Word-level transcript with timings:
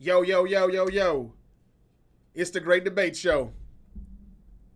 Yo, 0.00 0.22
yo, 0.22 0.44
yo, 0.44 0.68
yo, 0.68 0.86
yo. 0.86 1.32
It's 2.32 2.52
the 2.52 2.60
Great 2.60 2.84
Debate 2.84 3.16
Show. 3.16 3.52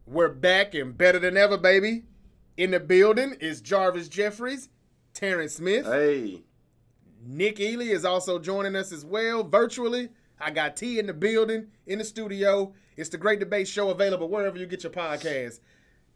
We're 0.05 0.29
back 0.29 0.75
and 0.75 0.99
better 0.99 1.21
than 1.21 1.37
ever, 1.37 1.57
baby. 1.57 2.03
In 2.57 2.73
the 2.73 2.81
building 2.81 3.37
is 3.41 3.61
Jarvis 3.61 4.09
Jeffries, 4.09 4.69
Terrence 5.15 5.55
Smith. 5.55 5.87
Hey. 5.87 6.43
Nick 7.25 7.61
Ely 7.61 7.85
is 7.85 8.05
also 8.05 8.41
joining 8.41 8.75
us 8.75 8.91
as 8.91 9.05
well, 9.05 9.45
virtually. 9.45 10.09
I 10.41 10.51
got 10.51 10.77
T 10.77 10.99
in 10.99 11.07
the 11.07 11.15
building, 11.15 11.69
in 11.87 12.01
the 12.01 12.05
studio. 12.05 12.75
It's 12.97 13.11
the 13.11 13.17
Great 13.17 13.39
Debate 13.39 13.69
Show 13.69 13.91
available 13.91 14.29
wherever 14.29 14.59
you 14.59 14.67
get 14.67 14.83
your 14.83 14.91
podcast. 14.91 15.61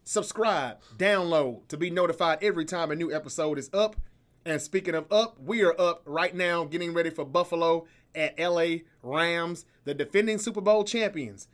Subscribe, 0.03 0.79
download 0.97 1.65
to 1.69 1.77
be 1.77 1.89
notified 1.89 2.39
every 2.41 2.65
time 2.65 2.91
a 2.91 2.95
new 2.95 3.13
episode 3.13 3.57
is 3.57 3.69
up. 3.73 3.95
And 4.47 4.61
speaking 4.61 4.95
of 4.95 5.11
up, 5.11 5.37
we 5.43 5.61
are 5.63 5.75
up 5.77 6.03
right 6.05 6.33
now 6.33 6.63
getting 6.63 6.93
ready 6.93 7.09
for 7.09 7.25
Buffalo 7.25 7.85
at 8.15 8.39
LA 8.39 8.77
Rams, 9.03 9.65
the 9.83 9.93
defending 9.93 10.37
Super 10.37 10.61
Bowl 10.61 10.85
champions. 10.85 11.49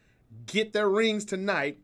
Get 0.46 0.74
their 0.74 0.88
rings 0.88 1.26
tonight. 1.26 1.80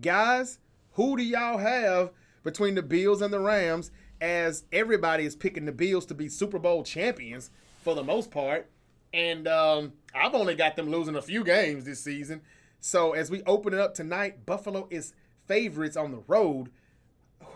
Guys, 0.00 0.60
who 0.92 1.16
do 1.16 1.24
y'all 1.24 1.58
have 1.58 2.12
between 2.44 2.76
the 2.76 2.84
Bills 2.84 3.20
and 3.20 3.32
the 3.32 3.40
Rams 3.40 3.90
as 4.20 4.62
everybody 4.70 5.24
is 5.24 5.34
picking 5.34 5.64
the 5.64 5.72
Bills 5.72 6.06
to 6.06 6.14
be 6.14 6.28
Super 6.28 6.60
Bowl 6.60 6.84
champions 6.84 7.50
for 7.82 7.96
the 7.96 8.04
most 8.04 8.30
part? 8.30 8.70
And 9.12 9.48
um, 9.48 9.94
I've 10.14 10.34
only 10.34 10.54
got 10.54 10.76
them 10.76 10.88
losing 10.88 11.16
a 11.16 11.22
few 11.22 11.42
games 11.42 11.84
this 11.84 11.98
season. 11.98 12.42
So 12.78 13.10
as 13.10 13.28
we 13.28 13.42
open 13.42 13.74
it 13.74 13.80
up 13.80 13.94
tonight, 13.94 14.46
Buffalo 14.46 14.86
is 14.88 15.14
favorites 15.48 15.96
on 15.96 16.12
the 16.12 16.22
road. 16.28 16.70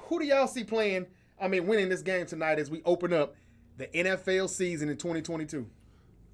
Who 0.09 0.19
do 0.19 0.25
y'all 0.25 0.49
see 0.49 0.65
playing? 0.65 1.07
I 1.41 1.49
mean, 1.49 1.67
winning 1.67 1.89
this 1.89 2.03
game 2.03 2.27
tonight 2.27 2.59
as 2.59 2.71
we 2.71 2.83
open 2.85 3.13
up 3.13 3.35
the 3.77 3.87
NFL 3.89 4.49
season 4.49 4.89
in 4.89 4.97
2022. 4.97 5.67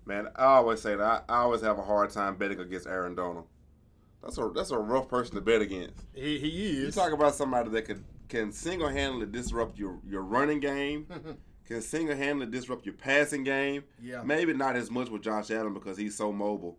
Man, 0.06 0.28
I 0.36 0.44
always 0.44 0.80
say 0.80 0.96
that 0.96 1.24
I, 1.28 1.32
I 1.32 1.38
always 1.38 1.62
have 1.62 1.78
a 1.78 1.82
hard 1.82 2.10
time 2.10 2.36
betting 2.36 2.60
against 2.60 2.86
Aaron 2.86 3.14
Donald. 3.14 3.46
That's 4.22 4.38
a 4.38 4.50
that's 4.54 4.70
a 4.70 4.78
rough 4.78 5.08
person 5.08 5.34
to 5.34 5.40
bet 5.40 5.60
against. 5.60 6.02
He, 6.14 6.38
he 6.38 6.70
is. 6.70 6.84
You 6.84 6.90
talk 6.90 7.12
about 7.12 7.34
somebody 7.34 7.70
that 7.70 7.82
can 7.82 8.04
can 8.28 8.52
single 8.52 8.88
handedly 8.88 9.26
disrupt 9.26 9.78
your 9.78 9.98
your 10.06 10.22
running 10.22 10.60
game, 10.60 11.06
can 11.66 11.82
single 11.82 12.16
handedly 12.16 12.50
disrupt 12.50 12.86
your 12.86 12.94
passing 12.94 13.44
game. 13.44 13.84
Yeah. 14.02 14.22
Maybe 14.22 14.54
not 14.54 14.76
as 14.76 14.90
much 14.90 15.10
with 15.10 15.22
Josh 15.22 15.50
Allen 15.50 15.74
because 15.74 15.98
he's 15.98 16.16
so 16.16 16.32
mobile. 16.32 16.78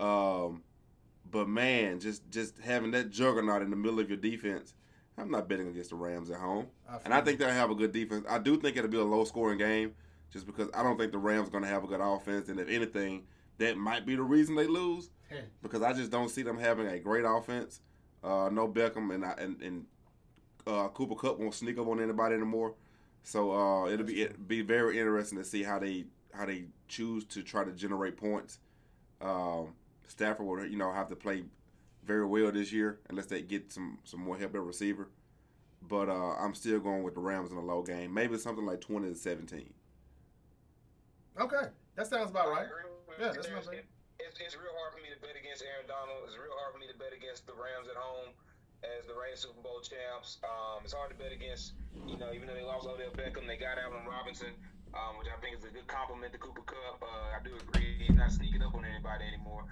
Um, 0.00 0.62
but 1.30 1.48
man, 1.48 2.00
just 2.00 2.28
just 2.30 2.58
having 2.58 2.90
that 2.92 3.10
juggernaut 3.10 3.62
in 3.62 3.70
the 3.70 3.76
middle 3.76 4.00
of 4.00 4.08
your 4.08 4.18
defense. 4.18 4.74
I'm 5.20 5.30
not 5.30 5.48
betting 5.48 5.68
against 5.68 5.90
the 5.90 5.96
Rams 5.96 6.30
at 6.30 6.38
home, 6.38 6.66
I 6.88 6.98
and 7.04 7.14
I 7.14 7.20
think 7.20 7.38
they'll 7.38 7.50
have 7.50 7.70
a 7.70 7.74
good 7.74 7.92
defense. 7.92 8.24
I 8.28 8.38
do 8.38 8.56
think 8.60 8.76
it'll 8.76 8.90
be 8.90 8.96
a 8.98 9.04
low 9.04 9.24
scoring 9.24 9.58
game, 9.58 9.94
just 10.32 10.46
because 10.46 10.68
I 10.74 10.82
don't 10.82 10.98
think 10.98 11.12
the 11.12 11.18
Rams 11.18 11.48
are 11.48 11.50
going 11.52 11.64
to 11.64 11.68
have 11.70 11.84
a 11.84 11.86
good 11.86 12.00
offense, 12.00 12.48
and 12.48 12.58
if 12.58 12.68
anything, 12.68 13.24
that 13.58 13.76
might 13.76 14.06
be 14.06 14.16
the 14.16 14.22
reason 14.22 14.54
they 14.56 14.66
lose 14.66 15.10
because 15.62 15.82
I 15.82 15.92
just 15.92 16.10
don't 16.10 16.28
see 16.30 16.42
them 16.42 16.58
having 16.58 16.86
a 16.86 16.98
great 16.98 17.24
offense. 17.26 17.80
Uh, 18.24 18.48
no 18.52 18.66
Beckham 18.68 19.14
and 19.14 19.24
I- 19.24 19.34
and 19.38 19.60
and 19.62 19.86
uh, 20.66 20.88
Cooper 20.88 21.14
Kupp 21.14 21.38
won't 21.38 21.54
sneak 21.54 21.78
up 21.78 21.86
on 21.88 22.02
anybody 22.02 22.34
anymore. 22.34 22.74
So 23.22 23.52
uh, 23.52 23.86
it'll 23.88 24.06
be 24.06 24.22
it 24.22 24.48
be 24.48 24.62
very 24.62 24.98
interesting 24.98 25.38
to 25.38 25.44
see 25.44 25.62
how 25.62 25.78
they 25.78 26.04
how 26.32 26.46
they 26.46 26.64
choose 26.88 27.24
to 27.26 27.42
try 27.42 27.64
to 27.64 27.72
generate 27.72 28.16
points. 28.16 28.58
Um, 29.20 29.74
Stafford 30.08 30.46
will 30.46 30.64
you 30.66 30.76
know 30.78 30.90
have 30.92 31.08
to 31.08 31.16
play 31.16 31.44
very 32.04 32.24
well 32.26 32.50
this 32.52 32.72
year 32.72 32.98
unless 33.08 33.26
they 33.26 33.42
get 33.42 33.72
some 33.72 33.98
some 34.04 34.20
more 34.20 34.36
help 34.38 34.54
at 34.54 34.60
receiver. 34.60 35.08
But 35.82 36.08
uh, 36.08 36.36
I'm 36.36 36.54
still 36.54 36.78
going 36.78 37.02
with 37.02 37.14
the 37.14 37.20
Rams 37.20 37.50
in 37.50 37.56
a 37.56 37.64
low 37.64 37.82
game, 37.82 38.12
maybe 38.12 38.36
something 38.36 38.66
like 38.66 38.80
twenty 38.80 39.08
to 39.08 39.14
seventeen. 39.14 39.72
Okay, 41.40 41.72
that 41.96 42.06
sounds 42.06 42.30
about 42.30 42.50
right. 42.50 42.66
I 42.66 42.68
agree 42.68 42.84
with 43.08 43.16
Yeah, 43.18 43.32
that's 43.32 43.48
what 43.48 43.64
I'm 43.64 43.64
There's- 43.64 43.86
It's, 44.20 44.36
it's 44.36 44.56
real 44.60 44.76
hard 44.76 44.92
for 44.92 45.00
me 45.00 45.08
to 45.08 45.16
bet 45.24 45.32
against 45.40 45.64
Aaron 45.64 45.88
Donald. 45.88 46.28
It's 46.28 46.36
real 46.36 46.52
hard 46.60 46.76
for 46.76 46.80
me 46.80 46.86
to 46.92 46.96
bet 47.00 47.16
against 47.16 47.48
the 47.48 47.56
Rams 47.56 47.88
at 47.88 47.96
home 47.96 48.36
as 48.84 49.08
the 49.08 49.16
reigning 49.16 49.40
Super 49.40 49.60
Bowl 49.64 49.80
champs. 49.80 50.36
Um, 50.44 50.84
it's 50.84 50.92
hard 50.92 51.08
to 51.08 51.16
bet 51.16 51.32
against, 51.32 51.72
you 52.04 52.20
know, 52.20 52.28
even 52.36 52.44
though 52.44 52.56
they 52.56 52.64
lost 52.66 52.84
Odell 52.84 53.12
Beckham, 53.16 53.48
they 53.48 53.56
got 53.56 53.80
Allen 53.80 54.04
Robinson, 54.04 54.52
um, 54.92 55.16
which 55.16 55.32
I 55.32 55.36
think 55.40 55.56
is 55.56 55.64
a 55.64 55.72
good 55.72 55.88
compliment 55.88 56.36
to 56.36 56.40
Cooper 56.40 56.60
Kupp. 56.68 57.00
Uh, 57.00 57.32
I 57.32 57.40
do 57.40 57.56
agree 57.56 58.04
he's 58.04 58.16
not 58.16 58.28
sneaking 58.32 58.60
up 58.60 58.76
on 58.76 58.84
anybody 58.84 59.24
anymore. 59.24 59.64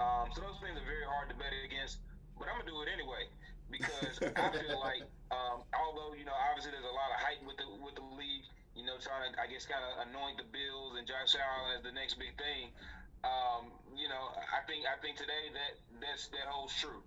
Um, 0.00 0.32
so 0.32 0.40
those 0.40 0.56
things 0.64 0.80
are 0.80 0.88
very 0.88 1.04
hard 1.04 1.28
to 1.28 1.36
bet 1.36 1.52
against, 1.52 2.00
but 2.40 2.48
I'm 2.48 2.64
gonna 2.64 2.72
do 2.72 2.80
it 2.80 2.88
anyway 2.88 3.28
because 3.68 4.16
I 4.24 4.48
feel 4.48 4.80
like, 4.88 5.04
um, 5.28 5.60
although 5.76 6.16
you 6.16 6.24
know, 6.24 6.34
obviously 6.34 6.72
there's 6.72 6.88
a 6.88 6.96
lot 6.96 7.12
of 7.12 7.20
hype 7.20 7.44
with 7.44 7.60
the 7.60 7.68
with 7.84 8.00
the 8.00 8.06
league, 8.16 8.48
you 8.72 8.88
know, 8.88 8.96
trying 8.96 9.28
to 9.28 9.36
I 9.36 9.44
guess 9.44 9.68
kind 9.68 9.84
of 9.84 10.08
anoint 10.08 10.40
the 10.40 10.48
Bills 10.48 10.96
and 10.96 11.04
Josh 11.04 11.36
Allen 11.36 11.76
as 11.76 11.84
the 11.84 11.92
next 11.92 12.16
big 12.16 12.32
thing. 12.40 12.72
Um, 13.20 13.68
you 13.92 14.08
know, 14.08 14.32
I 14.32 14.64
think 14.64 14.88
I 14.88 14.96
think 15.04 15.20
today 15.20 15.52
that 15.52 15.72
that's 16.00 16.32
that 16.32 16.48
holds 16.48 16.72
true. 16.80 17.04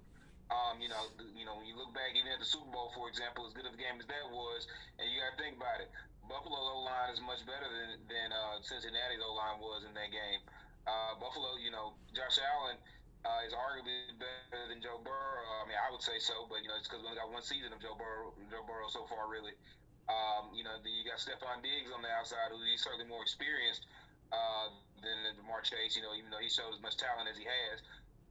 Um, 0.54 0.78
you 0.78 0.92
know, 0.92 1.10
you 1.34 1.50
know, 1.50 1.58
when 1.58 1.66
you 1.66 1.74
look 1.74 1.98
back 1.98 2.14
even 2.14 2.30
at 2.30 2.38
the 2.38 2.46
Super 2.46 2.70
Bowl, 2.70 2.94
for 2.94 3.10
example, 3.10 3.50
as 3.50 3.58
good 3.58 3.66
of 3.66 3.74
a 3.74 3.80
game 3.80 3.98
as 3.98 4.06
that 4.06 4.28
was, 4.30 4.70
and 5.02 5.10
you 5.10 5.18
got 5.18 5.34
to 5.34 5.40
think 5.42 5.58
about 5.58 5.82
it, 5.82 5.90
Buffalo 6.30 6.62
O 6.62 6.86
line 6.86 7.10
is 7.10 7.18
much 7.26 7.42
better 7.50 7.66
than 7.66 8.06
than 8.06 8.30
uh, 8.30 8.62
Cincinnati's 8.62 9.24
O 9.24 9.34
line 9.34 9.58
was 9.58 9.82
in 9.82 9.98
that 9.98 10.14
game. 10.14 10.46
Uh, 10.84 11.16
Buffalo, 11.20 11.56
you 11.60 11.72
know, 11.72 11.96
Josh 12.12 12.40
Allen 12.44 12.76
uh, 13.24 13.48
is 13.48 13.56
arguably 13.56 14.12
better 14.20 14.68
than 14.68 14.84
Joe 14.84 15.00
Burrow. 15.00 15.64
I 15.64 15.68
mean, 15.68 15.80
I 15.80 15.88
would 15.88 16.04
say 16.04 16.20
so, 16.20 16.44
but 16.52 16.60
you 16.60 16.68
know, 16.68 16.76
it's 16.76 16.92
because 16.92 17.00
we 17.04 17.08
only 17.08 17.20
got 17.20 17.32
one 17.32 17.44
season 17.44 17.72
of 17.72 17.80
Joe 17.80 17.96
Burrow, 17.96 18.36
Joe 18.52 18.68
Burrow 18.68 18.92
so 18.92 19.08
far, 19.08 19.32
really. 19.32 19.56
Um, 20.12 20.52
you 20.52 20.68
know, 20.68 20.76
you 20.84 21.08
got 21.08 21.24
Stefon 21.24 21.64
Diggs 21.64 21.88
on 21.96 22.04
the 22.04 22.12
outside, 22.12 22.52
who 22.52 22.60
he's 22.68 22.84
certainly 22.84 23.08
more 23.08 23.24
experienced 23.24 23.88
uh, 24.36 24.76
than 25.00 25.40
Ja'Marr 25.40 25.64
Chase. 25.64 25.96
You 25.96 26.04
know, 26.04 26.12
even 26.12 26.28
though 26.28 26.44
he 26.44 26.52
showed 26.52 26.76
as 26.76 26.84
much 26.84 27.00
talent 27.00 27.32
as 27.32 27.40
he 27.40 27.48
has. 27.48 27.80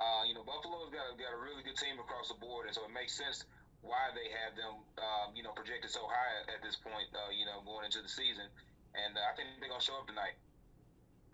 Uh, 0.03 0.27
you 0.27 0.35
know, 0.35 0.43
Buffalo's 0.43 0.91
got 0.91 1.09
a, 1.09 1.15
got 1.15 1.31
a 1.31 1.39
really 1.39 1.63
good 1.63 1.79
team 1.79 1.95
across 2.03 2.27
the 2.27 2.35
board, 2.43 2.67
and 2.67 2.75
so 2.75 2.83
it 2.83 2.91
makes 2.91 3.15
sense 3.15 3.47
why 3.87 4.11
they 4.19 4.29
have 4.35 4.59
them, 4.59 4.83
um, 4.99 5.31
you 5.31 5.47
know, 5.47 5.55
projected 5.55 5.95
so 5.95 6.03
high 6.11 6.43
at 6.51 6.59
this 6.59 6.75
point. 6.75 7.07
Uh, 7.15 7.31
you 7.31 7.47
know, 7.47 7.63
going 7.63 7.87
into 7.87 8.03
the 8.03 8.11
season, 8.11 8.51
and 8.99 9.15
uh, 9.15 9.31
I 9.31 9.33
think 9.39 9.55
they're 9.63 9.71
gonna 9.71 9.83
show 9.83 9.95
up 9.95 10.11
tonight. 10.11 10.35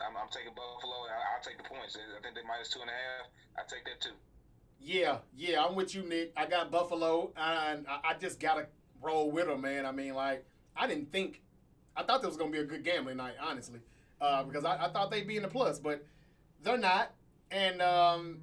I'm, 0.00 0.16
I'm 0.16 0.28
taking 0.30 0.52
Buffalo, 0.54 1.04
and 1.04 1.12
I, 1.12 1.34
I'll 1.36 1.42
take 1.42 1.56
the 1.58 1.64
points. 1.64 1.96
I 1.96 2.20
think 2.22 2.34
they 2.34 2.42
minus 2.46 2.68
two 2.68 2.80
and 2.80 2.90
a 2.90 2.92
half. 2.92 3.26
I 3.56 3.62
take 3.68 3.84
that 3.84 4.00
too. 4.00 4.14
Yeah, 4.80 5.18
yeah, 5.36 5.64
I'm 5.64 5.74
with 5.74 5.94
you, 5.94 6.02
Nick. 6.02 6.32
I 6.36 6.46
got 6.46 6.70
Buffalo, 6.70 7.32
and 7.36 7.86
I, 7.88 8.10
I 8.10 8.14
just 8.20 8.38
gotta 8.38 8.66
roll 9.02 9.30
with 9.30 9.46
them, 9.46 9.60
man. 9.62 9.84
I 9.86 9.92
mean, 9.92 10.14
like, 10.14 10.44
I 10.76 10.86
didn't 10.86 11.10
think, 11.10 11.42
I 11.96 12.02
thought 12.04 12.22
this 12.22 12.28
was 12.28 12.36
gonna 12.36 12.52
be 12.52 12.58
a 12.58 12.64
good 12.64 12.84
gambling 12.84 13.16
night, 13.16 13.34
honestly, 13.40 13.80
uh, 14.20 14.44
because 14.44 14.64
I, 14.64 14.86
I 14.86 14.88
thought 14.88 15.10
they'd 15.10 15.26
be 15.26 15.36
in 15.36 15.42
the 15.42 15.48
plus, 15.48 15.78
but 15.80 16.04
they're 16.62 16.78
not, 16.78 17.12
and 17.50 17.82
um, 17.82 18.38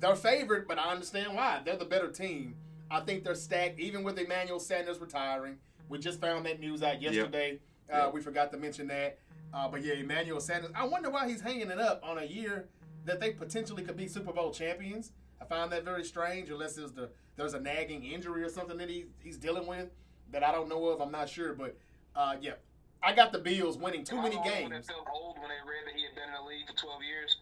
they're 0.00 0.16
favored. 0.16 0.66
But 0.66 0.78
I 0.78 0.90
understand 0.90 1.34
why. 1.34 1.60
They're 1.64 1.76
the 1.76 1.84
better 1.84 2.10
team. 2.10 2.54
I 2.90 3.00
think 3.00 3.24
they're 3.24 3.34
stacked, 3.34 3.78
even 3.78 4.02
with 4.02 4.18
Emmanuel 4.18 4.60
Sanders 4.60 4.98
retiring. 4.98 5.58
We 5.88 5.98
just 5.98 6.20
found 6.20 6.46
that 6.46 6.58
news 6.60 6.82
out 6.82 7.02
yesterday. 7.02 7.60
Uh, 7.92 7.96
Yep. 8.06 8.14
We 8.14 8.20
forgot 8.20 8.50
to 8.50 8.56
mention 8.56 8.88
that. 8.88 9.18
Uh, 9.52 9.68
but 9.68 9.82
yeah, 9.82 9.94
Emmanuel 9.94 10.40
Sanders. 10.40 10.70
I 10.74 10.86
wonder 10.86 11.10
why 11.10 11.28
he's 11.28 11.40
hanging 11.40 11.70
it 11.70 11.78
up 11.78 12.00
on 12.02 12.18
a 12.18 12.24
year 12.24 12.68
that 13.04 13.20
they 13.20 13.30
potentially 13.30 13.82
could 13.82 13.96
be 13.96 14.08
Super 14.08 14.32
Bowl 14.32 14.50
champions. 14.50 15.12
I 15.40 15.44
find 15.44 15.70
that 15.72 15.84
very 15.84 16.04
strange, 16.04 16.50
unless 16.50 16.74
there's 16.74 16.92
the 16.92 17.10
there's 17.36 17.54
a 17.54 17.60
nagging 17.60 18.04
injury 18.04 18.42
or 18.42 18.48
something 18.48 18.78
that 18.78 18.88
he, 18.88 19.06
he's 19.22 19.36
dealing 19.36 19.66
with 19.66 19.90
that 20.32 20.42
I 20.42 20.52
don't 20.52 20.68
know 20.68 20.86
of. 20.86 21.00
I'm 21.00 21.12
not 21.12 21.28
sure, 21.28 21.52
but 21.52 21.76
uh, 22.14 22.36
yeah, 22.40 22.54
I 23.02 23.14
got 23.14 23.32
the 23.32 23.38
Bills 23.38 23.76
winning 23.76 24.04
too 24.04 24.16
many 24.16 24.30
the 24.30 24.38
only 24.38 24.50
one 24.50 24.70
games. 24.70 24.86
Felt 24.86 25.06
old 25.12 25.38
when 25.38 25.48
they 25.48 25.60
read 25.68 25.86
that 25.86 25.94
he 25.94 26.04
had 26.04 26.14
been 26.14 26.28
in 26.28 26.34
the 26.42 26.48
league 26.48 26.66
for 26.66 26.74
12 26.74 27.02
years. 27.02 27.36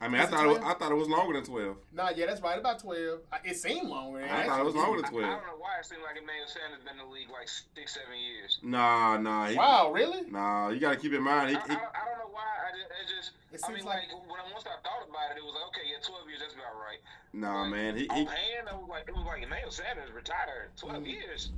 I 0.00 0.06
mean, 0.06 0.20
I 0.20 0.26
thought 0.26 0.44
it 0.44 0.48
was, 0.48 0.58
I 0.58 0.74
thought 0.74 0.92
it 0.92 0.94
was 0.94 1.08
longer 1.08 1.34
than 1.34 1.44
twelve. 1.44 1.76
Nah, 1.92 2.10
yeah, 2.14 2.26
that's 2.26 2.40
right, 2.40 2.58
about 2.58 2.78
twelve. 2.78 3.18
It 3.44 3.56
seemed 3.56 3.88
longer. 3.88 4.22
I 4.22 4.46
thought 4.46 4.60
it 4.60 4.64
was 4.64 4.74
longer 4.76 5.02
than 5.02 5.06
I, 5.06 5.08
I 5.08 5.10
twelve. 5.10 5.30
don't 5.42 5.46
know 5.50 5.58
why 5.58 5.74
it 5.80 5.86
seemed 5.86 6.02
like 6.06 6.14
Emmanuel 6.14 6.46
Sanders 6.46 6.78
been 6.86 6.94
in 7.00 7.06
the 7.06 7.10
league 7.12 7.30
like 7.34 7.48
six, 7.48 7.94
seven 7.94 8.14
years. 8.14 8.58
Nah, 8.62 9.18
nah. 9.18 9.46
He, 9.50 9.56
Wow, 9.56 9.90
really? 9.90 10.22
Nah, 10.30 10.68
you 10.70 10.78
got 10.78 10.94
to 10.94 11.00
keep 11.02 11.12
in 11.12 11.22
mind. 11.22 11.50
He, 11.50 11.56
I, 11.56 11.58
I, 11.58 11.66
don't, 11.66 11.92
I 11.98 12.02
don't 12.06 12.18
know 12.22 12.30
why. 12.30 12.46
I 12.46 12.70
just, 12.78 12.86
it 12.94 13.06
just 13.10 13.30
It 13.50 13.60
I 13.64 13.66
seems 13.66 13.78
mean, 13.82 13.86
like- 13.90 14.06
like, 14.14 14.22
when 14.30 14.38
I, 14.38 14.46
once 14.54 14.62
I 14.70 14.78
thought 14.86 15.02
about 15.02 15.34
it, 15.34 15.42
it 15.42 15.44
was 15.44 15.54
like, 15.58 15.66
okay, 15.74 15.86
yeah, 15.90 15.98
12 16.06 16.28
years, 16.30 16.40
that's 16.46 16.54
about 16.54 16.78
right. 16.78 17.02
nah, 17.34 17.66
But 17.66 17.74
man. 17.74 17.96
He, 17.98 18.06
he, 18.06 18.22
offhand, 18.22 18.70
I 18.70 18.74
was 18.78 18.86
like, 18.86 19.08
it 19.10 19.14
was 19.18 19.26
like 19.26 19.42
Emmanuel 19.42 19.74
Sanders 19.74 20.14
retired 20.14 20.70
12 20.78 21.02
Mm. 21.02 21.10
years. 21.10 21.50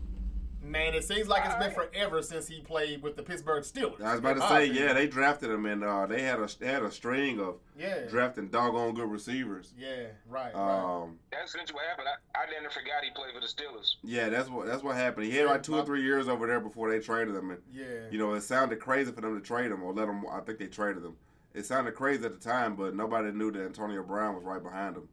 Man, 0.63 0.95
it 0.95 1.05
seems 1.05 1.27
like 1.27 1.45
it's 1.47 1.55
been 1.57 1.73
forever 1.73 2.23
since 2.23 2.47
he 2.47 2.61
played 2.61 3.03
with 3.03 3.17
the 3.17 3.23
Pittsburgh 3.23 3.63
Steelers. 3.65 4.03
I 4.03 4.11
was 4.13 4.19
about 4.19 4.37
to 4.37 4.43
say, 4.43 4.65
opinion. 4.67 4.85
yeah, 4.85 4.93
they 4.93 5.07
drafted 5.07 5.51
him, 5.51 5.65
and 5.65 5.83
uh, 5.83 6.07
they 6.07 6.23
had 6.23 6.39
a 6.39 6.49
they 6.59 6.67
had 6.67 6.83
a 6.83 6.91
string 6.91 7.41
of 7.41 7.57
yeah, 7.79 8.01
drafting 8.09 8.49
doggone 8.49 8.95
good 8.95 9.11
receivers. 9.11 9.73
yeah, 9.79 10.09
right, 10.29 10.55
right. 10.55 11.03
Um, 11.03 11.19
That's 11.33 11.55
essentially 11.55 11.77
what 11.77 11.87
happened. 11.87 12.09
I, 12.09 12.43
I 12.43 12.51
never 12.51 12.71
forgot 12.71 13.03
he 13.03 13.11
played 13.11 13.35
for 13.35 13.41
the 13.41 13.47
Steelers. 13.47 13.95
yeah, 14.03 14.29
that's 14.29 14.51
what 14.51 14.67
that's 14.67 14.83
what 14.83 14.97
happened. 14.97 15.27
He 15.27 15.37
had 15.37 15.47
like 15.47 15.63
two 15.63 15.77
or 15.77 15.85
three 15.85 16.03
years 16.03 16.29
over 16.29 16.47
there 16.47 16.61
before 16.61 16.91
they 16.91 17.01
traded 17.01 17.35
him, 17.35 17.51
and 17.51 17.61
yeah, 17.73 17.87
you 18.11 18.19
know 18.19 18.35
it 18.35 18.43
sounded 18.43 18.81
crazy 18.81 19.13
for 19.13 19.23
them 19.23 19.35
to 19.35 19.45
trade 19.45 19.71
him 19.71 19.83
or 19.83 19.93
let 19.95 20.09
him. 20.09 20.25
I 20.31 20.41
think 20.41 20.59
they 20.59 20.67
traded 20.67 21.03
him. 21.05 21.17
It 21.55 21.67
sounded 21.67 21.95
crazy 21.95 22.25
at 22.25 22.33
the 22.33 22.39
time, 22.39 22.77
but 22.77 22.95
nobody 22.95 23.33
knew 23.33 23.51
that 23.51 23.65
Antonio 23.65 24.03
Brown 24.03 24.37
was 24.37 24.45
right 24.45 24.63
behind 24.63 24.97
him. 24.97 25.09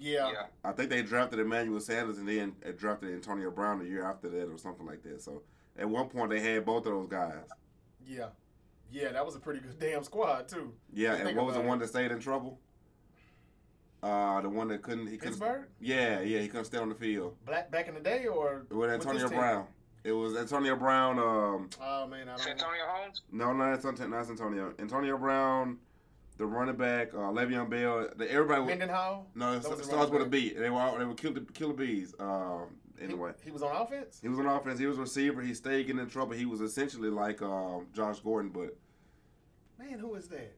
Yeah, 0.00 0.30
Yeah. 0.32 0.42
I 0.64 0.72
think 0.72 0.90
they 0.90 1.02
drafted 1.02 1.38
Emmanuel 1.38 1.78
Sanders 1.80 2.18
and 2.18 2.26
then 2.28 2.56
uh, 2.66 2.70
drafted 2.76 3.12
Antonio 3.12 3.50
Brown 3.50 3.78
the 3.78 3.84
year 3.84 4.02
after 4.04 4.28
that 4.30 4.48
or 4.50 4.56
something 4.58 4.86
like 4.86 5.02
that. 5.04 5.20
So 5.22 5.42
at 5.78 5.88
one 5.88 6.08
point 6.08 6.30
they 6.30 6.40
had 6.40 6.64
both 6.64 6.86
of 6.86 6.92
those 6.92 7.08
guys. 7.08 7.34
yeah, 8.06 8.28
Yeah, 8.90 9.12
that 9.12 9.24
was 9.24 9.36
a 9.36 9.38
pretty 9.38 9.60
good 9.60 9.78
damn 9.78 10.02
squad 10.02 10.48
too. 10.48 10.72
Yeah, 10.92 11.14
and 11.14 11.36
what 11.36 11.44
was 11.46 11.54
the 11.54 11.60
about 11.60 11.68
one 11.68 11.78
that 11.80 11.88
stayed 11.88 12.10
in 12.10 12.18
trouble? 12.18 12.58
Uh, 14.02 14.40
the 14.40 14.48
one 14.48 14.68
that 14.68 14.80
couldn't. 14.82 15.06
He 15.08 15.18
couldn't. 15.18 15.34
Pittsburgh? 15.34 15.66
Yeah, 15.78 16.20
yeah, 16.20 16.40
he 16.40 16.48
couldn't 16.48 16.64
stay 16.64 16.78
on 16.78 16.88
the 16.88 16.94
field. 16.94 17.36
Black 17.44 17.70
back 17.70 17.86
in 17.86 17.92
the 17.94 18.00
day 18.00 18.24
or 18.26 18.64
With 18.70 18.78
with 18.78 18.90
Antonio 18.90 19.20
this 19.20 19.30
team? 19.30 19.38
Brown. 19.38 19.66
It 20.02 20.12
was 20.12 20.34
Antonio 20.34 20.74
Brown. 20.76 21.18
Um, 21.18 21.68
Oh 21.82 22.06
man, 22.06 22.26
I 22.30 22.36
don't 22.38 22.56
know. 22.56 22.64
Holmes. 22.88 23.20
no, 23.30 23.52
not 23.52 23.74
Antonio. 23.74 24.06
Not 24.08 24.30
Antonio. 24.30 24.72
Antonio 24.78 25.18
Brown, 25.18 25.76
the 26.40 26.46
running 26.46 26.74
back, 26.76 27.12
uh, 27.12 27.18
Le'Veon 27.18 27.68
Bell. 27.68 28.08
The, 28.16 28.30
everybody. 28.32 28.64
Mendenhall? 28.64 29.26
no, 29.34 29.52
it 29.52 29.62
That 29.62 29.70
was 29.70 29.78
the 29.80 29.84
starts 29.84 30.10
with 30.10 30.22
a 30.22 30.24
running 30.24 30.30
B. 30.30 30.54
They 30.54 30.70
were 30.70 30.80
all, 30.80 30.98
they 30.98 31.04
were 31.04 31.14
killer, 31.14 31.40
killer 31.52 31.74
bees. 31.74 32.14
Um, 32.18 32.68
anyway, 33.00 33.32
He, 33.44 33.50
was 33.50 33.62
on 33.62 33.76
offense? 33.76 34.18
he 34.22 34.28
was 34.28 34.38
on 34.38 34.46
offense. 34.46 34.78
He 34.80 34.86
was 34.86 34.96
a 34.96 35.02
receiver. 35.02 35.42
He 35.42 35.52
stayed 35.52 35.86
getting 35.86 36.00
in 36.00 36.08
trouble. 36.08 36.32
He 36.32 36.46
was 36.46 36.62
essentially 36.62 37.10
like 37.10 37.42
um, 37.42 37.88
Josh 37.94 38.20
Gordon, 38.20 38.50
but 38.50 38.76
Man, 39.78 39.98
who 39.98 40.14
is 40.14 40.28
that? 40.28 40.56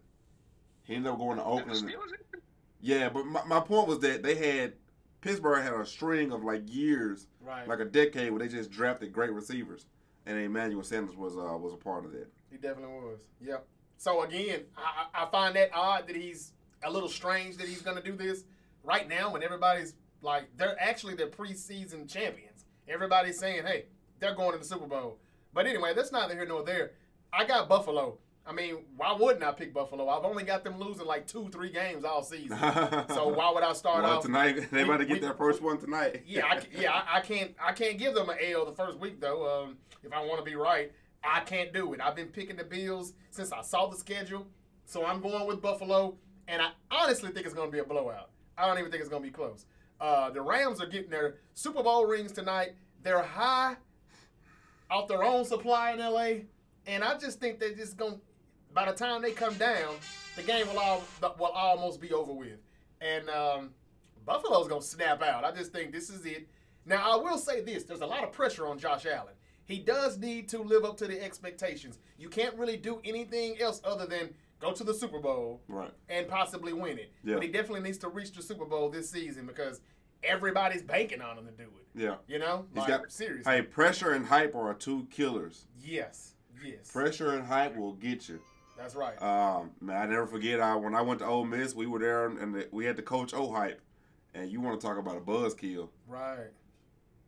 he 0.84 0.94
ended 0.94 1.12
up 1.12 1.18
going 1.18 1.36
to 1.38 1.42
The 1.42 1.48
Oakland. 1.48 1.78
Steelers? 1.88 2.40
Yeah, 2.80 3.08
but 3.08 3.26
my, 3.26 3.42
my 3.44 3.60
point 3.60 3.88
was 3.88 3.98
that 4.00 4.22
they 4.22 4.34
had 4.36 4.74
Pittsburgh 5.20 5.62
had 5.64 5.72
a 5.72 5.84
string 5.84 6.32
of 6.32 6.42
like 6.44 6.62
years, 6.66 7.26
Right. 7.40 7.66
like 7.68 7.80
a 7.80 7.84
decade, 7.84 8.30
where 8.30 8.38
they 8.40 8.48
just 8.48 8.70
drafted 8.70 9.12
great 9.12 9.32
receivers, 9.32 9.86
and 10.26 10.38
Emmanuel 10.38 10.82
Sanders 10.84 11.16
was 11.16 11.36
uh, 11.36 11.56
was 11.58 11.72
a 11.72 11.76
part 11.76 12.04
of 12.04 12.12
that. 12.12 12.28
He 12.50 12.56
definitely 12.56 12.94
was. 12.96 13.20
Yep. 13.40 13.66
So 14.02 14.22
again, 14.22 14.62
I, 14.76 15.22
I 15.22 15.26
find 15.26 15.54
that 15.54 15.70
odd 15.72 16.08
that 16.08 16.16
he's 16.16 16.54
a 16.82 16.90
little 16.90 17.08
strange 17.08 17.56
that 17.58 17.68
he's 17.68 17.82
going 17.82 17.96
to 17.96 18.02
do 18.02 18.16
this 18.16 18.42
right 18.82 19.08
now 19.08 19.32
when 19.32 19.44
everybody's 19.44 19.94
like 20.22 20.48
they're 20.56 20.74
actually 20.82 21.14
the 21.14 21.26
preseason 21.26 22.12
champions. 22.12 22.64
Everybody's 22.88 23.38
saying, 23.38 23.62
"Hey, 23.64 23.84
they're 24.18 24.34
going 24.34 24.54
to 24.54 24.58
the 24.58 24.64
Super 24.64 24.88
Bowl." 24.88 25.18
But 25.54 25.68
anyway, 25.68 25.92
that's 25.94 26.10
neither 26.10 26.34
here 26.34 26.44
nor 26.44 26.64
there. 26.64 26.94
I 27.32 27.44
got 27.44 27.68
Buffalo. 27.68 28.18
I 28.44 28.50
mean, 28.50 28.78
why 28.96 29.16
wouldn't 29.16 29.44
I 29.44 29.52
pick 29.52 29.72
Buffalo? 29.72 30.08
I've 30.08 30.24
only 30.24 30.42
got 30.42 30.64
them 30.64 30.80
losing 30.80 31.06
like 31.06 31.28
two, 31.28 31.48
three 31.50 31.70
games 31.70 32.04
all 32.04 32.24
season. 32.24 32.58
So 33.14 33.28
why 33.28 33.52
would 33.54 33.62
I 33.62 33.72
start 33.72 34.02
well, 34.02 34.16
off 34.16 34.24
tonight 34.24 34.68
they 34.72 34.82
about 34.82 34.96
to 34.96 35.04
get 35.04 35.14
we- 35.14 35.20
their 35.20 35.34
first 35.34 35.62
one 35.62 35.78
tonight. 35.78 36.24
yeah, 36.26 36.46
I, 36.46 36.60
yeah, 36.76 36.90
I, 36.92 37.18
I 37.18 37.20
can't, 37.20 37.54
I 37.64 37.70
can't 37.70 37.98
give 37.98 38.14
them 38.14 38.30
an 38.30 38.38
L 38.42 38.64
the 38.64 38.72
first 38.72 38.98
week 38.98 39.20
though. 39.20 39.62
Um, 39.62 39.76
if 40.02 40.12
I 40.12 40.24
want 40.24 40.44
to 40.44 40.50
be 40.50 40.56
right, 40.56 40.90
I 41.24 41.40
can't 41.40 41.72
do 41.72 41.92
it. 41.92 42.00
I've 42.00 42.16
been 42.16 42.28
picking 42.28 42.56
the 42.56 42.64
Bills 42.64 43.12
since 43.30 43.52
I 43.52 43.62
saw 43.62 43.86
the 43.86 43.96
schedule, 43.96 44.46
so 44.84 45.04
I'm 45.04 45.20
going 45.20 45.46
with 45.46 45.62
Buffalo, 45.62 46.16
and 46.48 46.60
I 46.60 46.70
honestly 46.90 47.30
think 47.30 47.46
it's 47.46 47.54
going 47.54 47.68
to 47.68 47.72
be 47.72 47.78
a 47.78 47.84
blowout. 47.84 48.30
I 48.58 48.66
don't 48.66 48.78
even 48.78 48.90
think 48.90 49.00
it's 49.00 49.10
going 49.10 49.22
to 49.22 49.28
be 49.28 49.32
close. 49.32 49.66
Uh, 50.00 50.30
the 50.30 50.42
Rams 50.42 50.80
are 50.80 50.86
getting 50.86 51.10
their 51.10 51.36
Super 51.54 51.82
Bowl 51.82 52.06
rings 52.06 52.32
tonight. 52.32 52.74
They're 53.02 53.22
high 53.22 53.76
off 54.90 55.08
their 55.08 55.22
own 55.22 55.44
supply 55.44 55.92
in 55.92 56.00
LA, 56.00 56.44
and 56.86 57.04
I 57.04 57.16
just 57.18 57.40
think 57.40 57.58
they're 57.60 57.74
just 57.74 57.96
going. 57.96 58.20
By 58.74 58.86
the 58.86 58.96
time 58.96 59.20
they 59.20 59.32
come 59.32 59.54
down, 59.54 59.94
the 60.34 60.42
game 60.42 60.66
will 60.68 60.78
all 60.78 61.02
will 61.38 61.46
almost 61.46 62.00
be 62.00 62.12
over 62.12 62.32
with, 62.32 62.58
and 63.00 63.28
um, 63.28 63.70
Buffalo's 64.24 64.66
gonna 64.66 64.82
snap 64.82 65.22
out. 65.22 65.44
I 65.44 65.52
just 65.52 65.72
think 65.72 65.92
this 65.92 66.10
is 66.10 66.24
it. 66.24 66.48
Now 66.84 67.12
I 67.12 67.22
will 67.22 67.38
say 67.38 67.60
this: 67.60 67.84
there's 67.84 68.00
a 68.00 68.06
lot 68.06 68.24
of 68.24 68.32
pressure 68.32 68.66
on 68.66 68.78
Josh 68.78 69.06
Allen. 69.06 69.34
He 69.66 69.78
does 69.78 70.18
need 70.18 70.48
to 70.50 70.58
live 70.62 70.84
up 70.84 70.96
to 70.98 71.06
the 71.06 71.22
expectations. 71.22 71.98
You 72.18 72.28
can't 72.28 72.54
really 72.56 72.76
do 72.76 73.00
anything 73.04 73.60
else 73.60 73.80
other 73.84 74.06
than 74.06 74.34
go 74.60 74.72
to 74.72 74.84
the 74.84 74.94
Super 74.94 75.18
Bowl 75.18 75.60
Right. 75.68 75.90
and 76.08 76.28
possibly 76.28 76.72
win 76.72 76.98
it. 76.98 77.12
Yeah. 77.24 77.34
But 77.34 77.42
he 77.44 77.48
definitely 77.48 77.80
needs 77.82 77.98
to 77.98 78.08
reach 78.08 78.32
the 78.32 78.42
Super 78.42 78.64
Bowl 78.64 78.88
this 78.90 79.10
season 79.10 79.46
because 79.46 79.80
everybody's 80.22 80.82
banking 80.82 81.20
on 81.20 81.38
him 81.38 81.46
to 81.46 81.52
do 81.52 81.64
it. 81.64 82.00
Yeah. 82.00 82.16
You 82.28 82.38
know, 82.38 82.66
He's 82.72 82.78
like, 82.78 82.88
got- 82.88 83.12
seriously. 83.12 83.52
Hey, 83.52 83.62
pressure 83.62 84.12
and 84.12 84.26
hype 84.26 84.54
are 84.54 84.72
two 84.74 85.06
killers. 85.10 85.66
Yes, 85.80 86.34
yes, 86.64 86.90
Pressure 86.92 87.34
and 87.36 87.44
hype 87.46 87.76
will 87.76 87.94
get 87.94 88.28
you. 88.28 88.40
that's 88.76 88.94
right. 88.94 89.20
Um, 89.22 89.70
man, 89.80 89.96
I 89.96 90.06
never 90.06 90.26
forget. 90.26 90.60
I 90.60 90.76
when 90.76 90.94
I 90.94 91.02
went 91.02 91.20
to 91.20 91.26
Ole 91.26 91.44
Miss, 91.44 91.74
we 91.74 91.86
were 91.86 91.98
there 91.98 92.26
and 92.26 92.54
the, 92.54 92.68
we 92.72 92.84
had 92.84 92.96
the 92.96 93.02
coach 93.02 93.34
O 93.34 93.50
hype, 93.52 93.80
and 94.34 94.50
you 94.50 94.60
want 94.60 94.80
to 94.80 94.86
talk 94.86 94.96
about 94.98 95.16
a 95.16 95.20
buzzkill? 95.20 95.88
right. 96.06 96.50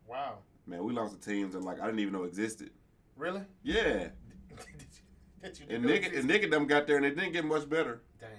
Wow. 0.07 0.37
Man, 0.67 0.83
we 0.83 0.93
lost 0.93 1.19
to 1.21 1.29
teams 1.29 1.53
that 1.53 1.61
like 1.63 1.79
I 1.79 1.85
didn't 1.85 1.99
even 1.99 2.13
know 2.13 2.23
existed. 2.23 2.71
Really? 3.17 3.41
Yeah, 3.63 3.83
that 5.41 5.59
you 5.59 5.65
and 5.69 5.83
didn't 5.83 5.85
Nick 5.85 6.11
know 6.11 6.19
and 6.19 6.27
Nick 6.27 6.43
and 6.43 6.53
them 6.53 6.67
got 6.67 6.87
there 6.87 6.97
and 6.97 7.05
it 7.05 7.15
didn't 7.15 7.33
get 7.33 7.45
much 7.45 7.69
better. 7.69 8.01
Damn. 8.19 8.29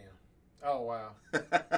Oh 0.65 0.83
wow. 0.83 1.11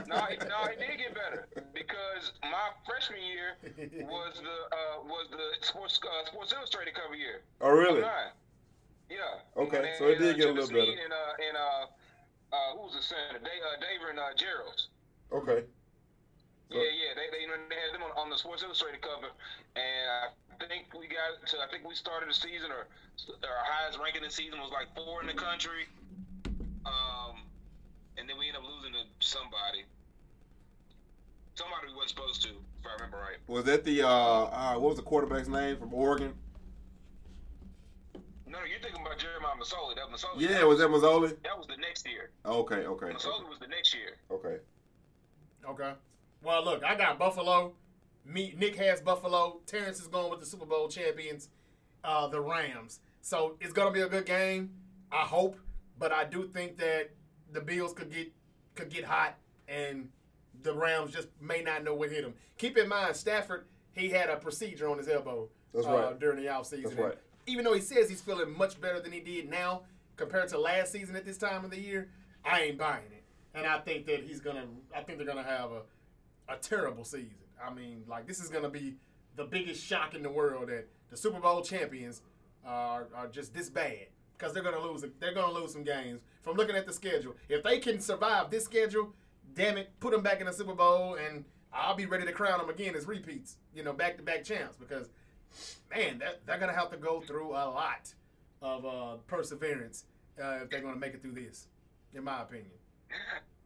No, 0.06 0.24
it, 0.24 0.40
no, 0.48 0.64
it 0.64 0.78
did 0.78 0.96
get 0.96 1.14
better 1.14 1.46
because 1.74 2.32
my 2.42 2.70
freshman 2.86 3.20
year 3.22 3.56
was 4.06 4.40
the 4.40 4.76
uh, 4.76 5.04
was 5.04 5.26
the 5.30 5.66
sports 5.66 6.00
uh, 6.02 6.26
Sports 6.30 6.52
Illustrated 6.56 6.94
cover 6.94 7.14
year. 7.14 7.42
oh 7.60 7.70
really? 7.70 8.00
Yeah. 8.00 9.16
Okay, 9.56 9.78
And 9.78 9.98
so 9.98 10.06
it 10.08 10.18
then, 10.18 10.28
did 10.28 10.34
uh, 10.34 10.38
get 10.38 10.48
a 10.48 10.52
little 10.52 10.68
Jimmy 10.68 10.80
better. 10.80 10.92
And 11.04 11.12
uh, 11.12 11.46
and 11.48 11.56
uh, 11.56 12.56
uh, 12.56 12.76
who 12.76 12.82
was 12.84 12.94
the 12.96 13.02
center? 13.02 13.38
Dave, 13.44 13.60
uh, 13.64 13.80
Dave 13.80 14.00
and 14.08 14.18
uh, 14.18 14.32
Gerald's. 14.36 14.88
Okay. 15.32 15.64
Yeah, 16.70 16.84
yeah, 16.84 17.16
they, 17.16 17.32
they, 17.32 17.40
you 17.42 17.48
know, 17.48 17.56
they 17.68 17.80
had 17.80 17.96
them 17.96 18.04
on, 18.04 18.12
on 18.20 18.28
the 18.28 18.36
Sports 18.36 18.62
Illustrated 18.62 19.00
cover, 19.00 19.32
and 19.72 20.28
I 20.60 20.64
think 20.68 20.92
we 20.92 21.08
got 21.08 21.40
to, 21.40 21.56
I 21.64 21.66
think 21.72 21.88
we 21.88 21.94
started 21.94 22.28
the 22.28 22.36
season, 22.36 22.68
or 22.68 22.84
our 23.40 23.64
highest 23.64 23.98
ranking 23.98 24.20
of 24.20 24.28
the 24.28 24.34
season 24.34 24.60
was 24.60 24.70
like 24.70 24.92
four 24.94 25.22
in 25.24 25.26
the 25.26 25.32
country, 25.32 25.88
um, 26.84 27.40
and 28.20 28.28
then 28.28 28.36
we 28.36 28.52
ended 28.52 28.60
up 28.60 28.68
losing 28.68 28.92
to 28.92 29.08
somebody, 29.24 29.88
somebody 31.56 31.88
we 31.88 31.96
wasn't 31.96 32.20
supposed 32.20 32.42
to, 32.44 32.52
if 32.52 32.84
I 32.84 33.00
remember 33.00 33.16
right. 33.16 33.40
Was 33.48 33.64
that 33.64 33.84
the 33.84 34.02
uh, 34.02 34.08
uh 34.08 34.74
what 34.76 34.92
was 34.92 34.96
the 34.96 35.08
quarterback's 35.08 35.48
name 35.48 35.78
from 35.78 35.94
Oregon? 35.94 36.34
No, 38.44 38.60
no, 38.60 38.64
you're 38.68 38.80
thinking 38.84 39.00
about 39.00 39.16
Jeremiah 39.16 39.56
Masoli. 39.56 39.96
That 39.96 40.10
was 40.10 40.20
Masoli. 40.20 40.44
Yeah, 40.44 40.64
was 40.64 40.80
that 40.80 40.88
Masoli? 40.88 41.32
that 41.44 41.56
was 41.56 41.66
the 41.66 41.80
next 41.80 42.06
year. 42.06 42.28
Okay, 42.44 42.84
okay, 42.84 43.06
Masoli 43.06 43.48
was 43.48 43.58
the 43.58 43.68
next 43.68 43.94
year. 43.94 44.20
okay. 44.30 44.60
Okay. 45.68 45.92
Well, 46.42 46.64
look, 46.64 46.84
I 46.84 46.94
got 46.94 47.18
Buffalo. 47.18 47.74
Me, 48.24 48.54
Nick 48.56 48.76
has 48.76 49.00
Buffalo. 49.00 49.60
Terrence 49.66 50.00
is 50.00 50.06
going 50.06 50.30
with 50.30 50.40
the 50.40 50.46
Super 50.46 50.66
Bowl 50.66 50.88
champions, 50.88 51.48
uh, 52.04 52.28
the 52.28 52.40
Rams. 52.40 53.00
So 53.22 53.56
it's 53.60 53.72
gonna 53.72 53.90
be 53.90 54.00
a 54.00 54.08
good 54.08 54.26
game. 54.26 54.70
I 55.10 55.22
hope, 55.22 55.58
but 55.98 56.12
I 56.12 56.24
do 56.24 56.46
think 56.46 56.76
that 56.78 57.10
the 57.52 57.60
Bills 57.60 57.92
could 57.92 58.10
get 58.10 58.32
could 58.74 58.90
get 58.90 59.04
hot, 59.04 59.36
and 59.66 60.08
the 60.62 60.72
Rams 60.74 61.12
just 61.12 61.28
may 61.40 61.62
not 61.62 61.84
know 61.84 61.94
what 61.94 62.10
hit 62.10 62.22
them. 62.22 62.34
Keep 62.58 62.76
in 62.76 62.88
mind, 62.88 63.16
Stafford 63.16 63.66
he 63.98 64.08
had 64.08 64.30
a 64.30 64.36
procedure 64.36 64.88
on 64.88 64.98
his 64.98 65.08
elbow 65.08 65.48
That's 65.74 65.86
uh, 65.86 65.90
right. 65.90 66.20
during 66.20 66.42
the 66.42 66.48
offseason. 66.48 66.84
That's 66.84 66.96
right. 66.96 67.18
Even 67.46 67.64
though 67.64 67.74
he 67.74 67.80
says 67.80 68.08
he's 68.08 68.20
feeling 68.20 68.56
much 68.56 68.80
better 68.80 69.00
than 69.00 69.12
he 69.12 69.20
did 69.20 69.50
now 69.50 69.82
compared 70.16 70.48
to 70.48 70.58
last 70.58 70.92
season 70.92 71.16
at 71.16 71.24
this 71.24 71.38
time 71.38 71.64
of 71.64 71.70
the 71.70 71.80
year, 71.80 72.08
I 72.44 72.62
ain't 72.62 72.78
buying 72.78 73.04
it. 73.10 73.24
And 73.54 73.66
I 73.66 73.78
think 73.78 74.06
that 74.06 74.22
he's 74.22 74.40
gonna. 74.40 74.66
I 74.94 75.02
think 75.02 75.18
they're 75.18 75.26
gonna 75.26 75.42
have 75.42 75.72
a, 75.72 75.80
a 76.48 76.56
terrible 76.56 77.04
season. 77.04 77.34
I 77.62 77.72
mean, 77.72 78.04
like 78.08 78.26
this 78.26 78.40
is 78.40 78.48
gonna 78.48 78.68
be 78.68 78.96
the 79.36 79.44
biggest 79.44 79.84
shock 79.84 80.14
in 80.14 80.22
the 80.22 80.30
world 80.30 80.68
that 80.68 80.88
the 81.10 81.16
Super 81.16 81.40
Bowl 81.40 81.62
champions 81.62 82.22
are, 82.64 83.08
are 83.14 83.28
just 83.28 83.54
this 83.54 83.70
bad 83.70 84.06
because 84.36 84.52
they're 84.52 84.62
gonna 84.62 84.80
lose. 84.80 85.04
They're 85.20 85.34
gonna 85.34 85.52
lose 85.52 85.72
some 85.72 85.84
games 85.84 86.20
from 86.42 86.56
looking 86.56 86.76
at 86.76 86.86
the 86.86 86.92
schedule. 86.92 87.34
If 87.48 87.62
they 87.62 87.78
can 87.78 88.00
survive 88.00 88.50
this 88.50 88.64
schedule, 88.64 89.14
damn 89.54 89.76
it, 89.76 89.90
put 90.00 90.12
them 90.12 90.22
back 90.22 90.40
in 90.40 90.46
the 90.46 90.52
Super 90.52 90.74
Bowl, 90.74 91.14
and 91.14 91.44
I'll 91.72 91.94
be 91.96 92.06
ready 92.06 92.24
to 92.24 92.32
crown 92.32 92.58
them 92.58 92.70
again 92.70 92.94
as 92.94 93.06
repeats. 93.06 93.56
You 93.74 93.82
know, 93.82 93.92
back 93.92 94.16
to 94.18 94.22
back 94.22 94.44
champs 94.44 94.76
because 94.76 95.08
man, 95.94 96.18
that, 96.18 96.46
they're 96.46 96.58
gonna 96.58 96.72
have 96.72 96.90
to 96.90 96.96
go 96.96 97.20
through 97.20 97.50
a 97.50 97.66
lot 97.68 98.12
of 98.62 98.84
uh, 98.84 99.16
perseverance 99.26 100.04
uh, 100.42 100.60
if 100.62 100.70
they're 100.70 100.80
gonna 100.80 100.96
make 100.96 101.14
it 101.14 101.22
through 101.22 101.32
this, 101.32 101.68
in 102.14 102.24
my 102.24 102.42
opinion. 102.42 102.70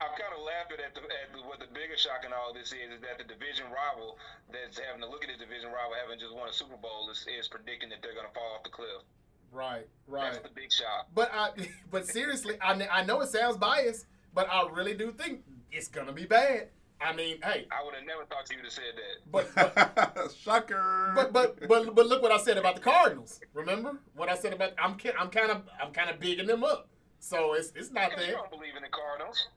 I'm 0.00 0.16
kind 0.16 0.32
of 0.32 0.40
laughing 0.42 0.80
at, 0.80 0.94
the, 0.96 1.04
at 1.04 1.28
the, 1.32 1.44
what 1.44 1.60
the 1.60 1.68
biggest 1.72 2.02
shock 2.04 2.24
in 2.24 2.32
all 2.32 2.52
this 2.56 2.72
is, 2.72 2.88
is 2.96 3.00
that 3.04 3.20
the 3.20 3.24
division 3.28 3.66
rival 3.68 4.16
that's 4.52 4.80
having 4.80 5.00
to 5.04 5.08
look 5.08 5.22
at 5.24 5.30
the 5.30 5.36
division 5.36 5.68
rival 5.68 5.92
having 5.92 6.18
just 6.18 6.32
won 6.34 6.48
a 6.48 6.52
Super 6.52 6.76
Bowl 6.80 7.08
is, 7.12 7.26
is 7.28 7.48
predicting 7.48 7.88
that 7.92 8.00
they're 8.00 8.16
going 8.16 8.26
to 8.26 8.32
fall 8.32 8.56
off 8.56 8.64
the 8.64 8.72
cliff. 8.72 9.04
Right, 9.52 9.86
right. 10.06 10.32
That's 10.32 10.42
the 10.46 10.54
big 10.54 10.72
shock. 10.72 11.08
But 11.14 11.30
I, 11.34 11.50
but 11.90 12.06
seriously, 12.06 12.56
I, 12.60 12.80
I 12.90 13.04
know 13.04 13.20
it 13.20 13.28
sounds 13.28 13.56
biased, 13.56 14.06
but 14.34 14.48
I 14.50 14.68
really 14.70 14.94
do 14.94 15.10
think 15.12 15.42
it's 15.72 15.88
gonna 15.88 16.12
be 16.12 16.24
bad. 16.24 16.68
I 17.00 17.12
mean, 17.14 17.38
hey, 17.42 17.66
I 17.72 17.84
would 17.84 17.94
have 17.94 18.04
never 18.06 18.24
thought 18.26 18.48
you 18.50 18.58
would 18.58 18.66
have 18.66 18.72
said 18.72 18.94
that. 18.94 19.30
but 19.32 20.14
but, 20.14 20.32
Shocker. 20.38 21.12
but 21.16 21.32
but 21.32 21.68
but 21.68 21.94
but 21.96 22.06
look 22.06 22.22
what 22.22 22.30
I 22.30 22.38
said 22.38 22.58
about 22.58 22.76
the 22.76 22.80
Cardinals. 22.80 23.40
Remember 23.52 23.98
what 24.14 24.28
I 24.28 24.36
said 24.36 24.52
about 24.52 24.72
I'm 24.78 24.96
ki- 24.96 25.10
I'm 25.18 25.30
kind 25.30 25.50
of 25.50 25.62
I'm 25.82 25.92
kind 25.92 26.10
of 26.10 26.20
bigging 26.20 26.46
them 26.46 26.62
up. 26.62 26.88
So 27.18 27.54
it's 27.54 27.72
it's 27.74 27.90
not 27.90 28.10
Because 28.10 28.26
you 28.26 28.32
there. 28.32 28.40
don't 28.40 28.50
believe 28.52 28.76
in 28.76 28.82
the 28.82 28.88
Cardinals. 28.88 29.48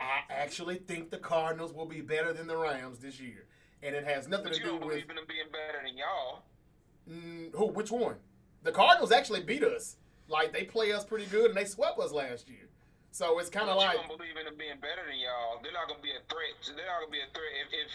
I 0.00 0.20
actually 0.30 0.76
think 0.76 1.10
the 1.10 1.18
Cardinals 1.18 1.72
will 1.72 1.86
be 1.86 2.00
better 2.00 2.32
than 2.32 2.46
the 2.46 2.56
Rams 2.56 2.98
this 2.98 3.18
year, 3.18 3.46
and 3.82 3.94
it 3.94 4.04
has 4.04 4.28
nothing 4.28 4.46
But 4.46 4.54
to 4.54 4.58
you 4.60 4.64
do 4.64 4.70
don't 4.72 4.80
with 4.80 4.88
believe 4.90 5.10
in 5.10 5.16
them 5.16 5.26
being 5.28 5.50
better 5.50 5.82
than 5.84 5.96
y'all. 5.98 6.42
mm, 7.10 7.54
who. 7.54 7.66
Which 7.66 7.90
one? 7.90 8.16
The 8.62 8.72
Cardinals 8.72 9.10
actually 9.12 9.42
beat 9.42 9.62
us. 9.64 9.96
Like 10.28 10.52
they 10.52 10.64
play 10.64 10.92
us 10.92 11.04
pretty 11.04 11.26
good, 11.26 11.50
and 11.50 11.56
they 11.56 11.64
swept 11.64 11.98
us 11.98 12.12
last 12.12 12.48
year. 12.48 12.68
So 13.10 13.38
it's 13.40 13.48
kind 13.50 13.70
of 13.70 13.76
like 13.80 13.96
you 13.96 14.04
don't 14.06 14.18
believe 14.18 14.36
in 14.36 14.44
them 14.44 14.54
being 14.60 14.78
better 14.78 15.02
than 15.08 15.18
y'all. 15.18 15.58
They're 15.64 15.72
not 15.72 15.88
going 15.88 15.98
to 15.98 16.04
be 16.06 16.12
a 16.12 16.22
threat. 16.28 16.54
So 16.60 16.76
they're 16.76 16.86
not 16.86 17.00
going 17.02 17.10
to 17.10 17.16
be 17.18 17.24
a 17.24 17.30
threat. 17.32 17.52
If, 17.64 17.68
if 17.72 17.88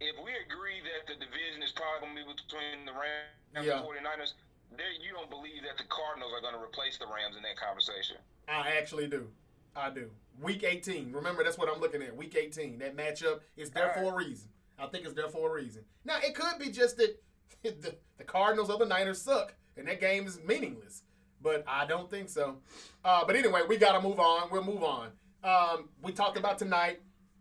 if 0.00 0.14
we 0.24 0.32
agree 0.48 0.80
that 0.82 1.06
the 1.06 1.14
division 1.20 1.62
is 1.62 1.70
probably 1.76 2.08
going 2.10 2.16
to 2.18 2.20
be 2.24 2.34
between 2.34 2.88
the 2.88 2.96
Rams 2.96 3.62
Yeah. 3.62 3.78
and 3.78 3.86
49ers, 3.86 4.34
there, 4.74 4.90
you 4.98 5.12
don't 5.14 5.30
believe 5.30 5.62
that 5.68 5.78
the 5.78 5.86
Cardinals 5.86 6.32
are 6.34 6.40
going 6.42 6.56
to 6.56 6.62
replace 6.64 6.98
the 6.98 7.06
Rams 7.06 7.36
in 7.38 7.44
that 7.46 7.54
conversation. 7.60 8.16
I 8.48 8.74
actually 8.80 9.06
do. 9.06 9.28
I 9.76 9.90
do. 9.94 10.10
Week 10.40 10.64
18. 10.64 11.12
Remember, 11.12 11.44
that's 11.44 11.58
what 11.58 11.68
I'm 11.68 11.80
looking 11.80 12.02
at. 12.02 12.16
Week 12.16 12.36
18. 12.36 12.78
That 12.78 12.96
matchup 12.96 13.40
is 13.56 13.70
there 13.70 13.86
right. 13.86 13.94
for 13.94 14.12
a 14.12 14.16
reason. 14.16 14.48
I 14.78 14.86
think 14.86 15.04
it's 15.04 15.14
there 15.14 15.28
for 15.28 15.50
a 15.50 15.62
reason. 15.62 15.84
Now, 16.04 16.18
it 16.22 16.34
could 16.34 16.58
be 16.58 16.70
just 16.70 16.96
that 16.96 17.22
the, 17.62 17.94
the 18.18 18.24
Cardinals 18.24 18.70
or 18.70 18.78
the 18.78 18.86
Niners 18.86 19.22
suck, 19.22 19.54
and 19.76 19.86
that 19.88 20.00
game 20.00 20.26
is 20.26 20.40
meaningless. 20.44 21.02
But 21.40 21.64
I 21.68 21.86
don't 21.86 22.10
think 22.10 22.28
so. 22.28 22.58
Uh, 23.04 23.24
but 23.26 23.36
anyway, 23.36 23.60
we 23.68 23.76
got 23.76 23.92
to 23.92 24.00
move 24.00 24.18
on. 24.18 24.50
We'll 24.50 24.64
move 24.64 24.82
on. 24.82 25.10
Um, 25.42 25.90
we 26.02 26.12
talked 26.12 26.38
about 26.38 26.58
tonight. 26.58 27.00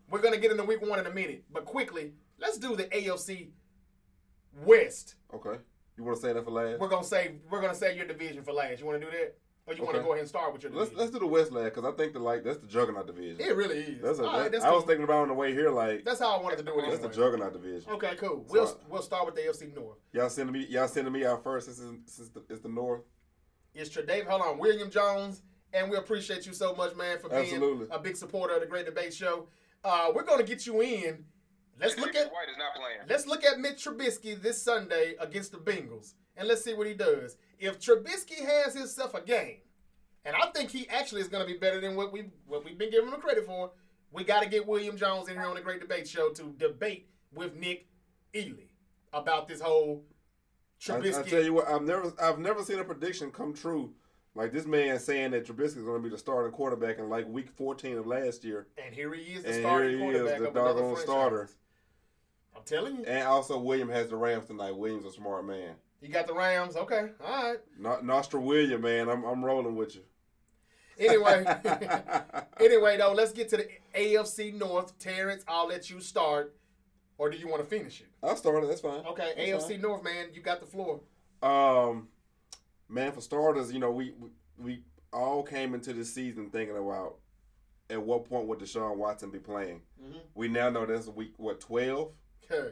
We're 0.10 0.22
going 0.22 0.34
to 0.34 0.40
get 0.40 0.52
into 0.52 0.64
week 0.64 0.82
one 0.82 1.00
in 1.00 1.06
a 1.06 1.14
minute. 1.14 1.46
But 1.52 1.66
quickly, 1.66 2.14
let's 2.38 2.58
do 2.58 2.76
the 2.76 2.84
AFC 2.86 3.50
West. 4.66 5.16
Okay. 5.34 5.58
You 5.98 6.04
want 6.04 6.18
to 6.18 6.22
say 6.22 6.34
that 6.34 6.44
for 6.44 6.52
last? 6.52 6.80
We're 6.80 6.90
gonna 6.90 7.04
say 7.04 7.36
we're 7.50 7.62
gonna 7.62 7.76
say 7.76 7.96
your 7.96 8.06
division 8.06 8.44
for 8.44 8.52
last. 8.52 8.80
You 8.80 8.86
want 8.86 9.00
to 9.00 9.06
do 9.06 9.12
that, 9.12 9.38
or 9.66 9.74
you 9.74 9.84
want 9.84 9.96
to 9.96 10.02
go 10.04 10.10
ahead 10.10 10.20
and 10.20 10.28
start 10.28 10.52
with 10.54 10.64
your 10.64 10.72
Let's 10.74 10.94
let's 10.94 11.12
do 11.12 11.20
the 11.20 11.28
West 11.28 11.52
last 11.52 11.74
because 11.76 11.86
I 11.86 11.92
think 11.96 12.14
the 12.14 12.20
like 12.20 12.44
that's 12.44 12.58
the 12.60 12.68
juggernaut 12.68 13.08
division. 13.08 13.40
It 13.40 13.56
really 13.56 13.80
is. 13.80 14.02
That's 14.02 14.20
a, 14.20 14.26
All 14.26 14.32
right, 14.34 14.44
that- 14.44 14.52
that's 14.52 14.66
I 14.66 14.72
was 14.72 14.84
thinking 14.84 15.04
about 15.04 15.22
on 15.24 15.28
the 15.30 15.34
way 15.34 15.54
here 15.54 15.70
like 15.70 16.04
That's 16.04 16.20
how 16.20 16.38
I 16.38 16.42
wanted 16.42 16.58
to 16.58 16.64
do 16.64 16.78
it. 16.80 16.86
that's 16.90 17.02
the 17.02 17.10
juggernaut 17.10 17.54
division. 17.54 17.90
Okay, 17.94 18.16
cool. 18.18 18.46
We'll 18.50 18.68
So- 18.68 18.80
we'll 18.90 19.02
start 19.02 19.26
with 19.26 19.36
the 19.36 19.42
AFC 19.42 19.74
North. 19.74 19.98
Y'all 20.12 20.30
sending 20.30 20.54
me 20.54 20.66
y'all 20.68 20.88
sending 20.88 21.14
me 21.14 21.26
out 21.26 21.44
first 21.44 21.68
since 21.68 21.80
it's, 21.80 22.16
since 22.16 22.30
the, 22.30 22.44
it's 22.50 22.62
the 22.62 22.70
North. 22.70 23.02
It's 23.74 23.90
Tre'Davious. 23.90 24.28
Hold 24.28 24.42
on, 24.42 24.58
William 24.60 24.90
Jones, 24.92 25.42
and 25.74 25.90
we 25.90 25.98
appreciate 25.98 26.46
you 26.46 26.54
so 26.54 26.76
much, 26.76 26.96
man, 26.96 27.18
for 27.20 27.30
being 27.30 27.42
Absolutely. 27.42 27.88
a 27.90 27.98
big 27.98 28.16
supporter 28.18 28.54
of 28.56 28.62
the 28.62 28.68
Great 28.68 28.86
Debate 28.86 29.14
Show. 29.14 29.48
Uh, 29.84 30.12
we're 30.14 30.24
gonna 30.24 30.44
get 30.44 30.66
you 30.68 30.82
in. 30.82 31.26
Let's 31.80 31.98
look 31.98 32.16
at 32.16 32.32
White 32.32 32.50
is 32.52 32.58
not 32.58 32.76
playing. 32.76 33.00
let's 33.10 33.26
look 33.26 33.44
at 33.44 33.60
Mitch 33.60 33.84
Trubisky 33.84 34.40
this 34.40 34.62
Sunday 34.62 35.16
against 35.20 35.52
the 35.54 35.58
Bengals, 35.58 36.14
and 36.38 36.48
let's 36.48 36.64
see 36.64 36.74
what 36.74 36.88
he 36.88 36.94
does. 36.94 37.38
If 37.60 37.80
Trubisky 37.80 38.46
has 38.46 38.74
himself 38.74 39.14
a 39.14 39.22
game, 39.22 39.58
and 40.26 40.36
I 40.36 40.48
think 40.48 40.72
he 40.72 40.88
actually 40.90 41.22
is 41.22 41.28
going 41.28 41.46
to 41.46 41.52
be 41.52 41.58
better 41.58 41.80
than 41.80 41.96
what 41.96 42.12
we 42.12 42.26
what 42.48 42.66
we've 42.66 42.78
been 42.78 42.92
giving 42.92 43.12
him 43.12 43.20
credit 43.22 43.46
for, 43.46 43.72
we 44.12 44.24
got 44.24 44.44
to 44.44 44.50
get 44.50 44.68
William 44.68 44.98
Jones 44.98 45.28
in 45.28 45.36
here 45.36 45.46
on 45.46 45.56
the 45.56 45.62
Great 45.62 45.82
Debate 45.82 46.08
Show 46.08 46.30
to 46.32 46.54
debate 46.58 47.10
with 47.34 47.56
Nick 47.56 47.88
Ely 48.36 48.68
about 49.12 49.48
this 49.48 49.62
whole 49.62 50.04
I, 50.90 50.92
Trubisky. 50.92 51.26
I 51.26 51.30
tell 51.30 51.44
you 51.44 51.54
what, 51.54 51.68
I've 51.68 51.84
never 51.84 52.14
I've 52.22 52.40
never 52.40 52.64
seen 52.64 52.80
a 52.80 52.84
prediction 52.84 53.32
come 53.32 53.54
true. 53.54 53.94
Like 54.36 54.52
this 54.52 54.66
man 54.66 54.98
saying 54.98 55.32
that 55.32 55.46
Trubisky 55.46 55.78
is 55.78 55.84
going 55.84 56.02
to 56.02 56.04
be 56.04 56.10
the 56.10 56.18
starting 56.18 56.52
quarterback 56.52 56.98
in 56.98 57.08
like 57.08 57.28
week 57.28 57.52
14 57.52 57.98
of 57.98 58.08
last 58.08 58.44
year, 58.44 58.68
and 58.84 58.94
here 58.94 59.14
he 59.14 59.34
is, 59.34 59.44
the 59.44 59.52
and 59.52 59.60
starting 59.62 59.90
here 59.92 59.98
he 60.00 60.04
quarterback 60.04 60.40
is, 60.40 60.48
the 60.48 60.52
doggone 60.52 60.98
starter. 60.98 61.50
I'm 62.56 62.64
telling 62.64 62.98
you, 62.98 63.04
And 63.04 63.28
also 63.28 63.60
William 63.60 63.90
has 63.90 64.10
the 64.10 64.16
Rams 64.16 64.46
tonight. 64.46 64.76
William's 64.76 65.06
a 65.06 65.12
smart 65.12 65.46
man. 65.46 65.76
You 66.04 66.10
got 66.10 66.28
the 66.28 66.34
Rams. 66.34 66.76
Okay, 66.76 67.10
all 67.26 67.44
right. 67.44 67.58
No, 67.80 68.00
Nostra 68.02 68.40
William, 68.40 68.82
man, 68.82 69.10
I'm 69.10 69.24
I'm 69.24 69.44
rolling 69.44 69.76
with 69.76 69.96
you. 69.96 70.02
Anyway, 71.00 71.44
anyway, 72.60 72.98
though, 72.98 73.14
let's 73.14 73.32
get 73.32 73.50
to 73.50 73.58
the 73.58 73.68
AFC 73.96 74.54
North. 74.54 74.98
Terrence, 75.00 75.44
I'll 75.48 75.68
let 75.68 75.90
you 75.90 76.00
start, 76.02 76.56
or 77.18 77.30
do 77.30 77.38
you 77.38 77.48
want 77.48 77.64
to 77.64 77.68
finish 77.68 78.02
it? 78.02 78.08
I'll 78.22 78.36
start 78.36 78.64
it. 78.64 78.68
That's 78.68 78.82
fine. 78.82 79.06
Okay, 79.06 79.34
That's 79.52 79.66
AFC 79.66 79.82
North, 79.82 80.04
man, 80.04 80.28
you 80.34 80.42
got 80.42 80.60
the 80.60 80.68
floor. 80.68 81.00
Um, 81.42 82.10
man, 82.90 83.12
for 83.12 83.22
starters, 83.22 83.72
you 83.72 83.80
know, 83.80 83.92
we 83.92 84.14
we, 84.20 84.30
we 84.58 84.84
all 85.12 85.44
came 85.44 85.74
into 85.74 85.94
this 85.94 86.14
season 86.14 86.50
thinking 86.50 86.78
about 86.78 87.16
at 87.90 88.02
what 88.02 88.26
point 88.26 88.48
would 88.48 88.60
Deshaun 88.60 88.98
Watson 88.98 89.30
be 89.30 89.40
playing. 89.40 89.82
Mhm. 90.02 90.20
We 90.36 90.48
now 90.48 90.70
know 90.70 90.86
that's 90.86 91.08
week 91.08 91.34
what 91.38 91.60
twelve. 91.60 92.12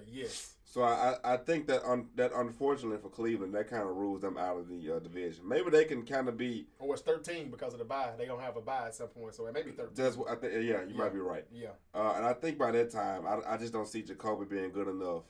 yes. 0.07 0.55
So 0.71 0.83
I 0.83 1.17
I 1.25 1.35
think 1.35 1.67
that 1.67 1.83
un, 1.83 2.07
that 2.15 2.31
unfortunately 2.33 2.97
for 2.97 3.09
Cleveland, 3.09 3.53
that 3.55 3.69
kind 3.69 3.81
of 3.83 3.93
rules 3.93 4.21
them 4.21 4.37
out 4.37 4.57
of 4.57 4.69
the 4.69 4.95
uh, 4.95 4.99
division. 4.99 5.45
Maybe 5.45 5.69
they 5.69 5.83
can 5.83 6.05
kind 6.05 6.29
of 6.29 6.37
be. 6.37 6.65
Or 6.79 6.93
it's 6.93 7.03
13 7.03 7.51
because 7.51 7.73
of 7.73 7.79
the 7.79 7.83
bye. 7.83 8.13
They 8.17 8.25
don't 8.25 8.39
have 8.39 8.55
a 8.55 8.61
bye 8.61 8.85
at 8.85 8.95
some 8.95 9.09
point, 9.09 9.35
so 9.35 9.45
it 9.47 9.53
may 9.53 9.63
be 9.63 9.71
13. 9.71 9.91
That's 9.95 10.15
what 10.15 10.29
I 10.31 10.35
think. 10.35 10.53
Yeah, 10.53 10.59
you 10.83 10.91
Yeah. 10.91 10.97
might 10.97 11.11
be 11.13 11.19
right. 11.19 11.45
yeah. 11.51 11.71
Uh, 11.93 12.13
and 12.15 12.25
I 12.25 12.31
think 12.31 12.57
by 12.57 12.71
that 12.71 12.89
time, 12.89 13.27
I, 13.27 13.39
I 13.53 13.57
just 13.57 13.73
don't 13.73 13.85
see 13.85 14.01
Jacoby 14.01 14.45
being 14.45 14.71
good 14.71 14.87
enough 14.87 15.23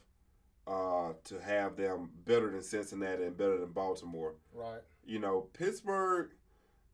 uh, 0.67 1.13
to 1.23 1.39
have 1.41 1.75
them 1.75 2.11
better 2.23 2.51
than 2.51 2.61
Cincinnati 2.61 3.23
and 3.23 3.35
better 3.35 3.57
than 3.57 3.71
Baltimore. 3.71 4.35
Right. 4.53 4.81
you 5.03 5.17
know, 5.17 5.49
Pittsburgh, 5.53 6.29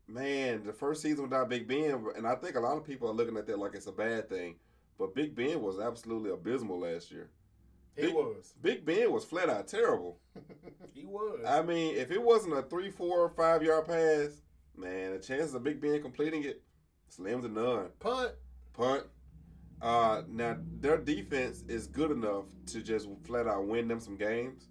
man, 0.06 0.64
the 0.64 0.72
first 0.72 1.02
season 1.02 1.24
without 1.24 1.50
Big 1.50 1.68
Ben, 1.68 2.02
and 2.16 2.26
I 2.26 2.34
think 2.36 2.56
a 2.56 2.60
lot 2.60 2.78
of 2.78 2.84
people 2.86 3.10
are 3.10 3.14
looking 3.14 3.36
at 3.36 3.46
that 3.46 3.58
like 3.58 3.74
it's 3.74 3.86
a 3.88 3.92
bad 3.92 4.30
thing. 4.30 4.56
But 4.98 5.14
Big 5.14 5.34
Ben 5.34 5.60
was 5.60 5.78
absolutely 5.78 6.30
abysmal 6.30 6.80
last 6.80 7.10
year. 7.10 7.28
He 7.98 8.06
Big- 8.06 8.14
was. 8.14 8.54
Big 8.62 8.84
Ben 8.86 9.12
was 9.12 9.24
flat 9.24 9.48
out 9.50 9.66
terrible. 9.66 10.20
he 10.94 11.04
was. 11.04 11.40
I 11.46 11.62
mean, 11.62 11.96
if 11.96 12.10
it 12.10 12.22
wasn't 12.22 12.56
a 12.56 12.62
three, 12.62 12.90
four, 12.90 13.28
five 13.30 13.62
yard 13.62 13.86
pass, 13.86 14.40
man, 14.76 15.12
the 15.12 15.18
chances 15.18 15.54
of 15.54 15.64
Big 15.64 15.80
Ben 15.80 16.00
completing 16.00 16.44
it 16.44 16.62
slim 17.08 17.42
to 17.42 17.48
none. 17.48 17.86
Punt. 17.98 18.32
Punt. 18.72 19.04
Uh, 19.82 20.22
now 20.28 20.56
their 20.80 20.98
defense 20.98 21.64
is 21.68 21.86
good 21.86 22.10
enough 22.10 22.44
to 22.66 22.82
just 22.82 23.08
flat 23.24 23.46
out 23.46 23.66
win 23.66 23.88
them 23.88 24.00
some 24.00 24.16
games. 24.16 24.68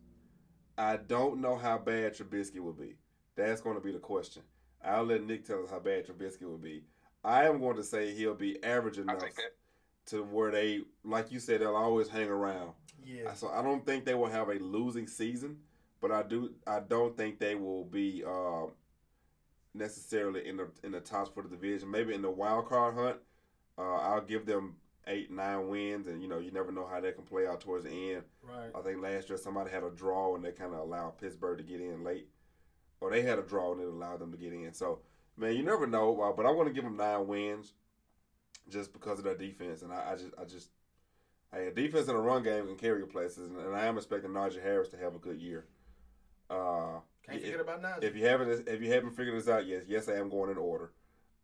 I 0.78 0.98
don't 0.98 1.42
know 1.42 1.58
how 1.58 1.78
bad 1.78 2.14
Trubisky 2.16 2.60
will 2.60 2.74
be. 2.74 2.96
That's 3.36 3.62
going 3.62 3.76
to 3.76 3.82
be 3.82 3.92
the 3.92 4.00
question. 4.00 4.44
I'll 4.84 5.04
let 5.06 5.24
Nick 5.26 5.46
tell 5.46 5.64
us 5.64 5.70
how 5.70 5.80
bad 5.80 6.08
Trubisky 6.08 6.44
will 6.44 6.58
be. 6.58 6.84
I 7.24 7.46
am 7.46 7.60
going 7.60 7.76
to 7.78 7.84
say 7.84 8.14
he'll 8.14 8.36
be 8.36 8.62
average 8.64 9.00
enough 9.00 9.24
to 10.08 10.24
where 10.24 10.52
they, 10.52 10.82
like 11.04 11.32
you 11.32 11.40
said, 11.40 11.62
they'll 11.62 11.76
always 11.76 12.08
hang 12.08 12.30
around. 12.30 12.72
Yeah. 13.08 13.34
So 13.34 13.50
I 13.50 13.62
don't 13.62 13.86
think 13.86 14.06
they 14.06 14.14
will 14.14 14.28
have 14.28 14.50
a 14.50 14.56
losing 14.56 15.08
season, 15.08 15.58
but 16.02 16.12
I 16.12 16.24
do. 16.24 16.52
I 16.66 16.82
don't 16.82 17.16
think 17.16 17.40
they 17.40 17.56
will 17.56 17.86
be 17.86 18.24
uh, 18.26 18.66
necessarily 19.74 20.48
in 20.48 20.58
the 20.58 20.68
in 20.84 20.92
the 20.92 21.00
tops 21.00 21.32
for 21.34 21.44
the 21.44 21.50
division. 21.50 21.90
Maybe 21.90 22.14
in 22.14 22.22
the 22.22 22.30
wild 22.30 22.68
card 22.68 22.96
hunt, 22.96 23.18
uh, 23.78 23.96
I'll 23.96 24.22
give 24.22 24.46
them 24.46 24.76
eight, 25.08 25.32
nine 25.32 25.70
wins, 25.70 26.08
and 26.08 26.22
you 26.22 26.28
know 26.28 26.40
you 26.40 26.52
never 26.52 26.72
know 26.72 26.86
how 26.86 27.00
that 27.00 27.16
can 27.16 27.24
play 27.24 27.48
out 27.48 27.62
towards 27.62 27.86
the 27.86 28.14
end. 28.14 28.24
Right. 28.44 28.72
I 28.76 28.82
think 28.82 29.02
last 29.02 29.30
year 29.30 29.38
somebody 29.38 29.72
had 29.72 29.84
a 29.84 29.90
draw 29.90 30.36
and 30.36 30.44
they 30.44 30.52
kind 30.52 30.74
of 30.74 30.80
allowed 30.80 31.18
Pittsburgh 31.18 31.58
to 31.60 31.64
get 31.64 31.80
in 31.80 32.04
late, 32.04 32.28
or 33.00 33.10
they 33.10 33.22
had 33.22 33.40
a 33.40 33.44
draw 33.44 33.72
and 33.72 33.82
it 33.82 33.88
allowed 33.88 34.20
them 34.20 34.32
to 34.32 34.38
get 34.38 34.52
in. 34.52 34.74
So 34.74 35.00
man, 35.38 35.56
you 35.56 35.64
never 35.64 35.88
know. 35.88 36.20
Uh, 36.20 36.34
but 36.34 36.46
I 36.46 36.52
want 36.52 36.68
to 36.68 36.74
give 36.74 36.84
them 36.84 36.98
nine 36.98 37.26
wins, 37.26 37.72
just 38.70 38.92
because 38.92 39.20
of 39.20 39.24
their 39.24 39.38
defense, 39.38 39.82
and 39.82 39.94
I, 39.94 40.12
I 40.12 40.16
just 40.16 40.34
I 40.38 40.44
just. 40.44 40.70
Hey, 41.54 41.68
a 41.68 41.72
defense 41.72 42.08
and 42.08 42.18
a 42.18 42.22
run 42.22 42.44
game 42.44 42.66
can 42.68 42.75
carry 42.75 43.06
places, 43.08 43.50
and, 43.50 43.58
and 43.58 43.75
I 43.75 43.86
am 43.86 43.98
expecting 43.98 44.32
Najee 44.32 44.62
Harris 44.62 44.89
to 44.89 44.98
have 44.98 45.16
a 45.16 45.20
good 45.20 45.39
year. 45.39 45.66
Uh, 46.50 47.00
Can't 47.25 47.38
if- 47.39 47.46
forget 47.46 47.60
about 47.62 47.82
Najee. 47.82 48.04
if 48.04 48.16
you 48.16 48.25
haven't 48.25 48.68
if 48.68 48.82
you 48.82 48.92
haven't 48.92 49.12
figured 49.16 49.38
this 49.39 49.48
out, 49.48 49.66
yes, 49.66 49.84
yes, 49.88 50.08
I 50.10 50.13
am 50.16 50.30
going 50.30 50.51
in 50.51 50.58
order. 50.58 50.92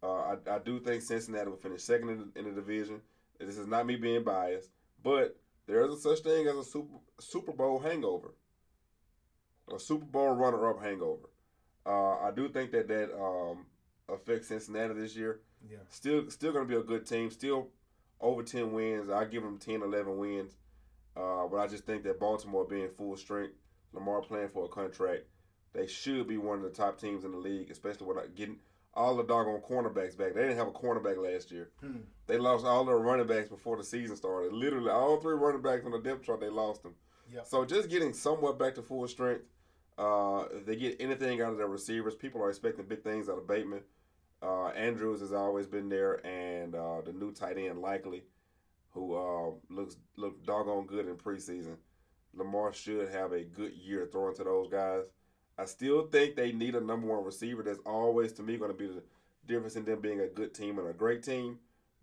Uh, 0.01 0.35
I, 0.35 0.55
I 0.55 0.59
do 0.59 0.79
think 0.79 1.01
Cincinnati 1.01 1.49
will 1.49 1.55
finish 1.57 1.81
second 1.81 2.09
in 2.09 2.17
the, 2.33 2.39
in 2.39 2.45
the 2.45 2.51
division. 2.61 3.01
This 3.39 3.57
is 3.57 3.67
not 3.67 3.85
me 3.85 3.95
being 3.95 4.23
biased, 4.23 4.69
but 5.01 5.37
there 5.65 5.85
is 5.85 5.93
a 5.93 5.97
such 5.97 6.19
thing 6.19 6.47
as 6.47 6.55
a 6.57 6.63
Super 6.63 6.97
Super 7.19 7.51
Bowl 7.53 7.79
hangover, 7.79 8.33
a 9.73 9.79
Super 9.79 10.05
Bowl 10.05 10.31
runner-up 10.31 10.81
hangover. 10.81 11.29
Uh, 11.85 12.17
I 12.19 12.31
do 12.35 12.49
think 12.49 12.71
that 12.71 12.87
that 12.89 13.13
um, 13.17 13.65
affects 14.09 14.47
Cincinnati 14.49 14.93
this 14.93 15.15
year. 15.15 15.39
yeah. 15.69 15.77
Still, 15.89 16.29
still 16.29 16.51
going 16.53 16.65
to 16.67 16.69
be 16.73 16.79
a 16.79 16.83
good 16.83 17.05
team. 17.05 17.29
Still 17.31 17.67
over 18.23 18.43
ten 18.43 18.71
wins. 18.71 19.09
I 19.09 19.25
give 19.25 19.43
them 19.43 19.57
10, 19.57 19.81
11 19.83 20.17
wins. 20.17 20.55
Uh, 21.15 21.47
but 21.47 21.57
I 21.57 21.67
just 21.67 21.85
think 21.85 22.03
that 22.03 22.19
Baltimore 22.19 22.65
being 22.65 22.89
full 22.89 23.15
strength, 23.17 23.53
Lamar 23.91 24.21
playing 24.21 24.49
for 24.49 24.65
a 24.65 24.69
contract, 24.69 25.25
they 25.73 25.85
should 25.85 26.27
be 26.27 26.37
one 26.37 26.57
of 26.57 26.63
the 26.63 26.69
top 26.69 26.99
teams 26.99 27.23
in 27.23 27.31
the 27.31 27.37
league, 27.37 27.69
especially 27.69 28.07
with 28.07 28.35
getting 28.35 28.57
all 28.95 29.15
the 29.15 29.23
doggone 29.23 29.61
cornerbacks 29.61 30.17
back. 30.17 30.33
They 30.33 30.41
didn't 30.41 30.57
have 30.57 30.67
a 30.67 30.71
cornerback 30.71 31.17
last 31.17 31.51
year. 31.51 31.69
Hmm. 31.79 32.01
They 32.27 32.37
lost 32.37 32.65
all 32.65 32.85
their 32.85 32.97
running 32.97 33.27
backs 33.27 33.49
before 33.49 33.77
the 33.77 33.83
season 33.83 34.15
started. 34.15 34.53
Literally, 34.53 34.89
all 34.89 35.17
three 35.17 35.35
running 35.35 35.61
backs 35.61 35.85
on 35.85 35.91
the 35.91 35.99
depth 35.99 36.23
chart, 36.25 36.39
they 36.39 36.49
lost 36.49 36.83
them. 36.83 36.95
Yep. 37.31 37.47
So 37.47 37.65
just 37.65 37.89
getting 37.89 38.13
somewhat 38.13 38.59
back 38.59 38.75
to 38.75 38.81
full 38.81 39.07
strength. 39.07 39.45
Uh, 39.97 40.45
if 40.51 40.65
they 40.65 40.75
get 40.75 40.97
anything 40.99 41.41
out 41.41 41.51
of 41.51 41.57
their 41.57 41.67
receivers, 41.67 42.15
people 42.15 42.41
are 42.41 42.49
expecting 42.49 42.85
big 42.85 43.03
things 43.03 43.29
out 43.29 43.37
of 43.37 43.47
Bateman. 43.47 43.81
Uh, 44.43 44.67
Andrews 44.69 45.21
has 45.21 45.31
always 45.31 45.67
been 45.67 45.87
there, 45.87 46.25
and 46.25 46.75
uh, 46.75 47.01
the 47.01 47.13
new 47.13 47.31
tight 47.31 47.57
end 47.57 47.79
likely, 47.79 48.23
who 48.91 49.15
uh, 49.15 49.51
looks 49.69 49.95
looked 50.17 50.45
doggone 50.45 50.85
good 50.85 51.07
in 51.07 51.15
preseason. 51.15 51.77
Lamar 52.33 52.73
should 52.73 53.09
have 53.11 53.31
a 53.31 53.43
good 53.43 53.73
year 53.73 54.09
throwing 54.11 54.35
to 54.35 54.43
those 54.43 54.67
guys. 54.67 55.05
I 55.57 55.65
still 55.65 56.07
think 56.07 56.35
they 56.35 56.51
need 56.51 56.75
a 56.75 56.81
number 56.81 57.07
one 57.07 57.23
receiver. 57.23 57.63
That's 57.63 57.79
always 57.85 58.33
to 58.33 58.43
me 58.43 58.57
going 58.57 58.71
to 58.71 58.77
be 58.77 58.87
the 58.87 59.03
difference 59.45 59.75
in 59.75 59.85
them 59.85 60.01
being 60.01 60.19
a 60.19 60.27
good 60.27 60.53
team 60.53 60.79
and 60.79 60.87
a 60.89 60.93
great 60.93 61.23
team. 61.23 61.59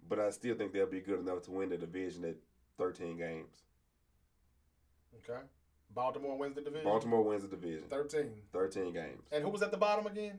But 0.08 0.18
I 0.18 0.30
still 0.30 0.54
think 0.54 0.72
they'll 0.72 0.86
be 0.86 1.00
good 1.00 1.18
enough 1.20 1.42
to 1.42 1.50
win 1.50 1.68
the 1.68 1.76
division 1.76 2.24
at 2.24 2.36
13 2.78 3.18
games. 3.18 3.64
Okay. 5.16 5.40
Baltimore 5.92 6.38
wins 6.38 6.54
the 6.54 6.62
division. 6.62 6.84
Baltimore 6.84 7.24
wins 7.24 7.42
the 7.42 7.48
division, 7.48 7.84
13. 7.90 8.30
13 8.52 8.92
games. 8.92 9.26
And 9.32 9.42
who 9.42 9.50
was 9.50 9.62
at 9.62 9.72
the 9.72 9.76
bottom 9.76 10.06
again? 10.06 10.38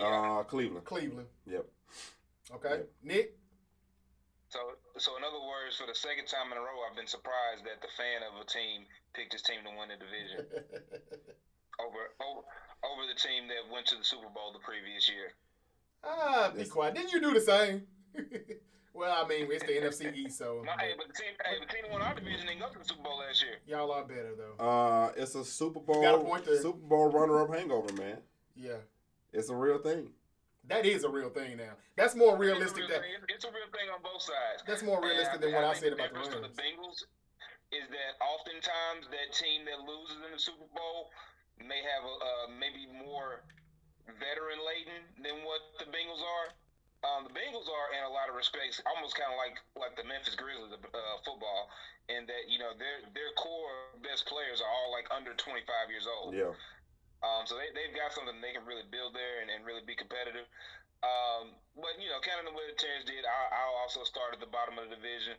Uh, 0.00 0.42
Cleveland. 0.44 0.84
Cleveland. 0.84 1.28
Yep. 1.46 1.66
Okay. 2.54 2.70
Yep. 2.70 2.90
Nick? 3.02 3.36
So, 4.48 4.58
so 4.98 5.16
in 5.16 5.24
other 5.24 5.40
words, 5.40 5.76
for 5.80 5.86
the 5.88 5.96
second 5.96 6.28
time 6.28 6.52
in 6.52 6.58
a 6.58 6.60
row, 6.60 6.84
I've 6.84 6.96
been 6.96 7.08
surprised 7.08 7.64
that 7.64 7.80
the 7.80 7.88
fan 7.96 8.20
of 8.20 8.36
a 8.36 8.44
team 8.44 8.84
picked 9.16 9.32
his 9.32 9.40
team 9.40 9.64
to 9.64 9.72
win 9.72 9.88
the 9.88 9.96
division. 9.96 10.44
over 11.80 12.12
over 12.20 12.44
over 12.84 13.02
the 13.08 13.16
team 13.16 13.48
that 13.48 13.64
went 13.72 13.86
to 13.88 13.96
the 13.96 14.04
Super 14.04 14.28
Bowl 14.28 14.52
the 14.52 14.60
previous 14.60 15.08
year. 15.08 15.32
Ah, 16.04 16.52
be 16.54 16.64
quiet. 16.64 16.94
Didn't 16.94 17.12
you 17.12 17.20
do 17.20 17.32
the 17.32 17.40
same? 17.40 17.86
well, 18.94 19.24
I 19.24 19.26
mean, 19.28 19.46
it's 19.48 19.64
the 19.64 19.72
NFC 19.72 20.14
East, 20.14 20.38
so 20.38 20.62
No, 20.66 20.72
hey, 20.78 20.92
but 20.98 21.06
the 21.08 21.14
team, 21.14 21.32
hey, 21.44 21.56
the 21.56 21.72
team 21.72 21.90
won 21.90 22.02
our 22.02 22.14
division 22.14 22.46
didn't 22.46 22.60
go 22.60 22.68
to 22.68 22.78
the 22.78 22.84
Super 22.84 23.02
Bowl 23.02 23.18
last 23.18 23.42
year. 23.42 23.56
y'all 23.66 23.90
are 23.92 24.04
better 24.04 24.34
though. 24.36 24.62
Uh, 24.62 25.12
it's 25.16 25.34
a 25.34 25.44
Super 25.44 25.80
Bowl 25.80 26.02
got 26.02 26.16
a 26.16 26.24
point 26.24 26.44
there. 26.44 26.60
Super 26.60 26.78
Bowl 26.78 27.10
runner-up 27.10 27.54
hangover, 27.54 27.92
man. 27.94 28.18
Yeah, 28.56 28.82
It's 29.32 29.48
a 29.48 29.56
real 29.56 29.78
thing. 29.78 30.08
that 30.68 30.86
is 30.86 31.02
a 31.02 31.08
real 31.10 31.30
thing 31.30 31.56
now. 31.56 31.74
That's 31.96 32.14
more 32.14 32.34
It's 32.34 32.38
a 32.38 32.40
realistic. 32.46 32.78
real 32.86 32.88
That 32.88 33.02
thing. 33.02 33.12
It's- 33.18 33.28
It's 33.34 33.44
a 33.44 33.50
real 33.50 33.66
thing 33.74 33.90
on 33.90 34.00
both 34.02 34.22
sides. 34.22 34.62
that's 34.66 34.82
more 34.82 35.00
realistic 35.02 35.34
And 35.34 35.42
than 35.42 35.52
what 35.54 35.64
I 35.64 35.72
think 35.74 35.82
said 35.82 35.92
the 35.98 36.04
about 36.06 36.14
the 36.14 36.38
Rams. 36.38 36.54
the 36.56 36.62
Bengals 36.62 36.98
is 37.72 37.88
that 37.90 38.12
oftentimes 38.22 39.08
that 39.08 39.32
team 39.32 39.64
that 39.64 39.80
loses 39.80 40.16
in 40.22 40.30
the 40.30 40.38
Super 40.38 40.66
Bowl 40.76 41.10
may 41.58 41.82
have 41.82 42.04
a 42.04 42.14
uh, 42.14 42.46
maybe 42.58 42.86
more 42.86 43.42
veteran 44.06 44.60
laden 44.64 45.02
than 45.22 45.42
what 45.44 45.60
the 45.78 45.86
Bengals 45.86 46.22
are. 46.22 46.46
Um, 47.02 47.24
the 47.26 47.34
Bengals 47.34 47.66
are, 47.66 47.88
in 47.98 48.04
a 48.04 48.08
lot 48.08 48.28
of 48.28 48.36
respects, 48.36 48.80
almost 48.86 49.16
kind 49.18 49.32
of 49.32 49.38
like 49.38 49.58
like 49.74 49.96
the 49.96 50.04
Memphis 50.04 50.36
Grizzlies 50.36 50.70
of 50.72 50.84
uh, 50.94 51.16
football, 51.26 51.68
in 52.08 52.26
that 52.26 52.46
you 52.48 52.60
know 52.62 52.70
their 52.78 53.02
their 53.14 53.32
core 53.34 53.90
best 54.06 54.26
players 54.26 54.60
are 54.62 54.70
all 54.70 54.92
like 54.92 55.10
under 55.10 55.34
25 55.34 55.66
years 55.90 56.06
old. 56.06 56.34
Yeah. 56.34 56.54
Um, 57.22 57.46
so 57.46 57.54
they, 57.54 57.70
they've 57.70 57.94
got 57.94 58.10
something 58.10 58.34
they 58.42 58.54
can 58.54 58.66
really 58.66 58.86
build 58.90 59.14
there 59.14 59.42
and, 59.42 59.48
and 59.48 59.62
really 59.62 59.86
be 59.86 59.94
competitive. 59.94 60.46
Um, 61.02 61.54
but, 61.74 61.98
you 61.98 62.10
know, 62.10 62.22
kind 62.22 62.38
of 62.38 62.46
the 62.46 62.54
way 62.54 62.66
the 62.70 62.78
Terrence 62.78 63.06
did, 63.06 63.26
I, 63.26 63.50
I'll 63.50 63.78
also 63.82 64.06
start 64.06 64.34
at 64.34 64.42
the 64.42 64.50
bottom 64.50 64.78
of 64.78 64.86
the 64.86 64.94
division. 64.98 65.34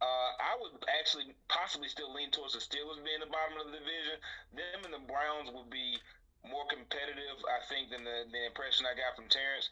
Uh, 0.00 0.30
I 0.38 0.56
would 0.58 0.80
actually 0.86 1.34
possibly 1.50 1.90
still 1.90 2.10
lean 2.14 2.30
towards 2.30 2.54
the 2.56 2.62
Steelers 2.62 3.02
being 3.02 3.20
the 3.20 3.30
bottom 3.30 3.58
of 3.58 3.68
the 3.68 3.78
division. 3.78 4.16
Them 4.54 4.80
and 4.86 4.94
the 4.94 5.04
Browns 5.04 5.50
would 5.52 5.68
be 5.68 5.98
more 6.46 6.64
competitive, 6.70 7.36
I 7.46 7.60
think, 7.68 7.92
than 7.92 8.06
the, 8.06 8.24
the 8.32 8.42
impression 8.48 8.88
I 8.88 8.96
got 8.96 9.18
from 9.18 9.28
Terrence, 9.28 9.68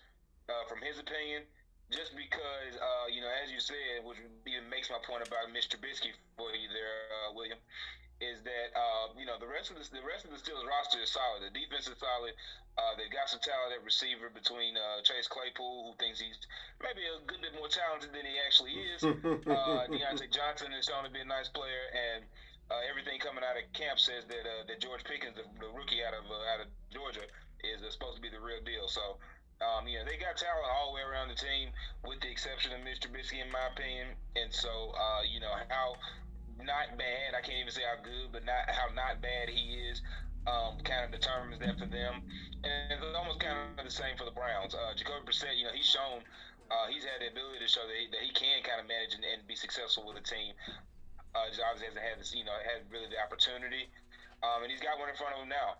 uh, 0.51 0.69
from 0.69 0.85
his 0.85 1.01
opinion. 1.01 1.49
Just 1.89 2.13
because, 2.13 2.77
uh, 2.77 3.09
you 3.09 3.25
know, 3.25 3.33
as 3.41 3.49
you 3.49 3.65
said, 3.65 4.05
which 4.05 4.21
even 4.45 4.69
makes 4.69 4.93
my 4.93 5.01
point 5.01 5.25
about 5.25 5.49
Mr. 5.49 5.81
Trubisky 5.81 6.13
for 6.37 6.53
you 6.53 6.69
there, 6.69 7.09
uh, 7.09 7.33
William, 7.33 7.57
is 8.19 8.43
that 8.43 8.75
uh, 8.75 9.15
you 9.15 9.23
know 9.23 9.39
the 9.39 9.47
rest 9.47 9.71
of 9.71 9.79
the 9.79 9.87
the 9.95 10.03
rest 10.03 10.27
of 10.27 10.35
the 10.35 10.41
Steelers 10.43 10.67
roster 10.67 10.99
is 10.99 11.11
solid. 11.15 11.47
The 11.47 11.55
defense 11.55 11.87
is 11.87 11.99
solid. 12.03 12.35
Uh, 12.75 12.95
they've 12.99 13.11
got 13.11 13.31
some 13.31 13.43
talent 13.43 13.75
at 13.75 13.83
receiver 13.83 14.31
between 14.31 14.79
uh, 14.79 15.03
Chase 15.03 15.27
Claypool, 15.27 15.91
who 15.91 15.93
thinks 15.99 16.23
he's 16.23 16.39
maybe 16.79 17.03
a 17.07 17.19
good 17.27 17.43
bit 17.43 17.55
more 17.59 17.71
talented 17.71 18.15
than 18.15 18.23
he 18.27 18.39
actually 18.39 18.75
is. 18.95 19.03
uh, 19.51 19.87
Diontae 19.91 20.31
Johnson 20.31 20.71
is 20.75 20.87
shown 20.87 21.03
to 21.07 21.11
be 21.11 21.23
a 21.23 21.27
nice 21.27 21.51
player, 21.51 21.91
and 21.91 22.27
uh, 22.71 22.83
everything 22.87 23.19
coming 23.19 23.43
out 23.43 23.59
of 23.59 23.67
camp 23.75 23.99
says 24.03 24.27
that 24.27 24.47
uh, 24.47 24.67
that 24.67 24.79
George 24.83 25.03
Pickens, 25.07 25.39
the, 25.39 25.47
the 25.63 25.71
rookie 25.71 26.03
out 26.03 26.15
of 26.15 26.27
uh, 26.27 26.53
out 26.55 26.63
of 26.63 26.69
Georgia, 26.91 27.27
is 27.63 27.83
uh, 27.83 27.91
supposed 27.91 28.19
to 28.19 28.23
be 28.23 28.31
the 28.31 28.43
real 28.43 28.63
deal. 28.67 28.91
So. 28.91 29.23
Um, 29.59 29.91
you 29.91 29.99
know, 29.99 30.07
they 30.07 30.15
got 30.15 30.39
talent 30.39 30.71
all 30.71 30.95
the 30.95 30.95
way 30.95 31.03
around 31.03 31.35
the 31.35 31.35
team, 31.35 31.75
with 32.07 32.23
the 32.23 32.31
exception 32.31 32.71
of 32.71 32.79
Mr. 32.87 33.11
Trubisky, 33.11 33.43
in 33.43 33.51
my 33.51 33.67
opinion. 33.75 34.15
And 34.39 34.55
so, 34.55 34.95
uh, 34.95 35.27
you 35.27 35.43
know, 35.43 35.51
how 35.67 35.99
not 36.65 36.99
bad. 36.99 37.35
I 37.37 37.41
can't 37.41 37.59
even 37.59 37.73
say 37.73 37.83
how 37.87 38.03
good, 38.03 38.33
but 38.33 38.45
not 38.45 38.69
how 38.69 38.93
not 38.95 39.23
bad 39.23 39.49
he 39.49 39.79
is. 39.91 40.03
Um, 40.49 40.81
kind 40.81 41.05
of 41.05 41.13
determines 41.13 41.61
that 41.61 41.77
for 41.77 41.85
them, 41.85 42.25
and 42.65 42.89
it's 42.89 43.05
almost 43.13 43.37
kind 43.37 43.77
of 43.77 43.85
the 43.85 43.93
same 43.93 44.17
for 44.17 44.25
the 44.25 44.33
Browns. 44.33 44.73
Uh, 44.73 44.97
Jacoby 44.97 45.29
Brissett, 45.29 45.61
you 45.61 45.69
know, 45.69 45.75
he's 45.77 45.85
shown 45.85 46.25
uh, 46.69 46.87
he's 46.93 47.05
had 47.05 47.21
the 47.21 47.29
ability 47.33 47.65
to 47.65 47.69
show 47.69 47.85
that 47.85 47.97
he, 47.97 48.09
that 48.13 48.21
he 48.21 48.33
can 48.33 48.61
kind 48.61 48.81
of 48.81 48.85
manage 48.89 49.17
and, 49.17 49.25
and 49.25 49.45
be 49.49 49.57
successful 49.57 50.05
with 50.05 50.21
a 50.21 50.25
team. 50.25 50.53
Uh, 51.37 51.49
just 51.53 51.61
obviously 51.61 51.93
hasn't 51.93 52.05
had 52.05 52.17
this, 52.17 52.33
you 52.33 52.45
know, 52.45 52.57
had 52.65 52.85
really 52.89 53.09
the 53.13 53.21
opportunity, 53.21 53.93
um, 54.41 54.65
and 54.65 54.73
he's 54.73 54.81
got 54.81 54.97
one 54.97 55.13
in 55.13 55.17
front 55.17 55.37
of 55.37 55.45
him 55.45 55.53
now. 55.53 55.77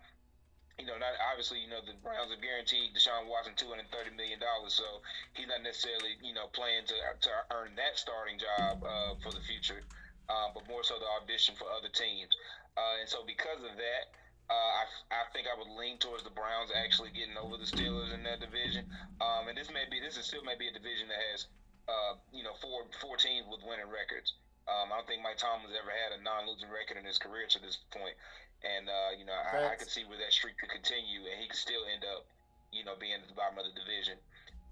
You 0.77 0.87
know, 0.87 1.01
not 1.01 1.17
obviously, 1.33 1.59
you 1.65 1.67
know, 1.73 1.81
the 1.83 1.97
Browns 2.05 2.31
have 2.31 2.39
guaranteed 2.45 2.93
Deshaun 2.93 3.27
Watson 3.27 3.57
two 3.57 3.73
hundred 3.73 3.89
thirty 3.89 4.13
million 4.15 4.39
dollars, 4.39 4.77
so 4.77 5.01
he's 5.33 5.49
not 5.49 5.65
necessarily, 5.65 6.21
you 6.21 6.37
know, 6.37 6.53
playing 6.53 6.85
to 6.93 6.97
to 6.97 7.33
earn 7.57 7.73
that 7.81 7.97
starting 7.97 8.37
job 8.37 8.85
uh, 8.85 9.17
for 9.25 9.33
the 9.33 9.41
future 9.43 9.83
uh, 10.29 10.49
but 10.53 10.69
more 10.69 10.85
so 10.85 11.01
the 11.01 11.09
audition 11.21 11.57
for 11.57 11.67
other 11.73 11.89
teams. 11.89 12.33
Uh, 12.77 13.01
and 13.01 13.09
so 13.09 13.25
because 13.27 13.59
of 13.65 13.75
that, 13.75 14.05
uh, 14.49 14.73
I, 14.81 14.85
I 15.13 15.23
think 15.37 15.45
I 15.45 15.57
would 15.61 15.69
lean 15.77 16.01
towards 16.01 16.25
the 16.25 16.33
Browns 16.33 16.73
actually 16.73 17.13
getting 17.13 17.37
over 17.37 17.61
the 17.61 17.69
Steelers 17.69 18.17
in 18.17 18.25
that 18.25 18.41
division. 18.41 18.89
Um, 19.21 19.49
and 19.49 19.57
this 19.57 19.69
may 19.69 19.85
be 19.93 20.01
this 20.01 20.17
is 20.17 20.25
still 20.25 20.41
may 20.41 20.57
be 20.57 20.73
a 20.73 20.75
division 20.75 21.09
that 21.13 21.21
has 21.33 21.53
uh, 21.85 22.17
you 22.33 22.41
know 22.41 22.57
four 22.65 22.89
four 22.97 23.21
teams 23.21 23.45
with 23.45 23.61
winning 23.61 23.93
records. 23.93 24.41
Um, 24.65 24.93
I 24.93 25.01
don't 25.01 25.09
think 25.09 25.25
Mike 25.25 25.41
Tomlin's 25.41 25.77
ever 25.77 25.93
had 25.93 26.17
a 26.17 26.21
non-losing 26.21 26.69
record 26.69 27.01
in 27.01 27.05
his 27.05 27.17
career 27.17 27.49
to 27.49 27.61
this 27.61 27.81
point. 27.93 28.17
And 28.65 28.89
uh, 28.89 29.13
you 29.21 29.29
know 29.29 29.37
I, 29.37 29.73
I 29.73 29.77
could 29.77 29.93
see 29.93 30.09
where 30.09 30.21
that 30.21 30.33
streak 30.33 30.57
could 30.57 30.73
continue, 30.73 31.29
and 31.29 31.37
he 31.41 31.49
could 31.49 31.61
still 31.61 31.85
end 31.85 32.09
up 32.09 32.25
you 32.73 32.89
know 32.89 32.97
being 32.97 33.21
at 33.21 33.29
the 33.29 33.37
bottom 33.37 33.61
of 33.61 33.69
the 33.69 33.77
division. 33.77 34.17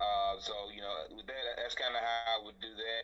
Uh, 0.00 0.40
so 0.40 0.72
you 0.72 0.80
know 0.80 1.04
with 1.12 1.28
that 1.28 1.44
that's 1.60 1.76
kind 1.76 1.92
of 1.92 2.00
how 2.00 2.40
I 2.40 2.44
would 2.48 2.56
do 2.64 2.72
that. 2.72 3.02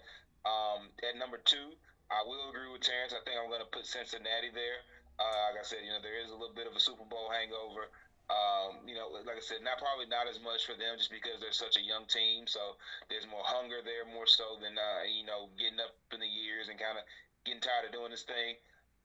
Um, 0.49 0.89
at 1.05 1.21
number 1.21 1.37
two. 1.37 1.77
I 2.13 2.21
will 2.29 2.53
agree 2.53 2.69
with 2.69 2.85
Terrence. 2.85 3.17
I 3.17 3.25
think 3.25 3.41
I'm 3.41 3.49
going 3.49 3.65
to 3.65 3.73
put 3.73 3.89
Cincinnati 3.89 4.53
there. 4.53 4.85
Uh, 5.17 5.57
like 5.57 5.65
I 5.65 5.67
said, 5.67 5.81
you 5.81 5.93
know, 5.93 6.05
there 6.05 6.21
is 6.21 6.29
a 6.29 6.37
little 6.37 6.53
bit 6.53 6.69
of 6.69 6.77
a 6.77 6.83
Super 6.83 7.09
Bowl 7.09 7.33
hangover. 7.33 7.89
Um, 8.29 8.85
you 8.85 8.97
know, 8.97 9.13
like 9.13 9.41
I 9.41 9.45
said, 9.45 9.65
not 9.65 9.81
probably 9.81 10.09
not 10.09 10.29
as 10.29 10.41
much 10.41 10.65
for 10.65 10.77
them 10.77 10.97
just 10.97 11.13
because 11.13 11.41
they're 11.41 11.57
such 11.57 11.77
a 11.81 11.85
young 11.85 12.05
team. 12.09 12.45
So 12.49 12.77
there's 13.09 13.29
more 13.29 13.45
hunger 13.45 13.81
there, 13.85 14.05
more 14.09 14.29
so 14.29 14.61
than 14.61 14.77
uh, 14.77 15.05
you 15.09 15.25
know, 15.25 15.53
getting 15.57 15.81
up 15.81 15.97
in 16.13 16.21
the 16.21 16.29
years 16.29 16.69
and 16.69 16.77
kind 16.81 16.97
of 16.97 17.05
getting 17.45 17.61
tired 17.61 17.89
of 17.89 17.93
doing 17.93 18.13
this 18.13 18.25
thing. 18.25 18.57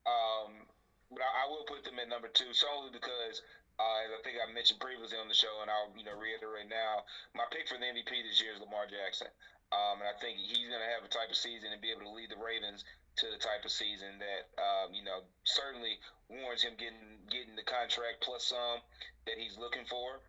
Um, 0.07 0.67
but 1.11 1.23
I, 1.23 1.43
I 1.43 1.51
will 1.51 1.67
put 1.67 1.83
them 1.83 1.99
at 1.99 2.07
number 2.07 2.31
two 2.31 2.55
solely 2.55 2.93
because, 2.93 3.43
uh, 3.79 3.99
as 4.07 4.11
I 4.15 4.19
think 4.23 4.39
I 4.39 4.47
mentioned 4.51 4.79
previously 4.79 5.19
on 5.19 5.27
the 5.27 5.35
show, 5.35 5.59
and 5.59 5.67
I'll 5.67 5.91
you 5.97 6.07
know 6.07 6.15
reiterate 6.15 6.71
now, 6.71 7.03
my 7.35 7.43
pick 7.51 7.67
for 7.67 7.75
the 7.75 7.87
MVP 7.87 8.11
this 8.23 8.39
year 8.39 8.55
is 8.55 8.63
Lamar 8.63 8.87
Jackson. 8.87 9.27
Um, 9.75 9.99
and 9.99 10.07
I 10.07 10.15
think 10.23 10.39
he's 10.39 10.71
going 10.71 10.79
to 10.79 10.93
have 10.95 11.03
a 11.03 11.11
type 11.11 11.27
of 11.27 11.35
season 11.35 11.75
and 11.75 11.83
be 11.83 11.91
able 11.91 12.07
to 12.07 12.15
lead 12.15 12.31
the 12.31 12.39
Ravens 12.39 12.87
to 13.17 13.25
the 13.33 13.41
type 13.41 13.65
of 13.65 13.73
season 13.73 14.21
that 14.21 14.45
um, 14.61 14.93
you 14.93 15.01
know 15.01 15.25
certainly 15.43 15.97
warrants 16.29 16.63
him 16.63 16.77
getting 16.77 17.25
getting 17.27 17.57
the 17.57 17.65
contract 17.65 18.21
plus 18.21 18.45
some 18.45 18.79
that 19.25 19.35
he's 19.35 19.57
looking 19.57 19.83
for. 19.89 20.21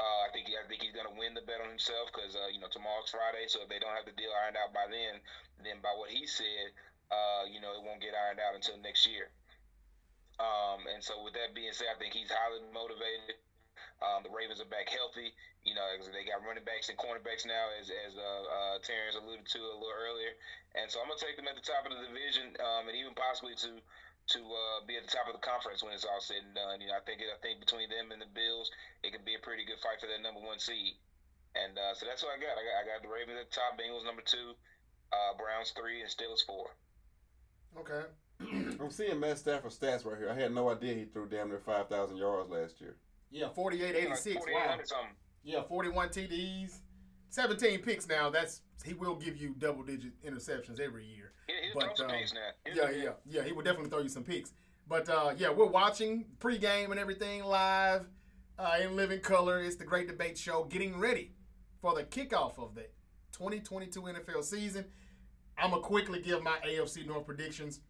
Uh, 0.00 0.24
I 0.26 0.32
think 0.32 0.48
I 0.50 0.64
think 0.66 0.80
he's 0.80 0.96
going 0.96 1.06
to 1.06 1.14
win 1.14 1.36
the 1.36 1.44
bet 1.44 1.60
on 1.60 1.68
himself 1.68 2.08
because 2.10 2.32
uh, 2.34 2.48
you 2.48 2.58
know 2.58 2.72
tomorrow's 2.72 3.12
Friday, 3.12 3.46
so 3.46 3.62
if 3.62 3.68
they 3.68 3.78
don't 3.78 3.92
have 3.94 4.08
the 4.08 4.16
deal 4.16 4.32
ironed 4.32 4.56
out 4.56 4.72
by 4.72 4.88
then, 4.88 5.20
then 5.60 5.84
by 5.84 5.92
what 5.92 6.08
he 6.08 6.24
said, 6.24 6.72
uh, 7.12 7.44
you 7.46 7.60
know 7.60 7.76
it 7.76 7.84
won't 7.84 8.00
get 8.00 8.16
ironed 8.16 8.40
out 8.40 8.56
until 8.56 8.80
next 8.80 9.04
year. 9.04 9.28
Um, 10.40 10.88
and 10.88 11.04
so 11.04 11.20
with 11.22 11.36
that 11.36 11.52
being 11.52 11.76
said, 11.76 11.92
I 11.92 12.00
think 12.00 12.16
he's 12.16 12.32
highly 12.32 12.64
motivated. 12.72 13.36
Um, 14.02 14.26
the 14.26 14.34
Ravens 14.34 14.58
are 14.58 14.66
back 14.66 14.90
healthy. 14.90 15.30
You 15.62 15.78
know, 15.78 15.86
cuz 15.96 16.10
they 16.10 16.26
got 16.26 16.42
running 16.42 16.66
backs 16.66 16.90
and 16.90 16.98
cornerbacks 16.98 17.46
now, 17.46 17.70
as 17.78 17.88
as 17.88 18.18
uh, 18.18 18.42
uh, 18.50 18.78
Terrence 18.82 19.14
alluded 19.14 19.46
to 19.46 19.60
a 19.62 19.78
little 19.78 19.94
earlier. 19.94 20.34
And 20.74 20.90
so 20.90 21.00
I'm 21.00 21.08
gonna 21.08 21.22
take 21.22 21.36
them 21.36 21.46
at 21.46 21.54
the 21.54 21.62
top 21.62 21.86
of 21.86 21.94
the 21.94 22.02
division, 22.02 22.56
um, 22.60 22.88
and 22.88 22.96
even 22.98 23.14
possibly 23.14 23.54
to 23.62 23.80
to 24.34 24.40
uh, 24.42 24.86
be 24.86 24.96
at 24.96 25.06
the 25.06 25.10
top 25.10 25.26
of 25.26 25.34
the 25.34 25.42
conference 25.42 25.82
when 25.82 25.92
it's 25.92 26.04
all 26.04 26.20
said 26.20 26.42
and 26.42 26.54
done. 26.54 26.80
You 26.80 26.88
know, 26.88 26.98
I 26.98 27.04
think 27.06 27.22
I 27.22 27.38
think 27.38 27.60
between 27.60 27.88
them 27.90 28.10
and 28.10 28.20
the 28.22 28.26
Bills, 28.26 28.70
it 29.02 29.12
could 29.12 29.24
be 29.24 29.34
a 29.34 29.42
pretty 29.42 29.64
good 29.64 29.78
fight 29.78 30.00
for 30.00 30.06
that 30.06 30.22
number 30.22 30.40
one 30.40 30.58
seed. 30.58 30.98
And 31.54 31.78
uh, 31.78 31.94
so 31.94 32.06
that's 32.06 32.22
what 32.22 32.34
I 32.34 32.40
got. 32.40 32.58
I 32.58 32.62
got 32.64 32.76
I 32.80 32.84
got 32.86 33.02
the 33.02 33.12
Ravens 33.12 33.38
at 33.38 33.50
the 33.50 33.54
top, 33.54 33.78
Bengals 33.78 34.04
number 34.04 34.22
two, 34.22 34.54
uh, 35.12 35.34
Browns 35.38 35.70
three, 35.72 36.00
and 36.00 36.10
Steelers 36.10 36.44
four. 36.46 36.74
Okay. 37.78 38.06
I'm 38.80 38.90
seeing 38.90 39.20
Matt 39.20 39.38
Stafford 39.38 39.72
stats 39.72 40.04
right 40.04 40.18
here. 40.18 40.30
I 40.30 40.34
had 40.34 40.52
no 40.52 40.68
idea 40.70 40.94
he 40.94 41.04
threw 41.04 41.28
damn 41.28 41.48
near 41.48 41.60
5,000 41.60 42.16
yards 42.16 42.50
last 42.50 42.80
year. 42.80 42.96
Yeah, 43.32 43.48
48, 43.48 43.96
86. 43.96 44.36
Like 44.36 44.54
Wow. 44.54 44.78
Yeah, 45.42 45.62
41 45.62 46.10
TDs, 46.10 46.78
17 47.30 47.80
picks 47.80 48.06
now. 48.06 48.30
That's 48.30 48.60
he 48.84 48.94
will 48.94 49.16
give 49.16 49.36
you 49.36 49.54
double 49.58 49.82
digit 49.82 50.12
interceptions 50.22 50.78
every 50.78 51.04
year. 51.06 51.32
He, 51.46 51.54
he'll 51.72 51.80
But, 51.80 51.96
throw 51.96 52.06
um, 52.06 52.12
picks 52.12 52.34
now. 52.34 52.40
He'll- 52.64 52.90
Yeah, 52.90 53.02
yeah, 53.02 53.10
yeah. 53.24 53.42
He 53.42 53.52
will 53.52 53.62
definitely 53.62 53.90
throw 53.90 54.00
you 54.00 54.08
some 54.08 54.22
picks. 54.24 54.52
But 54.86 55.08
uh, 55.08 55.32
yeah, 55.36 55.50
we're 55.50 55.66
watching 55.66 56.26
pregame 56.38 56.90
and 56.90 57.00
everything 57.00 57.42
live 57.44 58.06
uh, 58.58 58.76
in 58.82 58.96
living 58.96 59.20
color. 59.20 59.60
It's 59.60 59.76
the 59.76 59.84
Great 59.84 60.08
Debate 60.08 60.36
Show, 60.36 60.64
getting 60.64 60.98
ready 60.98 61.32
for 61.80 61.94
the 61.94 62.04
kickoff 62.04 62.58
of 62.58 62.74
the 62.74 62.82
2022 63.32 64.02
NFL 64.02 64.44
season. 64.44 64.84
I'm 65.56 65.70
gonna 65.70 65.82
quickly 65.82 66.20
give 66.20 66.42
my 66.42 66.58
AFC 66.66 67.06
North 67.06 67.26
predictions. 67.26 67.80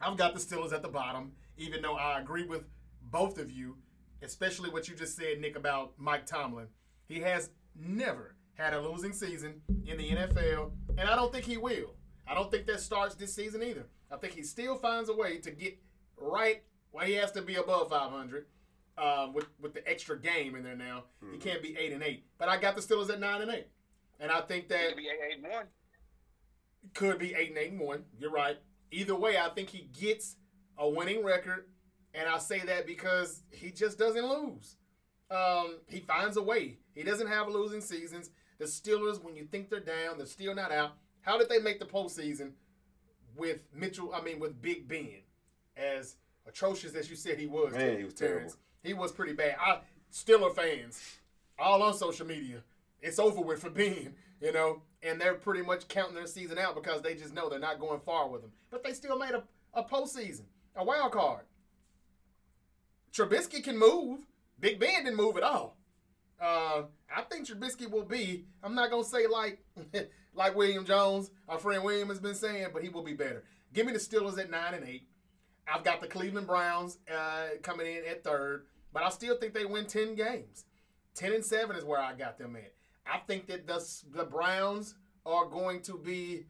I've 0.00 0.16
got 0.16 0.34
the 0.34 0.40
Steelers 0.40 0.72
at 0.72 0.82
the 0.82 0.88
bottom, 0.88 1.32
even 1.56 1.82
though 1.82 1.96
I 1.96 2.20
agree 2.20 2.44
with 2.44 2.64
both 3.02 3.38
of 3.38 3.50
you, 3.50 3.76
especially 4.26 4.70
what 4.70 4.88
you 4.88 4.94
just 4.94 5.16
said, 5.16 5.40
Nick, 5.40 5.56
about 5.56 5.92
Mike 5.96 6.26
Tomlin. 6.26 6.66
He 7.06 7.20
has 7.20 7.50
never 7.74 8.34
had 8.54 8.74
a 8.74 8.80
losing 8.80 9.12
season 9.12 9.60
in 9.86 9.96
the 9.96 10.10
NFL, 10.10 10.72
and 10.98 11.08
I 11.08 11.14
don't 11.14 11.32
think 11.32 11.44
he 11.44 11.56
will. 11.56 11.94
I 12.26 12.34
don't 12.34 12.50
think 12.50 12.66
that 12.66 12.80
starts 12.80 13.14
this 13.14 13.32
season 13.34 13.62
either. 13.62 13.86
I 14.10 14.16
think 14.16 14.34
he 14.34 14.42
still 14.42 14.76
finds 14.76 15.08
a 15.08 15.14
way 15.14 15.38
to 15.38 15.50
get 15.50 15.78
right 16.16 16.62
where 16.90 17.06
he 17.06 17.14
has 17.14 17.30
to 17.32 17.42
be 17.42 17.56
above 17.56 17.90
500 17.90 18.46
um, 18.98 19.32
with 19.34 19.46
with 19.60 19.74
the 19.74 19.88
extra 19.88 20.18
game 20.18 20.54
in 20.56 20.62
there 20.64 20.74
now. 20.76 21.04
He 21.32 21.38
can't 21.38 21.62
be 21.62 21.76
eight 21.78 21.92
and 21.92 22.02
eight, 22.02 22.24
but 22.38 22.48
I 22.48 22.56
got 22.58 22.74
the 22.74 22.82
Steelers 22.82 23.10
at 23.10 23.20
nine 23.20 23.42
and 23.42 23.50
eight, 23.50 23.68
and 24.18 24.30
I 24.32 24.40
think 24.40 24.68
that 24.68 24.88
could 24.88 24.96
be 24.96 25.08
eight 25.08 25.38
eight 25.38 25.42
one. 25.42 25.66
could 26.94 27.18
be 27.18 27.34
eight 27.34 27.50
and 27.50 27.58
eight 27.58 27.72
and 27.72 27.80
one. 27.80 28.04
You're 28.18 28.30
right. 28.30 28.56
Either 28.90 29.14
way, 29.14 29.36
I 29.36 29.50
think 29.50 29.68
he 29.70 29.88
gets 29.98 30.36
a 30.78 30.88
winning 30.88 31.22
record 31.24 31.66
And 32.16 32.28
I 32.28 32.38
say 32.38 32.60
that 32.60 32.86
because 32.86 33.42
he 33.50 33.70
just 33.70 33.98
doesn't 33.98 34.26
lose. 34.26 34.76
Um, 35.30 35.76
he 35.86 36.00
finds 36.00 36.36
a 36.38 36.42
way. 36.42 36.78
He 36.94 37.02
doesn't 37.02 37.26
have 37.26 37.48
losing 37.48 37.82
seasons. 37.82 38.30
The 38.58 38.64
Steelers, 38.64 39.22
when 39.22 39.36
you 39.36 39.44
think 39.44 39.68
they're 39.68 39.80
down, 39.80 40.16
they're 40.16 40.26
still 40.26 40.54
not 40.54 40.72
out. 40.72 40.92
How 41.20 41.36
did 41.36 41.50
they 41.50 41.58
make 41.58 41.78
the 41.78 41.84
postseason 41.84 42.52
with 43.36 43.64
Mitchell? 43.74 44.12
I 44.14 44.22
mean, 44.22 44.40
with 44.40 44.62
Big 44.62 44.88
Ben, 44.88 45.20
as 45.76 46.16
atrocious 46.46 46.94
as 46.94 47.10
you 47.10 47.16
said 47.16 47.38
he 47.38 47.46
was. 47.46 47.74
Man, 47.74 47.98
he 47.98 48.04
was 48.04 48.14
Terrence. 48.14 48.52
terrible. 48.52 48.56
He 48.82 48.94
was 48.94 49.12
pretty 49.12 49.34
bad. 49.34 49.56
I 49.60 49.80
Steeler 50.10 50.54
fans, 50.54 51.02
all 51.58 51.82
on 51.82 51.92
social 51.92 52.26
media, 52.26 52.62
it's 53.02 53.18
over 53.18 53.42
with 53.42 53.60
for 53.60 53.70
Ben. 53.82 54.14
You 54.40 54.52
know, 54.52 54.82
and 55.02 55.20
they're 55.20 55.34
pretty 55.34 55.62
much 55.62 55.88
counting 55.88 56.14
their 56.14 56.26
season 56.26 56.58
out 56.58 56.74
because 56.74 57.02
they 57.02 57.14
just 57.14 57.34
know 57.34 57.48
they're 57.48 57.58
not 57.58 57.80
going 57.80 58.00
far 58.00 58.28
with 58.28 58.42
him. 58.42 58.52
But 58.70 58.84
they 58.84 58.92
still 58.92 59.18
made 59.18 59.30
a, 59.32 59.42
a 59.74 59.82
postseason, 59.82 60.42
a 60.76 60.84
wild 60.84 61.12
card. 61.12 61.44
Trubisky 63.16 63.64
can 63.64 63.78
move. 63.78 64.26
Big 64.60 64.78
Ben 64.78 65.04
didn't 65.04 65.16
move 65.16 65.36
at 65.36 65.42
all. 65.42 65.76
Uh, 66.40 66.82
I 67.14 67.22
think 67.30 67.46
Trubisky 67.46 67.90
will 67.90 68.04
be. 68.04 68.44
I'm 68.62 68.74
not 68.74 68.90
gonna 68.90 69.04
say 69.04 69.26
like 69.26 69.64
like 70.34 70.54
William 70.54 70.84
Jones, 70.84 71.30
our 71.48 71.58
friend 71.58 71.82
William 71.82 72.08
has 72.08 72.20
been 72.20 72.34
saying, 72.34 72.66
but 72.72 72.82
he 72.82 72.90
will 72.90 73.02
be 73.02 73.14
better. 73.14 73.44
Give 73.72 73.86
me 73.86 73.92
the 73.92 73.98
Steelers 73.98 74.38
at 74.38 74.50
nine 74.50 74.74
and 74.74 74.86
eight. 74.86 75.08
I've 75.66 75.82
got 75.82 76.00
the 76.00 76.06
Cleveland 76.06 76.46
Browns 76.46 76.98
uh, 77.12 77.56
coming 77.62 77.86
in 77.86 78.04
at 78.04 78.22
third, 78.22 78.66
but 78.92 79.02
I 79.02 79.08
still 79.08 79.36
think 79.36 79.54
they 79.54 79.64
win 79.64 79.86
ten 79.86 80.14
games. 80.14 80.66
Ten 81.14 81.32
and 81.32 81.44
seven 81.44 81.74
is 81.74 81.84
where 81.84 82.00
I 82.00 82.12
got 82.12 82.38
them 82.38 82.54
at. 82.56 82.74
I 83.10 83.18
think 83.26 83.46
that 83.46 83.66
the 83.66 83.82
the 84.14 84.24
Browns 84.24 84.94
are 85.24 85.46
going 85.46 85.80
to 85.82 85.96
be 85.96 86.44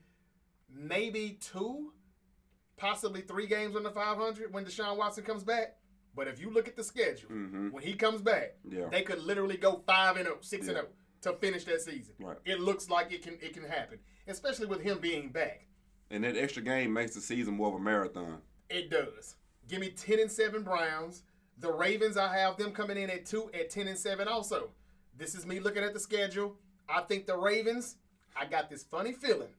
maybe 0.68 1.38
two, 1.40 1.92
possibly 2.76 3.20
three 3.20 3.46
games 3.46 3.76
under 3.76 3.90
500 3.90 4.52
when 4.52 4.64
Deshaun 4.64 4.96
Watson 4.96 5.24
comes 5.24 5.44
back. 5.44 5.75
But 6.16 6.26
if 6.28 6.40
you 6.40 6.50
look 6.50 6.66
at 6.66 6.74
the 6.76 6.82
schedule, 6.82 7.28
Mhm. 7.30 7.70
when 7.72 7.82
he 7.82 7.94
comes 7.94 8.22
back, 8.22 8.56
Yeah. 8.64 8.88
they 8.88 9.02
could 9.02 9.20
literally 9.20 9.58
go 9.58 9.82
five 9.86 10.16
and 10.16 10.26
0, 10.26 10.38
6 10.40 10.66
and 10.66 10.76
Yeah. 10.76 10.82
0 10.82 10.92
to 11.20 11.32
finish 11.34 11.64
that 11.64 11.82
season. 11.82 12.14
Right. 12.18 12.38
It 12.46 12.58
looks 12.58 12.88
like 12.88 13.12
it 13.12 13.22
can 13.22 13.34
it 13.34 13.52
can 13.52 13.64
happen, 13.64 14.00
especially 14.26 14.66
with 14.66 14.80
him 14.80 14.98
being 14.98 15.28
back. 15.30 15.66
And 16.10 16.24
that 16.24 16.36
extra 16.36 16.62
game 16.62 16.92
makes 16.92 17.14
the 17.14 17.20
season 17.20 17.54
more 17.54 17.68
of 17.68 17.74
a 17.74 17.78
marathon. 17.78 18.42
It 18.70 18.88
does. 18.90 19.36
Give 19.68 19.78
me 19.80 19.90
10 19.90 20.18
and 20.18 20.32
7 20.32 20.62
Browns. 20.62 21.22
The 21.58 21.72
Ravens, 21.72 22.16
I 22.16 22.36
have 22.36 22.56
them 22.56 22.72
coming 22.72 22.96
in 22.96 23.10
at 23.10 23.26
2 23.26 23.50
at 23.52 23.70
10 23.70 23.86
and 23.88 23.98
7 23.98 24.26
also. 24.28 24.72
This 25.14 25.34
is 25.34 25.44
me 25.46 25.60
looking 25.60 25.82
at 25.82 25.92
the 25.94 26.00
schedule. 26.00 26.58
I 26.88 27.02
think 27.02 27.26
the 27.26 27.36
Ravens, 27.36 27.96
I 28.34 28.46
got 28.46 28.70
this 28.70 28.82
funny 28.84 29.12
feeling 29.12 29.54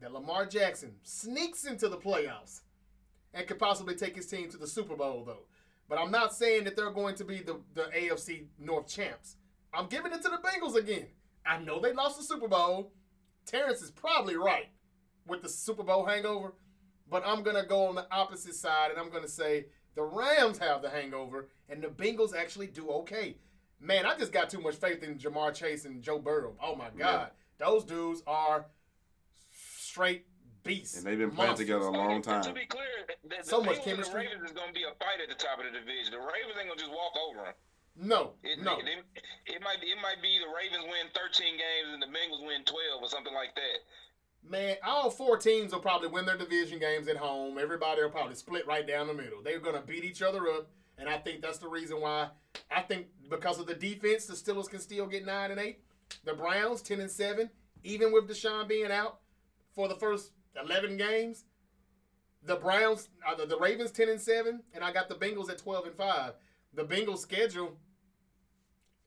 that 0.00 0.12
Lamar 0.12 0.46
Jackson 0.46 0.98
sneaks 1.02 1.64
into 1.64 1.88
the 1.88 1.98
playoffs 1.98 2.60
and 3.34 3.46
could 3.46 3.58
possibly 3.58 3.94
take 3.94 4.16
his 4.16 4.26
team 4.26 4.48
to 4.50 4.56
the 4.56 4.66
Super 4.66 4.96
Bowl 4.96 5.24
though. 5.24 5.44
But 5.88 5.98
I'm 5.98 6.10
not 6.10 6.34
saying 6.34 6.64
that 6.64 6.76
they're 6.76 6.90
going 6.90 7.14
to 7.16 7.24
be 7.24 7.38
the, 7.38 7.60
the 7.74 7.84
AFC 7.84 8.46
North 8.58 8.88
champs. 8.88 9.36
I'm 9.72 9.86
giving 9.86 10.12
it 10.12 10.22
to 10.22 10.28
the 10.28 10.38
Bengals 10.38 10.76
again. 10.76 11.06
I 11.46 11.58
know 11.58 11.80
they 11.80 11.92
lost 11.92 12.18
the 12.18 12.24
Super 12.24 12.48
Bowl. 12.48 12.92
Terrence 13.46 13.80
is 13.80 13.90
probably 13.90 14.36
right 14.36 14.68
with 15.26 15.42
the 15.42 15.48
Super 15.48 15.82
Bowl 15.82 16.04
hangover. 16.04 16.54
But 17.10 17.22
I'm 17.26 17.42
gonna 17.42 17.64
go 17.64 17.86
on 17.86 17.94
the 17.94 18.06
opposite 18.12 18.54
side, 18.54 18.90
and 18.90 19.00
I'm 19.00 19.10
gonna 19.10 19.28
say 19.28 19.66
the 19.94 20.02
Rams 20.02 20.58
have 20.58 20.82
the 20.82 20.90
hangover, 20.90 21.48
and 21.68 21.82
the 21.82 21.88
Bengals 21.88 22.36
actually 22.36 22.66
do 22.66 22.88
okay. 22.90 23.38
Man, 23.80 24.04
I 24.04 24.16
just 24.16 24.32
got 24.32 24.50
too 24.50 24.60
much 24.60 24.74
faith 24.74 25.02
in 25.02 25.16
Ja'Marr 25.16 25.54
Chase 25.54 25.84
and 25.86 26.02
Joe 26.02 26.18
Burrow. 26.18 26.54
Oh 26.62 26.74
my 26.74 26.90
God, 26.96 27.30
those 27.58 27.84
dudes 27.84 28.22
are 28.26 28.66
straight 29.50 30.26
beasts. 30.68 30.98
And 30.98 31.06
they've 31.06 31.18
been 31.18 31.32
playing 31.32 31.56
monsters. 31.56 31.66
together 31.66 31.86
a 31.86 31.90
long 31.90 32.22
time. 32.22 32.42
To 32.42 32.52
time. 32.52 32.54
be 32.54 32.66
clear, 32.68 32.86
the, 33.08 33.16
the 33.28 33.42
So 33.42 33.60
much 33.60 33.82
chemistry. 33.82 34.28
The 34.28 34.28
Ravens 34.28 34.50
is 34.50 34.54
going 34.54 34.68
to 34.68 34.76
be 34.76 34.84
a 34.84 34.92
fight 35.00 35.18
at 35.24 35.28
the 35.32 35.40
top 35.40 35.58
of 35.58 35.64
the 35.64 35.72
division. 35.72 36.12
The 36.12 36.22
Ravens 36.22 36.54
ain't 36.60 36.68
going 36.68 36.78
to 36.78 36.84
just 36.84 36.92
walk 36.92 37.16
over 37.16 37.44
them. 37.48 37.56
No, 38.00 38.34
It, 38.44 38.62
no. 38.62 38.78
it, 38.78 38.86
it, 38.86 39.22
it 39.58 39.62
might 39.62 39.80
be 39.80 39.88
it 39.88 39.98
might 40.00 40.22
be 40.22 40.38
the 40.38 40.46
Ravens 40.46 40.84
win 40.86 41.10
13 41.18 41.58
games 41.58 41.90
and 41.92 42.00
the 42.00 42.06
Bengals 42.06 42.46
win 42.46 42.62
12 42.62 43.02
or 43.02 43.08
something 43.08 43.34
like 43.34 43.56
that. 43.56 43.82
Man, 44.48 44.76
all 44.86 45.10
four 45.10 45.36
teams 45.36 45.72
will 45.72 45.80
probably 45.80 46.08
win 46.08 46.24
their 46.24 46.36
division 46.38 46.78
games 46.78 47.08
at 47.08 47.16
home. 47.16 47.58
Everybody 47.58 48.02
will 48.02 48.10
probably 48.10 48.36
split 48.36 48.66
right 48.68 48.86
down 48.86 49.08
the 49.08 49.14
middle. 49.14 49.42
They're 49.42 49.58
going 49.58 49.74
to 49.74 49.82
beat 49.82 50.04
each 50.04 50.22
other 50.22 50.46
up, 50.48 50.70
and 50.96 51.08
I 51.08 51.18
think 51.18 51.42
that's 51.42 51.58
the 51.58 51.68
reason 51.68 52.00
why. 52.00 52.28
I 52.70 52.82
think 52.82 53.08
because 53.28 53.58
of 53.58 53.66
the 53.66 53.74
defense, 53.74 54.26
the 54.26 54.34
Steelers 54.34 54.70
can 54.70 54.78
still 54.78 55.06
get 55.06 55.26
nine 55.26 55.50
and 55.50 55.58
eight. 55.58 55.80
The 56.24 56.34
Browns 56.34 56.82
ten 56.82 57.00
and 57.00 57.10
seven, 57.10 57.50
even 57.82 58.12
with 58.12 58.28
Deshaun 58.28 58.68
being 58.68 58.92
out 58.92 59.18
for 59.74 59.88
the 59.88 59.96
first 59.96 60.30
eleven 60.62 60.96
games. 60.96 61.44
The 62.44 62.56
Browns, 62.56 63.08
uh, 63.26 63.34
the, 63.34 63.46
the 63.46 63.58
Ravens 63.58 63.90
ten 63.90 64.08
and 64.08 64.20
seven, 64.20 64.62
and 64.72 64.84
I 64.84 64.92
got 64.92 65.08
the 65.08 65.14
Bengals 65.16 65.50
at 65.50 65.58
twelve 65.58 65.86
and 65.86 65.94
five. 65.94 66.34
The 66.72 66.84
Bengals 66.84 67.18
schedule, 67.18 67.76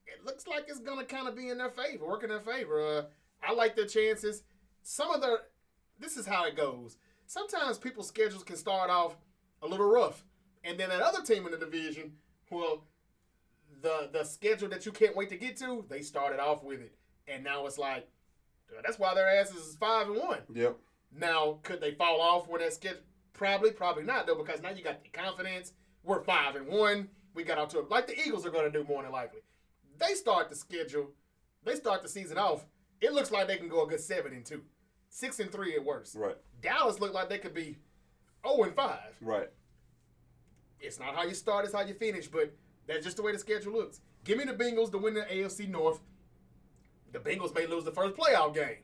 it 0.05 0.25
looks 0.25 0.47
like 0.47 0.65
it's 0.67 0.79
gonna 0.79 1.05
kind 1.05 1.27
of 1.27 1.35
be 1.35 1.49
in 1.49 1.57
their 1.57 1.69
favor, 1.69 2.05
work 2.05 2.23
in 2.23 2.29
their 2.29 2.41
favor. 2.41 2.81
Uh, 2.81 3.03
I 3.41 3.53
like 3.53 3.75
their 3.75 3.87
chances. 3.87 4.43
Some 4.83 5.11
of 5.11 5.21
their, 5.21 5.37
this 5.99 6.17
is 6.17 6.25
how 6.25 6.45
it 6.45 6.57
goes. 6.57 6.97
Sometimes 7.25 7.77
people's 7.77 8.09
schedules 8.09 8.43
can 8.43 8.57
start 8.57 8.89
off 8.89 9.15
a 9.61 9.67
little 9.67 9.89
rough, 9.89 10.23
and 10.63 10.77
then 10.77 10.89
that 10.89 11.01
other 11.01 11.23
team 11.23 11.45
in 11.45 11.51
the 11.51 11.57
division, 11.57 12.13
well, 12.49 12.83
the 13.81 14.09
the 14.11 14.23
schedule 14.23 14.67
that 14.69 14.85
you 14.85 14.91
can't 14.91 15.15
wait 15.15 15.29
to 15.29 15.37
get 15.37 15.55
to, 15.57 15.85
they 15.89 16.01
started 16.01 16.39
off 16.39 16.63
with 16.63 16.81
it, 16.81 16.93
and 17.27 17.43
now 17.43 17.65
it's 17.65 17.77
like, 17.77 18.07
that's 18.83 18.99
why 18.99 19.13
their 19.13 19.29
asses 19.29 19.67
is 19.67 19.75
five 19.75 20.07
and 20.07 20.17
one. 20.17 20.39
Yep. 20.53 20.77
Now, 21.15 21.59
could 21.63 21.81
they 21.81 21.91
fall 21.91 22.21
off 22.21 22.47
when 22.47 22.61
that 22.61 22.73
schedule? 22.73 23.01
Probably, 23.33 23.71
probably 23.71 24.03
not 24.03 24.27
though, 24.27 24.35
because 24.35 24.61
now 24.61 24.69
you 24.69 24.83
got 24.83 25.03
the 25.03 25.09
confidence. 25.09 25.73
We're 26.03 26.23
five 26.23 26.55
and 26.55 26.67
one. 26.67 27.09
We 27.33 27.43
got 27.43 27.57
out 27.57 27.69
to 27.71 27.81
like 27.89 28.07
the 28.07 28.19
Eagles 28.19 28.45
are 28.45 28.51
going 28.51 28.71
to 28.71 28.77
do 28.77 28.85
more 28.87 29.03
than 29.03 29.11
likely. 29.11 29.39
They 29.99 30.13
start 30.13 30.49
the 30.49 30.55
schedule. 30.55 31.11
They 31.63 31.75
start 31.75 32.01
the 32.01 32.09
season 32.09 32.37
off. 32.37 32.65
It 32.99 33.13
looks 33.13 33.31
like 33.31 33.47
they 33.47 33.57
can 33.57 33.67
go 33.67 33.83
a 33.83 33.87
good 33.87 33.99
seven 33.99 34.33
and 34.33 34.45
two, 34.45 34.63
six 35.09 35.39
and 35.39 35.51
three 35.51 35.75
at 35.75 35.83
worst. 35.83 36.15
Right. 36.15 36.35
Dallas 36.61 36.99
looked 36.99 37.15
like 37.15 37.29
they 37.29 37.37
could 37.37 37.53
be 37.53 37.77
zero 38.45 38.63
and 38.63 38.75
five. 38.75 39.15
Right. 39.21 39.49
It's 40.79 40.99
not 40.99 41.15
how 41.15 41.23
you 41.23 41.33
start; 41.33 41.65
it's 41.65 41.73
how 41.73 41.81
you 41.81 41.93
finish. 41.93 42.27
But 42.27 42.53
that's 42.87 43.03
just 43.03 43.17
the 43.17 43.23
way 43.23 43.31
the 43.31 43.39
schedule 43.39 43.73
looks. 43.73 44.01
Give 44.23 44.37
me 44.37 44.43
the 44.43 44.53
Bengals 44.53 44.91
to 44.91 44.97
win 44.97 45.13
the 45.13 45.21
AFC 45.21 45.67
North. 45.69 45.99
The 47.11 47.19
Bengals 47.19 47.55
may 47.55 47.65
lose 47.65 47.83
the 47.83 47.91
first 47.91 48.15
playoff 48.15 48.53
game 48.53 48.77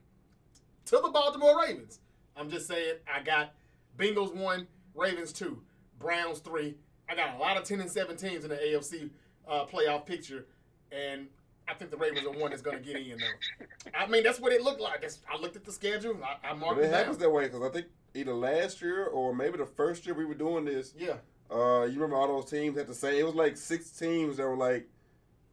to 0.86 1.00
the 1.04 1.10
Baltimore 1.10 1.62
Ravens. 1.62 2.00
I'm 2.38 2.50
just 2.50 2.68
saying, 2.68 2.96
I 3.14 3.22
got 3.24 3.54
Bengals 3.98 4.34
one, 4.36 4.68
Ravens 4.96 5.32
two, 5.34 5.62
Browns 6.00 6.40
three. 6.40 6.76
I 7.10 7.16
got 7.16 7.36
a 7.36 7.38
lot 7.38 7.58
of 7.58 7.64
ten 7.64 7.80
and 7.82 7.90
seven 7.90 8.16
teams 8.18 8.44
in 8.44 8.50
the 8.50 8.56
AFC 8.58 9.10
uh, 9.48 9.66
playoff 9.66 10.06
picture, 10.06 10.46
and 10.92 11.28
I 11.68 11.74
think 11.74 11.92
the 11.92 11.98
Ravens 11.98 12.26
are 12.26 12.32
one 12.32 12.52
that's 12.52 12.62
going 12.62 12.78
to 12.78 12.84
get 12.84 12.98
in 12.98 13.18
though. 13.18 13.66
I 13.98 14.08
mean, 14.08 14.24
that's 14.24 14.40
what 14.40 14.52
it 14.52 14.62
looked 14.62 14.82
like. 14.82 15.02
That's, 15.02 15.20
I 15.32 15.38
looked 15.40 15.56
at 15.56 15.66
the 15.66 15.72
schedule. 15.72 16.18
I, 16.24 16.50
I 16.50 16.54
marked 16.54 16.76
But 16.76 16.86
it 16.86 16.88
it 16.88 16.94
happens 16.94 17.18
that 17.18 17.30
way 17.30 17.46
because 17.46 17.62
I 17.64 17.70
think 17.70 17.88
either 18.14 18.34
last 18.34 18.82
year 18.82 19.06
or 19.06 19.34
maybe 19.34 19.58
the 19.58 19.66
first 19.66 20.06
year 20.06 20.16
we 20.16 20.26
were 20.26 20.34
doing 20.36 20.66
this. 20.66 20.94
Yeah, 20.98 21.16
Uh, 21.50 21.84
you 21.86 21.94
remember 21.96 22.16
all 22.18 22.28
those 22.28 22.50
teams 22.50 22.78
had 22.78 22.88
the 22.88 22.94
same? 22.94 23.16
It 23.16 23.26
was 23.26 23.36
like 23.36 23.58
six 23.58 23.90
teams 23.92 24.38
that 24.38 24.44
were 24.48 24.58
like, 24.58 24.88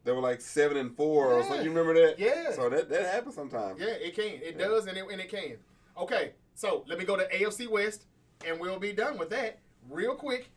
that 0.03 0.13
were 0.13 0.21
like 0.21 0.39
seven 0.41 0.77
and 0.77 0.95
four 0.95 1.33
or 1.33 1.39
Yeah. 1.39 1.47
something. 1.47 1.63
You 1.65 1.71
remember 1.71 1.93
that? 2.05 2.19
Yeah. 2.19 2.51
So 2.51 2.69
that 2.69 2.89
that 2.89 3.05
happens 3.13 3.35
sometimes. 3.35 3.79
Yeah, 3.79 3.87
it 3.87 4.15
can. 4.15 4.25
It 4.25 4.55
Yeah. 4.59 4.67
does, 4.67 4.85
and 4.87 4.97
it, 4.97 5.05
and 5.09 5.19
it 5.21 5.29
can. 5.29 5.57
Okay, 5.97 6.33
so 6.55 6.83
let 6.87 6.97
me 6.97 7.05
go 7.05 7.15
to 7.15 7.27
AFC 7.29 7.67
West, 7.69 8.05
and 8.45 8.59
we'll 8.59 8.79
be 8.79 8.91
done 8.93 9.17
with 9.19 9.29
that 9.29 9.59
real 9.89 10.15
quick. 10.15 10.49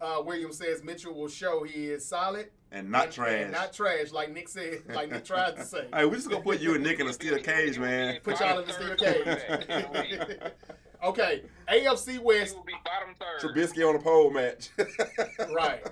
Uh, 0.00 0.22
William 0.24 0.50
says 0.50 0.82
Mitchell 0.82 1.12
will 1.12 1.28
show 1.28 1.62
he 1.62 1.88
is 1.88 2.06
solid 2.06 2.48
And 2.72 2.90
not 2.90 3.04
and- 3.04 3.12
trash. 3.12 3.32
and 3.42 3.52
not 3.52 3.72
trash, 3.74 4.12
like 4.12 4.32
Nick 4.32 4.48
said, 4.48 4.80
like 4.94 5.10
Nick 5.10 5.26
tried 5.26 5.56
to 5.56 5.64
say. 5.64 5.86
Hey, 5.92 6.06
we 6.06 6.16
just 6.16 6.30
gonna 6.30 6.42
put 6.42 6.58
you 6.60 6.74
and 6.74 6.82
Nick 6.82 7.00
in 7.00 7.06
a 7.06 7.12
steel 7.12 7.36
cage, 7.42 7.78
man. 7.78 8.18
Put 8.22 8.40
y'all 8.40 8.60
in 8.60 8.66
the 8.66 8.72
steel 8.72 8.96
cage. 8.96 10.30
okay, 11.04 11.42
AFC 11.68 12.12
He 12.12 12.18
West, 12.18 12.56
will 12.56 12.64
be 12.64 12.72
bottom 12.82 13.14
third. 13.14 13.40
Trubisky 13.54 13.86
on 13.86 13.94
a 13.94 13.98
pole 13.98 14.30
match. 14.30 14.70
right? 15.52 15.82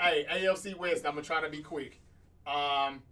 hey, 0.00 0.26
AFC 0.32 0.74
West. 0.76 1.04
I'm 1.04 1.12
gonna 1.12 1.22
try 1.22 1.42
to 1.42 1.50
be 1.50 1.60
quick. 1.60 2.00
Um, 2.46 3.02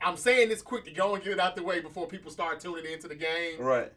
I'm 0.00 0.16
saying 0.16 0.48
this 0.48 0.62
quick 0.62 0.84
to 0.86 0.90
go 0.92 1.14
and 1.14 1.22
get 1.22 1.34
it 1.34 1.40
out 1.40 1.56
the 1.56 1.62
way 1.62 1.80
before 1.80 2.06
people 2.06 2.30
start 2.30 2.58
tuning 2.60 2.90
into 2.90 3.06
the 3.08 3.14
game. 3.14 3.60
right. 3.60 3.92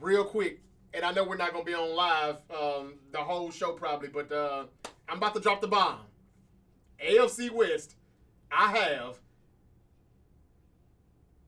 Real 0.00 0.24
quick, 0.24 0.60
and 0.94 1.04
I 1.04 1.12
know 1.12 1.24
we're 1.24 1.36
not 1.36 1.52
gonna 1.52 1.64
be 1.64 1.74
on 1.74 1.94
live 1.94 2.36
um, 2.50 2.94
the 3.12 3.18
whole 3.18 3.50
show 3.50 3.72
probably, 3.72 4.08
but 4.08 4.30
uh, 4.32 4.64
I'm 5.08 5.18
about 5.18 5.34
to 5.34 5.40
drop 5.40 5.60
the 5.60 5.68
bomb. 5.68 6.00
AFC 7.04 7.50
West, 7.50 7.94
I 8.50 8.76
have 8.76 9.18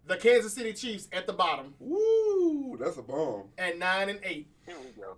the 0.06 0.16
Kansas 0.16 0.54
City 0.54 0.72
Chiefs 0.72 1.08
at 1.12 1.26
the 1.26 1.32
bottom 1.32 1.74
Woo, 1.78 2.76
that's 2.78 2.96
a 2.96 3.02
bomb. 3.02 3.44
at 3.58 3.78
nine 3.78 4.08
and 4.08 4.20
eight. 4.24 4.48
Here 4.66 4.76
we 4.78 4.90
go. 5.00 5.16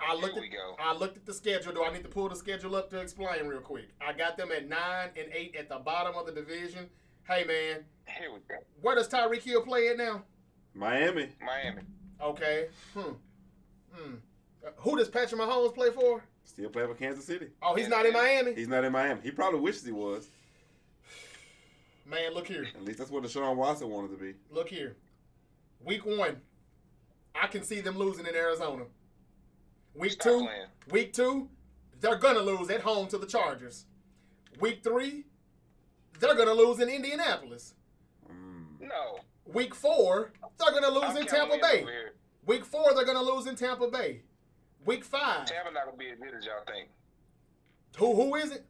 I 0.00 0.14
looked 0.14 0.34
Here 0.34 0.36
at 0.38 0.40
we 0.42 0.48
go. 0.48 0.74
I 0.80 0.94
looked 0.94 1.16
at 1.16 1.26
the 1.26 1.32
schedule. 1.34 1.72
Do 1.72 1.84
I 1.84 1.92
need 1.92 2.02
to 2.02 2.08
pull 2.08 2.28
the 2.28 2.34
schedule 2.34 2.74
up 2.74 2.90
to 2.90 2.98
explain 3.00 3.46
real 3.46 3.60
quick? 3.60 3.88
I 4.00 4.12
got 4.12 4.36
them 4.36 4.50
at 4.50 4.68
nine 4.68 5.10
and 5.16 5.28
eight 5.32 5.54
at 5.56 5.68
the 5.68 5.78
bottom 5.78 6.14
of 6.16 6.26
the 6.26 6.32
division. 6.32 6.88
Hey 7.28 7.44
man, 7.44 7.84
Here 8.06 8.32
we 8.32 8.40
go. 8.48 8.56
where 8.80 8.96
does 8.96 9.08
Tyreek 9.08 9.42
Hill 9.42 9.62
play 9.62 9.88
at 9.88 9.96
now? 9.96 10.22
Miami. 10.74 11.28
Miami. 11.44 11.82
Okay. 12.20 12.68
Hmm. 12.94 13.12
Hmm. 13.94 14.14
Uh, 14.66 14.70
who 14.76 14.96
does 14.96 15.08
Patrick 15.08 15.40
Mahomes 15.40 15.74
play 15.74 15.90
for? 15.90 16.22
Still 16.44 16.68
playing 16.70 16.88
for 16.88 16.94
Kansas 16.94 17.24
City. 17.24 17.48
Oh, 17.62 17.74
he's 17.74 17.88
not 17.88 18.06
in 18.06 18.12
Miami. 18.12 18.54
He's 18.54 18.68
not 18.68 18.84
in 18.84 18.92
Miami. 18.92 19.20
He 19.22 19.30
probably 19.30 19.60
wishes 19.60 19.84
he 19.84 19.92
was. 19.92 20.28
Man, 22.06 22.34
look 22.34 22.46
here. 22.46 22.66
At 22.74 22.84
least 22.84 22.98
that's 22.98 23.10
what 23.10 23.22
Deshaun 23.22 23.56
Watson 23.56 23.88
wanted 23.88 24.10
to 24.10 24.16
be. 24.22 24.34
Look 24.50 24.68
here. 24.68 24.96
Week 25.84 26.04
one, 26.04 26.40
I 27.34 27.46
can 27.46 27.62
see 27.62 27.80
them 27.80 27.96
losing 27.96 28.26
in 28.26 28.34
Arizona. 28.34 28.84
Week 29.94 30.12
Stop 30.12 30.24
two, 30.24 30.38
playing. 30.44 30.66
week 30.90 31.12
two, 31.12 31.48
they're 32.00 32.16
gonna 32.16 32.40
lose 32.40 32.70
at 32.70 32.80
home 32.82 33.08
to 33.08 33.18
the 33.18 33.26
Chargers. 33.26 33.86
Week 34.60 34.82
three, 34.82 35.24
they're 36.20 36.34
gonna 36.34 36.52
lose 36.54 36.80
in 36.80 36.88
Indianapolis. 36.88 37.74
Mm. 38.30 38.80
No. 38.88 39.18
Week 39.52 39.74
four, 39.74 40.32
they're 40.58 40.72
gonna 40.72 40.88
lose 40.90 41.04
I'm 41.04 41.16
in 41.18 41.26
Tampa 41.26 41.58
Bay. 41.60 41.84
Week 42.46 42.64
four, 42.64 42.94
they're 42.94 43.04
gonna 43.04 43.22
lose 43.22 43.46
in 43.46 43.56
Tampa 43.56 43.88
Bay. 43.88 44.22
Week 44.84 45.04
five, 45.04 45.46
Tampa 45.46 45.70
not 45.72 45.84
gonna 45.86 45.96
be 45.96 46.08
as 46.10 46.18
good 46.18 46.34
as 46.36 46.44
y'all 46.44 46.64
think. 46.66 46.88
who 47.96 48.14
who 48.14 48.34
is 48.36 48.50
it? 48.50 48.64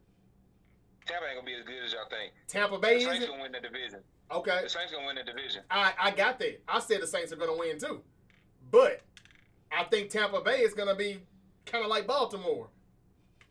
Tampa 1.05 1.25
ain't 1.27 1.35
gonna 1.37 1.45
be 1.45 1.53
as 1.55 1.65
good 1.65 1.83
as 1.85 1.91
y'all 1.93 2.07
think. 2.09 2.33
Tampa 2.47 2.75
The 2.75 2.79
Bay 2.81 2.97
is 2.97 3.05
Saints 3.05 3.25
it? 3.25 3.29
gonna 3.29 3.41
win 3.41 3.51
the 3.51 3.59
division. 3.59 3.99
Okay, 4.31 4.59
The 4.63 4.69
Saints 4.69 4.91
gonna 4.93 5.07
win 5.07 5.15
the 5.15 5.23
division. 5.23 5.63
I 5.71 5.93
I 5.99 6.11
got 6.11 6.39
that. 6.39 6.61
I 6.67 6.79
said 6.79 7.01
the 7.01 7.07
Saints 7.07 7.31
are 7.33 7.35
gonna 7.35 7.57
win 7.57 7.79
too, 7.79 8.01
but 8.71 9.01
I 9.71 9.83
think 9.85 10.09
Tampa 10.09 10.41
Bay 10.41 10.59
is 10.59 10.73
gonna 10.73 10.95
be 10.95 11.19
kind 11.65 11.83
of 11.83 11.89
like 11.89 12.05
Baltimore. 12.07 12.69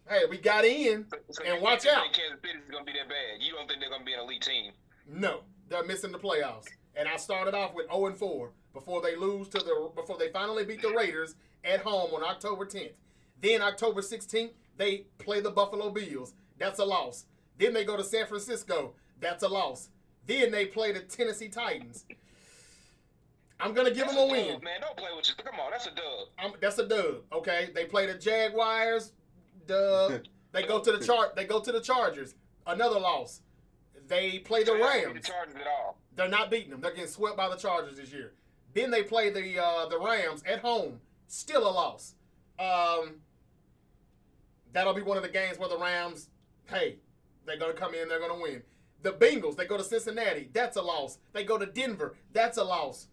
Hey, 0.08 0.22
we 0.28 0.36
got 0.38 0.64
in, 0.64 1.06
So, 1.30 1.44
and 1.44 1.56
you 1.58 1.62
watch 1.62 1.82
think 1.82 1.96
out. 1.96 2.04
Kansas 2.12 2.38
City's 2.44 2.68
gonna 2.70 2.84
be 2.84 2.92
that 2.92 3.08
bad. 3.08 3.40
You 3.40 3.52
don't 3.54 3.68
think 3.68 3.80
they're 3.80 3.90
gonna 3.90 4.04
be 4.04 4.14
an 4.14 4.20
elite 4.20 4.42
team. 4.42 4.72
No, 5.08 5.40
they're 5.68 5.84
missing 5.84 6.12
the 6.12 6.18
playoffs. 6.18 6.66
And 6.96 7.08
I 7.08 7.16
started 7.16 7.54
off 7.54 7.74
with 7.74 7.86
0 7.90 8.06
and 8.06 8.16
4 8.16 8.50
before 8.72 9.00
they 9.02 9.16
lose 9.16 9.48
to 9.48 9.58
the 9.58 9.90
before 9.94 10.18
they 10.18 10.28
finally 10.28 10.64
beat 10.64 10.82
the 10.82 10.90
Raiders 10.90 11.34
at 11.64 11.80
home 11.80 12.12
on 12.14 12.22
October 12.22 12.66
10th. 12.66 12.92
Then 13.40 13.62
October 13.62 14.02
16th, 14.02 14.50
they 14.76 15.06
play 15.18 15.40
the 15.40 15.50
Buffalo 15.50 15.90
Bills. 15.90 16.34
That's 16.58 16.78
a 16.78 16.84
loss. 16.84 17.26
Then 17.58 17.72
they 17.72 17.84
go 17.84 17.96
to 17.96 18.04
San 18.04 18.26
Francisco. 18.26 18.94
That's 19.20 19.42
a 19.42 19.48
loss. 19.48 19.88
Then 20.26 20.50
they 20.50 20.66
play 20.66 20.92
the 20.92 21.00
Tennessee 21.00 21.48
Titans. 21.48 22.04
I'm 23.58 23.74
gonna 23.74 23.90
give 23.90 24.06
That's 24.06 24.14
them 24.16 24.24
a 24.24 24.28
dub, 24.28 24.46
win. 24.48 24.64
man. 24.64 24.80
Don't 24.80 24.96
play 24.96 25.08
with 25.16 25.28
you. 25.28 25.34
Come 25.44 25.60
on, 25.60 25.70
that's 25.70 25.86
a 25.86 25.90
dub. 25.90 26.28
I'm, 26.38 26.52
that's 26.60 26.78
a 26.78 26.86
dub. 26.86 27.22
Okay, 27.32 27.70
they 27.74 27.84
play 27.84 28.06
the 28.06 28.14
Jaguars. 28.14 29.12
Dub. 29.66 30.22
They 30.52 30.64
go 30.64 30.80
to 30.80 30.92
the 30.92 31.02
chart. 31.02 31.34
They 31.34 31.44
go 31.46 31.60
to 31.60 31.72
the 31.72 31.80
Chargers. 31.80 32.34
Another 32.66 33.00
loss. 33.00 33.40
They 34.08 34.38
play 34.40 34.60
the 34.64 34.72
So 34.72 34.80
Rams. 34.80 35.14
The 35.14 35.20
Chargers 35.20 35.54
at 35.54 35.66
all. 35.66 35.98
They're 36.14 36.28
not 36.28 36.50
beating 36.50 36.70
them. 36.70 36.80
They're 36.80 36.92
getting 36.92 37.08
swept 37.08 37.36
by 37.36 37.48
the 37.48 37.56
Chargers 37.56 37.96
this 37.96 38.12
year. 38.12 38.32
Then 38.74 38.90
they 38.90 39.02
play 39.02 39.30
the 39.30 39.62
uh, 39.62 39.86
the 39.86 39.98
Rams 39.98 40.42
at 40.46 40.60
home. 40.60 41.00
Still 41.26 41.66
a 41.68 41.70
loss. 41.70 42.14
Um, 42.58 43.16
that'll 44.72 44.94
be 44.94 45.02
one 45.02 45.16
of 45.16 45.22
the 45.22 45.28
games 45.28 45.58
where 45.58 45.68
the 45.68 45.78
Rams, 45.78 46.28
hey, 46.66 46.96
they're 47.46 47.58
gonna 47.58 47.72
come 47.72 47.94
in. 47.94 48.08
They're 48.08 48.20
gonna 48.20 48.40
win. 48.40 48.62
The 49.02 49.12
Bengals. 49.12 49.56
They 49.56 49.66
go 49.66 49.76
to 49.76 49.84
Cincinnati. 49.84 50.48
That's 50.52 50.76
a 50.76 50.82
loss. 50.82 51.18
They 51.32 51.44
go 51.44 51.58
to 51.58 51.66
Denver. 51.66 52.14
That's 52.32 52.58
a 52.58 52.64
loss. 52.64 53.08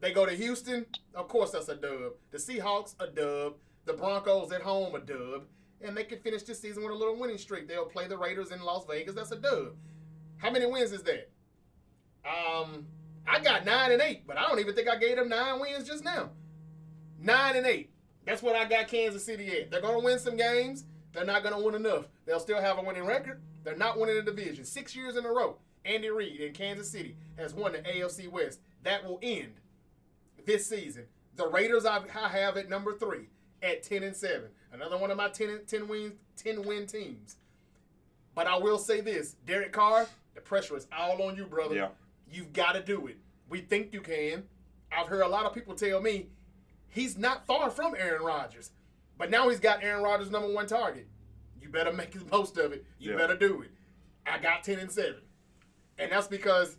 They 0.00 0.12
go 0.12 0.26
to 0.26 0.32
Houston. 0.32 0.86
Of 1.14 1.28
course, 1.28 1.50
that's 1.50 1.68
a 1.68 1.76
dub. 1.76 2.12
The 2.30 2.38
Seahawks 2.38 2.94
a 2.98 3.06
dub. 3.06 3.54
The 3.84 3.92
Broncos 3.92 4.52
at 4.52 4.62
home 4.62 4.94
a 4.94 5.00
dub. 5.00 5.44
And 5.82 5.96
they 5.96 6.04
can 6.04 6.18
finish 6.18 6.42
this 6.42 6.60
season 6.60 6.82
with 6.82 6.92
a 6.92 6.96
little 6.96 7.16
winning 7.16 7.38
streak. 7.38 7.68
They'll 7.68 7.86
play 7.86 8.06
the 8.06 8.16
Raiders 8.16 8.50
in 8.50 8.60
Las 8.62 8.84
Vegas. 8.86 9.14
That's 9.14 9.30
a 9.32 9.36
dub. 9.36 9.74
How 10.40 10.50
many 10.50 10.66
wins 10.66 10.92
is 10.92 11.02
that? 11.02 11.30
Um, 12.24 12.86
I 13.26 13.40
got 13.40 13.64
nine 13.64 13.92
and 13.92 14.02
eight, 14.02 14.26
but 14.26 14.36
I 14.38 14.48
don't 14.48 14.58
even 14.58 14.74
think 14.74 14.88
I 14.88 14.96
gave 14.96 15.16
them 15.16 15.28
nine 15.28 15.60
wins 15.60 15.86
just 15.86 16.04
now. 16.04 16.30
Nine 17.20 17.56
and 17.56 17.66
eight. 17.66 17.90
That's 18.24 18.42
what 18.42 18.56
I 18.56 18.64
got 18.64 18.88
Kansas 18.88 19.24
City 19.24 19.48
at. 19.60 19.70
They're 19.70 19.80
gonna 19.80 20.00
win 20.00 20.18
some 20.18 20.36
games. 20.36 20.84
They're 21.12 21.24
not 21.24 21.42
gonna 21.42 21.60
win 21.60 21.74
enough. 21.74 22.06
They'll 22.26 22.40
still 22.40 22.60
have 22.60 22.78
a 22.78 22.82
winning 22.82 23.04
record. 23.04 23.40
They're 23.64 23.76
not 23.76 23.98
winning 23.98 24.16
the 24.16 24.22
division. 24.22 24.64
Six 24.64 24.96
years 24.96 25.16
in 25.16 25.24
a 25.26 25.30
row. 25.30 25.58
Andy 25.84 26.10
Reid 26.10 26.40
in 26.40 26.52
Kansas 26.52 26.90
City 26.90 27.16
has 27.36 27.54
won 27.54 27.72
the 27.72 27.78
AFC 27.78 28.28
West. 28.30 28.60
That 28.82 29.04
will 29.04 29.18
end 29.22 29.52
this 30.46 30.66
season. 30.66 31.04
The 31.36 31.46
Raiders 31.48 31.84
I 31.86 32.00
have 32.08 32.56
at 32.56 32.68
number 32.68 32.96
three 32.96 33.28
at 33.62 33.82
ten 33.82 34.02
and 34.02 34.16
seven. 34.16 34.48
Another 34.72 34.96
one 34.96 35.10
of 35.10 35.16
my 35.16 35.28
10, 35.28 35.48
and- 35.50 35.66
10 35.66 35.88
win 35.88 36.12
ten 36.36 36.62
win 36.62 36.86
teams. 36.86 37.36
But 38.34 38.46
I 38.46 38.56
will 38.56 38.78
say 38.78 39.00
this, 39.00 39.34
Derek 39.44 39.72
Carr, 39.72 40.06
the 40.34 40.40
pressure 40.40 40.76
is 40.76 40.86
all 40.96 41.20
on 41.22 41.36
you, 41.36 41.44
brother. 41.46 41.74
Yeah. 41.74 41.88
You've 42.30 42.52
got 42.52 42.72
to 42.72 42.82
do 42.82 43.06
it. 43.08 43.16
We 43.48 43.60
think 43.60 43.92
you 43.92 44.00
can. 44.00 44.44
I've 44.96 45.06
heard 45.08 45.22
a 45.22 45.28
lot 45.28 45.46
of 45.46 45.54
people 45.54 45.74
tell 45.74 46.00
me 46.00 46.28
he's 46.88 47.18
not 47.18 47.46
far 47.46 47.70
from 47.70 47.94
Aaron 47.98 48.22
Rodgers. 48.22 48.70
But 49.18 49.30
now 49.30 49.48
he's 49.48 49.60
got 49.60 49.82
Aaron 49.82 50.02
Rodgers' 50.02 50.30
number 50.30 50.52
one 50.52 50.66
target. 50.66 51.06
You 51.60 51.68
better 51.68 51.92
make 51.94 52.12
the 52.12 52.24
most 52.30 52.56
of 52.58 52.72
it. 52.72 52.84
You 52.98 53.12
Yeah. 53.12 53.16
better 53.18 53.36
do 53.36 53.62
it. 53.62 53.70
I 54.26 54.38
got 54.38 54.62
10 54.64 54.78
and 54.78 54.90
7. 54.90 55.16
And 55.98 56.10
that's 56.12 56.26
because 56.28 56.76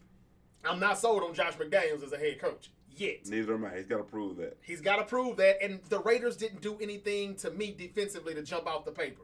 I'm 0.63 0.79
not 0.79 0.97
sold 0.97 1.23
on 1.23 1.33
Josh 1.33 1.53
McDaniels 1.53 2.03
as 2.03 2.13
a 2.13 2.17
head 2.17 2.39
coach 2.39 2.71
yet. 2.95 3.27
Neither 3.27 3.53
am 3.55 3.65
I. 3.65 3.77
He's 3.77 3.85
got 3.85 3.97
to 3.97 4.03
prove 4.03 4.37
that. 4.37 4.57
He's 4.61 4.81
got 4.81 4.95
to 4.97 5.03
prove 5.03 5.37
that. 5.37 5.61
And 5.63 5.79
the 5.89 5.99
Raiders 5.99 6.37
didn't 6.37 6.61
do 6.61 6.77
anything 6.81 7.35
to 7.37 7.51
me 7.51 7.75
defensively 7.77 8.33
to 8.35 8.41
jump 8.41 8.67
off 8.67 8.85
the 8.85 8.91
paper. 8.91 9.23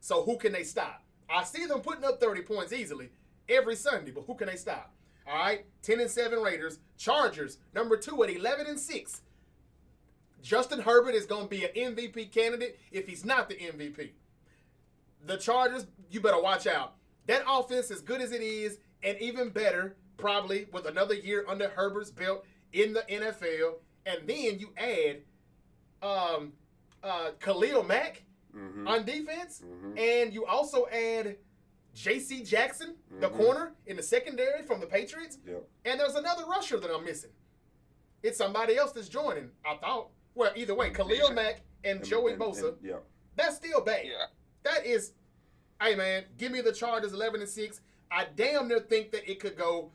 So 0.00 0.22
who 0.22 0.36
can 0.36 0.52
they 0.52 0.64
stop? 0.64 1.02
I 1.30 1.44
see 1.44 1.66
them 1.66 1.80
putting 1.80 2.04
up 2.04 2.20
30 2.20 2.42
points 2.42 2.72
easily 2.72 3.10
every 3.48 3.76
Sunday, 3.76 4.10
but 4.10 4.24
who 4.26 4.34
can 4.34 4.48
they 4.48 4.56
stop? 4.56 4.92
All 5.26 5.36
right, 5.38 5.64
10 5.82 6.00
and 6.00 6.10
7 6.10 6.40
Raiders. 6.40 6.78
Chargers, 6.96 7.58
number 7.74 7.96
two 7.96 8.22
at 8.24 8.30
11 8.30 8.66
and 8.66 8.78
6. 8.78 9.20
Justin 10.42 10.80
Herbert 10.80 11.14
is 11.14 11.26
going 11.26 11.44
to 11.44 11.48
be 11.48 11.64
an 11.64 11.70
MVP 11.94 12.32
candidate 12.32 12.78
if 12.90 13.06
he's 13.06 13.24
not 13.24 13.48
the 13.48 13.54
MVP. 13.54 14.10
The 15.24 15.36
Chargers, 15.36 15.86
you 16.10 16.20
better 16.20 16.40
watch 16.42 16.66
out. 16.66 16.94
That 17.26 17.44
offense, 17.48 17.90
as 17.92 18.00
good 18.00 18.20
as 18.20 18.32
it 18.32 18.42
is, 18.42 18.78
and 19.04 19.16
even 19.20 19.50
better, 19.50 19.96
probably 20.16 20.66
with 20.72 20.86
another 20.86 21.14
year 21.14 21.44
under 21.48 21.68
Herbert's 21.68 22.10
belt 22.10 22.44
in 22.72 22.92
the 22.92 23.02
NFL, 23.02 23.74
and 24.06 24.26
then 24.26 24.58
you 24.58 24.72
add 24.76 25.18
um, 26.02 26.52
uh, 27.02 27.30
Khalil 27.40 27.84
Mack 27.84 28.22
Mm-hmm. 28.56 28.86
on 28.86 29.06
defense, 29.06 29.62
Mhm. 29.64 29.98
and 29.98 30.34
you 30.34 30.44
also 30.44 30.86
add 30.88 31.38
J.C. 31.94 32.42
Jackson, 32.42 32.96
the 33.20 33.28
Mhm. 33.28 33.36
corner 33.36 33.74
in 33.86 33.96
the 33.96 34.02
secondary 34.02 34.62
from 34.62 34.80
the 34.80 34.86
Patriots, 34.86 35.38
Yep. 35.46 35.68
and 35.84 36.00
there's 36.00 36.14
another 36.14 36.44
rusher 36.46 36.78
that 36.80 36.90
I'm 36.90 37.04
missing. 37.04 37.32
It's 38.22 38.38
somebody 38.38 38.76
else 38.76 38.92
that's 38.92 39.08
joining. 39.08 39.50
I 39.64 39.76
thought. 39.76 40.10
Well, 40.34 40.52
either 40.56 40.74
way, 40.74 40.90
Khalil 40.90 41.30
Bosa. 41.30 41.34
Mack 41.34 41.60
and 41.84 41.98
And- 42.00 42.08
Joey 42.08 42.32
and- 42.32 42.40
Bosa. 42.40 42.68
and- 42.68 42.78
yeah. 42.86 42.98
That's 43.36 43.56
still 43.56 43.80
bad. 43.82 44.06
Yeah. 44.06 44.26
That 44.62 44.86
is, 44.86 45.12
hey 45.80 45.94
man, 45.94 46.24
give 46.38 46.52
me 46.52 46.60
the 46.60 46.72
Chargers 46.72 47.12
11 47.12 47.40
and 47.40 47.50
6. 47.50 47.80
I 48.10 48.24
damn 48.26 48.68
near 48.68 48.80
think 48.80 49.10
that 49.12 49.28
it 49.30 49.40
could 49.40 49.56
go 49.56 49.90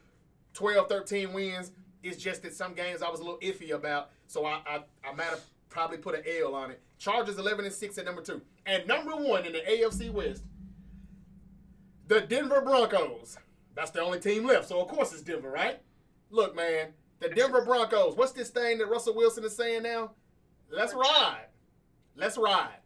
12, 0.53 0.89
13 0.89 1.33
wins. 1.33 1.71
It's 2.03 2.17
just 2.21 2.43
that 2.43 2.53
some 2.53 2.73
games 2.73 3.01
I 3.01 3.09
was 3.09 3.19
a 3.19 3.23
little 3.23 3.39
iffy 3.39 3.71
about, 3.71 4.11
so 4.27 4.45
I 4.45 4.61
I, 4.67 4.83
I 5.03 5.13
might 5.13 5.25
have 5.25 5.43
probably 5.69 5.97
put 5.97 6.15
an 6.15 6.23
L 6.27 6.53
on 6.55 6.71
it. 6.71 6.81
Chargers 6.97 7.37
11 7.37 7.65
and 7.65 7.73
6 7.73 7.97
at 7.97 8.05
number 8.05 8.21
two, 8.21 8.41
and 8.65 8.85
number 8.87 9.15
one 9.15 9.45
in 9.45 9.53
the 9.53 9.61
AFC 9.61 10.09
West, 10.11 10.43
the 12.07 12.21
Denver 12.21 12.61
Broncos. 12.61 13.37
That's 13.75 13.91
the 13.91 14.01
only 14.01 14.19
team 14.19 14.45
left, 14.45 14.67
so 14.67 14.81
of 14.81 14.87
course 14.87 15.13
it's 15.13 15.21
Denver, 15.21 15.51
right? 15.51 15.79
Look, 16.29 16.55
man, 16.55 16.87
the 17.19 17.29
Denver 17.29 17.63
Broncos. 17.63 18.15
What's 18.15 18.31
this 18.31 18.49
thing 18.49 18.77
that 18.79 18.87
Russell 18.87 19.15
Wilson 19.15 19.43
is 19.43 19.55
saying 19.55 19.83
now? 19.83 20.11
Let's 20.69 20.93
ride. 20.93 21.45
Let's 22.15 22.37
ride. 22.37 22.79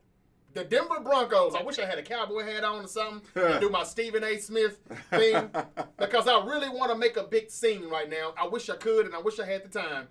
The 0.53 0.65
Denver 0.65 0.99
Broncos. 0.99 1.55
I 1.55 1.63
wish 1.63 1.79
I 1.79 1.85
had 1.85 1.97
a 1.97 2.03
cowboy 2.03 2.43
hat 2.43 2.65
on 2.65 2.83
or 2.83 2.87
something 2.87 3.21
and 3.41 3.61
do 3.61 3.69
my 3.69 3.83
Stephen 3.83 4.23
A. 4.23 4.37
Smith 4.37 4.79
thing 5.09 5.49
because 5.97 6.27
I 6.27 6.43
really 6.45 6.67
want 6.67 6.91
to 6.91 6.97
make 6.97 7.15
a 7.15 7.23
big 7.23 7.49
scene 7.49 7.89
right 7.89 8.09
now. 8.09 8.33
I 8.37 8.47
wish 8.47 8.69
I 8.69 8.75
could 8.75 9.05
and 9.05 9.15
I 9.15 9.19
wish 9.19 9.39
I 9.39 9.45
had 9.45 9.63
the 9.63 9.79
time. 9.79 10.07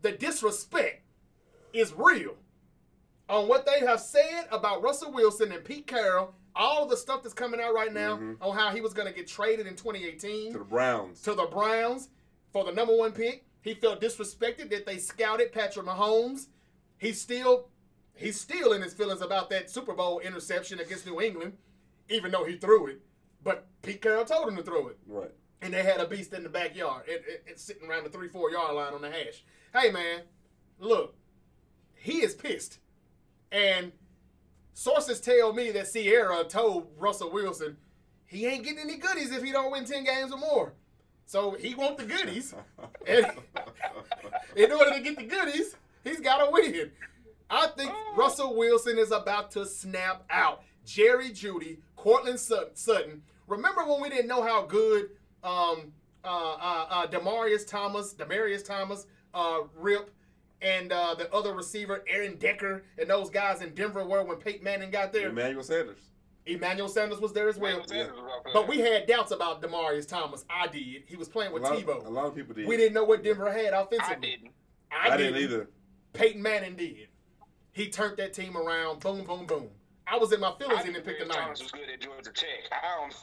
The 0.00 0.12
disrespect 0.12 1.02
is 1.74 1.92
real 1.94 2.36
on 3.28 3.48
what 3.48 3.66
they 3.66 3.84
have 3.86 4.00
said 4.00 4.46
about 4.50 4.82
Russell 4.82 5.12
Wilson 5.12 5.52
and 5.52 5.62
Pete 5.64 5.86
Carroll. 5.86 6.34
All 6.54 6.86
the 6.86 6.96
stuff 6.96 7.22
that's 7.22 7.34
coming 7.34 7.60
out 7.60 7.72
right 7.74 7.92
now 7.92 8.16
Mhm. 8.16 8.36
on 8.40 8.54
how 8.56 8.70
he 8.70 8.80
was 8.80 8.92
going 8.92 9.08
to 9.08 9.14
get 9.14 9.26
traded 9.26 9.66
in 9.66 9.74
2018 9.76 10.52
To 10.52 10.58
the 10.58 10.64
Browns. 10.64 11.22
to 11.22 11.34
the 11.34 11.46
Browns 11.46 12.08
for 12.52 12.64
the 12.64 12.72
number 12.72 12.94
one 12.94 13.12
pick. 13.12 13.44
He 13.62 13.74
felt 13.74 14.00
disrespected 14.00 14.70
that 14.70 14.84
they 14.86 14.98
scouted 14.98 15.52
Patrick 15.52 15.86
Mahomes. 15.86 16.48
He's 16.98 17.20
still 17.20 17.68
he's 18.14 18.38
still 18.38 18.72
in 18.74 18.82
his 18.82 18.92
feelings 18.92 19.22
about 19.22 19.48
that 19.50 19.70
Super 19.70 19.94
Bowl 19.94 20.18
interception 20.20 20.78
against 20.78 21.06
New 21.06 21.20
England, 21.20 21.56
even 22.10 22.30
though 22.30 22.44
he 22.44 22.56
threw 22.58 22.86
it. 22.88 23.00
But 23.42 23.66
Pete 23.82 24.02
Carroll 24.02 24.24
told 24.26 24.48
him 24.48 24.56
to 24.56 24.62
throw 24.62 24.88
it. 24.88 24.98
Right. 25.06 25.30
And 25.62 25.72
they 25.72 25.82
had 25.82 26.00
a 26.00 26.06
beast 26.06 26.32
in 26.34 26.42
the 26.42 26.48
backyard. 26.48 27.04
It, 27.08 27.24
it, 27.26 27.44
it's 27.46 27.62
sitting 27.62 27.88
around 27.88 28.04
the 28.04 28.10
three, 28.10 28.28
four 28.28 28.50
yard 28.50 28.74
line 28.74 28.92
on 28.92 29.00
the 29.00 29.10
hash. 29.10 29.42
Hey 29.74 29.90
man, 29.90 30.22
look, 30.78 31.14
he 31.94 32.22
is 32.22 32.34
pissed. 32.34 32.78
And 33.50 33.92
sources 34.74 35.20
tell 35.20 35.52
me 35.52 35.70
that 35.72 35.92
Ciara 35.92 36.44
told 36.44 36.88
Russell 36.98 37.30
Wilson 37.32 37.76
he 38.26 38.46
ain't 38.46 38.64
getting 38.64 38.80
any 38.80 38.96
goodies 38.96 39.30
if 39.30 39.42
he 39.42 39.52
don't 39.52 39.70
win 39.70 39.84
10 39.84 40.04
games 40.04 40.32
or 40.32 40.38
more. 40.38 40.72
So 41.26 41.52
he 41.52 41.74
want 41.74 41.98
the 41.98 42.04
goodies. 42.04 42.54
And 43.06 43.26
in 44.56 44.72
order 44.72 44.90
to 44.90 45.00
get 45.00 45.16
the 45.16 45.24
goodies, 45.24 45.76
he's 46.02 46.20
got 46.20 46.44
to 46.44 46.50
win. 46.50 46.90
I 47.50 47.66
think 47.76 47.92
Russell 48.16 48.56
Wilson 48.56 48.98
is 48.98 49.12
about 49.12 49.50
to 49.52 49.66
snap 49.66 50.24
out. 50.30 50.62
Jerry 50.86 51.28
Jeudy, 51.30 51.78
Courtland 51.94 52.40
Sutton. 52.40 53.22
Remember 53.46 53.84
when 53.84 54.00
we 54.00 54.08
didn't 54.08 54.28
know 54.28 54.42
how 54.42 54.62
good 54.62 55.10
um, 55.44 55.92
uh, 56.24 56.54
uh, 56.54 56.86
uh, 56.90 57.06
Demaryius 57.08 57.66
Thomas, 57.66 58.14
Demaryius 58.14 58.64
Thomas, 58.64 59.06
uh, 59.34 59.60
Rip, 59.76 60.10
and 60.62 60.92
uh, 60.92 61.14
the 61.14 61.32
other 61.34 61.52
receiver, 61.54 62.04
Eric 62.08 62.38
Decker, 62.38 62.84
and 62.98 63.08
those 63.08 63.30
guys 63.30 63.60
in 63.62 63.74
Denver 63.74 64.04
were 64.04 64.22
when 64.24 64.36
Peyton 64.38 64.64
Manning 64.64 64.90
got 64.90 65.12
there? 65.12 65.28
Emmanuel 65.28 65.62
Sanders. 65.62 65.98
Emmanuel 66.46 66.88
Sanders 66.88 67.20
was 67.20 67.32
there 67.32 67.48
as 67.48 67.56
well. 67.56 67.84
Yeah. 67.92 68.08
But 68.52 68.66
we 68.68 68.78
had 68.80 69.06
doubts 69.06 69.30
about 69.30 69.62
Demaryius 69.62 70.08
Thomas. 70.08 70.44
I 70.50 70.66
did. 70.66 71.04
He 71.06 71.16
was 71.16 71.28
playing 71.28 71.52
with 71.52 71.62
a 71.62 71.66
lot, 71.66 71.78
Tebow. 71.78 72.06
A 72.06 72.08
lot 72.08 72.26
of 72.26 72.34
people 72.34 72.54
did. 72.54 72.66
We 72.66 72.76
didn't 72.76 72.94
know 72.94 73.04
what 73.04 73.22
Denver 73.22 73.50
had 73.52 73.72
offensively. 73.74 74.00
I 74.00 74.06
offensively. 74.06 74.30
didn't. 74.30 74.50
I, 74.90 75.16
didn't 75.16 75.36
either. 75.42 75.70
Peyton 76.12 76.42
Manning 76.42 76.76
did. 76.76 77.08
He 77.72 77.88
turned 77.88 78.16
that 78.18 78.32
team 78.32 78.56
around. 78.56 79.00
Boom, 79.00 79.24
boom, 79.24 79.46
boom. 79.46 79.68
I 80.06 80.18
was 80.18 80.32
in 80.32 80.40
my 80.40 80.52
feelings 80.58 80.80
I 80.80 80.82
and 80.82 80.92
knew 80.92 81.00
then 81.00 81.04
picked 81.04 81.20
the 81.20 81.24
Demaryius 81.26 81.36
Thomas 81.36 81.60
Niners. 81.60 81.62
was 81.62 81.70
good 81.72 81.90
at 81.90 82.00
Georgia 82.00 82.32
Tech. 82.32 82.48
I 82.72 83.00
don't, 83.00 83.14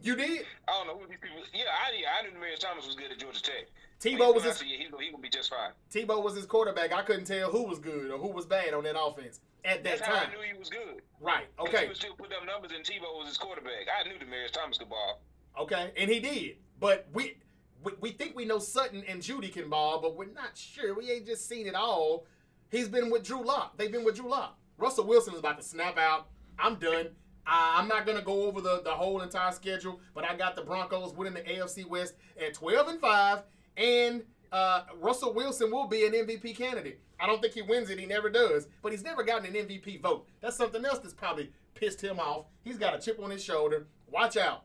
You 0.00 0.14
did? 0.16 0.46
I 0.68 0.72
don't 0.72 0.86
know 0.86 0.98
who 0.98 1.08
these 1.08 1.18
people. 1.20 1.36
Yeah, 1.52 1.64
I 1.84 1.90
did. 1.90 2.04
I 2.06 2.22
knew 2.22 2.38
Demaryius 2.38 2.60
Thomas 2.60 2.86
was 2.86 2.94
good 2.94 3.10
at 3.10 3.18
Georgia 3.18 3.42
Tech. 3.42 3.66
Tebow 4.00 4.32
was 4.34 4.44
his 4.44 4.62
Yeah, 4.62 4.76
he's 4.78 4.90
gonna, 4.90 5.02
he 5.02 5.10
gonna 5.10 5.22
be 5.22 5.28
just 5.28 5.50
fine. 5.50 5.70
Tebow 5.92 6.22
was 6.22 6.36
his 6.36 6.46
quarterback. 6.46 6.92
I 6.92 7.02
couldn't 7.02 7.24
tell 7.24 7.50
who 7.50 7.64
was 7.64 7.78
good 7.78 8.10
or 8.10 8.18
who 8.18 8.28
was 8.28 8.46
bad 8.46 8.72
on 8.74 8.84
that 8.84 8.98
offense 8.98 9.40
at 9.64 9.82
that 9.84 9.98
That's 9.98 10.08
time. 10.08 10.28
I 10.30 10.34
knew 10.34 10.42
he 10.52 10.58
was 10.58 10.68
good. 10.70 11.02
Right. 11.20 11.46
Okay. 11.58 11.82
He 11.82 11.88
would 11.88 11.96
still 11.96 12.14
put 12.14 12.32
up 12.32 12.46
numbers, 12.46 12.70
and 12.74 12.84
Tebow 12.84 13.18
was 13.18 13.28
his 13.28 13.36
quarterback. 13.38 13.86
I 13.88 14.08
knew 14.08 14.14
Demaryius 14.14 14.52
Thomas 14.52 14.78
could 14.78 14.88
ball. 14.88 15.20
Okay. 15.58 15.90
And 15.96 16.08
he 16.10 16.20
did. 16.20 16.56
But 16.78 17.08
we, 17.12 17.38
we 17.82 17.92
we 18.00 18.10
think 18.12 18.36
we 18.36 18.44
know 18.44 18.60
Sutton 18.60 19.02
and 19.08 19.20
Jeudy 19.20 19.52
can 19.52 19.68
ball, 19.68 20.00
but 20.00 20.16
we're 20.16 20.26
not 20.32 20.56
sure. 20.56 20.94
We 20.94 21.10
ain't 21.10 21.26
just 21.26 21.48
seen 21.48 21.66
it 21.66 21.74
all. 21.74 22.26
He's 22.70 22.88
been 22.88 23.10
with 23.10 23.24
Drew 23.24 23.42
Lock. 23.44 23.76
They've 23.78 23.90
been 23.90 24.04
with 24.04 24.16
Drew 24.16 24.28
Lock. 24.28 24.58
Russell 24.76 25.06
Wilson 25.06 25.32
is 25.34 25.40
about 25.40 25.58
to 25.58 25.64
snap 25.64 25.98
out. 25.98 26.28
I'm 26.58 26.76
done. 26.76 27.08
I- 27.46 27.78
I'm 27.80 27.88
not 27.88 28.06
gonna 28.06 28.22
go 28.22 28.44
over 28.44 28.60
the, 28.60 28.82
the 28.84 28.90
whole 28.90 29.22
entire 29.22 29.50
schedule, 29.52 30.00
but 30.14 30.24
I 30.24 30.36
got 30.36 30.54
the 30.54 30.62
Broncos 30.62 31.14
winning 31.14 31.34
the 31.34 31.40
AFC 31.40 31.84
West 31.88 32.14
at 32.40 32.54
12 32.54 32.88
and 32.88 33.00
five, 33.00 33.42
and 33.78 34.24
uh, 34.52 34.82
Russell 35.00 35.32
Wilson 35.32 35.70
will 35.70 35.86
be 35.86 36.04
an 36.04 36.12
MVP 36.12 36.56
candidate. 36.56 37.00
I 37.20 37.26
don't 37.26 37.40
think 37.40 37.54
he 37.54 37.62
wins 37.62 37.90
it. 37.90 37.98
He 37.98 38.06
never 38.06 38.28
does, 38.28 38.68
but 38.82 38.92
he's 38.92 39.02
never 39.02 39.22
gotten 39.22 39.54
an 39.54 39.66
MVP 39.66 40.02
vote. 40.02 40.26
That's 40.40 40.56
something 40.56 40.84
else 40.84 40.98
that's 40.98 41.14
probably 41.14 41.50
pissed 41.74 42.00
him 42.00 42.18
off. 42.18 42.46
He's 42.62 42.76
got 42.76 42.94
a 42.94 43.00
chip 43.00 43.20
on 43.22 43.30
his 43.30 43.42
shoulder. 43.42 43.86
Watch 44.10 44.36
out. 44.36 44.64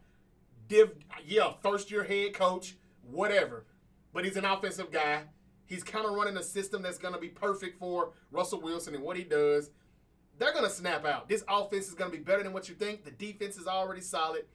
Div, 0.67 0.91
yeah, 1.25 1.53
first 1.61 1.91
year 1.91 2.03
head 2.03 2.33
coach, 2.33 2.75
whatever. 3.09 3.65
But 4.13 4.25
he's 4.25 4.37
an 4.37 4.45
offensive 4.45 4.91
guy. 4.91 5.23
He's 5.65 5.83
kind 5.83 6.05
of 6.05 6.13
running 6.13 6.37
a 6.37 6.43
system 6.43 6.81
that's 6.81 6.97
going 6.97 7.13
to 7.13 7.19
be 7.19 7.29
perfect 7.29 7.79
for 7.79 8.11
Russell 8.31 8.61
Wilson 8.61 8.95
and 8.95 9.03
what 9.03 9.17
he 9.17 9.23
does. 9.23 9.71
They're 10.37 10.53
going 10.53 10.65
to 10.65 10.69
snap 10.69 11.05
out. 11.05 11.29
This 11.29 11.43
offense 11.47 11.87
is 11.87 11.93
going 11.93 12.11
to 12.11 12.17
be 12.17 12.23
better 12.23 12.43
than 12.43 12.53
what 12.53 12.69
you 12.69 12.75
think. 12.75 13.03
The 13.03 13.11
defense 13.11 13.57
is 13.57 13.67
already 13.67 14.01
solid. 14.01 14.45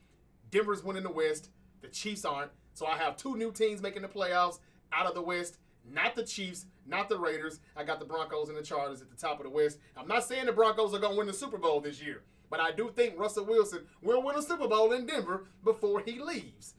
Denver's 0.50 0.82
winning 0.82 1.02
the 1.02 1.10
West. 1.10 1.50
The 1.82 1.88
Chiefs 1.88 2.24
aren't. 2.24 2.50
So 2.78 2.86
I 2.86 2.96
have 2.96 3.16
two 3.16 3.36
new 3.36 3.50
teams 3.50 3.82
making 3.82 4.02
the 4.02 4.08
playoffs 4.08 4.60
out 4.92 5.06
of 5.06 5.14
the 5.14 5.20
West. 5.20 5.58
Not 5.90 6.14
the 6.14 6.22
Chiefs, 6.22 6.66
not 6.86 7.08
the 7.08 7.18
Raiders. 7.18 7.58
I 7.76 7.82
got 7.82 7.98
the 7.98 8.04
Broncos 8.04 8.50
and 8.50 8.56
the 8.56 8.62
Chargers 8.62 9.02
at 9.02 9.10
the 9.10 9.16
top 9.16 9.40
of 9.40 9.44
the 9.44 9.50
West. 9.50 9.78
I'm 9.96 10.06
not 10.06 10.22
saying 10.22 10.46
the 10.46 10.52
Broncos 10.52 10.94
are 10.94 11.00
going 11.00 11.14
to 11.14 11.18
win 11.18 11.26
the 11.26 11.32
Super 11.32 11.58
Bowl 11.58 11.80
this 11.80 12.00
year, 12.00 12.22
but 12.50 12.60
I 12.60 12.70
do 12.70 12.92
think 12.94 13.18
Russell 13.18 13.46
Wilson 13.46 13.80
will 14.00 14.22
win 14.22 14.36
a 14.36 14.42
Super 14.42 14.68
Bowl 14.68 14.92
in 14.92 15.06
Denver 15.06 15.46
before 15.64 16.00
he 16.00 16.20
leaves. 16.20 16.74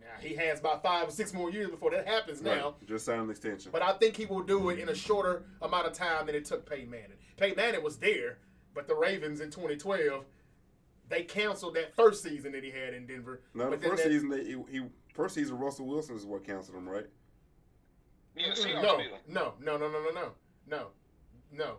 Now, 0.00 0.06
he 0.20 0.34
has 0.34 0.58
about 0.58 0.82
five 0.82 1.06
or 1.06 1.12
six 1.12 1.32
more 1.32 1.50
years 1.50 1.70
before 1.70 1.92
that 1.92 2.08
happens 2.08 2.42
now. 2.42 2.74
Just 2.88 3.04
signed 3.04 3.22
an 3.22 3.30
extension. 3.30 3.70
But 3.70 3.82
I 3.82 3.92
think 3.92 4.16
he 4.16 4.26
will 4.26 4.42
do 4.42 4.70
it 4.70 4.80
in 4.80 4.88
a 4.88 4.94
shorter 4.96 5.44
amount 5.62 5.86
of 5.86 5.92
time 5.92 6.26
than 6.26 6.34
it 6.34 6.44
took 6.44 6.68
Peyton 6.68 6.90
Manning. 6.90 7.18
Peyton 7.36 7.56
Manning 7.56 7.84
was 7.84 7.98
there, 7.98 8.38
but 8.74 8.88
the 8.88 8.96
Ravens 8.96 9.40
in 9.40 9.50
2012, 9.50 10.24
they 11.08 11.22
canceled 11.22 11.74
that 11.74 11.94
first 11.94 12.22
season 12.22 12.52
that 12.52 12.64
he 12.64 12.70
had 12.70 12.94
in 12.94 13.06
Denver. 13.06 13.42
no, 13.54 13.70
the 13.70 13.78
first 13.78 14.02
that- 14.02 14.10
season 14.10 14.28
they, 14.28 14.44
he, 14.44 14.56
he 14.70 14.82
first 15.14 15.34
season 15.34 15.58
Russell 15.58 15.86
Wilson 15.86 16.16
is 16.16 16.24
what 16.26 16.44
canceled 16.44 16.76
him, 16.78 16.88
right? 16.88 17.06
Yeah, 18.36 18.52
no, 18.82 18.98
no, 19.28 19.54
no, 19.62 19.76
no, 19.78 19.78
no, 19.78 19.88
no, 19.88 20.10
no, 20.12 20.32
no, 20.68 20.86
no. 21.52 21.76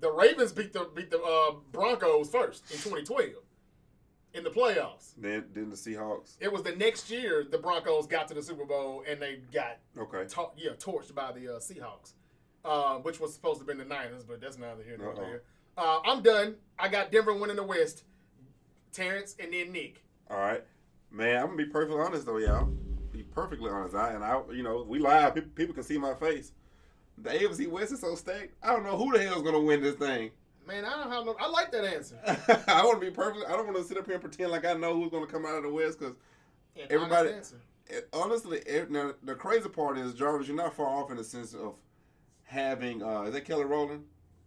The 0.00 0.10
Ravens 0.12 0.52
beat 0.52 0.72
the 0.72 0.88
beat 0.94 1.10
the 1.10 1.20
uh, 1.20 1.56
Broncos 1.72 2.30
first 2.30 2.70
in 2.70 2.76
2012 2.78 3.30
in 4.34 4.44
the 4.44 4.50
playoffs. 4.50 5.14
Then 5.16 5.46
then 5.52 5.70
the 5.70 5.76
Seahawks. 5.76 6.36
It 6.38 6.52
was 6.52 6.62
the 6.62 6.76
next 6.76 7.10
year 7.10 7.44
the 7.50 7.58
Broncos 7.58 8.06
got 8.06 8.28
to 8.28 8.34
the 8.34 8.42
Super 8.42 8.64
Bowl 8.64 9.02
and 9.08 9.20
they 9.20 9.40
got 9.52 9.78
Okay. 9.98 10.24
to- 10.28 10.50
yeah 10.56 10.72
torched 10.78 11.12
by 11.16 11.32
the 11.32 11.56
uh, 11.56 11.58
Seahawks, 11.58 12.12
uh, 12.64 12.98
which 12.98 13.18
was 13.18 13.34
supposed 13.34 13.58
to 13.58 13.66
be 13.66 13.74
the 13.74 13.84
Niners, 13.84 14.22
but 14.22 14.40
that's 14.40 14.56
neither 14.56 14.84
here 14.84 14.98
nor 14.98 15.14
Uh-oh. 15.14 15.20
there. 15.20 15.42
Uh, 15.76 15.98
I'm 16.04 16.22
done. 16.22 16.56
I 16.78 16.86
got 16.88 17.10
Denver 17.10 17.34
winning 17.34 17.56
the 17.56 17.64
West. 17.64 18.04
Terrence 18.92 19.36
and 19.38 19.52
then 19.52 19.72
Nick. 19.72 20.02
All 20.30 20.38
right, 20.38 20.62
man. 21.10 21.36
I'm 21.38 21.46
gonna 21.46 21.56
be 21.56 21.66
perfectly 21.66 22.00
honest 22.00 22.26
though, 22.26 22.38
y'all. 22.38 22.66
Be 23.12 23.22
perfectly 23.22 23.70
honest. 23.70 23.94
I 23.94 24.12
and 24.12 24.24
I, 24.24 24.40
you 24.52 24.62
know, 24.62 24.84
we 24.86 24.98
live. 24.98 25.34
People, 25.34 25.50
people 25.54 25.74
can 25.74 25.84
see 25.84 25.98
my 25.98 26.14
face. 26.14 26.52
The 27.18 27.30
AFC 27.30 27.68
West 27.68 27.92
is 27.92 28.00
so 28.00 28.14
stacked. 28.14 28.54
I 28.62 28.72
don't 28.72 28.84
know 28.84 28.96
who 28.96 29.12
the 29.12 29.22
hell's 29.22 29.42
gonna 29.42 29.60
win 29.60 29.82
this 29.82 29.96
thing. 29.96 30.30
Man, 30.66 30.84
I 30.84 30.90
don't 31.02 31.10
have 31.10 31.24
no. 31.24 31.34
I 31.40 31.48
like 31.48 31.72
that 31.72 31.84
answer. 31.84 32.18
I 32.68 32.84
want 32.84 33.00
to 33.00 33.06
be 33.06 33.10
perfect. 33.10 33.46
I 33.48 33.52
don't 33.52 33.66
want 33.66 33.78
to 33.78 33.84
sit 33.84 33.96
up 33.96 34.04
here 34.04 34.14
and 34.14 34.22
pretend 34.22 34.50
like 34.50 34.66
I 34.66 34.74
know 34.74 34.94
who's 34.94 35.10
gonna 35.10 35.26
come 35.26 35.46
out 35.46 35.56
of 35.56 35.62
the 35.62 35.70
West 35.70 35.98
because 35.98 36.16
Everybody- 36.90 37.30
it, 37.90 38.08
honestly, 38.12 38.58
it, 38.66 38.90
now, 38.90 39.14
the 39.22 39.34
crazy 39.34 39.68
part 39.68 39.96
is 39.98 40.12
Jarvis. 40.14 40.46
You're 40.46 40.56
not 40.56 40.74
far 40.74 40.86
off 40.86 41.10
in 41.10 41.16
the 41.16 41.24
sense 41.24 41.54
of 41.54 41.74
having. 42.44 43.02
Uh, 43.02 43.22
is 43.22 43.32
that 43.32 43.44
Kelly 43.46 43.64
Rowland? 43.64 44.04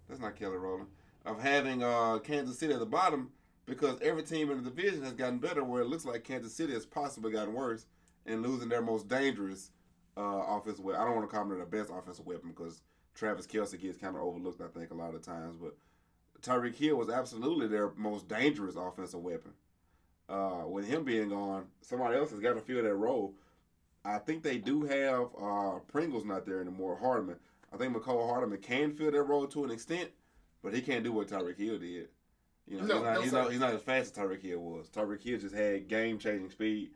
That's 0.08 0.22
not 0.22 0.36
Kelly 0.36 0.58
Rowland. 0.58 0.88
Of 1.26 1.42
having 1.42 1.84
uh, 1.84 2.20
Kansas 2.20 2.58
City 2.60 2.74
at 2.74 2.80
the 2.80 2.86
bottom 2.86 3.30
because 3.72 3.98
every 4.02 4.22
team 4.22 4.52
in 4.52 4.62
the 4.62 4.70
division 4.70 5.02
has 5.02 5.14
gotten 5.14 5.40
better. 5.40 5.64
Where 5.64 5.82
it 5.82 5.88
looks 5.88 6.04
like 6.04 6.26
Kansas 6.26 6.54
City 6.54 6.74
has 6.74 6.86
possibly 6.86 7.32
gotten 7.32 7.54
worse 7.54 7.86
and 8.26 8.44
losing 8.44 8.68
their 8.68 8.82
most 8.82 9.08
dangerous 9.08 9.72
uh, 10.18 10.44
offensive 10.50 10.84
weapon. 10.84 11.02
I 11.02 11.06
don't 11.06 11.16
want 11.16 11.30
to 11.30 11.34
call 11.34 11.48
them 11.48 11.58
their 11.58 11.66
best 11.66 11.90
offensive 11.90 12.26
weapon 12.26 12.50
because 12.50 12.82
Travis 13.16 13.48
Kelce 13.48 13.80
gets 13.80 13.98
kind 13.98 14.18
of 14.18 14.24
overlooked. 14.24 14.62
I 14.62 14.68
think 14.78 14.92
a 14.92 14.94
lot 14.94 15.16
of 15.16 15.22
times, 15.22 15.56
but 15.58 15.78
Tyreek 16.42 16.76
Hill 16.76 16.98
was 16.98 17.10
absolutely 17.10 17.68
their 17.68 17.92
most 17.96 18.28
dangerous 18.28 18.76
offensive 18.76 19.22
weapon. 19.22 19.54
Uh, 20.28 20.64
with 20.68 20.86
him 20.86 21.06
being 21.06 21.30
gone, 21.30 21.66
somebody 21.80 22.18
else 22.18 22.32
has 22.32 22.42
got 22.42 22.54
to 22.56 22.62
fill 22.62 22.84
that 22.84 22.94
role. 22.94 23.34
I 24.04 24.18
think 24.18 24.44
they 24.44 24.58
do 24.58 24.84
have 24.84 25.28
uh, 25.42 25.80
Pringles 25.88 26.26
not 26.26 26.46
there 26.46 26.60
anymore. 26.60 26.98
Hardman. 27.00 27.38
I 27.74 27.78
think 27.78 27.96
Mecole 27.96 28.28
Hardman 28.28 28.60
can 28.60 28.94
fill 28.94 29.12
that 29.12 29.24
role 29.24 29.48
to 29.48 29.64
an 29.64 29.72
extent, 29.72 30.10
but 30.62 30.74
he 30.74 30.82
can't 30.82 31.06
do 31.06 31.14
what 31.14 31.30
Tyreek 31.30 31.58
Hill 31.58 31.80
did. 31.80 32.10
You 32.72 32.78
know, 32.82 32.86
No, 32.86 32.94
he's, 32.96 33.04
not, 33.04 33.14
no, 33.14 33.22
he's, 33.22 33.32
not, 33.34 33.52
he's 33.52 33.60
not 33.60 33.74
as 33.74 33.82
fast 33.82 34.18
as 34.18 34.24
Tyreek 34.24 34.42
Hill 34.42 34.60
was. 34.60 34.88
Tyreek 34.90 35.22
Hill 35.24 35.40
just 35.40 35.54
had 35.54 35.88
game 35.90 36.18
changing 36.18 36.50
speed. 36.50 36.92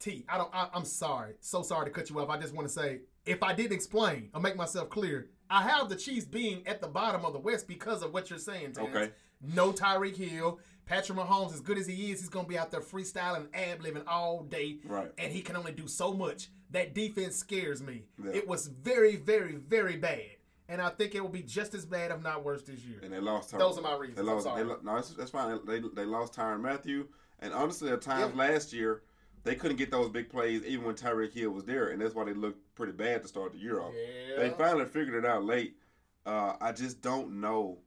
T, 0.00 0.24
I 0.28 0.38
don't. 0.38 0.50
I, 0.54 0.68
I'm 0.74 0.84
sorry. 0.84 1.34
So 1.40 1.62
sorry 1.62 1.84
to 1.86 1.90
cut 1.90 2.08
you 2.10 2.18
off. 2.20 2.28
I 2.30 2.38
just 2.38 2.54
want 2.54 2.66
to 2.66 2.72
say, 2.72 3.00
if 3.26 3.42
I 3.42 3.52
didn't 3.54 3.72
explain 3.74 4.30
or 4.34 4.40
make 4.40 4.56
myself 4.56 4.88
clear, 4.88 5.28
I 5.50 5.62
have 5.62 5.88
the 5.88 5.96
Chiefs 5.96 6.24
being 6.26 6.66
at 6.66 6.80
the 6.80 6.88
bottom 6.88 7.24
of 7.24 7.32
the 7.32 7.38
West 7.38 7.68
because 7.68 8.02
of 8.02 8.12
what 8.12 8.30
you're 8.30 8.38
saying. 8.38 8.72
Terrence. 8.72 8.96
Okay. 8.96 9.10
No 9.42 9.72
Tyreek 9.72 10.16
Hill. 10.16 10.58
Patrick 10.86 11.16
Mahomes, 11.18 11.54
as 11.54 11.60
good 11.60 11.78
as 11.78 11.86
he 11.86 12.10
is, 12.12 12.20
he's 12.20 12.28
gonna 12.28 12.46
be 12.48 12.58
out 12.58 12.70
there 12.70 12.80
freestyling, 12.82 13.46
ab 13.54 13.80
living 13.82 14.02
all 14.06 14.42
day, 14.42 14.78
Right. 14.84 15.10
and 15.16 15.32
he 15.32 15.40
can 15.40 15.56
only 15.56 15.72
do 15.72 15.86
so 15.88 16.12
much. 16.12 16.48
That 16.72 16.94
defense 16.94 17.36
scares 17.36 17.82
me. 17.82 18.04
Yeah. 18.22 18.32
It 18.32 18.46
was 18.46 18.66
very, 18.66 19.16
very, 19.16 19.54
very 19.54 19.96
bad, 19.96 20.36
and 20.68 20.80
I 20.80 20.88
think 20.90 21.14
it 21.14 21.20
will 21.20 21.28
be 21.28 21.42
just 21.42 21.74
as 21.74 21.84
bad, 21.84 22.10
if 22.10 22.22
not 22.22 22.44
worse, 22.44 22.62
this 22.62 22.80
year. 22.80 22.98
And 23.02 23.12
they 23.12 23.20
lost. 23.20 23.50
Tyrann- 23.52 23.58
Those 23.58 23.78
are 23.78 23.82
my 23.82 23.96
reasons. 23.96 24.16
They 24.16 24.22
lost. 24.22 24.44
They, 24.56 24.62
lo- 24.64 24.78
no, 24.82 24.94
that's, 25.00 25.30
fine. 25.30 25.58
They, 25.66 25.80
they 25.94 26.04
lost 26.04 26.34
Tyrann 26.34 26.60
Mathieu, 26.60 27.06
and 27.40 27.52
honestly, 27.52 27.90
at 27.90 28.00
times 28.02 28.32
Yeah. 28.34 28.42
last 28.50 28.72
year 28.72 29.02
they 29.44 29.54
couldn't 29.54 29.76
get 29.76 29.90
those 29.90 30.08
big 30.08 30.30
plays 30.30 30.62
even 30.64 30.86
when 30.86 30.94
Tyreek 30.94 31.34
Hill 31.34 31.50
was 31.50 31.64
there, 31.64 31.88
and 31.88 32.00
that's 32.00 32.14
why 32.14 32.24
they 32.24 32.32
looked 32.32 32.74
pretty 32.74 32.92
bad 32.92 33.22
to 33.22 33.28
start 33.28 33.52
the 33.52 33.58
year 33.58 33.80
off. 33.80 33.92
Yeah. 33.94 34.36
They 34.42 34.50
finally 34.50 34.86
figured 34.86 35.22
it 35.22 35.28
out 35.28 35.44
late. 35.44 35.76
Uh, 36.24 36.54
I 36.60 36.72
just 36.72 37.02
don't 37.02 37.40
know 37.40 37.78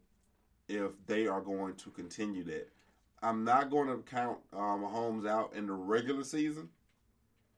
if 0.69 0.91
they 1.07 1.25
are 1.25 1.41
going 1.41 1.73
to 1.75 1.89
continue 1.89 2.43
that. 2.43 2.69
I'm 3.23 3.43
not 3.43 3.71
going 3.71 3.87
to 3.87 3.97
count 4.03 4.37
uh, 4.53 4.57
Mahomes 4.57 5.27
out 5.27 5.53
in 5.55 5.65
the 5.65 5.73
regular 5.73 6.23
season 6.23 6.69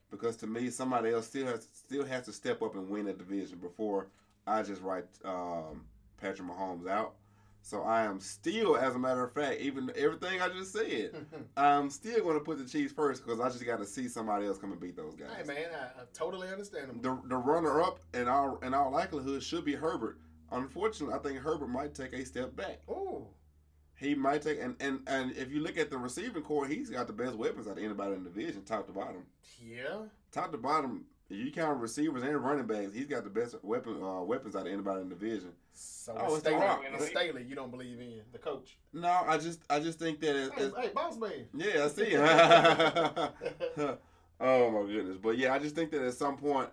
because 0.09 0.37
to 0.37 0.47
me, 0.47 0.69
somebody 0.69 1.11
else 1.11 1.27
still 1.27 1.47
has 1.47 1.67
still 1.73 2.05
has 2.05 2.23
to 2.25 2.31
step 2.31 2.61
up 2.61 2.75
and 2.75 2.89
win 2.89 3.05
that 3.07 3.17
division 3.17 3.57
before 3.57 4.07
I 4.49 4.63
just 4.63 4.81
write 4.81 5.05
um, 5.23 5.85
Patrick 6.17 6.47
Mahomes 6.47 6.87
out. 6.87 7.15
So 7.61 7.83
I 7.83 8.05
am 8.05 8.19
still, 8.21 8.77
as 8.77 8.95
a 8.95 8.99
matter 8.99 9.23
of 9.23 9.33
fact, 9.33 9.59
even 9.59 9.91
everything 9.95 10.41
I 10.41 10.47
just 10.47 10.71
said, 10.71 11.25
I'm 11.57 11.89
still 11.89 12.21
going 12.23 12.37
to 12.37 12.43
put 12.43 12.57
the 12.57 12.65
Chiefs 12.65 12.93
first 12.93 13.23
because 13.23 13.39
I 13.39 13.49
just 13.49 13.65
got 13.65 13.79
to 13.79 13.85
see 13.85 14.07
somebody 14.07 14.47
else 14.47 14.57
come 14.57 14.71
and 14.71 14.79
beat 14.79 14.95
those 14.95 15.13
guys. 15.13 15.29
hey 15.37 15.43
man, 15.43 15.65
I, 15.73 16.01
I 16.01 16.03
totally 16.13 16.47
understand 16.47 16.89
him. 16.89 17.01
The 17.01 17.19
the 17.27 17.35
runner 17.37 17.81
up 17.81 17.99
in 18.13 18.27
all 18.27 18.59
in 18.63 18.73
all 18.73 18.91
likelihood 18.91 19.43
should 19.43 19.65
be 19.65 19.73
Herbert. 19.75 20.17
Unfortunately, 20.51 21.13
I 21.13 21.19
think 21.19 21.37
Herbert 21.39 21.67
might 21.67 21.93
take 21.93 22.13
a 22.13 22.25
step 22.25 22.55
back. 22.55 22.79
Ooh. 22.89 23.27
He 23.97 24.15
might 24.15 24.41
take 24.41 24.59
and, 24.61 24.75
and 24.79 25.01
and 25.07 25.33
if 25.33 25.51
you 25.51 25.59
look 25.59 25.77
at 25.77 25.91
the 25.91 25.97
receiving 25.97 26.41
corps, 26.41 26.65
he's 26.65 26.89
got 26.89 27.07
the 27.07 27.13
best 27.13 27.35
weapons 27.35 27.67
out 27.67 27.77
of 27.77 27.83
anybody 27.83 28.13
in 28.15 28.23
the 28.23 28.29
division, 28.29 28.63
top 28.63 28.87
to 28.87 28.93
bottom. 28.93 29.25
Yeah. 29.61 30.03
Top 30.31 30.51
to 30.53 30.57
bottom, 30.57 31.05
You 31.31 31.51
count 31.51 31.79
receivers 31.79 32.23
and 32.23 32.35
running 32.43 32.65
backs. 32.65 32.91
He's 32.93 33.05
got 33.05 33.23
the 33.23 33.29
best 33.29 33.55
weapon 33.63 34.01
uh, 34.01 34.21
weapons 34.21 34.55
out 34.55 34.65
of 34.65 34.73
anybody 34.73 35.01
in 35.01 35.09
the 35.09 35.15
division. 35.15 35.51
So 35.73 36.15
Oh, 36.17 36.33
it's 36.35 36.43
Staley, 36.43 36.65
it's 36.93 37.07
Staley 37.07 37.43
you 37.43 37.53
don't 37.55 37.69
believe 37.69 37.99
in 37.99 38.21
the 38.31 38.39
coach. 38.39 38.77
No, 38.93 39.09
I 39.27 39.37
just 39.37 39.61
I 39.69 39.79
just 39.79 39.99
think 39.99 40.19
that 40.21 40.35
it's, 40.35 40.55
Hey, 40.55 40.63
it's 40.63 40.75
hey 40.77 40.89
boss 40.93 41.17
man. 41.17 41.45
yeah, 41.53 41.85
I 41.85 41.87
see. 41.87 42.15
oh 44.39 44.71
my 44.71 44.91
goodness, 44.91 45.17
but 45.21 45.37
yeah, 45.37 45.53
I 45.53 45.59
just 45.59 45.75
think 45.75 45.91
that 45.91 46.01
at 46.01 46.13
some 46.15 46.35
point, 46.37 46.69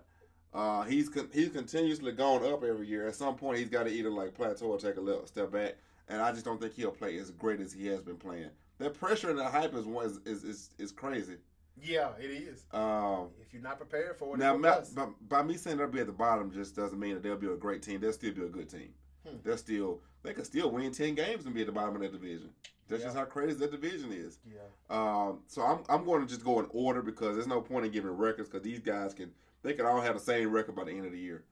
uh, 0.53 0.83
he's 0.83 1.09
con- 1.09 1.29
he's 1.33 1.49
continuously 1.49 2.11
going 2.11 2.51
up 2.51 2.63
every 2.63 2.87
year. 2.87 3.07
At 3.07 3.15
some 3.15 3.35
point, 3.35 3.59
he's 3.59 3.69
got 3.69 3.83
to 3.83 3.91
either 3.91 4.09
like 4.09 4.33
plateau 4.33 4.65
or 4.67 4.79
take 4.79 4.97
a 4.97 5.01
little 5.01 5.27
step 5.27 5.51
back, 5.51 5.75
and 6.09 6.19
I 6.21 6.31
just 6.31 6.45
don't 6.45 6.59
think 6.59 6.73
he'll 6.73 6.91
play 6.91 7.17
as 7.19 7.29
great 7.31 7.59
as 7.61 7.71
he 7.71 7.85
has 7.87 8.01
been 8.01 8.17
playing. 8.17 8.49
That 8.79 8.93
pressure 8.99 9.29
and 9.29 9.37
the 9.37 9.45
hype 9.45 9.75
is 9.75 9.85
one- 9.85 10.05
is 10.05 10.17
is 10.25 10.43
is, 10.43 10.69
is 10.79 10.91
crazy. 10.91 11.35
Yeah, 11.81 12.09
it 12.19 12.29
is. 12.31 12.65
Um, 12.71 13.29
If 13.41 13.53
you're 13.53 13.61
not 13.61 13.77
prepared 13.77 14.17
for 14.17 14.35
it, 14.35 14.39
now, 14.39 14.57
by, 14.57 15.07
by 15.27 15.43
me 15.43 15.55
saying 15.55 15.77
they'll 15.77 15.87
be 15.87 15.99
at 15.99 16.07
the 16.07 16.11
bottom 16.13 16.51
just 16.51 16.75
doesn't 16.75 16.99
mean 16.99 17.13
that 17.15 17.23
they'll 17.23 17.37
be 17.37 17.47
a 17.47 17.55
great 17.55 17.81
team. 17.81 17.99
They'll 18.01 18.13
still 18.13 18.33
be 18.33 18.43
a 18.43 18.49
good 18.49 18.69
team. 18.69 18.89
Hmm. 19.27 19.37
They'll 19.43 19.57
still 19.57 20.01
they 20.23 20.33
could 20.33 20.45
still 20.45 20.71
win 20.71 20.91
ten 20.91 21.15
games 21.15 21.45
and 21.45 21.53
be 21.53 21.61
at 21.61 21.67
the 21.67 21.73
bottom 21.73 21.95
of 21.95 22.01
that 22.01 22.11
division. 22.11 22.49
That's 22.89 23.03
just 23.03 23.17
how 23.17 23.25
crazy 23.25 23.55
that 23.59 23.71
division 23.71 24.13
is. 24.13 24.39
yeah. 24.49 24.59
Um, 24.89 25.39
so 25.47 25.61
I'm 25.61 25.79
I'm 25.89 26.05
going 26.05 26.21
to 26.21 26.27
just 26.27 26.43
go 26.43 26.59
in 26.59 26.67
order 26.71 27.01
because 27.01 27.35
there's 27.35 27.47
no 27.47 27.61
point 27.61 27.85
in 27.85 27.91
giving 27.91 28.11
records 28.11 28.47
because 28.49 28.63
these 28.63 28.79
guys 28.79 29.13
can 29.13 29.31
they 29.63 29.73
can 29.73 29.85
all 29.85 29.99
have 30.01 30.13
the 30.13 30.21
same 30.21 30.51
record 30.51 30.75
by 30.75 30.85
the 30.85 30.91
end 30.91 31.05
of 31.05 31.11
the 31.11 31.19
year. 31.19 31.43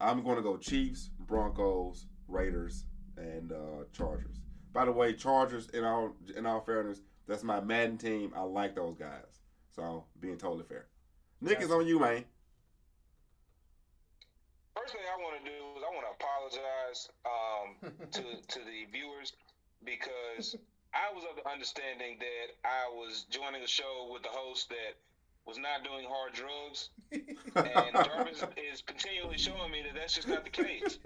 I'm 0.00 0.22
going 0.22 0.36
to 0.36 0.42
go 0.42 0.56
Chiefs, 0.56 1.10
Broncos, 1.26 2.06
Raiders, 2.28 2.84
and 3.16 3.52
uh, 3.52 3.84
Chargers. 3.92 4.36
By 4.72 4.84
the 4.84 4.92
way, 4.92 5.12
Chargers 5.12 5.68
in 5.70 5.84
all 5.84 6.14
in 6.36 6.46
all 6.46 6.60
fairness, 6.60 7.00
that's 7.26 7.42
my 7.44 7.60
Madden 7.60 7.98
team. 7.98 8.32
I 8.34 8.42
like 8.42 8.74
those 8.74 8.96
guys. 8.96 9.37
So 9.78 10.02
being 10.18 10.36
totally 10.36 10.64
fair. 10.64 10.86
Nick 11.40 11.60
is 11.60 11.70
on 11.70 11.86
you, 11.86 12.00
man. 12.00 12.24
First 14.74 14.92
thing 14.92 15.02
I 15.06 15.22
want 15.22 15.38
to 15.38 15.44
do 15.48 15.56
is 15.78 15.82
I 15.86 15.90
want 15.94 16.02
to 16.02 16.14
apologize 16.18 17.08
um, 17.22 18.08
to 18.10 18.22
to 18.42 18.58
the 18.58 18.90
viewers 18.90 19.34
because 19.84 20.56
I 20.92 21.14
was 21.14 21.22
of 21.30 21.36
the 21.36 21.48
understanding 21.48 22.18
that 22.18 22.68
I 22.68 22.90
was 22.90 23.26
joining 23.30 23.62
a 23.62 23.68
show 23.68 24.10
with 24.12 24.24
the 24.24 24.30
host 24.30 24.68
that 24.70 24.98
was 25.46 25.58
not 25.58 25.84
doing 25.84 26.06
hard 26.10 26.32
drugs, 26.32 26.90
and 27.12 27.94
Jarvis 28.04 28.42
is 28.58 28.82
continually 28.82 29.38
showing 29.38 29.70
me 29.70 29.82
that 29.86 29.94
that's 29.94 30.14
just 30.14 30.26
not 30.26 30.42
the 30.42 30.50
case. 30.50 30.98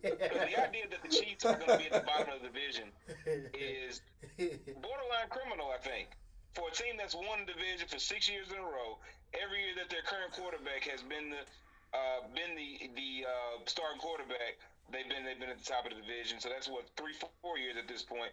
Because 0.00 0.46
the 0.46 0.62
idea 0.62 0.86
that 0.94 1.02
the 1.02 1.10
Chiefs 1.10 1.44
are 1.44 1.56
going 1.56 1.74
to 1.74 1.78
be 1.78 1.90
at 1.90 2.06
the 2.06 2.06
bottom 2.06 2.34
of 2.34 2.40
the 2.40 2.54
division 2.54 2.86
is 3.58 4.00
borderline 4.38 5.28
criminal, 5.28 5.74
I 5.74 5.82
think. 5.82 6.14
For 6.56 6.72
a 6.72 6.74
team 6.74 6.96
that's 6.96 7.12
won 7.12 7.44
the 7.44 7.52
division 7.52 7.84
for 7.84 8.00
six 8.00 8.32
years 8.32 8.48
in 8.48 8.56
a 8.56 8.64
row, 8.64 8.96
every 9.36 9.60
year 9.60 9.76
that 9.76 9.92
their 9.92 10.00
current 10.08 10.32
quarterback 10.32 10.88
has 10.88 11.04
been 11.04 11.28
the 11.28 11.44
uh, 11.92 12.24
been 12.32 12.56
the 12.56 12.88
the 12.96 13.28
uh, 13.28 13.60
starting 13.68 14.00
quarterback, 14.00 14.56
they've 14.88 15.04
been 15.04 15.20
they've 15.28 15.36
been 15.36 15.52
at 15.52 15.60
the 15.60 15.68
top 15.68 15.84
of 15.84 15.92
the 15.92 16.00
division. 16.00 16.40
So 16.40 16.48
that's 16.48 16.64
what 16.64 16.88
three 16.96 17.12
four 17.44 17.60
years 17.60 17.76
at 17.76 17.84
this 17.84 18.00
point. 18.00 18.32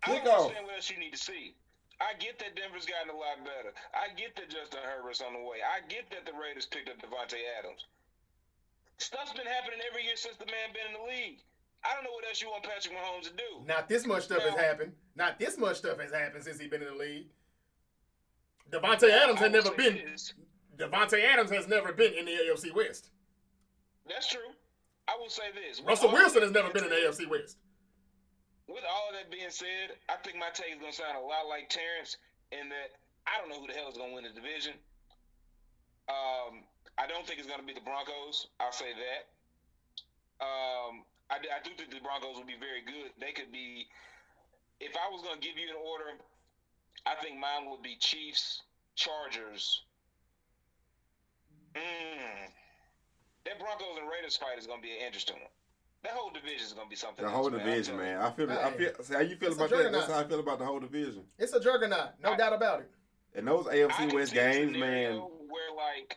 I 0.00 0.16
Kick 0.16 0.24
don't 0.24 0.48
understand 0.48 0.64
what 0.64 0.80
else 0.80 0.88
you 0.88 0.96
need 0.96 1.12
to 1.12 1.20
see. 1.20 1.52
I 2.00 2.16
get 2.16 2.40
that 2.40 2.56
Denver's 2.56 2.88
gotten 2.88 3.12
a 3.12 3.16
lot 3.16 3.40
better. 3.44 3.72
I 3.92 4.12
get 4.16 4.36
that 4.40 4.48
Justin 4.48 4.80
Herbert's 4.84 5.20
on 5.20 5.36
the 5.36 5.44
way. 5.44 5.60
I 5.60 5.84
get 5.88 6.08
that 6.12 6.24
the 6.24 6.36
Raiders 6.36 6.64
picked 6.64 6.88
up 6.88 7.00
Davante 7.00 7.40
Adams. 7.60 7.84
Stuff's 8.96 9.36
been 9.36 9.48
happening 9.48 9.80
every 9.84 10.04
year 10.04 10.16
since 10.16 10.36
the 10.40 10.48
man 10.48 10.72
been 10.72 10.92
in 10.92 10.96
the 10.96 11.04
league. 11.08 11.40
I 11.88 11.94
don't 11.94 12.04
know 12.04 12.10
what 12.10 12.24
else 12.26 12.42
you 12.42 12.48
want 12.48 12.64
Patrick 12.64 12.94
Mahomes 12.94 13.30
to 13.30 13.36
do. 13.36 13.66
Not 13.66 13.88
this 13.88 14.06
much 14.06 14.24
stuff 14.24 14.42
has 14.42 14.54
happened. 14.54 14.92
Not 15.14 15.38
this 15.38 15.56
much 15.58 15.76
stuff 15.76 16.00
has 16.00 16.12
happened 16.12 16.44
since 16.44 16.58
he's 16.58 16.70
been 16.70 16.82
in 16.82 16.88
the 16.88 16.94
league. 16.98 17.26
Davante 18.70 19.08
Adams 19.10 19.38
has 19.38 19.52
never 19.52 19.70
been. 19.70 20.00
Davante 20.76 21.22
Adams 21.22 21.50
has 21.50 21.68
never 21.68 21.92
been 21.92 22.14
in 22.14 22.24
the 22.26 22.32
AFC 22.32 22.74
West. 22.74 23.10
That's 24.08 24.28
true. 24.28 24.50
I 25.08 25.16
will 25.20 25.30
say 25.30 25.54
this. 25.54 25.80
Russell 25.80 26.10
Wilson 26.12 26.42
has 26.42 26.50
never 26.50 26.70
been 26.70 26.84
in 26.84 26.90
the 26.90 26.96
AFC 26.96 27.30
West. 27.30 27.58
With 28.66 28.82
all 28.82 29.08
of 29.10 29.14
that 29.14 29.30
being 29.30 29.50
said, 29.50 29.94
I 30.10 30.16
think 30.24 30.36
my 30.36 30.50
take 30.52 30.74
is 30.74 30.80
going 30.80 30.90
to 30.90 30.98
sound 30.98 31.16
a 31.16 31.20
lot 31.20 31.46
like 31.48 31.70
Terrence 31.70 32.18
in 32.50 32.68
that 32.68 32.98
I 33.26 33.38
don't 33.38 33.48
know 33.48 33.60
who 33.60 33.66
the 33.70 33.78
hell 33.78 33.88
is 33.88 33.96
going 33.96 34.10
to 34.10 34.14
win 34.14 34.24
the 34.26 34.34
division. 34.34 34.74
Um, 36.10 36.66
I 36.98 37.06
don't 37.06 37.26
think 37.26 37.38
it's 37.38 37.46
going 37.46 37.60
to 37.60 37.66
be 37.66 37.74
the 37.74 37.86
Broncos. 37.86 38.48
I'll 38.58 38.74
say 38.74 38.90
that. 38.94 39.30
Um, 40.42 41.06
I, 41.30 41.36
I 41.36 41.60
do 41.64 41.70
think 41.76 41.90
the 41.90 42.00
Broncos 42.00 42.36
will 42.36 42.46
be 42.46 42.58
very 42.58 42.82
good. 42.86 43.10
They 43.20 43.32
could 43.32 43.50
be. 43.52 43.86
If 44.78 44.92
I 44.96 45.10
was 45.10 45.22
going 45.22 45.40
to 45.40 45.46
give 45.46 45.56
you 45.58 45.68
an 45.70 45.76
order, 45.80 46.20
I 47.06 47.14
think 47.22 47.38
mine 47.40 47.70
would 47.70 47.82
be 47.82 47.96
Chiefs, 47.98 48.62
Chargers. 48.94 49.82
Mm. 51.74 52.50
That 53.44 53.58
Broncos 53.58 53.98
and 54.00 54.08
Raiders 54.10 54.36
fight 54.36 54.58
is 54.58 54.66
going 54.66 54.80
to 54.80 54.86
be 54.86 54.92
an 54.92 55.06
interesting 55.06 55.36
one. 55.36 55.50
That 56.02 56.12
whole 56.12 56.30
division 56.30 56.66
is 56.66 56.72
going 56.72 56.86
to 56.86 56.90
be 56.90 56.96
something. 56.96 57.24
The 57.24 57.30
else, 57.30 57.40
whole 57.40 57.50
man. 57.50 57.60
I'm 57.60 57.66
division, 57.66 57.96
man. 57.96 58.20
I 58.20 58.30
feel 58.30 58.50
I 58.50 58.70
feel 58.70 58.90
see 59.02 59.14
how 59.14 59.20
you 59.20 59.36
feel 59.36 59.48
It's 59.48 59.56
about 59.56 59.70
that. 59.70 59.92
That's 59.92 60.06
how 60.12 60.20
I 60.20 60.24
feel 60.24 60.40
about 60.40 60.58
the 60.58 60.64
whole 60.64 60.80
division. 60.80 61.22
It's 61.38 61.52
a 61.52 61.60
juggernaut, 61.60 62.10
no 62.22 62.32
I- 62.32 62.36
doubt 62.36 62.52
about 62.52 62.80
it. 62.80 62.90
And 63.34 63.46
those 63.46 63.66
AFC 63.66 63.90
can 63.90 64.14
West 64.14 64.32
games, 64.32 64.76
man. 64.76 65.16
Where 65.16 65.74
like, 65.76 66.16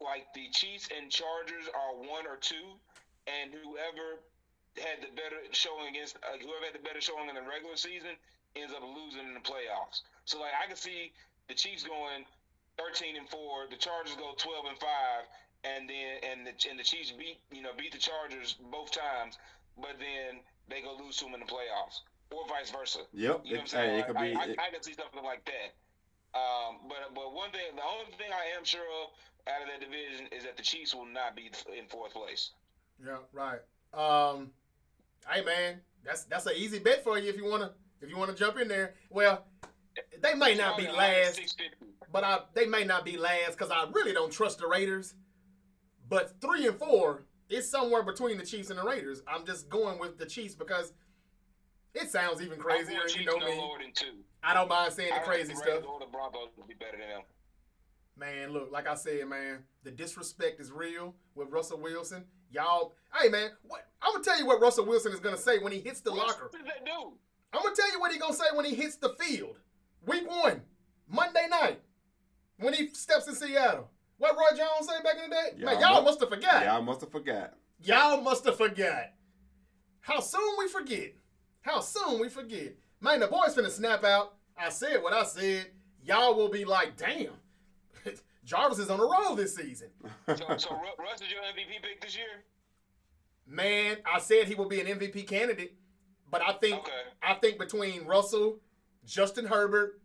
like 0.00 0.24
the 0.34 0.48
Chiefs 0.52 0.88
and 0.96 1.10
Chargers 1.10 1.68
are 1.74 1.96
one 2.08 2.26
or 2.26 2.36
two, 2.40 2.78
and 3.26 3.52
whoever 3.52 4.20
had 4.80 5.00
the 5.02 5.10
better 5.14 5.38
showing 5.52 5.88
against 5.94 6.16
uh, 6.26 6.34
whoever 6.42 6.64
had 6.66 6.74
the 6.74 6.82
better 6.82 7.00
showing 7.00 7.28
in 7.30 7.34
the 7.38 7.44
regular 7.46 7.76
season 7.78 8.18
ends 8.56 8.74
up 8.74 8.82
losing 8.82 9.22
in 9.26 9.34
the 9.34 9.44
playoffs. 9.44 10.02
So 10.24 10.40
like 10.40 10.54
I 10.54 10.66
can 10.66 10.76
see 10.76 11.12
the 11.48 11.54
Chiefs 11.54 11.84
going 11.84 12.26
thirteen 12.78 13.16
and 13.16 13.28
four, 13.30 13.66
the 13.70 13.78
Chargers 13.78 14.16
go 14.18 14.34
twelve 14.36 14.66
and 14.68 14.78
five, 14.78 15.24
and 15.62 15.88
then 15.88 16.10
and 16.26 16.38
the 16.46 16.54
and 16.68 16.78
the 16.78 16.84
Chiefs 16.86 17.12
beat 17.14 17.38
you 17.54 17.62
know 17.62 17.70
beat 17.78 17.92
the 17.92 18.02
Chargers 18.02 18.56
both 18.70 18.90
times, 18.90 19.38
but 19.78 19.94
then 20.02 20.42
they 20.68 20.82
go 20.82 20.96
lose 20.98 21.16
to 21.22 21.24
them 21.30 21.34
in 21.38 21.40
the 21.40 21.50
playoffs, 21.50 22.02
or 22.32 22.42
vice 22.48 22.70
versa. 22.70 23.06
Yep. 23.12 23.14
You 23.14 23.28
know 23.28 23.36
what 23.36 23.46
It, 23.46 23.60
I'm 23.60 23.66
saying? 23.66 23.90
hey, 23.90 23.98
it 24.00 24.06
could 24.08 24.16
I, 24.16 24.22
be. 24.22 24.30
I, 24.34 24.44
it- 24.54 24.58
I, 24.58 24.70
can 24.72 24.82
see 24.82 24.94
something 24.94 25.22
like 25.22 25.44
that. 25.46 25.70
Um, 26.34 26.90
but 26.90 27.14
but 27.14 27.30
one 27.32 27.50
thing, 27.54 27.68
the 27.76 27.84
only 27.86 28.10
thing 28.18 28.32
I 28.34 28.58
am 28.58 28.64
sure 28.64 28.82
of 29.04 29.14
out 29.46 29.62
of 29.62 29.68
that 29.70 29.78
division 29.78 30.26
is 30.32 30.42
that 30.44 30.56
the 30.56 30.64
Chiefs 30.66 30.94
will 30.94 31.06
not 31.06 31.36
be 31.36 31.50
in 31.78 31.86
fourth 31.86 32.12
place. 32.12 32.50
Yeah, 33.04 33.18
right. 33.32 33.60
Um, 33.92 34.50
hey 35.30 35.44
man, 35.44 35.80
that's 36.04 36.24
that's 36.24 36.46
an 36.46 36.54
easy 36.56 36.78
bet 36.78 37.02
for 37.04 37.18
you 37.18 37.30
if 37.30 37.36
you 37.36 37.44
wanna 37.44 37.72
if 38.00 38.08
you 38.08 38.16
wanna 38.16 38.34
jump 38.34 38.58
in 38.58 38.68
there. 38.68 38.94
Well, 39.10 39.46
they 40.20 40.34
may 40.34 40.54
not 40.54 40.76
be 40.76 40.88
last, 40.88 41.40
but 42.12 42.24
I 42.24 42.40
they 42.54 42.66
may 42.66 42.84
not 42.84 43.04
be 43.04 43.16
last 43.16 43.52
because 43.52 43.70
I 43.70 43.86
really 43.92 44.12
don't 44.12 44.32
trust 44.32 44.58
the 44.58 44.66
Raiders. 44.66 45.14
But 46.08 46.40
three 46.40 46.66
and 46.66 46.78
four 46.78 47.22
is 47.48 47.70
somewhere 47.70 48.02
between 48.02 48.36
the 48.36 48.44
Chiefs 48.44 48.70
and 48.70 48.78
the 48.78 48.84
Raiders. 48.84 49.22
I'm 49.26 49.46
just 49.46 49.68
going 49.68 49.98
with 49.98 50.18
the 50.18 50.26
Chiefs 50.26 50.54
because 50.54 50.92
it 51.94 52.10
sounds 52.10 52.42
even 52.42 52.58
crazier. 52.58 53.00
you 53.16 53.24
know 53.24 53.36
no 53.38 53.46
me. 53.46 53.92
I 54.42 54.52
don't 54.52 54.68
mind 54.68 54.92
saying 54.92 55.14
the 55.14 55.20
crazy 55.20 55.54
stuff. 55.54 55.82
The 56.00 56.06
Broncos 56.10 56.48
will 56.56 56.66
be 56.66 56.74
better 56.74 56.98
than 56.98 57.08
them. 57.08 57.22
Man, 58.16 58.52
look, 58.52 58.70
like 58.70 58.86
I 58.86 58.94
said, 58.94 59.26
man, 59.26 59.64
the 59.82 59.90
disrespect 59.90 60.60
is 60.60 60.70
real 60.70 61.14
with 61.34 61.48
Russell 61.50 61.80
Wilson. 61.80 62.24
Y'all, 62.54 62.94
hey 63.20 63.28
man, 63.28 63.50
what 63.66 63.86
I'm 64.00 64.12
gonna 64.12 64.24
tell 64.24 64.38
you 64.38 64.46
what 64.46 64.60
Russell 64.60 64.86
Wilson 64.86 65.12
is 65.12 65.20
gonna 65.20 65.36
say 65.36 65.58
when 65.58 65.72
he 65.72 65.80
hits 65.80 66.00
the 66.00 66.12
What 66.12 66.28
locker. 66.28 66.50
does 66.52 66.62
that 66.64 66.84
do? 66.86 67.12
I'm 67.52 67.62
gonna 67.62 67.74
tell 67.74 67.90
you 67.92 67.98
what 68.00 68.12
he 68.12 68.18
gonna 68.18 68.32
say 68.32 68.44
when 68.54 68.64
he 68.64 68.74
hits 68.74 68.96
the 68.96 69.10
field. 69.20 69.56
Week 70.06 70.28
one, 70.28 70.62
Monday 71.08 71.46
night, 71.50 71.80
when 72.58 72.72
he 72.74 72.88
steps 72.94 73.26
in 73.26 73.34
Seattle. 73.34 73.90
What 74.18 74.36
Roy 74.36 74.56
Jones 74.56 74.86
say 74.88 75.02
back 75.02 75.16
in 75.22 75.30
the 75.30 75.34
day? 75.36 75.64
man, 75.64 75.80
Y'all 75.80 75.94
y'all 75.94 76.02
must 76.04 76.20
have 76.20 76.28
forgot. 76.28 76.64
Y'all 76.64 76.82
must 76.82 77.00
have 77.00 77.10
forgot. 77.10 77.54
Y'all 77.82 78.20
must 78.20 78.44
have 78.44 78.56
forgot. 78.56 79.10
How 80.00 80.20
soon 80.20 80.54
we 80.58 80.68
forget? 80.68 81.14
How 81.62 81.80
soon 81.80 82.20
we 82.20 82.28
forget? 82.28 82.74
Man, 83.00 83.20
the 83.20 83.26
boys 83.26 83.54
finna 83.56 83.70
snap 83.70 84.04
out. 84.04 84.34
I 84.56 84.68
said 84.68 85.02
what 85.02 85.12
I 85.12 85.24
said. 85.24 85.66
Y'all 86.04 86.34
will 86.36 86.48
be 86.50 86.64
like, 86.64 86.96
damn. 86.96 87.32
Jarvis 88.44 88.78
is 88.78 88.90
on 88.90 89.00
a 89.00 89.02
roll 89.02 89.34
this 89.34 89.54
season. 89.56 89.88
So, 90.26 90.34
so 90.56 90.70
Russ 90.98 91.20
is 91.22 91.30
your 91.30 91.42
MVP 91.42 91.82
pick 91.82 92.00
this 92.02 92.16
year? 92.16 92.44
Man, 93.46 93.96
I 94.10 94.18
said 94.20 94.46
he 94.48 94.54
will 94.54 94.68
be 94.68 94.80
an 94.80 94.86
MVP 94.86 95.26
candidate, 95.26 95.74
but 96.30 96.42
I 96.42 96.52
think 96.54 96.76
Okay. 96.78 96.92
I 97.22 97.34
think 97.34 97.58
between 97.58 98.04
Russell, 98.06 98.58
Justin 99.04 99.46
Herbert, 99.46 100.00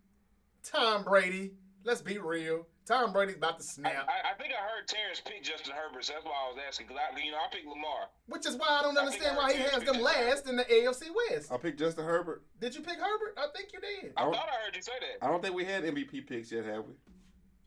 Tom 0.64 1.04
Brady, 1.04 1.54
let's 1.84 2.02
be 2.02 2.18
real. 2.18 2.66
Tom 2.86 3.14
Brady's 3.14 3.36
about 3.36 3.60
to 3.60 3.64
snap, 3.64 3.94
I, 4.10 4.32
I 4.32 4.34
think 4.42 4.52
I 4.52 4.62
heard 4.66 4.88
Terrence 4.88 5.22
pick 5.24 5.44
Justin 5.44 5.74
Herbert, 5.76 6.04
so 6.04 6.14
that's 6.14 6.26
why 6.26 6.32
I 6.32 6.50
was 6.52 6.58
asking. 6.68 6.88
Because 6.88 7.04
I, 7.14 7.20
you 7.24 7.32
know, 7.32 7.38
I 7.38 7.48
picked 7.54 7.68
Lamar. 7.68 8.10
which 8.26 8.48
is 8.48 8.56
why 8.56 8.66
I 8.80 8.82
don't 8.82 8.98
understand 8.98 9.38
I 9.38 9.44
why 9.44 9.54
he 9.54 9.62
heard 9.62 9.72
has 9.74 9.84
them 9.84 10.02
last 10.02 10.48
in 10.50 10.56
the 10.56 10.64
AFC 10.64 11.04
West. 11.30 11.52
I 11.52 11.58
picked 11.58 11.78
Justin 11.78 12.06
Herbert. 12.06 12.44
Did 12.60 12.74
you 12.74 12.82
pick 12.82 12.98
Herbert? 12.98 13.38
I 13.38 13.46
think 13.56 13.72
you 13.74 13.80
did. 13.80 14.14
I 14.18 14.24
I 14.24 14.26
thought 14.26 14.50
I 14.50 14.66
heard 14.66 14.76
you 14.76 14.82
say 14.82 14.94
that. 15.00 15.24
I 15.24 15.30
don't 15.30 15.42
think 15.42 15.54
we 15.54 15.66
had 15.66 15.84
MVP 15.84 16.26
picks 16.28 16.52
yet, 16.52 16.66
have 16.66 16.86
we? 16.86 16.94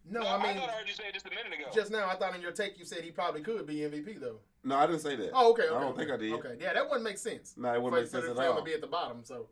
No, 0.08 0.20
No, 0.20 0.28
I 0.28 0.42
mean 0.42 0.56
thought 0.58 0.68
I 0.68 0.72
heard 0.72 0.88
you 0.88 0.94
say 0.94 1.04
it 1.08 1.14
just 1.14 1.26
a 1.26 1.30
minute 1.30 1.52
ago. 1.52 1.70
just 1.72 1.90
now. 1.90 2.08
I 2.08 2.16
thought 2.16 2.34
in 2.34 2.40
your 2.42 2.52
take 2.52 2.78
you 2.78 2.84
said 2.84 3.02
he 3.02 3.10
probably 3.10 3.40
could 3.40 3.66
be 3.66 3.76
MVP 3.76 4.20
though. 4.20 4.40
No, 4.64 4.76
I 4.76 4.86
didn't 4.86 5.00
say 5.00 5.16
that. 5.16 5.30
Oh, 5.34 5.52
okay. 5.52 5.62
okay 5.62 5.74
I 5.74 5.80
don't 5.80 5.92
okay. 5.92 5.98
think 6.06 6.10
I 6.10 6.16
did. 6.16 6.32
Okay, 6.34 6.56
yeah, 6.60 6.72
that 6.72 6.84
wouldn't 6.84 7.04
make 7.04 7.18
sense. 7.18 7.54
No, 7.56 7.72
it 7.72 7.80
wouldn't 7.82 7.94
for, 7.94 8.00
make 8.02 8.24
sense 8.24 8.36
for, 8.36 8.42
at 8.42 8.48
all. 8.50 8.56
to 8.56 8.62
be 8.62 8.74
at 8.74 8.80
the 8.80 8.86
bottom. 8.86 9.24
So, 9.24 9.48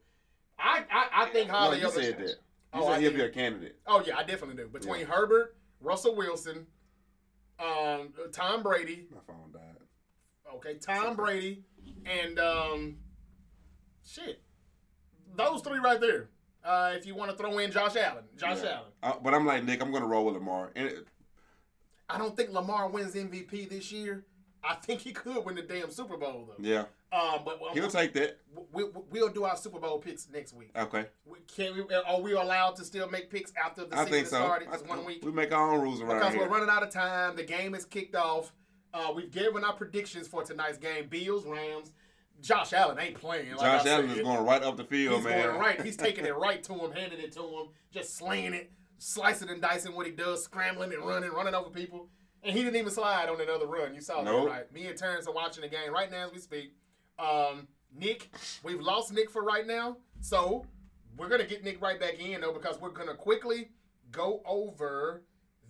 I 0.58 0.84
I, 0.90 1.24
I 1.24 1.26
think 1.30 1.48
No, 1.48 1.70
No, 1.70 1.72
you 1.76 1.86
of 1.86 1.92
said 1.92 2.18
that. 2.18 2.28
You 2.28 2.34
Oh, 2.72 2.86
I 2.88 2.92
said 2.94 3.00
he'll 3.02 3.10
did. 3.10 3.16
be 3.18 3.24
a 3.24 3.28
candidate. 3.28 3.76
Oh 3.86 4.02
yeah, 4.06 4.16
I 4.16 4.22
definitely 4.22 4.56
do. 4.56 4.68
Between 4.68 5.00
Yeah. 5.00 5.06
Herbert, 5.06 5.56
Russell 5.80 6.14
Wilson, 6.14 6.66
Um, 7.58 8.12
Tom 8.32 8.62
Brady. 8.62 9.06
My 9.12 9.20
phone 9.26 9.50
died. 9.52 9.76
Okay, 10.56 10.74
Tom 10.78 11.14
Brady, 11.16 11.64
and 12.06 12.38
um, 12.40 12.96
shit, 14.04 14.42
those 15.36 15.62
three 15.62 15.78
right 15.78 16.00
there. 16.00 16.28
Uh, 16.64 16.92
if 16.94 17.06
you 17.06 17.14
want 17.14 17.30
to 17.30 17.36
throw 17.36 17.58
in 17.58 17.70
Josh 17.70 17.96
Allen, 17.96 18.24
Josh 18.36 18.58
Yeah. 18.62 18.70
Allen. 18.76 18.92
Uh, 19.02 19.12
but 19.22 19.32
I'm 19.34 19.46
like 19.46 19.64
Nick. 19.64 19.82
I'm 19.82 19.90
gonna 19.92 20.06
roll 20.06 20.26
with 20.26 20.34
Lamar. 20.34 20.70
And 20.76 20.88
it, 20.88 21.06
I 22.08 22.18
don't 22.18 22.36
think 22.36 22.50
Lamar 22.50 22.88
wins 22.88 23.14
MVP 23.14 23.68
this 23.70 23.90
year. 23.92 24.24
I 24.62 24.74
think 24.74 25.00
he 25.00 25.12
could 25.12 25.42
win 25.44 25.54
the 25.54 25.62
damn 25.62 25.90
Super 25.90 26.18
Bowl 26.18 26.46
though. 26.46 26.62
yeah, 26.62 26.84
Um, 27.18 27.40
but 27.46 27.58
he'll 27.72 27.88
take 27.88 28.12
that. 28.12 28.38
we, 28.74 28.84
we, 28.84 28.90
we'll 29.10 29.30
do 29.30 29.44
our 29.44 29.56
Super 29.56 29.78
Bowl 29.78 29.98
picks 30.00 30.28
next 30.28 30.52
week. 30.52 30.68
Okay, 30.76 31.06
We, 31.24 31.38
can 31.46 31.74
we? 31.74 31.94
Are 32.06 32.20
we 32.20 32.32
allowed 32.32 32.76
to 32.76 32.84
still 32.84 33.08
make 33.08 33.30
picks 33.30 33.54
after 33.64 33.86
the 33.86 33.94
I 33.96 34.00
season 34.00 34.12
think 34.12 34.26
so. 34.26 34.36
started? 34.36 34.68
I- 34.68 34.72
Just 34.72 34.86
one 34.86 35.06
week. 35.06 35.24
We 35.24 35.32
make 35.32 35.50
our 35.52 35.72
own 35.72 35.80
rules 35.80 36.02
around 36.02 36.18
Because 36.18 36.34
here. 36.34 36.42
we're 36.42 36.48
running 36.54 36.68
out 36.68 36.82
of 36.82 36.90
time. 36.90 37.36
The 37.36 37.44
game 37.44 37.74
is 37.74 37.86
kicked 37.86 38.14
off. 38.14 38.52
Uh, 38.92 39.12
we've 39.16 39.30
given 39.30 39.64
our 39.64 39.72
predictions 39.72 40.28
for 40.28 40.42
tonight's 40.42 40.76
game. 40.76 41.06
Bills, 41.08 41.46
Rams. 41.46 41.92
Josh 42.40 42.72
Allen 42.72 42.98
ain't 42.98 43.14
playing. 43.16 43.50
Like 43.50 43.60
Josh 43.60 43.86
I 43.86 43.90
Allen 43.90 44.08
said. 44.08 44.18
is 44.18 44.22
going 44.24 44.44
right 44.44 44.62
up 44.62 44.76
the 44.76 44.84
field, 44.84 45.16
He's 45.16 45.24
man. 45.24 45.46
going 45.46 45.58
right. 45.60 45.80
He's 45.82 45.96
taking 46.06 46.24
it 46.24 46.36
right 46.36 46.62
to 46.64 46.74
him, 46.74 46.92
handing 46.92 47.20
it 47.20 47.32
to 47.32 47.40
him, 47.42 47.66
just 47.92 48.16
slinging 48.16 48.54
it, 48.54 48.70
slicing 48.98 49.48
and 49.50 49.60
dicing 49.60 49.94
what 49.94 50.06
he 50.06 50.12
does, 50.12 50.42
scrambling 50.44 50.92
and 50.92 51.02
running, 51.04 51.30
running 51.30 51.54
over 51.54 51.70
people. 51.70 52.08
And 52.42 52.56
he 52.56 52.62
didn't 52.62 52.76
even 52.76 52.90
slide 52.90 53.28
on 53.28 53.40
another 53.40 53.66
run. 53.66 53.94
You 53.94 54.00
saw 54.00 54.22
Nope. 54.22 54.46
that, 54.46 54.50
right? 54.50 54.72
Me 54.72 54.86
and 54.86 54.96
Terrence 54.96 55.26
are 55.26 55.34
watching 55.34 55.60
the 55.62 55.68
game 55.68 55.92
right 55.92 56.10
now 56.10 56.26
as 56.26 56.32
we 56.32 56.38
speak. 56.38 56.72
Um, 57.18 57.68
Nick, 57.94 58.30
we've 58.62 58.80
lost 58.80 59.12
Nick 59.12 59.30
for 59.30 59.42
right 59.42 59.66
now. 59.66 59.98
So 60.20 60.64
we're 61.18 61.28
gonna 61.28 61.44
get 61.44 61.62
Nick 61.64 61.82
right 61.82 62.00
back 62.00 62.18
in 62.18 62.40
though, 62.40 62.52
because 62.52 62.80
we're 62.80 62.90
gonna 62.90 63.14
quickly 63.14 63.68
go 64.10 64.40
over 64.46 65.22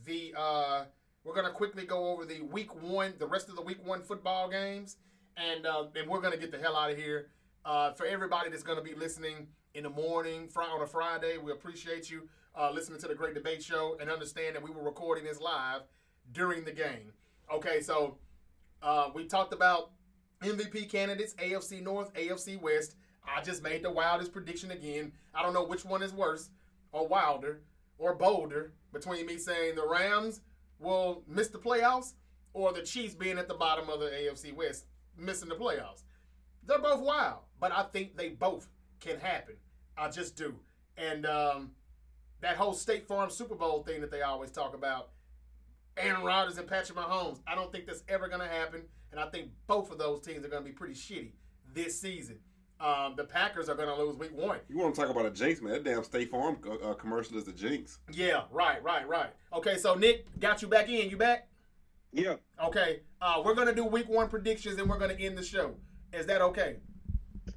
the 0.05 0.33
uh 0.39 0.85
we're 1.25 1.35
gonna 1.35 1.51
quickly 1.51 1.85
go 1.85 2.13
over 2.13 2.25
the 2.25 2.41
week 2.43 2.75
one, 2.83 3.15
the 3.19 3.27
rest 3.27 3.49
of 3.49 3.57
the 3.57 3.63
week 3.63 3.85
one 3.85 4.03
football 4.03 4.49
games, 4.49 4.97
and 5.41 5.67
and 5.97 6.09
we're 6.09 6.21
gonna 6.21 6.37
get 6.37 6.51
the 6.51 6.59
hell 6.59 6.77
out 6.77 6.91
of 6.91 6.97
here. 6.97 7.29
Uh, 7.65 7.93
for 7.93 8.07
everybody 8.07 8.51
that's 8.51 8.63
gonna 8.63 8.83
be 8.83 8.95
listening 8.95 9.49
in 9.75 9.85
the 9.85 9.91
morning, 9.91 10.49
fri- 10.49 10.65
on 10.65 10.83
a 10.83 10.87
Friday, 10.87 11.39
we 11.39 11.53
appreciate 11.53 12.11
you 12.11 12.29
uh, 12.59 12.71
listening 12.71 13.01
to 13.01 13.09
the 13.09 13.15
Great 13.15 13.35
Debate 13.35 13.63
Show 13.63 13.97
and 14.01 14.11
understand 14.11 14.57
that 14.57 14.63
we 14.63 14.71
were 14.71 14.83
recording 14.83 15.25
this 15.25 15.41
live 15.41 15.83
during 16.33 16.65
the 16.65 16.73
game. 16.73 17.13
Okay, 17.53 17.81
so 17.81 18.19
uh, 18.83 19.11
we 19.15 19.25
talked 19.27 19.53
about 19.53 19.91
MVP 20.43 20.89
candidates, 20.89 21.35
AFC 21.35 21.83
North, 21.83 22.13
AFC 22.15 22.61
West. 22.61 22.97
I 23.25 23.43
just 23.43 23.63
made 23.63 23.83
the 23.83 23.91
wildest 23.91 24.33
prediction 24.33 24.71
again. 24.71 25.13
I 25.35 25.43
don't 25.43 25.53
know 25.53 25.65
which 25.65 25.85
one 25.85 26.03
is 26.03 26.13
worse 26.13 26.51
or 26.93 27.07
wilder 27.07 27.61
or 27.99 28.15
bolder 28.15 28.73
between 28.93 29.27
me 29.27 29.37
saying 29.37 29.75
the 29.75 29.87
Rams 29.87 30.41
will 30.79 31.23
miss 31.29 31.49
the 31.49 31.59
playoffs 31.59 32.15
or 32.55 32.73
the 32.73 32.83
Chiefs 32.83 33.15
being 33.15 33.39
at 33.39 33.47
the 33.47 33.55
bottom 33.55 33.89
of 33.91 34.01
the 34.01 34.07
AFC 34.07 34.55
West 34.55 34.87
missing 35.21 35.49
the 35.49 35.55
playoffs. 35.55 36.03
They're 36.67 36.79
both 36.79 37.01
wild, 37.01 37.41
but 37.61 37.73
I 37.73 37.85
think 37.85 38.17
they 38.17 38.31
both 38.31 38.69
can 39.01 39.19
happen. 39.19 39.57
I 39.97 40.09
just 40.09 40.37
do. 40.37 40.55
And 40.97 41.27
um, 41.27 41.73
that 42.41 42.57
whole 42.57 42.73
State 42.73 43.07
Farm 43.07 43.31
Super 43.31 43.55
Bowl 43.55 43.83
thing 43.83 44.01
that 44.01 44.11
they 44.11 44.23
always 44.23 44.51
talk 44.51 44.75
about, 44.75 45.11
Aaron 45.97 46.23
Rodgers 46.23 46.59
and 46.59 46.67
Patrick 46.67 46.99
Mahomes, 46.99 47.41
I 47.47 47.55
don't 47.55 47.73
think 47.73 47.87
that's 47.87 48.03
ever 48.09 48.29
going 48.29 48.41
to 48.41 48.49
happen. 48.49 48.83
And 49.11 49.21
I 49.21 49.27
think 49.27 49.51
both 49.67 49.91
of 49.91 49.99
those 49.99 50.21
teams 50.21 50.45
are 50.45 50.49
going 50.49 50.63
to 50.63 50.69
be 50.69 50.75
pretty 50.75 50.95
shitty 50.95 51.33
this 51.75 52.01
season. 52.01 52.39
Um, 52.81 53.15
the 53.15 53.25
Packers 53.25 53.69
are 53.69 53.75
going 53.75 53.89
to 53.89 54.03
lose 54.03 54.17
week 54.17 54.33
one. 54.33 54.59
You 54.69 54.79
want 54.79 54.95
to 54.95 55.01
talk 55.01 55.11
about 55.11 55.27
a 55.27 55.31
jinx, 55.31 55.61
man? 55.61 55.73
That 55.73 55.85
damn 55.85 56.03
State 56.03 56.31
Farm 56.31 56.57
uh, 56.83 56.95
commercial 56.95 57.37
is 57.37 57.45
the 57.45 57.53
jinx. 57.53 57.99
Yeah, 58.11 58.45
right, 58.51 58.83
right, 58.83 59.07
right. 59.07 59.31
Okay, 59.53 59.77
so 59.77 59.95
Nick, 59.95 60.25
got 60.41 60.63
you 60.63 60.69
back 60.69 60.89
in. 60.89 61.11
You 61.11 61.19
back? 61.19 61.50
Yeah. 62.13 62.37
Okay, 62.63 63.01
uh, 63.21 63.43
we're 63.45 63.55
gonna 63.55 63.75
do 63.75 63.85
week 63.85 64.09
one 64.09 64.29
predictions 64.29 64.79
and 64.79 64.89
we're 64.89 64.99
gonna 64.99 65.15
end 65.15 65.39
the 65.39 65.45
show. 65.45 65.75
Is 66.13 66.27
that 66.27 66.43
okay? 66.43 66.77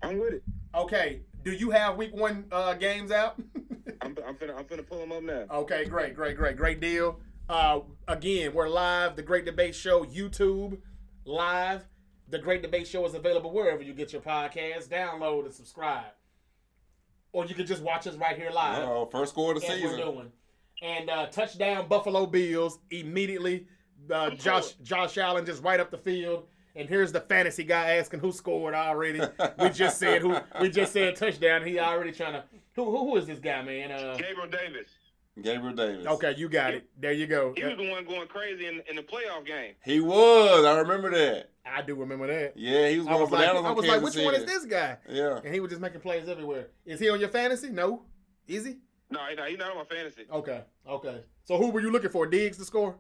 I'm 0.02 0.20
with 0.20 0.34
it. 0.34 0.44
Okay. 0.76 1.22
Do 1.44 1.52
you 1.52 1.72
have 1.72 1.98
week 1.98 2.16
one 2.16 2.46
uh, 2.52 2.74
games 2.76 3.12
out? 3.12 3.36
I'm, 4.02 4.16
I'm 4.26 4.36
finna 4.36 4.56
I'm 4.58 4.66
finna 4.66 4.88
pull 4.88 5.00
them 5.00 5.12
up 5.12 5.24
now. 5.24 5.46
okay, 5.60 5.86
great, 5.86 6.16
great, 6.16 6.38
great, 6.38 6.56
great 6.58 6.80
deal. 6.80 7.20
Uh, 7.50 7.82
again, 8.08 8.54
we're 8.54 8.70
live. 8.70 9.16
The 9.16 9.22
Great 9.22 9.44
Debate 9.46 9.76
Show, 9.76 10.06
YouTube, 10.06 10.78
live. 11.26 11.84
The 12.30 12.40
Great 12.40 12.62
Debate 12.62 12.88
Show 12.88 13.06
is 13.06 13.14
available 13.14 13.52
wherever 13.52 13.82
you 13.82 13.94
get 13.94 14.14
your 14.14 14.22
podcast. 14.22 14.88
Download 14.88 15.46
and 15.46 15.54
subscribe, 15.54 16.14
or 17.34 17.46
you 17.46 17.56
can 17.56 17.66
just 17.66 17.82
watch 17.82 18.08
us 18.08 18.16
right 18.16 18.38
here 18.38 18.50
live. 18.52 18.88
Oh, 18.88 19.10
first 19.12 19.34
score 19.34 19.54
of 19.54 19.62
the 19.62 19.68
as 19.68 19.82
we're 19.82 19.90
season. 19.90 20.06
doing. 20.14 20.32
And 20.82 21.10
uh, 21.10 21.28
touchdown 21.28 21.88
Buffalo 21.88 22.26
Bills 22.26 22.80
immediately. 22.92 23.68
Uh, 24.12 24.32
Josh 24.32 24.74
Josh 24.84 25.18
Allen 25.18 25.46
just 25.46 25.64
right 25.64 25.80
up 25.80 25.92
the 25.92 25.98
field. 25.98 26.48
And 26.76 26.90
here's 26.90 27.12
the 27.12 27.22
fantasy 27.22 27.64
guy 27.64 27.98
asking 27.98 28.20
who 28.20 28.32
scored 28.32 28.74
already. 28.74 29.22
We 29.60 29.70
just 29.70 30.00
said 30.00 30.22
who. 30.24 30.36
We 30.60 30.70
just 30.70 30.92
said 30.94 31.16
touchdown. 31.16 31.66
He 31.66 31.80
already 31.80 32.12
trying 32.12 32.34
to. 32.34 32.44
Who 32.76 32.86
who, 32.86 33.12
who 33.12 33.18
is 33.18 33.28
this 33.28 33.40
guy, 33.40 33.62
man? 33.62 33.92
Uh, 33.92 34.16
Gabriel 34.18 34.50
Davis. 34.50 34.90
Gabriel 35.42 35.76
Davis. 35.76 36.06
okay, 36.06 36.34
you 36.38 36.48
got 36.50 36.74
it. 36.76 36.90
There 37.00 37.12
you 37.12 37.26
go. 37.28 37.54
He 37.56 37.64
was 37.64 37.78
the 37.78 37.90
one 37.90 38.06
going 38.06 38.28
crazy 38.28 38.68
in, 38.68 38.82
in 38.90 38.96
the 38.96 39.02
playoff 39.04 39.46
game. 39.46 39.74
He 39.84 40.00
was. 40.00 40.66
I 40.66 40.78
remember 40.80 41.10
that. 41.12 41.50
I 41.66 41.82
do 41.82 41.96
remember 41.96 42.28
that. 42.28 42.54
Yeah, 42.56 42.90
he 42.90 43.00
was 43.00 43.08
I 43.08 43.12
going 43.12 43.22
was 43.22 43.32
like, 43.32 43.42
bananas 43.48 43.66
I 43.66 43.72
was 43.72 43.86
like, 43.86 44.00
Kansas 44.02 44.16
which 44.16 44.26
one 44.26 44.36
is 44.36 44.46
this 44.46 44.66
guy? 44.66 44.98
Yeah. 45.10 45.40
And 45.44 45.54
he 45.54 45.60
was 45.60 45.70
just 45.70 45.82
making 45.82 46.02
plays 46.02 46.28
everywhere. 46.28 46.68
Is 46.86 47.00
he 47.00 47.10
on 47.10 47.20
your 47.20 47.30
fantasy? 47.30 47.70
No. 47.70 48.04
Is 48.48 48.66
he? 48.66 48.76
No, 49.10 49.20
he- 49.30 49.36
no, 49.36 49.46
he's 49.46 49.58
not 49.58 49.72
on 49.72 49.78
my 49.78 49.86
fantasy. 49.86 50.26
Okay. 50.32 50.62
Okay. 50.88 51.22
So 51.46 51.58
who 51.58 51.70
were 51.72 51.82
you 51.82 51.92
looking 51.92 52.10
for? 52.12 52.28
Diggs 52.28 52.58
to 52.58 52.66
score? 52.66 52.96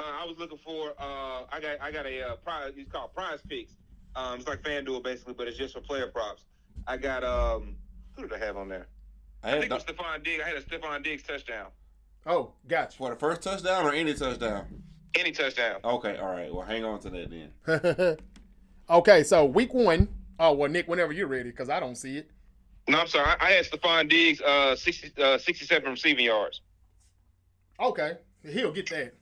Uh, 0.00 0.02
I 0.22 0.24
was 0.26 0.36
looking 0.38 0.58
for. 0.58 0.90
Uh, 0.98 1.42
I 1.52 1.60
got 1.60 1.80
I 1.80 1.90
got 1.92 2.06
a 2.06 2.30
uh, 2.30 2.36
prize. 2.36 2.72
It's 2.76 2.90
called 2.90 3.14
Prize 3.14 3.40
Picks. 3.48 3.72
Um, 4.16 4.38
it's 4.38 4.48
like 4.48 4.62
FanDuel 4.62 5.02
basically, 5.02 5.34
but 5.34 5.48
it's 5.48 5.56
just 5.58 5.74
for 5.74 5.80
player 5.80 6.08
props. 6.08 6.44
I 6.86 6.96
got 6.96 7.22
um. 7.24 7.76
Who 8.16 8.22
did 8.22 8.32
I 8.32 8.44
have 8.44 8.56
on 8.56 8.68
there? 8.68 8.86
I 9.42 9.48
I 9.48 9.50
had 9.50 9.60
think 9.60 9.72
it 9.72 9.74
was 9.74 9.84
the- 9.84 9.92
Stefon 9.92 10.24
Diggs. 10.24 10.42
I 10.44 10.48
had 10.48 10.56
a 10.56 10.62
Stefon 10.62 11.02
Diggs 11.04 11.22
touchdown. 11.22 11.66
Oh, 12.26 12.52
gotcha. 12.68 12.96
for 12.96 13.10
the 13.10 13.16
first 13.16 13.42
touchdown 13.42 13.84
or 13.84 13.92
any 13.92 14.14
touchdown? 14.14 14.64
Any 15.14 15.30
touchdown. 15.30 15.80
Okay, 15.84 16.16
all 16.16 16.30
right. 16.30 16.52
Well, 16.52 16.64
hang 16.64 16.82
on 16.84 16.98
to 17.00 17.10
that 17.10 17.30
then. 17.66 18.16
okay, 18.90 19.22
so 19.22 19.44
week 19.44 19.74
one. 19.74 20.08
Oh 20.38 20.52
well, 20.54 20.70
Nick, 20.70 20.88
whenever 20.88 21.12
you're 21.12 21.26
ready, 21.28 21.50
because 21.50 21.68
I 21.68 21.78
don't 21.80 21.96
see 21.96 22.16
it. 22.18 22.30
No, 22.88 23.00
I'm 23.00 23.06
sorry. 23.06 23.26
I, 23.40 23.46
I 23.46 23.50
had 23.52 23.64
Stefon 23.66 24.08
Diggs, 24.10 24.40
uh, 24.42 24.74
60, 24.76 25.22
uh, 25.22 25.38
67 25.38 25.90
receiving 25.90 26.24
yards. 26.24 26.60
Okay, 27.80 28.12
he'll 28.48 28.72
get 28.72 28.88
that. 28.90 29.14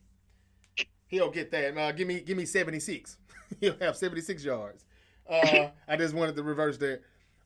He'll 1.12 1.30
get 1.30 1.50
that. 1.50 1.76
Uh, 1.76 1.92
give 1.92 2.08
me, 2.08 2.20
give 2.20 2.38
me 2.38 2.46
seventy 2.46 2.80
six. 2.80 3.18
he'll 3.60 3.76
have 3.80 3.96
seventy 3.96 4.22
six 4.22 4.42
yards. 4.42 4.86
Uh, 5.28 5.68
I 5.86 5.96
just 5.96 6.14
wanted 6.14 6.34
to 6.36 6.42
reverse 6.42 6.78
that. 6.78 7.02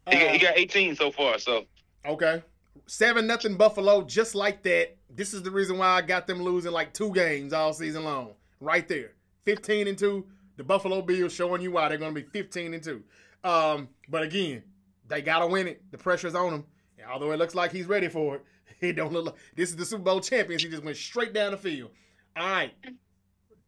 He, 0.08 0.16
got, 0.18 0.30
he 0.30 0.38
Uh, 0.46 0.50
got 0.50 0.56
18 0.58 0.94
so 0.94 1.10
far. 1.10 1.38
So 1.40 1.66
okay, 2.06 2.42
seven 2.86 3.26
nothing 3.26 3.56
Buffalo, 3.56 4.02
just 4.02 4.36
like 4.36 4.62
that. 4.62 4.96
This 5.10 5.34
is 5.34 5.42
the 5.42 5.50
reason 5.50 5.78
why 5.78 5.88
I 5.88 6.02
got 6.02 6.28
them 6.28 6.40
losing 6.42 6.70
like 6.70 6.94
two 6.94 7.12
games 7.12 7.52
all 7.52 7.72
season 7.72 8.04
long. 8.04 8.34
Right 8.60 8.86
there, 8.86 9.12
fifteen 9.42 9.88
and 9.88 9.98
two. 9.98 10.24
The 10.56 10.62
Buffalo 10.64 11.02
Bills 11.02 11.32
showing 11.34 11.60
you 11.60 11.72
why 11.72 11.88
they're 11.88 11.98
going 11.98 12.14
to 12.14 12.20
be 12.20 12.26
fifteen 12.26 12.72
and 12.72 12.82
two. 12.82 13.02
Um, 13.42 13.88
but 14.08 14.22
again, 14.22 14.62
they 15.08 15.22
gotta 15.22 15.46
win 15.48 15.66
it. 15.66 15.82
The 15.90 15.98
pressure's 15.98 16.36
on 16.36 16.54
him. 16.54 16.64
And 16.98 17.10
although 17.10 17.32
it 17.32 17.38
looks 17.38 17.54
like 17.56 17.72
he's 17.72 17.86
ready 17.86 18.08
for 18.08 18.36
it, 18.36 18.44
he 18.80 18.92
don't 18.92 19.12
look 19.12 19.26
like 19.26 19.34
this 19.56 19.70
is 19.70 19.76
the 19.76 19.84
Super 19.84 20.04
Bowl 20.04 20.20
champions. 20.20 20.62
He 20.62 20.68
just 20.70 20.84
went 20.84 20.96
straight 20.96 21.32
down 21.32 21.50
the 21.50 21.58
field. 21.58 21.90
All 22.36 22.48
right, 22.48 22.72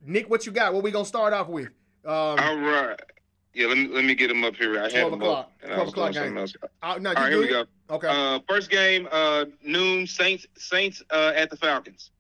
Nick, 0.01 0.31
what 0.31 0.47
you 0.47 0.53
got? 0.53 0.73
What 0.75 0.83
we 0.83 0.91
gonna 0.91 1.05
start 1.05 1.33
off 1.33 1.49
with? 1.49 1.69
Um, 2.05 2.13
all 2.15 2.57
right. 2.57 2.99
Yeah, 3.55 3.67
let 3.67 3.77
me 3.79 3.89
let 3.89 4.05
me 4.05 4.15
get 4.15 4.31
him 4.31 4.45
up 4.45 4.55
here. 4.57 4.79
I 4.79 4.83
had 4.85 4.91
12 5.09 5.13
him 5.15 5.23
o'clock. 5.23 5.51
up, 5.63 5.69
12 5.75 5.89
o'clock 5.89 6.13
game. 6.13 6.39
uh, 6.39 6.99
no, 6.99 7.11
you 7.11 7.17
All 7.17 7.23
right, 7.23 7.33
here 7.33 7.41
we 7.41 7.49
go. 7.49 7.65
Okay. 7.91 8.09
Uh, 8.09 8.39
first 8.49 8.71
game, 8.71 9.09
uh, 9.11 9.47
noon. 9.63 10.07
Saints 10.07 10.47
Saints 10.57 11.03
uh, 11.11 11.33
at 11.35 11.51
the 11.51 11.57
Falcons. 11.57 12.11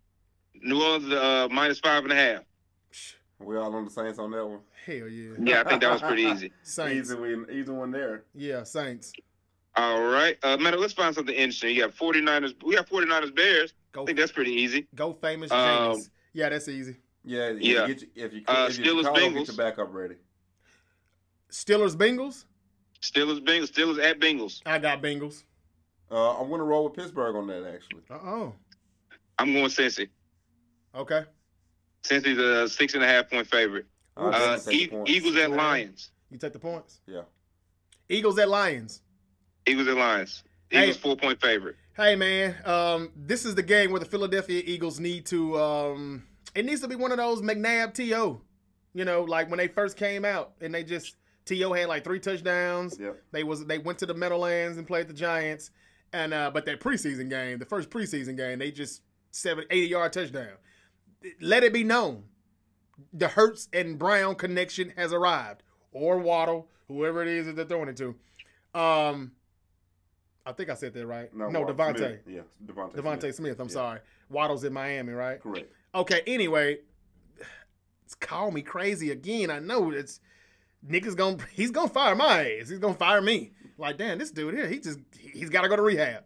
New 0.54 0.82
Orleans 0.82 1.12
uh, 1.12 1.48
minus 1.50 1.78
five 1.78 2.02
and 2.04 2.12
a 2.12 2.16
half. 2.16 2.42
We 3.38 3.56
all 3.56 3.72
on 3.72 3.84
the 3.84 3.90
Saints 3.90 4.18
on 4.18 4.32
that 4.32 4.44
one. 4.44 4.60
Hell 4.84 5.06
yeah. 5.08 5.30
Yeah, 5.38 5.60
I 5.60 5.68
think 5.68 5.82
that 5.82 5.92
was 5.92 6.00
pretty 6.02 6.22
easy. 6.22 6.50
Saints. 6.62 7.10
Easy 7.10 7.20
win, 7.20 7.46
either 7.52 7.72
one 7.72 7.92
there. 7.92 8.24
Yeah, 8.34 8.64
Saints. 8.64 9.12
All 9.76 10.02
right, 10.02 10.36
uh, 10.42 10.56
man. 10.56 10.80
Let's 10.80 10.94
find 10.94 11.14
something 11.14 11.34
interesting. 11.34 11.76
You 11.76 11.82
got 11.82 11.94
49ers. 11.94 12.54
We 12.64 12.74
got 12.74 12.88
49ers 12.88 13.32
Bears. 13.36 13.74
Go, 13.92 14.02
I 14.02 14.06
think 14.06 14.18
that's 14.18 14.32
pretty 14.32 14.50
easy. 14.52 14.88
go 14.96 15.12
famous 15.12 15.52
Um, 15.52 15.58
Jameis. 15.58 16.10
Yeah, 16.32 16.48
that's 16.48 16.66
easy. 16.68 16.96
Yeah, 17.24 17.50
Yeah. 17.50 17.52
yeah. 17.58 17.86
Get 17.86 18.00
you, 18.02 18.08
if 18.14 18.32
you, 18.32 18.42
Uh, 18.46 18.66
if 18.70 18.78
you 18.78 18.84
Steelers, 18.84 19.02
call, 19.04 19.30
get 19.30 19.46
your 19.48 19.56
backup 19.56 19.92
ready. 19.92 20.16
Steelers, 21.50 21.96
Bengals. 21.96 22.44
Steelers 23.02 23.40
Bengals. 23.40 23.70
Steelers 23.72 24.02
at 24.02 24.20
Bengals. 24.20 24.60
I 24.66 24.78
got 24.78 25.02
Bengals. 25.02 25.44
Uh, 26.10 26.40
I'm 26.40 26.48
gonna 26.50 26.64
roll 26.64 26.84
with 26.84 26.94
Pittsburgh 26.94 27.36
on 27.36 27.46
that 27.48 27.64
actually. 27.66 28.02
Uh 28.10 28.14
oh. 28.14 28.54
I'm 29.38 29.52
going 29.52 29.66
Cincy. 29.66 30.08
Okay. 30.94 31.24
Cincy's 32.02 32.38
a 32.38 32.68
six 32.68 32.94
and 32.94 33.04
a 33.04 33.06
half 33.06 33.28
point 33.30 33.46
favorite. 33.46 33.86
I'll 34.16 34.34
Uh, 34.34 34.58
E- 34.70 34.90
Eagles 35.06 35.36
at 35.36 35.50
Lions. 35.50 36.10
You 36.30 36.38
take 36.38 36.52
the 36.52 36.58
points. 36.58 37.00
Yeah. 37.06 37.22
Eagles 38.08 38.38
at 38.38 38.48
Lions. 38.48 39.02
Eagles 39.66 39.86
at 39.88 39.96
Lions. 39.96 40.42
Hey. 40.70 40.84
Eagles 40.84 40.96
four 40.96 41.16
point 41.16 41.40
favorite. 41.40 41.76
Hey 41.96 42.14
man, 42.16 42.56
um, 42.64 43.12
this 43.16 43.44
is 43.44 43.54
the 43.54 43.62
game 43.62 43.90
where 43.90 44.00
the 44.00 44.06
Philadelphia 44.06 44.62
Eagles 44.64 44.98
need 45.00 45.26
to 45.26 45.58
um, 45.60 46.26
It 46.58 46.64
needs 46.64 46.80
to 46.80 46.88
be 46.88 46.96
one 46.96 47.12
of 47.12 47.18
those 47.18 47.40
McNabb 47.40 47.94
To. 47.94 48.40
You 48.92 49.04
know, 49.04 49.22
like 49.22 49.48
when 49.48 49.58
they 49.58 49.68
first 49.68 49.96
came 49.96 50.24
out 50.24 50.54
and 50.60 50.74
they 50.74 50.82
just 50.82 51.14
To 51.46 51.72
had 51.72 51.88
like 51.88 52.02
three 52.02 52.18
touchdowns. 52.18 52.98
Yep. 52.98 53.22
They 53.30 53.44
was 53.44 53.64
they 53.64 53.78
went 53.78 54.00
to 54.00 54.06
the 54.06 54.14
Meadowlands 54.14 54.76
and 54.76 54.84
played 54.84 55.06
the 55.06 55.14
Giants. 55.14 55.70
And 56.12 56.34
uh 56.34 56.50
but 56.52 56.66
that 56.66 56.80
preseason 56.80 57.30
game, 57.30 57.60
the 57.60 57.64
first 57.64 57.90
preseason 57.90 58.36
game, 58.36 58.58
they 58.58 58.72
just 58.72 59.02
seven, 59.30 59.66
80 59.70 59.86
yard 59.86 60.12
touchdown. 60.12 60.56
Let 61.40 61.62
it 61.62 61.72
be 61.72 61.84
known. 61.84 62.24
The 63.12 63.28
Hurts 63.28 63.68
and 63.72 63.96
Brown 63.96 64.34
connection 64.34 64.92
has 64.96 65.12
arrived. 65.12 65.62
Or 65.92 66.18
Waddle, 66.18 66.66
whoever 66.88 67.22
it 67.22 67.28
is 67.28 67.46
that 67.46 67.54
they're 67.54 67.66
throwing 67.66 67.88
it 67.88 67.96
to. 67.98 68.16
Um 68.74 69.30
I 70.48 70.52
think 70.52 70.70
I 70.70 70.74
said 70.74 70.94
that 70.94 71.06
right. 71.06 71.34
No, 71.34 71.46
DeVonta. 71.64 71.96
Smith. 71.98 72.20
Yeah, 72.26 72.40
DeVonta. 72.66 72.96
DeVonta 72.96 73.20
Smith. 73.20 73.34
Smith. 73.36 73.60
I'm 73.60 73.66
Yeah. 73.68 73.72
sorry. 73.72 74.00
Waddle's 74.30 74.64
in 74.64 74.72
Miami, 74.72 75.12
right? 75.12 75.40
Correct. 75.40 75.70
Okay. 75.94 76.22
Anyway, 76.26 76.78
it's 78.04 78.14
call 78.14 78.50
me 78.50 78.62
crazy 78.62 79.10
again. 79.10 79.50
I 79.50 79.58
know 79.58 79.90
it's 79.90 80.20
Nick 80.82 81.06
is 81.06 81.14
gonna 81.14 81.36
he's 81.52 81.70
gonna 81.70 81.88
fire 81.88 82.14
my 82.16 82.40
ass. 82.60 82.68
He's 82.68 82.78
gonna 82.78 82.94
fire 82.94 83.20
me. 83.20 83.52
Like, 83.76 83.96
damn, 83.98 84.18
this 84.18 84.30
dude 84.30 84.54
here, 84.54 84.66
he 84.66 84.80
just 84.80 84.98
he's 85.18 85.50
got 85.50 85.62
to 85.62 85.68
go 85.68 85.76
to 85.76 85.82
rehab. 85.82 86.24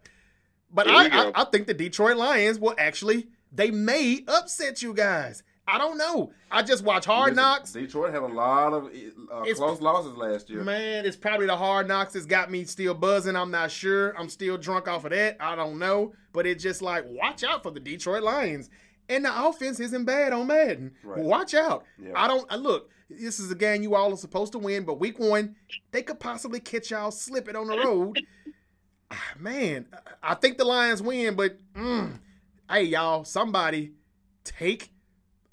But 0.71 0.87
I. 0.87 1.27
I 1.27 1.31
I 1.35 1.43
think 1.45 1.67
the 1.67 1.73
Detroit 1.73 2.17
Lions 2.17 2.57
will 2.59 2.73
actually 2.77 3.27
they 3.51 3.69
may 3.71 4.23
upset 4.27 4.81
you 4.81 4.93
guys. 4.93 5.43
I 5.65 5.77
don't 5.77 5.97
know. 5.97 6.31
I 6.51 6.61
just 6.61 6.83
watch 6.83 7.05
Hard 7.05 7.35
Knocks. 7.35 7.71
Detroit 7.71 8.13
had 8.13 8.21
a 8.21 8.27
lot 8.27 8.73
of 8.73 8.91
uh, 9.31 9.45
close 9.55 9.79
losses 9.79 10.17
last 10.17 10.49
year. 10.49 10.61
Man, 10.61 11.05
it's 11.05 11.15
probably 11.15 11.45
the 11.45 11.55
hard 11.55 11.87
knocks 11.87 12.13
that's 12.13 12.25
got 12.25 12.51
me 12.51 12.65
still 12.65 12.93
buzzing. 12.93 13.35
I'm 13.35 13.49
not 13.49 13.71
sure. 13.71 14.17
I'm 14.17 14.27
still 14.27 14.57
drunk 14.57 14.89
off 14.89 15.05
of 15.05 15.11
that. 15.11 15.37
I 15.39 15.55
don't 15.55 15.79
know. 15.79 16.13
But 16.33 16.45
it's 16.45 16.61
just 16.61 16.81
like, 16.81 17.05
watch 17.07 17.43
out 17.43 17.63
for 17.63 17.71
the 17.71 17.79
Detroit 17.79 18.23
Lions. 18.23 18.69
And 19.07 19.23
the 19.25 19.45
offense 19.47 19.79
isn't 19.79 20.05
bad 20.05 20.33
on 20.33 20.47
Madden. 20.47 20.95
Right. 21.03 21.19
Watch 21.19 21.53
out. 21.53 21.85
Yeah. 22.01 22.11
I 22.15 22.27
don't 22.27 22.45
I 22.49 22.55
look, 22.55 22.89
this 23.09 23.39
is 23.39 23.51
a 23.51 23.55
game 23.55 23.83
you 23.83 23.95
all 23.95 24.13
are 24.13 24.17
supposed 24.17 24.53
to 24.53 24.59
win, 24.59 24.85
but 24.85 24.99
week 24.99 25.19
one, 25.19 25.55
they 25.91 26.01
could 26.01 26.19
possibly 26.19 26.59
catch 26.59 26.91
y'all 26.91 27.11
slipping 27.11 27.55
on 27.55 27.67
the 27.67 27.77
road. 27.77 28.19
Ah, 29.11 29.33
Man, 29.37 29.87
I 30.21 30.35
think 30.35 30.57
the 30.57 30.65
Lions 30.65 31.01
win, 31.01 31.35
but 31.35 31.57
mm, 31.73 32.17
hey 32.69 32.83
y'all, 32.83 33.25
somebody 33.25 33.91
take 34.43 34.92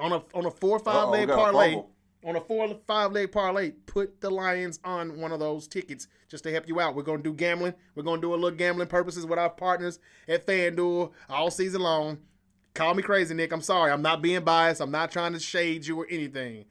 on 0.01 0.13
a 0.13 0.23
on 0.35 0.47
a 0.47 0.51
four 0.51 0.77
or 0.77 0.81
five 0.81 0.97
Uh-oh, 0.97 1.11
leg 1.11 1.29
parlay 1.29 1.83
on 2.25 2.37
a 2.37 2.41
four 2.41 2.67
or 2.67 2.79
five 2.87 3.13
leg 3.13 3.33
parlay, 3.33 3.71
put 3.71 4.21
the 4.21 4.31
Lions 4.31 4.79
on 4.85 5.21
one 5.21 5.33
of 5.33 5.41
those 5.41 5.67
tickets 5.67 6.07
just 6.29 6.45
to 6.45 6.53
help 6.53 6.69
you 6.69 6.81
out. 6.81 6.95
We're 6.95 7.03
gonna 7.03 7.23
do 7.23 7.33
gambling. 7.33 7.75
We're 7.95 8.03
gonna 8.03 8.21
do 8.21 8.35
a 8.35 8.37
little 8.37 8.57
gambling 8.57 8.89
purposes 8.89 9.27
with 9.27 9.39
our 9.39 9.51
partners 9.51 9.99
at 10.29 10.47
FanDuel 10.47 11.13
all 11.29 11.51
season 11.51 11.81
long. 11.81 12.19
Call 12.75 12.95
me 12.95 13.03
crazy, 13.03 13.35
Nick. 13.35 13.53
I'm 13.53 13.63
sorry. 13.63 13.91
I'm 13.91 14.03
not 14.03 14.23
being 14.23 14.45
biased. 14.45 14.81
I'm 14.81 14.91
not 14.93 15.11
trying 15.11 15.33
to 15.33 15.41
shade 15.41 15.87
you 15.87 16.01
or 16.01 16.07
anything. 16.09 16.67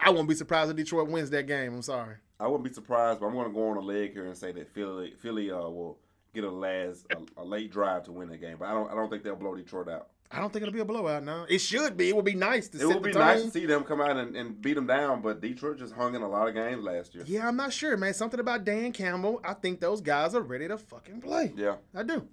I 0.00 0.10
won't 0.10 0.28
be 0.28 0.34
surprised 0.34 0.70
if 0.70 0.76
Detroit 0.76 1.08
wins 1.08 1.30
that 1.30 1.46
game. 1.46 1.74
I'm 1.74 1.82
sorry. 1.82 2.16
I 2.38 2.46
wouldn't 2.46 2.64
be 2.64 2.72
surprised, 2.72 3.20
but 3.20 3.26
I'm 3.26 3.32
going 3.32 3.48
to 3.48 3.54
go 3.54 3.68
on 3.68 3.76
a 3.76 3.80
leg 3.80 4.12
here 4.12 4.26
and 4.26 4.36
say 4.36 4.52
that 4.52 4.68
Philly, 4.68 5.14
Philly 5.20 5.50
uh, 5.50 5.56
will 5.56 5.98
get 6.34 6.44
a 6.44 6.50
last, 6.50 7.06
a, 7.10 7.40
a 7.40 7.44
late 7.44 7.72
drive 7.72 8.04
to 8.04 8.12
win 8.12 8.28
that 8.28 8.40
game. 8.40 8.56
But 8.58 8.68
I 8.68 8.72
don't, 8.72 8.90
I 8.90 8.94
don't 8.94 9.08
think 9.08 9.22
they'll 9.24 9.36
blow 9.36 9.56
Detroit 9.56 9.88
out. 9.88 10.10
I 10.30 10.40
don't 10.40 10.52
think 10.52 10.62
it'll 10.62 10.74
be 10.74 10.80
a 10.80 10.84
blowout 10.84 11.22
now. 11.22 11.46
It 11.48 11.58
should 11.58 11.96
be. 11.96 12.08
It 12.08 12.16
would 12.16 12.24
be 12.24 12.34
nice 12.34 12.68
to 12.70 12.80
It 12.80 12.86
would 12.86 13.02
be 13.02 13.12
tone. 13.12 13.20
nice 13.20 13.42
to 13.44 13.50
see 13.50 13.64
them 13.66 13.84
come 13.84 14.00
out 14.00 14.16
and, 14.16 14.36
and 14.36 14.60
beat 14.60 14.74
them 14.74 14.86
down, 14.86 15.22
but 15.22 15.40
Detroit 15.40 15.78
just 15.78 15.94
hung 15.94 16.14
in 16.14 16.22
a 16.22 16.28
lot 16.28 16.48
of 16.48 16.54
games 16.54 16.82
last 16.82 17.14
year. 17.14 17.24
Yeah, 17.26 17.46
I'm 17.46 17.56
not 17.56 17.72
sure, 17.72 17.96
man. 17.96 18.12
Something 18.12 18.40
about 18.40 18.64
Dan 18.64 18.92
Campbell. 18.92 19.40
I 19.44 19.54
think 19.54 19.80
those 19.80 20.00
guys 20.00 20.34
are 20.34 20.40
ready 20.42 20.66
to 20.68 20.78
fucking 20.78 21.20
play. 21.20 21.52
Yeah. 21.56 21.76
I 21.94 22.02
do. 22.02 22.26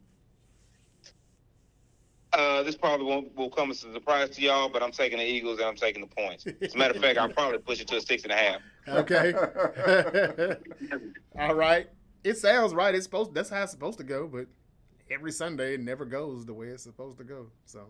Uh, 2.33 2.63
this 2.63 2.75
probably 2.75 3.05
won't 3.05 3.35
will 3.35 3.51
come 3.51 3.69
as 3.69 3.83
a 3.83 3.93
surprise 3.93 4.31
to 4.31 4.41
y'all, 4.41 4.67
but 4.67 4.81
I'm 4.81 4.91
taking 4.91 5.19
the 5.19 5.23
Eagles 5.25 5.59
and 5.59 5.67
I'm 5.67 5.75
taking 5.75 6.01
the 6.01 6.07
points. 6.07 6.47
As 6.61 6.73
a 6.73 6.77
matter 6.77 6.95
of 6.95 7.01
fact, 7.01 7.19
I'll 7.19 7.29
probably 7.29 7.59
push 7.59 7.79
it 7.79 7.87
to 7.89 7.97
a 7.97 8.01
six 8.01 8.23
and 8.23 8.31
a 8.31 8.35
half. 8.35 8.61
Okay. 8.87 9.33
All 11.39 11.53
right. 11.53 11.87
It 12.23 12.39
sounds 12.39 12.73
right. 12.73 12.95
It's 12.95 13.03
supposed. 13.05 13.35
That's 13.35 13.49
how 13.51 13.61
it's 13.61 13.71
supposed 13.71 13.99
to 13.99 14.03
go. 14.03 14.27
But 14.27 14.47
every 15.13 15.31
Sunday, 15.31 15.75
it 15.75 15.81
never 15.81 16.05
goes 16.05 16.45
the 16.45 16.53
way 16.53 16.67
it's 16.67 16.83
supposed 16.83 17.17
to 17.19 17.23
go. 17.23 17.47
So, 17.65 17.87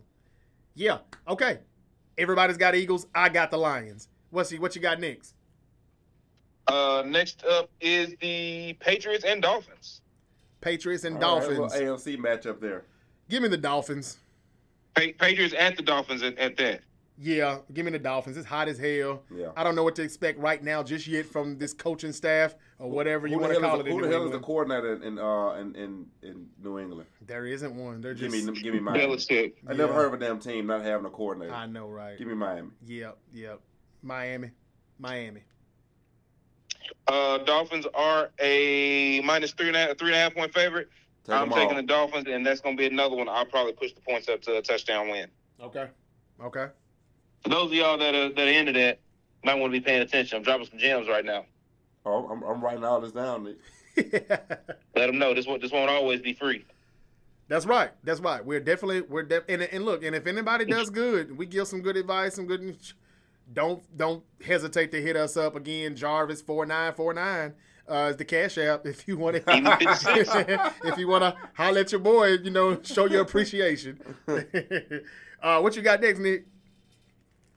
yeah. 0.75 0.99
Okay. 1.27 1.59
Everybody's 2.17 2.57
got 2.57 2.75
Eagles. 2.75 3.07
I 3.15 3.29
got 3.29 3.49
the 3.51 3.57
Lions. 3.57 4.09
What's 4.29 4.51
you, 4.51 4.59
what 4.59 4.75
you 4.75 4.81
got 4.81 4.99
next? 4.99 5.33
Uh, 6.67 7.03
next 7.05 7.43
up 7.45 7.69
is 7.81 8.15
the 8.21 8.73
Patriots 8.79 9.25
and 9.25 9.41
Dolphins. 9.41 10.01
Patriots 10.61 11.03
and 11.03 11.21
All 11.21 11.39
right, 11.39 11.49
a 11.49 11.55
Dolphins. 11.55 11.73
little 11.75 11.97
AFC 11.97 12.17
matchup 12.17 12.59
there. 12.59 12.83
Give 13.29 13.41
me 13.43 13.49
the 13.49 13.57
Dolphins. 13.57 14.17
Pa- 14.95 15.01
Patriots 15.19 15.53
at 15.57 15.75
the 15.75 15.83
Dolphins 15.83 16.23
at, 16.23 16.37
at 16.37 16.55
that. 16.57 16.81
Yeah, 17.17 17.59
give 17.71 17.85
me 17.85 17.91
the 17.91 17.99
Dolphins. 17.99 18.37
It's 18.37 18.47
hot 18.47 18.67
as 18.67 18.79
hell. 18.79 19.21
Yeah. 19.33 19.49
I 19.55 19.63
don't 19.63 19.75
know 19.75 19.83
what 19.83 19.95
to 19.95 20.01
expect 20.01 20.39
right 20.39 20.63
now 20.63 20.81
just 20.81 21.05
yet 21.05 21.27
from 21.27 21.59
this 21.59 21.71
coaching 21.71 22.11
staff 22.11 22.55
or 22.79 22.89
whatever 22.89 23.27
you 23.27 23.35
Who 23.35 23.41
the 23.41 23.47
want 23.49 23.53
to 23.55 23.61
call 23.61 23.75
is 23.75 23.79
it. 23.81 23.83
the, 23.83 23.89
in 23.91 23.95
who 23.95 24.01
the 24.01 24.07
New 24.07 24.13
hell 24.13 24.25
is 24.25 24.31
the 24.31 24.39
coordinator 24.39 25.03
in 25.03 25.19
uh 25.19 25.53
in, 25.53 25.75
in, 25.75 26.05
in 26.23 26.47
New 26.63 26.79
England? 26.79 27.07
There 27.21 27.45
isn't 27.45 27.75
one. 27.75 28.01
They're 28.01 28.15
Give 28.15 28.31
me 28.31 28.41
give 28.61 28.73
me 28.73 28.79
Miami. 28.79 29.05
Belichick. 29.05 29.53
I 29.67 29.73
never 29.73 29.93
heard 29.93 30.07
of 30.07 30.13
a 30.13 30.17
damn 30.17 30.39
team 30.39 30.65
not 30.65 30.83
having 30.83 31.05
a 31.05 31.09
coordinator. 31.11 31.53
I 31.53 31.67
know, 31.67 31.87
right? 31.87 32.17
Give 32.17 32.27
me 32.27 32.33
Miami. 32.33 32.69
Yep, 32.87 33.17
yep. 33.31 33.59
Miami, 34.01 34.49
Miami. 34.97 35.43
Uh, 37.07 37.37
Dolphins 37.39 37.85
are 37.93 38.31
a 38.39 39.21
minus 39.21 39.51
three 39.51 39.67
and 39.67 39.75
a 39.77 39.79
half, 39.79 39.97
three 39.97 40.09
and 40.09 40.15
a 40.15 40.19
half 40.19 40.33
point 40.33 40.53
favorite. 40.53 40.89
Take 41.25 41.35
I'm 41.35 41.49
taking 41.49 41.69
all. 41.69 41.75
the 41.75 41.83
Dolphins, 41.83 42.25
and 42.27 42.45
that's 42.45 42.59
going 42.59 42.75
to 42.75 42.81
be 42.81 42.87
another 42.87 43.15
one. 43.15 43.29
I'll 43.29 43.45
probably 43.45 43.73
push 43.73 43.93
the 43.93 44.01
points 44.01 44.27
up 44.27 44.41
to 44.41 44.57
a 44.57 44.61
touchdown 44.61 45.09
win. 45.09 45.27
Okay. 45.61 45.87
Okay. 46.43 46.67
For 47.43 47.49
those 47.49 47.67
of 47.67 47.73
y'all 47.73 47.97
that 47.97 48.15
are 48.15 48.29
that 48.29 48.47
are 48.47 48.51
into 48.51 48.71
that, 48.73 48.99
might 49.43 49.55
want 49.55 49.73
to 49.73 49.79
be 49.79 49.83
paying 49.83 50.01
attention. 50.01 50.37
I'm 50.37 50.43
dropping 50.43 50.67
some 50.67 50.79
gems 50.79 51.07
right 51.07 51.25
now. 51.25 51.45
Oh, 52.05 52.27
I'm, 52.29 52.43
I'm 52.43 52.61
writing 52.61 52.83
all 52.83 53.01
this 53.01 53.11
down. 53.11 53.43
Nick. 53.43 53.57
Let 54.95 55.07
them 55.07 55.19
know 55.19 55.33
this 55.33 55.45
won't 55.45 55.61
this 55.61 55.71
won't 55.71 55.89
always 55.89 56.21
be 56.21 56.33
free. 56.33 56.65
That's 57.47 57.65
right. 57.65 57.91
That's 58.03 58.19
right. 58.19 58.43
We're 58.43 58.59
definitely 58.61 59.01
we're 59.01 59.23
def- 59.23 59.43
and, 59.49 59.61
and 59.61 59.85
look, 59.85 60.03
and 60.03 60.15
if 60.15 60.25
anybody 60.25 60.65
does 60.65 60.89
good, 60.89 61.37
we 61.37 61.45
give 61.45 61.67
some 61.67 61.81
good 61.81 61.97
advice, 61.97 62.35
some 62.35 62.47
good. 62.47 62.77
Don't 63.53 63.83
don't 63.97 64.23
hesitate 64.45 64.91
to 64.91 65.01
hit 65.01 65.15
us 65.15 65.35
up 65.37 65.55
again. 65.55 65.95
Jarvis 65.95 66.41
four 66.41 66.65
nine 66.65 66.93
four 66.93 67.13
nine 67.13 67.53
uh, 67.89 68.07
is 68.09 68.17
the 68.17 68.25
cash 68.25 68.57
app 68.57 68.85
if 68.85 69.07
you 69.07 69.17
want 69.17 69.35
to. 69.45 70.71
If 70.85 70.97
you 70.97 71.07
want 71.07 71.23
to 71.23 71.35
holler 71.53 71.79
at 71.81 71.91
your 71.91 71.99
boy, 71.99 72.37
you 72.37 72.51
know, 72.51 72.81
show 72.81 73.05
your 73.05 73.21
appreciation. 73.21 73.99
uh, 75.41 75.59
what 75.59 75.75
you 75.75 75.81
got 75.81 76.01
next, 76.01 76.19
Nick? 76.19 76.45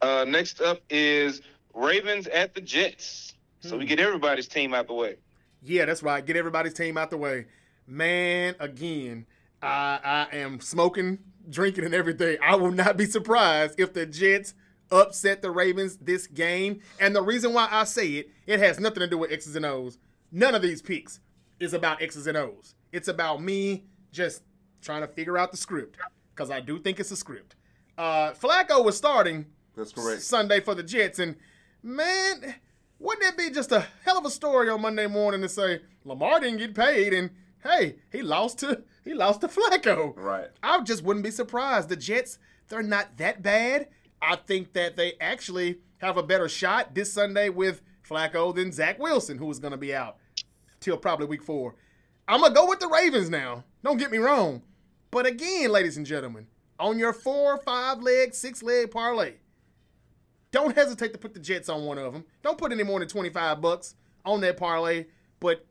Uh, 0.07 0.25
next 0.25 0.61
up 0.61 0.83
is 0.89 1.43
Ravens 1.75 2.29
at 2.29 2.55
the 2.55 2.61
Jets. 2.61 3.35
So 3.59 3.77
we 3.77 3.87
get 3.87 3.99
everybody's 3.99 4.47
team 4.47 4.73
out 4.73 4.87
the 4.87 4.95
way. 4.95 5.17
Yeah, 5.65 5.85
that's 5.87 6.01
right. 6.01 6.25
Get 6.25 6.37
everybody's 6.37 6.75
team 6.75 6.97
out 6.97 7.11
the 7.11 7.17
way. 7.17 7.47
Man, 7.89 8.55
again, 8.61 9.27
I 9.61 10.29
I 10.33 10.37
am 10.37 10.61
smoking, 10.61 11.19
drinking, 11.51 11.85
and 11.85 11.93
everything. 11.93 12.39
I 12.41 12.55
will 12.55 12.71
not 12.71 12.97
be 12.97 13.07
surprised 13.07 13.81
if 13.81 13.95
the 13.95 14.07
Jets 14.07 14.55
upset 14.93 15.43
the 15.43 15.51
Ravens 15.51 15.97
this 15.97 16.29
game. 16.29 16.83
And 17.01 17.17
the 17.17 17.23
reason 17.23 17.53
why 17.53 17.67
I 17.69 17.83
say 17.83 18.07
it, 18.11 18.31
it 18.47 18.61
has 18.61 18.79
nothing 18.79 19.01
to 19.01 19.09
do 19.09 19.19
with 19.19 19.33
X's 19.33 19.57
and 19.57 19.67
O's. 19.67 19.99
None 20.31 20.55
of 20.55 20.63
these 20.63 20.83
picks 20.83 21.19
is 21.59 21.75
about 21.75 22.01
X's 22.01 22.29
and 22.29 22.37
O's. 22.37 22.77
It's 22.93 23.09
about 23.09 23.43
me 23.43 23.87
just 24.13 24.43
trying 24.81 25.01
to 25.01 25.09
figure 25.09 25.37
out 25.37 25.51
the 25.51 25.57
script 25.57 25.99
because 26.33 26.49
I 26.49 26.61
do 26.61 26.79
think 26.79 27.01
it's 27.01 27.11
a 27.11 27.17
script. 27.17 27.57
Uh, 27.99 28.33
Flacco 28.33 28.85
was 28.85 28.97
starting 28.97 29.47
That's 29.77 29.93
correct. 29.93 30.23
Sunday 30.23 30.61
for 30.61 30.75
the 30.75 30.83
Jets. 30.83 31.19
And 31.19 31.37
man, 31.83 32.55
wouldn't 32.99 33.23
that 33.23 33.37
be 33.37 33.51
just 33.51 33.73
a 33.73 33.87
hell 34.05 34.19
of 34.19 34.25
a 34.25 34.31
story 34.31 34.69
on 34.69 34.81
Monday 34.81 35.07
morning 35.07 35.43
to 35.43 35.49
say 35.49 35.81
Lamar 36.05 36.41
didn't 36.41 36.59
get 36.59 36.75
paid 36.75 37.13
and 37.13 37.31
hey, 37.63 37.97
he 38.11 38.23
lost 38.23 38.59
to 38.61 38.83
he 39.05 39.15
lost 39.15 39.43
to 39.43 39.49
Flacco. 39.49 40.15
Right. 40.17 40.49
I 40.63 40.81
just 40.81 41.05
wouldn't 41.05 41.25
be 41.25 41.31
surprised. 41.31 41.89
The 41.89 41.97
Jets, 41.97 42.39
they're 42.69 42.83
not 42.83 43.17
that 43.19 43.43
bad. 43.43 43.89
I 44.21 44.37
think 44.37 44.73
that 44.73 44.97
they 44.97 45.15
actually 45.21 45.79
have 45.99 46.17
a 46.17 46.23
better 46.23 46.49
shot 46.49 46.95
this 46.95 47.13
Sunday 47.13 47.49
with 47.49 47.83
Flacco 48.09 48.55
than 48.55 48.73
Zach 48.73 48.99
Wilson, 48.99 49.39
who 49.39 49.51
is 49.51 49.59
going 49.59 49.73
to 49.73 49.77
be 49.77 49.95
out 49.95 50.17
till 50.81 50.97
probably 50.97 51.27
week 51.27 51.43
four. 51.43 51.75
I'm 52.29 52.41
going 52.41 52.53
to 52.53 52.57
go 52.57 52.69
with 52.69 52.81
the 52.81 52.89
Ravens 52.89 53.31
now. 53.31 53.65
Don't 53.85 53.99
get 53.99 54.11
me 54.11 54.19
wrong. 54.19 54.63
But 55.11 55.27
again, 55.27 55.71
ladies 55.71 55.97
and 55.97 56.07
gentlemen, 56.07 56.49
on 56.79 56.99
your 56.99 57.13
four, 57.13 57.59
five 57.59 58.03
leg, 58.03 58.35
six 58.35 58.63
leg 58.63 58.91
parlay, 58.91 59.35
don't 60.57 60.75
hesitate 60.75 61.13
to 61.13 61.19
put 61.19 61.35
the 61.35 61.41
Jets 61.41 61.69
on 61.69 61.85
one 61.85 61.99
of 61.99 62.15
them. 62.15 62.25
Don't 62.43 62.57
put 62.57 62.73
any 62.73 62.83
more 62.83 62.99
than 62.99 63.09
25 63.09 63.61
bucks 63.61 63.95
on 64.25 64.41
that 64.41 64.57
parlay, 64.57 65.05
but 65.39 65.67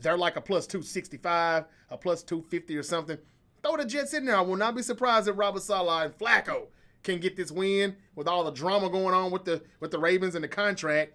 they're 0.00 0.16
like 0.16 0.34
a 0.34 0.40
plus 0.40 0.66
265, 0.66 1.64
a 1.90 1.96
plus 1.96 2.24
250 2.24 2.76
or 2.76 2.82
something. 2.82 3.18
Throw 3.62 3.76
the 3.76 3.84
Jets 3.84 4.14
in 4.14 4.24
there. 4.24 4.36
I 4.36 4.40
will 4.40 4.56
not 4.56 4.74
be 4.74 4.82
surprised 4.82 5.28
if 5.28 5.38
Robert 5.38 5.62
Saleh 5.62 6.06
and 6.06 6.18
Flacco 6.18 6.66
can 7.04 7.20
get 7.20 7.36
this 7.36 7.52
win 7.52 7.94
with 8.16 8.26
all 8.26 8.42
the 8.42 8.50
drama 8.50 8.90
going 8.90 9.14
on 9.14 9.30
with 9.30 9.44
the 9.44 9.62
with 9.78 9.92
the 9.92 9.98
Ravens 10.00 10.34
and 10.34 10.42
the 10.42 10.48
contract. 10.48 11.12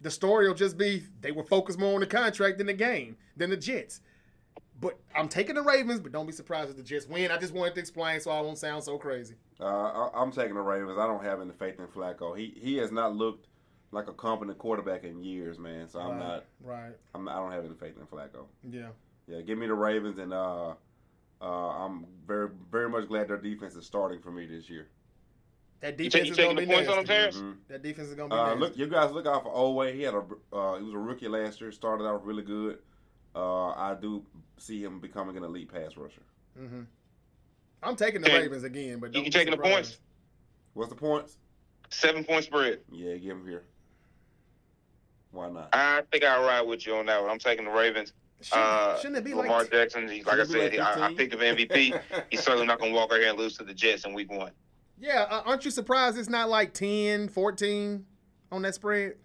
The 0.00 0.10
story 0.12 0.46
will 0.46 0.54
just 0.54 0.78
be 0.78 1.02
they 1.22 1.32
were 1.32 1.42
focused 1.42 1.80
more 1.80 1.94
on 1.94 2.00
the 2.00 2.06
contract 2.06 2.58
than 2.58 2.68
the 2.68 2.72
game, 2.72 3.16
than 3.36 3.50
the 3.50 3.56
Jets. 3.56 4.00
But 4.80 4.98
I'm 5.14 5.28
taking 5.28 5.54
the 5.54 5.62
Ravens, 5.62 6.00
but 6.00 6.10
don't 6.12 6.26
be 6.26 6.32
surprised 6.32 6.70
if 6.70 6.76
the 6.76 6.82
Jets 6.82 7.06
win. 7.06 7.30
I 7.30 7.38
just 7.38 7.54
wanted 7.54 7.74
to 7.74 7.80
explain 7.80 8.20
so 8.20 8.30
I 8.32 8.40
won't 8.40 8.58
sound 8.58 8.82
so 8.82 8.98
crazy. 8.98 9.36
Uh, 9.60 9.64
I, 9.66 10.10
I'm 10.14 10.32
taking 10.32 10.54
the 10.54 10.60
Ravens. 10.60 10.98
I 10.98 11.06
don't 11.06 11.22
have 11.22 11.40
any 11.40 11.52
faith 11.52 11.78
in 11.78 11.86
Flacco. 11.86 12.36
He 12.36 12.54
he 12.60 12.76
has 12.78 12.90
not 12.90 13.14
looked 13.14 13.46
like 13.92 14.08
a 14.08 14.12
competent 14.12 14.58
quarterback 14.58 15.04
in 15.04 15.22
years, 15.22 15.58
man. 15.58 15.88
So 15.88 16.00
I'm 16.00 16.18
right, 16.18 16.18
not. 16.18 16.44
Right. 16.62 16.92
I'm. 17.14 17.24
Not, 17.24 17.36
I 17.36 17.40
don't 17.40 17.52
have 17.52 17.64
any 17.64 17.74
faith 17.74 17.94
in 17.98 18.06
Flacco. 18.06 18.46
Yeah. 18.68 18.88
Yeah, 19.28 19.40
give 19.42 19.56
me 19.58 19.66
the 19.68 19.74
Ravens, 19.74 20.18
and 20.18 20.34
uh, 20.34 20.74
uh, 21.40 21.44
I'm 21.44 22.06
very 22.26 22.48
very 22.70 22.88
much 22.88 23.06
glad 23.08 23.28
their 23.28 23.36
defense 23.38 23.74
is 23.76 23.86
starting 23.86 24.20
for 24.20 24.32
me 24.32 24.44
this 24.46 24.68
year. 24.68 24.88
That 25.80 25.98
You, 26.00 26.10
defense 26.10 26.12
take, 26.12 26.24
you 26.26 26.32
is 26.32 26.36
gonna 26.54 26.60
be 26.60 26.66
points 26.66 26.88
on 26.90 26.96
nasty. 26.96 26.96
them, 26.96 27.06
Terrence? 27.06 27.36
Mhm. 27.36 27.56
That 27.68 27.82
defense 27.82 28.08
is 28.08 28.14
gonna 28.16 28.28
be 28.30 28.34
Uh, 28.36 28.44
nasty. 28.46 28.60
look, 28.60 28.76
you 28.76 28.86
guys 28.88 29.12
look 29.12 29.26
out 29.26 29.44
for 29.44 29.54
Oweh. 29.54 29.94
He 29.94 30.02
had 30.02 30.14
a 30.14 30.24
uh, 30.52 30.78
he 30.78 30.84
was 30.84 30.94
a 30.94 30.98
rookie 30.98 31.28
last 31.28 31.60
year. 31.60 31.70
Started 31.70 32.04
out 32.06 32.24
really 32.26 32.42
good. 32.42 32.78
Uh, 33.34 33.68
I 33.70 33.96
do 34.00 34.24
see 34.58 34.82
him 34.82 35.00
becoming 35.00 35.36
an 35.36 35.42
elite 35.44 35.72
pass 35.72 35.96
rusher. 35.96 36.22
hmm 36.56 36.82
I'm 37.82 37.96
taking 37.96 38.22
the 38.22 38.28
Okay. 38.28 38.42
Ravens 38.42 38.64
again, 38.64 38.98
but 38.98 39.08
You- 39.08 39.12
don't 39.14 39.24
you 39.26 39.30
taking 39.30 39.50
the 39.50 39.56
surprised. 39.56 39.74
points? 39.74 39.98
What's 40.74 40.88
the 40.90 40.96
points? 40.96 41.36
Seven 41.90 42.24
point 42.24 42.44
spread. 42.44 42.80
Yeah, 42.90 43.16
give 43.16 43.36
him 43.36 43.46
here. 43.46 43.64
Why 45.32 45.50
not? 45.50 45.68
I 45.72 46.02
think 46.10 46.24
I'll 46.24 46.42
ride 46.46 46.62
with 46.62 46.86
you 46.86 46.96
on 46.96 47.06
that 47.06 47.20
one. 47.20 47.30
I'm 47.30 47.38
taking 47.38 47.64
the 47.66 47.70
Ravens. 47.70 48.12
Shouldn't, 48.40 48.64
Uh, 48.66 48.96
shouldn't 48.98 49.16
it 49.18 49.24
be 49.24 49.34
Lamar 49.34 49.60
like? 49.62 49.70
Jackson, 49.70 50.08
he, 50.08 50.22
like 50.22 50.38
I 50.38 50.44
said, 50.44 50.72
like 50.72 50.78
I, 50.80 50.92
I 51.06 51.08
15? 51.14 51.16
think 51.16 51.34
of 51.34 51.40
MVP. 51.40 52.00
He's 52.30 52.40
certainly 52.42 52.66
not 52.66 52.78
going 52.78 52.92
to 52.92 52.96
walk 52.96 53.12
out 53.12 53.18
here 53.18 53.28
and 53.30 53.38
lose 53.38 53.56
to 53.58 53.64
the 53.64 53.74
Jets 53.74 54.04
in 54.04 54.14
week 54.14 54.30
one. 54.30 54.52
Yeah, 54.98 55.22
uh, 55.28 55.42
aren't 55.44 55.64
you 55.64 55.70
surprised 55.70 56.16
it's 56.18 56.28
not 56.28 56.48
like 56.48 56.72
10, 56.72 57.28
14 57.28 58.06
on 58.52 58.62
that 58.62 58.74
spread? 58.74 59.16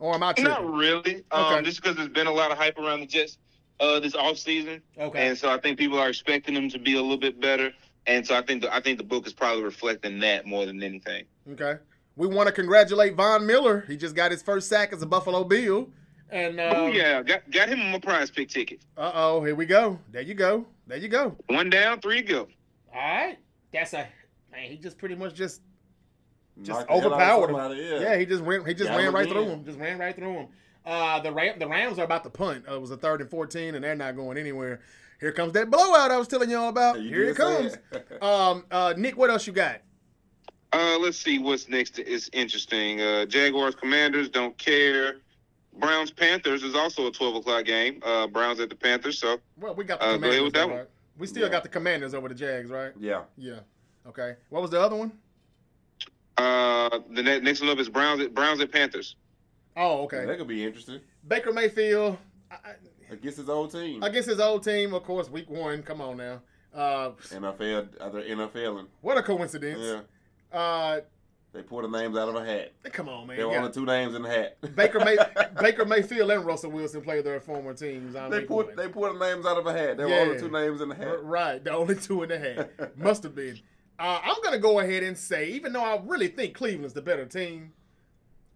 Or 0.00 0.14
am 0.14 0.22
I 0.22 0.32
tripping? 0.32 0.52
Not 0.52 0.72
really. 0.74 1.24
Um, 1.30 1.44
Okay. 1.44 1.62
Just 1.62 1.80
because 1.82 1.96
there's 1.96 2.08
been 2.08 2.26
a 2.26 2.32
lot 2.32 2.50
of 2.50 2.58
hype 2.58 2.78
around 2.78 3.00
the 3.00 3.06
Jets 3.06 3.38
uh, 3.78 4.00
this 4.00 4.14
offseason. 4.16 4.80
Okay. 4.98 5.28
And 5.28 5.38
so 5.38 5.50
I 5.50 5.58
think 5.60 5.78
people 5.78 5.98
are 5.98 6.08
expecting 6.08 6.54
them 6.54 6.68
to 6.70 6.78
be 6.78 6.94
a 6.96 7.00
little 7.00 7.16
bit 7.16 7.40
better. 7.40 7.70
And 8.06 8.26
so 8.26 8.34
I 8.36 8.42
think 8.42 8.62
the, 8.62 8.74
I 8.74 8.80
think 8.80 8.98
the 8.98 9.04
book 9.04 9.26
is 9.26 9.32
probably 9.32 9.62
reflecting 9.62 10.18
that 10.20 10.46
more 10.46 10.66
than 10.66 10.82
anything. 10.82 11.24
Okay. 11.52 11.76
We 12.16 12.26
want 12.26 12.48
to 12.48 12.52
congratulate 12.52 13.14
Von 13.14 13.46
Miller. 13.46 13.84
He 13.86 13.96
just 13.96 14.14
got 14.16 14.30
his 14.30 14.42
first 14.42 14.68
sack 14.68 14.92
as 14.92 15.00
a 15.02 15.06
Buffalo 15.06 15.44
Bill. 15.44 15.88
And 16.30 16.60
oh 16.60 16.86
um, 16.86 16.92
yeah, 16.92 17.22
got 17.22 17.50
got 17.50 17.68
him 17.68 17.92
a 17.92 17.98
prize 17.98 18.30
pick 18.30 18.48
ticket. 18.48 18.80
uh 18.96 19.10
oh, 19.14 19.42
here 19.44 19.56
we 19.56 19.66
go. 19.66 19.98
There 20.12 20.22
you 20.22 20.34
go. 20.34 20.64
There 20.86 20.98
you 20.98 21.08
go. 21.08 21.36
One 21.48 21.70
down, 21.70 22.00
three 22.00 22.22
go. 22.22 22.46
All 22.94 23.00
right. 23.00 23.36
That's 23.72 23.94
a 23.94 24.06
man. 24.52 24.70
He 24.70 24.76
just 24.76 24.96
pretty 24.96 25.16
much 25.16 25.34
just 25.34 25.60
just 26.62 26.80
Knock 26.80 26.86
the 26.88 26.92
hell 26.94 27.00
out 27.00 27.06
of 27.06 27.50
overpowered 27.50 27.72
him. 27.72 27.78
Yeah. 27.84 28.00
Yeah. 28.10 28.16
he 28.18 28.26
just 28.26 28.42
ran. 28.42 28.64
He 28.66 28.74
just 28.74 28.90
Got 28.90 28.96
ran 28.98 29.12
right 29.12 29.22
again. 29.24 29.34
through 29.34 29.44
him. 29.52 29.64
Just 29.64 29.78
ran 29.78 29.98
right 29.98 30.14
through 30.14 30.32
him. 30.32 30.48
Uh, 30.86 31.20
the 31.20 31.32
Ram, 31.32 31.58
the 31.58 31.68
Rams 31.68 31.98
are 31.98 32.04
about 32.04 32.24
to 32.24 32.30
punt. 32.30 32.64
Uh, 32.68 32.74
it 32.76 32.80
was 32.80 32.90
a 32.90 32.96
third 32.96 33.20
and 33.20 33.28
fourteen, 33.30 33.74
and 33.74 33.84
they're 33.84 33.94
not 33.94 34.16
going 34.16 34.38
anywhere. 34.38 34.80
Here 35.20 35.32
comes 35.32 35.52
that 35.52 35.70
blowout 35.70 36.10
I 36.10 36.16
was 36.16 36.26
telling 36.28 36.48
y'all 36.48 36.68
about. 36.70 37.00
You 37.00 37.08
Here 37.08 37.24
it 37.30 37.36
comes. 37.36 37.76
Um, 38.22 38.64
uh, 38.70 38.94
Nick, 38.96 39.16
what 39.16 39.28
else 39.30 39.46
you 39.46 39.52
got? 39.52 39.80
Uh, 40.72 40.96
let's 40.98 41.18
see 41.18 41.38
what's 41.38 41.68
next 41.68 41.98
It's 41.98 42.30
interesting. 42.32 43.00
Uh, 43.00 43.26
Jaguars, 43.26 43.74
Commanders, 43.74 44.28
don't 44.28 44.56
care. 44.56 45.16
Browns, 45.78 46.10
Panthers 46.10 46.62
is 46.62 46.74
also 46.74 47.06
a 47.06 47.10
twelve 47.12 47.34
o'clock 47.36 47.64
game. 47.64 48.00
Uh, 48.04 48.26
Browns 48.26 48.60
at 48.60 48.68
the 48.70 48.76
Panthers. 48.76 49.18
So 49.18 49.38
Well, 49.58 49.74
we 49.74 49.84
got 49.84 50.00
the 50.00 50.06
Uh, 50.06 50.08
go 50.12 50.14
Commanders. 50.14 50.34
ahead 50.34 50.44
with 50.44 50.54
that 50.54 50.68
one. 50.68 50.78
right? 50.78 50.86
We 51.18 51.26
still 51.26 51.42
Yeah. 51.44 51.48
got 51.50 51.62
the 51.62 51.68
Commanders 51.68 52.14
over 52.14 52.28
the 52.28 52.34
Jags, 52.34 52.70
right? 52.70 52.92
yeah. 52.98 53.22
Yeah. 53.36 53.60
Okay. 54.06 54.36
What 54.48 54.62
was 54.62 54.70
the 54.70 54.80
other 54.80 54.96
one? 54.96 55.12
Uh, 56.40 56.98
the 57.10 57.22
ne- 57.22 57.40
next 57.40 57.60
one 57.60 57.70
up 57.70 57.78
is 57.78 57.88
Browns 57.88 58.20
at 58.22 58.34
Browns 58.34 58.60
at 58.60 58.72
Panthers. 58.72 59.16
Oh, 59.76 60.02
okay. 60.04 60.24
That 60.26 60.38
could 60.38 60.48
be 60.48 60.64
interesting 60.64 61.00
Baker 61.26 61.52
Mayfield. 61.52 62.18
I, 62.50 62.54
I- 62.54 63.12
against 63.12 63.38
his 63.38 63.48
old 63.48 63.72
team. 63.72 64.02
against 64.02 64.28
his 64.28 64.38
old 64.40 64.62
team, 64.62 64.94
of 64.94 65.02
course, 65.02 65.28
week 65.28 65.50
one. 65.50 65.82
Come 65.82 66.00
on 66.00 66.16
now. 66.16 66.40
Uh, 66.72 67.10
NFL, 67.10 67.88
other 68.00 68.22
NFLing. 68.22 68.86
what 69.00 69.18
a 69.18 69.22
coincidence. 69.22 69.80
Yeah. 70.52 70.56
Uh, 70.56 71.00
They 71.52 71.62
pulled 71.62 71.82
the 71.82 71.88
names 71.88 72.16
out 72.16 72.28
of 72.28 72.36
a 72.36 72.44
hat. 72.44 72.72
come 72.92 73.08
on, 73.08 73.26
man. 73.26 73.36
There 73.36 73.48
were 73.48 73.54
Yeah. 73.54 73.60
only 73.62 73.72
two 73.72 73.84
names 73.84 74.14
in 74.14 74.22
the 74.22 74.28
hat. 74.28 74.56
Baker 74.76 75.00
May 75.00 75.16
Baker 75.60 75.84
Mayfield 75.84 76.30
and 76.30 76.44
Russell 76.46 76.70
Wilson 76.70 77.00
play 77.02 77.20
their 77.22 77.40
former 77.40 77.74
teams. 77.74 78.14
On 78.14 78.30
They 78.30 78.38
week 78.40 78.48
put 78.48 78.76
they 78.76 78.86
pulled 78.86 79.18
the 79.18 79.18
names 79.32 79.44
out 79.44 79.58
of 79.58 79.66
a 79.66 79.72
hat. 79.72 79.96
There 79.96 80.06
were 80.06 80.14
Yeah. 80.14 80.20
only 80.20 80.38
two 80.38 80.50
names 80.50 80.80
in 80.80 80.88
the 80.90 80.94
hat. 80.94 81.24
Right, 81.24 81.62
the 81.64 81.72
only 81.72 81.96
two 81.96 82.22
in 82.22 82.28
the 82.28 82.38
hat. 82.38 82.96
Must 82.96 83.24
have 83.24 83.34
been. 83.34 83.58
Uh, 84.00 84.18
I'm 84.24 84.42
gonna 84.42 84.58
go 84.58 84.80
ahead 84.80 85.02
and 85.02 85.16
say, 85.16 85.50
even 85.50 85.74
though 85.74 85.84
I 85.84 86.00
really 86.04 86.28
think 86.28 86.54
Cleveland's 86.54 86.94
the 86.94 87.02
better 87.02 87.26
team, 87.26 87.74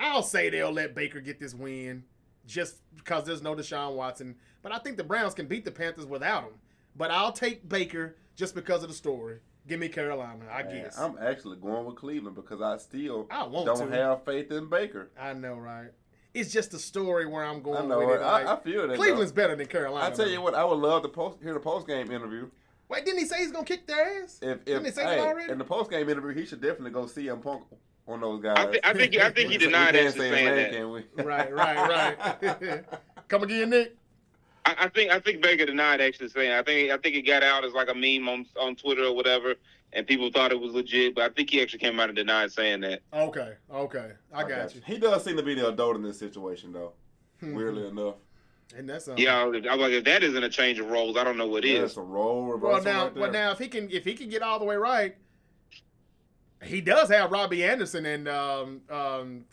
I'll 0.01 0.23
say 0.23 0.49
they'll 0.49 0.73
let 0.73 0.95
Baker 0.95 1.21
get 1.21 1.39
this 1.39 1.55
win 1.55 2.05
just 2.47 2.81
because 2.97 3.25
there's 3.25 3.43
no 3.43 3.55
Deshaun 3.55 3.95
Watson. 3.95 4.37
But 4.63 4.73
I 4.73 4.79
think 4.79 4.97
the 4.97 5.05
Browns 5.05 5.35
can 5.35 5.47
beat 5.47 5.67
the 5.67 5.71
Panthers 5.71 6.07
without 6.07 6.45
him. 6.45 6.55
But 6.97 7.11
I'll 7.11 7.33
take 7.33 7.69
Baker 7.69 8.17
just 8.37 8.55
because 8.55 8.83
of 8.83 8.89
the 8.89 8.95
story. 8.95 9.41
Give 9.67 9.79
me 9.81 9.89
Carolina, 9.89 10.45
I 10.51 10.63
Man, 10.63 10.83
guess. 10.83 10.99
I'm 10.99 11.17
actually 11.21 11.57
going 11.57 11.85
with 11.87 11.97
Cleveland 11.97 12.37
because 12.37 12.61
I 12.61 12.77
still 12.79 13.27
I 13.31 13.47
don't 13.47 13.91
to. 13.91 13.97
have 13.97 14.25
faith 14.25 14.51
in 14.51 14.69
Baker. 14.69 15.11
I 15.19 15.33
know, 15.35 15.55
right? 15.55 15.89
It's 16.35 16.53
just 16.53 16.75
a 16.75 16.79
story 16.79 17.27
where 17.27 17.45
I'm 17.45 17.63
going 17.63 17.85
I 17.85 17.87
know 17.87 17.99
with 17.99 18.09
it. 18.17 18.21
Like, 18.21 18.47
I, 18.47 18.55
I 18.55 18.61
feel 18.61 18.89
that. 18.89 18.97
Cleveland's 18.97 19.33
though. 19.33 19.37
better 19.43 19.57
than 19.57 19.67
Carolina. 19.67 20.07
I 20.07 20.11
tell 20.11 20.29
you 20.29 20.41
what, 20.41 20.55
I 20.55 20.65
would 20.65 20.79
love 20.79 21.03
to 21.03 21.09
post 21.09 21.39
hear 21.43 21.55
the 21.55 21.61
post 21.61 21.87
game 21.87 22.11
interview. 22.11 22.49
Wait, 22.95 23.05
didn't 23.05 23.19
he 23.21 23.27
say 23.27 23.39
he's 23.39 23.51
gonna 23.51 23.65
kick 23.65 23.87
their 23.87 24.23
ass? 24.23 24.39
If 24.41 24.65
Didn't 24.65 24.87
if 24.87 24.95
they 24.95 25.03
say 25.03 25.17
that 25.17 25.19
already? 25.19 25.51
in 25.51 25.59
the 25.59 25.65
post 25.65 25.91
game 25.91 26.09
interview, 26.09 26.33
he 26.33 26.47
should 26.47 26.61
definitely 26.61 26.93
go 26.93 27.07
see 27.07 27.27
him 27.27 27.41
punk 27.41 27.65
on 28.07 28.21
those 28.21 28.41
guys. 28.41 28.57
I, 28.57 28.67
th- 28.67 28.81
I 28.85 28.93
think 28.93 29.17
I 29.17 29.31
think 29.31 29.51
he 29.51 29.59
denied 29.67 29.95
can't 29.95 30.07
actually 30.09 30.31
say 30.31 30.45
saying 30.45 30.55
that. 30.55 30.73
can 30.73 30.91
we? 30.93 31.05
right, 31.25 31.53
right, 31.53 32.39
right. 32.41 32.85
Come 33.29 33.43
again, 33.43 33.71
Nick. 33.71 33.97
I, 34.65 34.77
I 34.79 34.89
think 34.89 35.11
I 35.11 35.19
think 35.19 35.43
Baker 35.43 35.67
denied 35.67 36.01
actually 36.01 36.29
saying. 36.29 36.53
I 36.53 36.63
think 36.63 36.93
I 36.93 36.97
think 36.99 37.17
it 37.17 37.23
got 37.23 37.43
out 37.43 37.65
as 37.65 37.73
like 37.73 37.89
a 37.89 37.95
meme 37.95 38.29
on 38.29 38.47
on 38.61 38.77
Twitter 38.77 39.05
or 39.05 39.17
whatever, 39.17 39.55
and 39.93 40.07
people 40.07 40.31
thought 40.31 40.53
it 40.53 40.61
was 40.61 40.73
legit. 40.73 41.17
But 41.17 41.25
I 41.25 41.35
think 41.35 41.51
he 41.51 41.61
actually 41.61 41.81
came 41.81 41.99
out 41.99 42.11
and 42.11 42.17
denied 42.17 42.53
saying 42.53 42.83
that. 42.83 43.01
Okay, 43.13 43.55
okay, 43.73 44.13
I, 44.33 44.49
got, 44.49 44.73
you. 44.73 44.83
He 44.87 44.99
does 44.99 45.25
seem 45.25 45.37
to 45.37 45.43
be 45.43 45.55
the 45.55 45.69
adult 45.69 45.97
in 45.97 46.03
this 46.03 46.19
situation, 46.19 46.73
though. 46.73 46.93
Hmm. 47.41 47.55
Weirdly 47.55 47.89
enough, 47.89 48.15
And 48.77 48.89
that's 48.89 49.09
um, 49.09 49.17
Yeah, 49.19 49.41
I 49.41 49.45
was 49.45 49.63
like, 49.63 49.93
if 49.93 50.05
that 50.05 50.23
isn't 50.23 50.43
a 50.43 50.49
change 50.49 50.79
of 50.79 50.91
roles, 50.91 51.17
I 51.17 51.25
don't 51.25 51.37
know 51.37 51.47
what 51.47 51.65
yeah, 51.65 51.79
is. 51.79 51.91
it's 51.91 51.97
a 51.97 52.03
role 52.03 52.45
reversal. 52.47 52.69
Well, 52.69 52.79
reversal 52.79 52.93
now, 52.93 53.05
right 53.05 53.15
there. 53.15 53.23
well, 53.23 53.33
now, 53.33 53.51
if 53.53 53.59
he 53.59 53.69
can, 53.69 53.91
if 53.91 54.05
he 54.05 54.15
can 54.15 54.29
get 54.29 54.43
all 54.43 54.59
the 54.59 54.65
way 54.65 54.77
right, 54.77 55.17
he 56.63 56.81
does 56.81 57.09
have 57.11 57.31
Robby 57.31 57.63
Anderson 57.63 58.07
and 58.07 58.29
um, 58.29 58.81
um, 58.91 59.45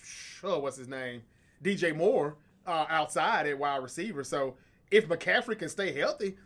oh, 0.43 0.59
what's 0.59 0.77
his 0.77 0.87
name, 0.87 1.21
DJ 1.63 1.95
Moore 1.95 2.37
uh, 2.65 2.85
outside 2.89 3.47
at 3.47 3.57
wide 3.57 3.83
receiver. 3.83 4.23
So 4.23 4.55
if 4.89 5.07
McCaffrey 5.07 5.57
can 5.57 5.69
stay 5.69 5.91
healthy, 5.91 6.37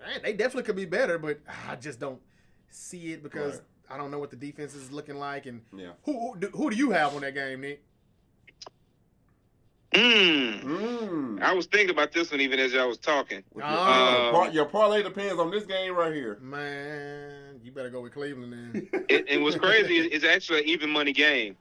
man, 0.00 0.20
they 0.22 0.32
definitely 0.32 0.62
could 0.64 0.76
be 0.76 0.86
better. 0.86 1.18
But 1.18 1.40
I 1.68 1.76
just 1.76 2.00
don't 2.00 2.20
see 2.70 3.12
it 3.12 3.22
because 3.22 3.54
Right. 3.54 3.62
I 3.90 3.96
don't 3.98 4.10
know 4.10 4.18
what 4.18 4.30
the 4.30 4.36
defense 4.36 4.74
is 4.74 4.90
looking 4.90 5.16
like. 5.16 5.46
And 5.46 5.60
yeah. 5.76 5.90
who 6.04 6.18
who 6.18 6.38
do, 6.38 6.48
who 6.48 6.70
do 6.70 6.76
you 6.76 6.90
have 6.92 7.14
on 7.14 7.20
that 7.20 7.34
game, 7.34 7.60
Nick? 7.60 7.82
Hmm. 9.94 10.00
Mm. 10.74 11.42
I 11.42 11.52
was 11.52 11.66
thinking 11.66 11.90
about 11.90 12.12
this 12.12 12.30
one 12.30 12.40
even 12.40 12.58
as 12.58 12.74
I 12.74 12.84
was 12.84 12.98
talking. 12.98 13.44
Your, 13.54 13.64
Ah. 13.64 14.22
your 14.24 14.32
par- 14.32 14.50
your 14.50 14.64
parlay 14.64 15.02
depends 15.02 15.38
on 15.38 15.50
this 15.50 15.64
game 15.66 15.94
right 15.94 16.12
here. 16.12 16.38
Man, 16.40 17.60
you 17.62 17.70
better 17.70 17.90
go 17.90 18.00
with 18.00 18.12
Cleveland 18.12 18.52
then. 18.52 19.04
It, 19.08 19.26
and 19.28 19.42
what's 19.42 19.56
crazy 19.56 19.96
is 19.96 20.06
it's 20.10 20.24
actually 20.24 20.60
an 20.60 20.68
even 20.68 20.90
money 20.90 21.12
game. 21.12 21.56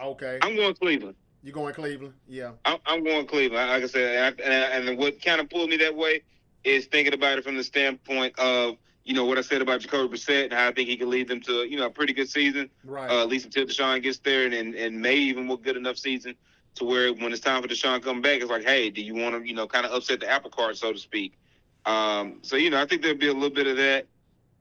Okay, 0.00 0.38
I'm 0.42 0.56
going 0.56 0.74
Cleveland. 0.74 1.16
you 1.42 1.52
going 1.52 1.74
Cleveland? 1.74 2.14
Yeah. 2.28 2.52
I'm, 2.64 2.78
I'm 2.86 3.04
going 3.04 3.26
Cleveland. 3.26 3.70
Like 3.70 3.82
I 3.82 3.86
said, 3.86 4.34
and, 4.40 4.52
I- 4.52 4.76
and, 4.76 4.88
and 4.88 4.98
what 4.98 5.22
kind 5.22 5.40
of 5.40 5.48
pulled 5.48 5.70
me 5.70 5.76
that 5.78 5.94
way 5.94 6.22
is 6.64 6.86
thinking 6.86 7.14
about 7.14 7.38
it 7.38 7.44
from 7.44 7.56
the 7.56 7.64
standpoint 7.64 8.38
of 8.38 8.76
you 9.04 9.12
know 9.14 9.24
what 9.26 9.36
I 9.38 9.42
said 9.42 9.60
about 9.62 9.80
Jacoby 9.80 10.16
Brissett 10.16 10.44
and 10.44 10.52
how 10.52 10.68
I 10.68 10.72
think 10.72 10.88
he 10.88 10.96
can 10.96 11.10
lead 11.10 11.28
them 11.28 11.40
to 11.42 11.64
you 11.64 11.76
know 11.76 11.86
a 11.86 11.90
pretty 11.90 12.12
good 12.12 12.28
season, 12.28 12.70
Right. 12.84 13.10
uh, 13.10 13.22
at 13.22 13.28
least 13.28 13.44
until 13.44 13.66
Deshaun 13.66 14.02
gets 14.02 14.18
there, 14.18 14.44
and, 14.46 14.54
and 14.54 14.74
and 14.74 15.00
maybe 15.00 15.20
even 15.22 15.50
a 15.50 15.56
good 15.56 15.76
enough 15.76 15.98
season 15.98 16.34
to 16.76 16.84
where 16.84 17.12
when 17.12 17.30
it's 17.32 17.40
time 17.40 17.62
for 17.62 17.68
Deshaun 17.68 17.94
to 17.98 18.00
come 18.00 18.20
back, 18.20 18.40
it's 18.40 18.50
like, 18.50 18.64
hey, 18.64 18.90
do 18.90 19.02
you 19.02 19.14
want 19.14 19.34
to 19.40 19.46
you 19.48 19.54
know 19.54 19.66
kind 19.66 19.84
of 19.86 19.92
upset 19.92 20.20
the 20.20 20.28
apple 20.30 20.50
cart, 20.50 20.76
so 20.76 20.92
to 20.92 20.98
speak? 20.98 21.38
Um, 21.86 22.38
so 22.42 22.56
you 22.56 22.70
know, 22.70 22.80
I 22.80 22.86
think 22.86 23.02
there'll 23.02 23.18
be 23.18 23.28
a 23.28 23.32
little 23.32 23.50
bit 23.50 23.66
of 23.66 23.76
that. 23.76 24.06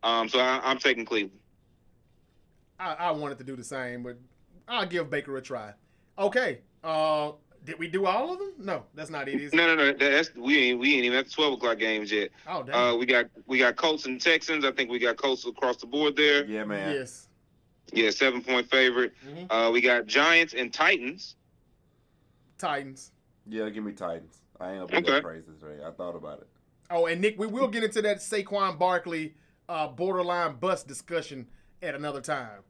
Um, 0.03 0.27
so 0.27 0.39
I, 0.39 0.59
I'm 0.63 0.77
taking 0.77 1.05
Cleveland. 1.05 1.39
I, 2.79 2.93
I 2.95 3.11
wanted 3.11 3.37
to 3.37 3.43
do 3.45 3.55
the 3.55 3.63
same, 3.63 4.03
but 4.03 4.17
I'll 4.67 4.85
give 4.85 5.09
Baker 5.09 5.37
a 5.37 5.41
try. 5.41 5.71
Okay. 6.19 6.59
Uh, 6.83 7.31
did 7.65 7.79
we 7.79 7.87
do 7.87 8.05
all 8.05 8.33
of 8.33 8.39
them? 8.39 8.53
No, 8.57 8.83
that's 8.93 9.09
not 9.09 9.27
it. 9.27 9.39
Is 9.41 9.53
it? 9.53 9.55
No, 9.55 9.67
no, 9.67 9.75
no. 9.75 9.93
That's 9.93 10.33
we 10.35 10.57
ain't 10.71 10.79
we 10.79 10.95
ain't 10.95 11.05
even 11.05 11.17
at 11.17 11.25
the 11.25 11.31
twelve 11.31 11.53
o'clock 11.53 11.79
games 11.79 12.11
yet. 12.11 12.29
Oh, 12.47 12.63
damn. 12.63 12.75
Uh, 12.75 12.95
we 12.95 13.05
got 13.05 13.25
we 13.47 13.57
got 13.59 13.75
Colts 13.75 14.05
and 14.05 14.19
Texans. 14.19 14.65
I 14.65 14.71
think 14.71 14.89
we 14.89 14.99
got 14.99 15.17
Colts 15.17 15.45
across 15.45 15.77
the 15.77 15.87
board 15.87 16.15
there. 16.15 16.45
Yeah, 16.45 16.63
man. 16.65 16.93
yes. 16.93 17.27
Yeah, 17.91 18.09
seven 18.09 18.41
point 18.41 18.69
favorite. 18.69 19.13
Mhm. 19.27 19.47
Uh, 19.49 19.71
we 19.71 19.81
got 19.81 20.05
Giants 20.07 20.53
and 20.53 20.73
Titans. 20.73 21.35
Titans. 22.57 23.11
Yeah, 23.47 23.69
give 23.69 23.83
me 23.83 23.91
Titans. 23.93 24.39
I 24.59 24.71
ain't 24.73 24.79
gonna 24.79 24.87
be 24.87 24.97
Okay. 25.07 25.11
that 25.15 25.23
crazy 25.23 25.47
today. 25.59 25.83
I 25.85 25.91
thought 25.91 26.15
about 26.15 26.39
it. 26.39 26.47
Oh, 26.89 27.05
and 27.07 27.21
Nick, 27.21 27.37
we 27.39 27.47
will 27.47 27.67
get 27.67 27.83
into 27.83 28.01
that 28.03 28.17
Saquon 28.17 28.77
Barkley 28.77 29.35
uh, 29.67 29.87
borderline 29.87 30.55
bust 30.55 30.87
discussion 30.87 31.47
at 31.81 31.95
another 31.95 32.21
time. 32.21 32.61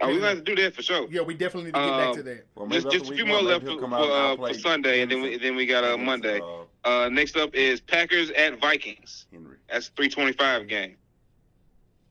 Oh, 0.00 0.08
we 0.08 0.20
got 0.20 0.30
on- 0.30 0.36
to 0.36 0.42
do 0.42 0.54
that 0.62 0.74
for 0.74 0.82
sure. 0.82 1.06
yeah, 1.10 1.20
we 1.22 1.34
definitely 1.34 1.64
need 1.70 1.74
to 1.74 1.80
get 1.80 1.96
back 1.98 2.08
Um, 2.08 2.14
to 2.16 2.22
that. 2.22 2.46
Well, 2.54 2.66
Just, 2.68 2.90
just 2.90 3.10
a 3.10 3.14
few 3.14 3.26
more 3.26 3.42
left 3.42 3.64
for, 3.66 3.78
come 3.78 3.90
for, 3.90 3.96
out 3.96 4.38
uh, 4.40 4.46
for 4.46 4.54
Sunday, 4.54 5.02
and 5.02 5.10
then 5.10 5.20
we 5.22 5.36
then 5.38 5.56
we 5.56 5.66
got 5.66 5.84
uh, 5.84 5.96
Monday. 5.96 6.40
uh, 6.40 6.64
Uh, 7.04 7.08
next 7.08 7.36
up 7.36 7.54
is 7.54 7.80
Packers 7.80 8.30
at 8.30 8.60
Vikings. 8.60 9.26
Henry. 9.32 9.56
That's 9.68 9.88
three 9.88 10.08
twenty 10.08 10.32
five 10.32 10.66
game. 10.68 10.96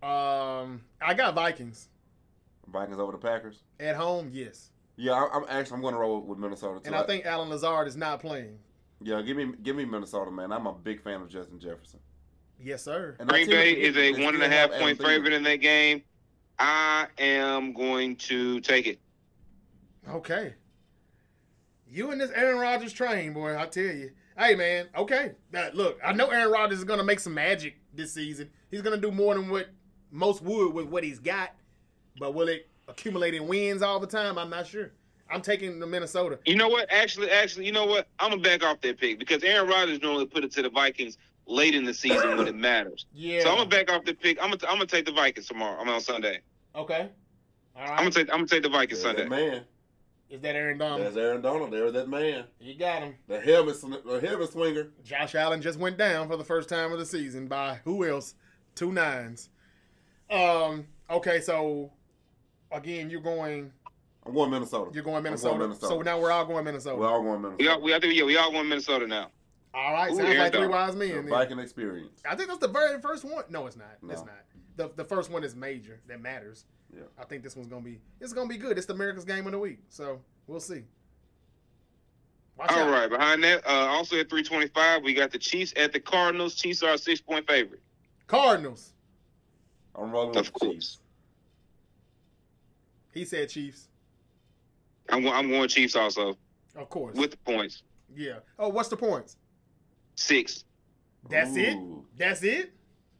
Um, 0.04 0.82
I 1.00 1.14
got 1.16 1.36
Vikings 1.36 1.90
Vikings 2.68 3.00
over 3.00 3.12
the 3.12 3.18
Packers. 3.18 3.62
at 3.80 3.96
home. 3.96 4.30
Yes, 4.34 4.72
Yeah, 4.96 5.12
I, 5.14 5.30
I'm 5.34 5.46
actually 5.50 5.76
I'm 5.76 5.82
going 5.82 5.94
to 5.94 6.00
roll 6.00 6.22
with 6.22 6.40
Minnesota 6.40 6.80
too. 6.80 6.88
and 6.88 6.96
I 6.96 7.04
think 7.04 7.26
Allen 7.26 7.50
Lazard 7.50 7.88
is 7.88 7.96
not 7.96 8.20
playing. 8.20 8.58
yeah, 9.02 9.22
give 9.22 9.38
me 9.38 9.52
give 9.64 9.76
me 9.76 9.86
Minnesota, 9.86 10.32
man. 10.32 10.52
I'm 10.52 10.66
a 10.68 10.74
big 10.74 11.02
fan 11.04 11.22
of 11.22 11.30
Justin 11.30 11.60
Jefferson. 11.60 12.00
Yes, 12.64 12.84
sir. 12.84 13.16
And 13.20 13.28
Green 13.30 13.48
Bay 13.50 13.72
is- 13.74 13.96
is 13.96 13.98
a 13.98 14.14
they 14.14 14.24
one 14.24 14.34
and 14.36 14.44
a 14.44 14.46
still 14.48 14.58
half 14.58 14.72
have 14.72 14.82
point 14.82 15.02
favorite 15.02 15.34
in 15.34 15.44
that 15.44 15.58
game. 15.58 16.04
I 16.62 17.08
am 17.18 17.74
going 17.74 18.18
to 18.18 18.60
take 18.60 18.86
it. 18.86 19.00
Okay. 20.08 20.54
You 21.90 22.12
and 22.12 22.22
this 22.22 22.30
Aaron 22.36 22.60
Rodgers 22.60 22.94
train, 22.94 23.34
boy. 23.34 23.58
I 23.58 23.66
tell 23.66 23.84
you. 23.84 24.12
Hey, 24.38 24.54
man. 24.54 24.88
Okay. 24.96 25.32
Now, 25.52 25.70
look, 25.74 25.98
I 26.06 26.14
know 26.14 26.28
Aaron 26.30 26.52
Rodgers 26.52 26.78
is 26.78 26.84
gonna 26.84 27.04
make 27.04 27.20
some 27.20 27.34
magic 27.34 27.78
this 27.96 28.14
season. 28.14 28.52
He's 28.70 28.84
gonna 28.84 28.98
do 28.98 29.10
more 29.12 29.34
than 29.34 29.50
what 29.50 29.70
most 30.12 30.44
would 30.44 30.72
with 30.74 30.86
what 30.86 31.04
he's 31.04 31.18
got. 31.18 31.56
But 32.20 32.36
will 32.36 32.48
it 32.48 32.70
accumulate 32.88 33.34
in 33.34 33.48
wins 33.48 33.82
all 33.82 34.00
the 34.00 34.06
time? 34.06 34.38
I'm 34.38 34.52
not 34.52 34.68
sure. 34.68 34.92
I'm 35.32 35.42
taking 35.42 35.80
the 35.80 35.88
Minnesota. 35.88 36.38
You 36.46 36.56
know 36.58 36.68
what? 36.70 36.92
Actually, 36.92 37.32
actually, 37.32 37.66
you 37.66 37.72
know 37.72 37.86
what? 37.88 38.08
I'm 38.20 38.30
gonna 38.30 38.42
back 38.44 38.64
off 38.64 38.82
that 38.82 39.00
pick 39.00 39.18
because 39.18 39.44
Aaron 39.44 39.68
Rodgers 39.68 40.00
normally 40.00 40.28
put 40.28 40.44
it 40.44 40.52
to 40.52 40.62
the 40.62 40.70
Vikings 40.70 41.18
late 41.48 41.74
in 41.74 41.86
the 41.86 41.94
season 41.94 42.38
when 42.38 42.48
it 42.48 42.56
matters. 42.56 43.08
Yeah. 43.16 43.42
So 43.42 43.50
I'm 43.50 43.58
gonna 43.58 43.70
back 43.70 43.92
off 43.92 44.06
the 44.06 44.14
pick. 44.14 44.38
I'm 44.40 44.52
gonna 44.52 44.62
I'm 44.70 44.76
gonna 44.76 44.86
take 44.86 45.06
the 45.06 45.12
Vikings 45.12 45.48
tomorrow. 45.48 45.80
I'm 45.82 45.90
on 45.90 46.02
Sunday. 46.02 46.42
Okay. 46.76 47.10
All 47.76 47.84
I'm 47.90 47.98
gonna 47.98 48.12
take 48.12 48.30
I'm 48.30 48.38
gonna 48.40 48.48
take 48.48 48.64
the 48.64 48.70
Vikings 48.70 49.02
There's 49.02 49.16
Sunday. 49.18 49.24
that 49.24 49.52
man. 49.52 49.64
Is 50.30 50.40
that 50.42 50.56
Aaron 50.56 50.78
Donald? 50.78 51.02
There's 51.02 51.18
Aaron 51.18 51.42
Donald. 51.42 51.72
There's 51.72 51.92
that 51.94 52.08
man. 52.10 52.46
You 52.60 52.76
got 52.76 53.02
him. 53.04 53.16
The 53.28 53.40
helmet, 53.42 53.76
the 53.82 54.20
helmet 54.26 54.52
swinger. 54.52 54.88
Josh 55.04 55.36
Allen 55.36 55.62
just 55.62 55.78
went 55.78 55.98
down 55.98 56.28
for 56.30 56.38
the 56.38 56.44
first 56.44 56.70
time 56.70 56.92
of 56.94 57.00
the 57.00 57.06
season 57.06 57.48
by 57.48 57.80
who 57.84 58.08
else? 58.08 58.36
Two 58.76 58.92
nines. 58.92 59.50
Um. 60.30 60.88
Okay, 61.10 61.42
so 61.42 61.92
again, 62.72 63.10
you're 63.10 63.20
going. 63.22 63.72
I'm 64.26 64.34
going 64.34 64.52
Minnesota. 64.52 64.92
You're 64.94 65.04
going 65.04 65.18
I'm 65.18 65.24
Minnesota. 65.24 65.58
Minnesota. 65.58 65.88
So 65.88 66.02
now 66.02 66.20
we're 66.20 66.32
all 66.32 66.46
going 66.46 66.64
Minnesota. 66.64 66.96
We're 66.96 67.08
all 67.08 67.22
going 67.24 67.42
We 67.42 67.50
Minnesota. 67.50 67.72
all 67.74 67.82
we 67.82 67.94
I 67.96 68.00
think 68.00 68.16
yeah 68.16 68.24
we 68.24 68.38
all 68.38 68.54
want 68.54 68.68
Minnesota 68.68 69.08
now. 69.08 69.30
all 69.74 69.94
right, 69.94 70.12
Ooh, 70.12 70.16
sounds 70.16 70.28
Aaron 70.30 70.40
like 70.40 70.52
three 70.52 70.62
Donald. 70.68 70.72
wise 70.72 70.96
men. 70.96 71.28
Viking 71.28 71.60
experience. 71.60 72.22
I 72.30 72.36
think 72.36 72.48
that's 72.50 72.60
the 72.60 72.68
very 72.68 73.02
first 73.02 73.26
one. 73.26 73.44
No, 73.50 73.66
it's 73.68 73.76
not. 73.76 73.98
It's 74.10 74.22
not. 74.22 74.30
The 74.78 74.90
the 74.96 75.04
first 75.06 75.30
one 75.32 75.44
is 75.44 75.56
major. 75.56 76.00
That 76.08 76.22
matters. 76.22 76.66
Yeah. 76.94 77.04
I 77.20 77.24
think 77.26 77.44
this 77.44 77.56
one's 77.56 77.68
gonna 77.68 77.82
be. 77.84 78.00
It's 78.20 78.34
gonna 78.34 78.50
be 78.50 78.58
good. 78.58 78.78
It's 78.78 78.86
the 78.88 78.94
America's 78.94 79.26
game 79.26 79.46
of 79.46 79.52
the 79.52 79.60
week. 79.60 79.80
So 79.90 80.20
we'll 80.48 80.60
see. 80.60 80.84
Watch 82.58 82.72
All 82.72 82.80
out. 82.82 82.92
right, 82.92 83.10
behind 83.10 83.44
that, 83.44 83.66
uh, 83.66 83.88
also 83.88 84.20
at 84.20 84.30
325, 84.30 85.04
we 85.04 85.14
got 85.14 85.32
the 85.32 85.38
Chiefs 85.40 85.74
at 85.78 85.94
the 85.94 86.00
Cardinals. 86.00 86.54
Chiefs 86.56 86.84
are 86.84 86.94
a 86.94 86.98
six 86.98 87.20
point 87.22 87.48
favorite. 87.48 87.82
Cardinals. 88.28 88.92
I'm 89.96 90.12
rolling 90.12 90.36
Of 90.38 90.52
with 90.54 90.54
the. 90.62 90.72
Chiefs. 90.74 91.00
He 93.14 93.26
said 93.26 93.50
Chiefs. 93.50 93.88
I'm 95.10 95.24
going 95.24 95.34
I'm 95.36 95.50
going 95.50 95.68
Chiefs 95.70 95.96
also 95.96 96.38
Of 96.76 96.90
course. 96.90 97.16
with 97.18 97.32
the 97.32 97.38
points. 97.38 97.84
yeah. 98.16 98.40
Oh, 98.60 98.70
what's 98.70 98.90
the 98.90 98.98
points? 98.98 99.38
Six. 100.16 100.64
That's 101.30 101.56
it. 101.56 101.78
That's 102.18 102.44
it. 102.44 102.74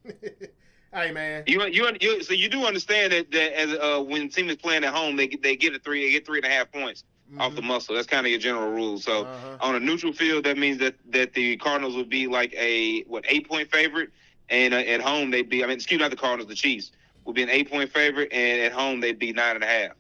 hey 0.94 1.12
man. 1.12 1.44
You 1.48 1.64
you 1.68 1.90
you 2.00 2.24
so 2.24 2.34
you 2.34 2.50
do 2.50 2.66
understand 2.66 3.14
that 3.14 3.32
that 3.32 3.60
as 3.60 3.74
uh 3.74 4.02
when 4.04 4.30
team 4.30 4.50
is 4.50 4.58
playing 4.58 4.84
at 4.84 4.94
home, 4.94 5.16
they 5.16 5.28
get 5.28 5.42
they 5.42 5.56
get 5.56 5.76
a 5.76 5.80
three 5.80 6.06
they 6.06 6.12
get 6.12 6.26
three 6.26 6.40
and 6.40 6.46
a 6.46 6.50
half 6.50 6.72
points 6.72 7.04
off 7.40 7.56
the 7.56 7.62
Mhm. 7.62 7.66
muscle. 7.66 7.96
That's 7.96 8.08
kind 8.08 8.26
of 8.26 8.32
your 8.32 8.40
general 8.40 8.72
rule. 8.72 8.98
So 9.00 9.24
Uh-huh. 9.24 9.58
on 9.62 9.76
a 9.76 9.80
neutral 9.80 10.14
field, 10.14 10.44
that 10.46 10.58
means 10.58 10.78
that 10.80 10.96
that 11.12 11.34
the 11.34 11.58
Cardinals 11.58 11.96
would 11.96 12.10
be 12.10 12.28
like 12.28 12.54
a 12.56 13.02
what 13.04 13.26
eight 13.28 13.48
point 13.48 13.72
favorite, 13.72 14.10
and 14.50 14.74
uh, 14.74 14.78
at 14.78 15.02
home 15.02 15.32
they'd 15.32 15.50
be 15.50 15.64
I 15.64 15.68
mean 15.68 15.76
excuse 15.78 16.00
me, 16.00 16.04
not 16.04 16.12
the 16.12 16.18
Cardinals, 16.18 16.50
the 16.50 16.56
Chiefs 16.56 16.92
would 17.26 17.36
be 17.36 17.44
an 17.44 17.50
eight 17.50 17.70
point 17.70 17.92
favorite, 17.92 18.32
and 18.34 18.62
at 18.62 18.72
home 18.72 19.00
they'd 19.00 19.20
be 19.20 19.32
nine 19.32 19.56
and 19.56 19.64
a 19.64 19.68
half. 19.68 19.92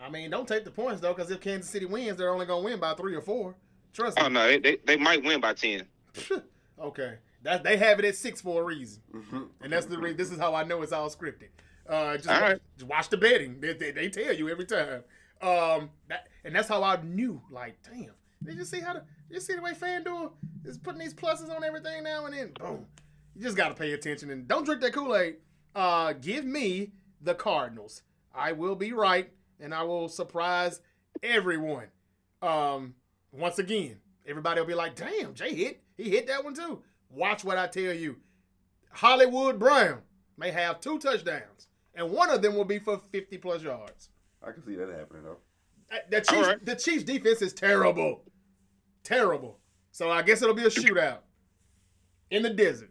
I 0.00 0.10
mean, 0.10 0.30
don't 0.30 0.48
take 0.48 0.64
the 0.64 0.70
points 0.70 1.00
though, 1.00 1.14
because 1.14 1.30
if 1.30 1.40
Kansas 1.40 1.70
City 1.70 1.86
wins, 1.86 2.18
they're 2.18 2.30
only 2.30 2.44
gonna 2.46 2.64
win 2.64 2.80
by 2.80 2.94
three 2.94 3.14
or 3.14 3.20
four. 3.22 3.54
Trust 3.92 4.18
me. 4.18 4.24
Oh 4.24 4.28
no, 4.28 4.46
they 4.46 4.58
they, 4.58 4.78
they 4.84 4.96
might 4.96 5.22
win 5.22 5.40
by 5.40 5.54
ten. 5.54 5.86
okay, 6.80 7.14
that 7.42 7.62
they 7.64 7.76
have 7.76 7.98
it 7.98 8.04
at 8.04 8.16
six 8.16 8.40
for 8.40 8.62
a 8.62 8.64
reason, 8.64 9.02
Mhm. 9.12 9.48
and 9.60 9.72
that's 9.72 9.86
the 9.86 9.98
reason. 9.98 10.16
this 10.16 10.30
is 10.30 10.38
how 10.38 10.54
I 10.54 10.64
know 10.64 10.82
it's 10.82 10.92
all 10.92 11.08
scripted. 11.10 11.48
Uh, 11.88 12.16
just, 12.16 12.28
All 12.28 12.40
right. 12.40 12.60
just 12.76 12.88
watch 12.88 13.08
the 13.08 13.16
betting. 13.16 13.60
They, 13.60 13.72
they, 13.74 13.90
they 13.90 14.08
tell 14.08 14.32
you 14.32 14.48
every 14.48 14.64
time. 14.64 15.02
Um, 15.40 15.90
that, 16.08 16.28
and 16.44 16.54
that's 16.54 16.68
how 16.68 16.82
I 16.84 17.02
knew. 17.02 17.42
Like, 17.50 17.76
damn, 17.82 18.12
did 18.44 18.56
you 18.56 18.64
see 18.64 18.80
how 18.80 18.92
the 18.94 19.02
you 19.28 19.40
see 19.40 19.54
the 19.56 19.62
way 19.62 19.72
FanDuel 19.72 20.32
is 20.64 20.78
putting 20.78 21.00
these 21.00 21.14
pluses 21.14 21.50
on 21.54 21.64
everything 21.64 22.04
now 22.04 22.26
and 22.26 22.34
then? 22.34 22.52
Boom. 22.52 22.86
You 23.34 23.42
just 23.42 23.56
gotta 23.56 23.74
pay 23.74 23.92
attention 23.92 24.30
and 24.30 24.46
don't 24.46 24.64
drink 24.64 24.80
that 24.82 24.92
Kool 24.92 25.16
Aid. 25.16 25.36
Uh, 25.74 26.12
give 26.12 26.44
me 26.44 26.92
the 27.20 27.34
Cardinals. 27.34 28.02
I 28.34 28.52
will 28.52 28.76
be 28.76 28.92
right, 28.92 29.30
and 29.58 29.74
I 29.74 29.82
will 29.82 30.08
surprise 30.08 30.80
everyone. 31.22 31.86
Um, 32.40 32.94
once 33.32 33.58
again, 33.58 33.96
everybody 34.26 34.60
will 34.60 34.68
be 34.68 34.74
like, 34.74 34.94
"Damn, 34.96 35.34
Jay 35.34 35.54
hit. 35.54 35.82
He 35.96 36.10
hit 36.10 36.26
that 36.28 36.44
one 36.44 36.54
too." 36.54 36.82
Watch 37.12 37.44
what 37.44 37.58
I 37.58 37.66
tell 37.66 37.92
you. 37.92 38.16
Hollywood 38.90 39.58
Brown 39.58 40.00
may 40.36 40.50
have 40.50 40.80
two 40.80 40.98
touchdowns, 40.98 41.68
and 41.94 42.10
one 42.10 42.30
of 42.30 42.42
them 42.42 42.54
will 42.54 42.64
be 42.64 42.78
for 42.78 42.98
fifty 43.10 43.38
plus 43.38 43.62
yards. 43.62 44.08
I 44.46 44.52
can 44.52 44.64
see 44.64 44.74
that 44.76 44.88
happening 44.88 45.22
though. 45.24 45.38
Uh, 45.92 45.98
The 46.10 46.20
Chiefs, 46.20 46.32
All 46.32 46.42
right. 46.42 46.64
the 46.64 46.74
Chiefs 46.76 47.04
defense 47.04 47.42
is 47.42 47.52
terrible, 47.52 48.24
terrible. 49.04 49.58
So 49.92 50.10
I 50.10 50.22
guess 50.22 50.42
it'll 50.42 50.54
be 50.54 50.64
a 50.64 50.68
shootout 50.70 51.18
in 52.30 52.42
the 52.42 52.50
desert. 52.50 52.90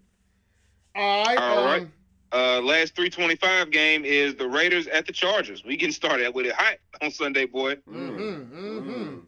All 0.95 1.25
right. 1.25 1.37
All 1.37 1.65
right. 1.65 1.81
um, 1.81 1.91
Uh, 2.33 2.61
last 2.61 2.95
325 2.95 3.71
game 3.71 4.05
is 4.05 4.35
the 4.35 4.47
Raiders 4.47 4.87
at 4.87 5.05
the 5.05 5.11
Chargers. 5.11 5.65
We 5.65 5.75
getting 5.77 5.91
started 5.93 6.33
with 6.33 6.45
it 6.45 6.53
hot 6.53 6.77
on 7.01 7.11
Sunday, 7.11 7.45
boy. 7.45 7.75
Mhm, 7.89 8.49
mhm. 8.51 8.83
Mm. 8.85 9.25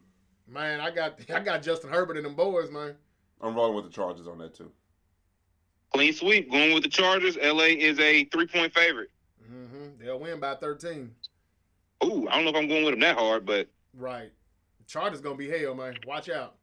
Man, 0.47 0.79
I 0.79 0.89
got 0.91 1.19
I 1.33 1.39
got 1.39 1.63
Justin 1.63 1.89
Herbert 1.89 2.15
and 2.17 2.25
them 2.25 2.35
boys, 2.35 2.69
man. 2.71 2.95
I'm 3.41 3.55
rolling 3.55 3.75
with 3.75 3.85
the 3.85 3.91
Chargers 3.91 4.27
on 4.27 4.37
that 4.37 4.53
too. 4.55 4.71
Clean 5.93 6.13
sweep. 6.13 6.51
Going 6.51 6.73
with 6.73 6.83
the 6.83 6.89
Chargers. 6.89 7.37
LA 7.37 7.65
is 7.65 7.99
a 7.99 8.25
three 8.25 8.47
point 8.47 8.73
favorite. 8.73 9.09
Mm-hmm. 9.43 10.03
They'll 10.03 10.19
win 10.19 10.39
by 10.39 10.55
13. 10.55 11.11
Ooh, 12.03 12.27
I 12.29 12.35
don't 12.35 12.43
know 12.43 12.49
if 12.49 12.55
I'm 12.55 12.67
going 12.67 12.83
with 12.83 12.93
them 12.93 12.99
that 13.01 13.17
hard, 13.17 13.45
but 13.45 13.67
Right. 13.95 14.31
Chargers 14.87 15.21
gonna 15.21 15.35
be 15.35 15.49
hell, 15.49 15.75
man. 15.75 15.95
Watch 16.05 16.29
out. 16.29 16.55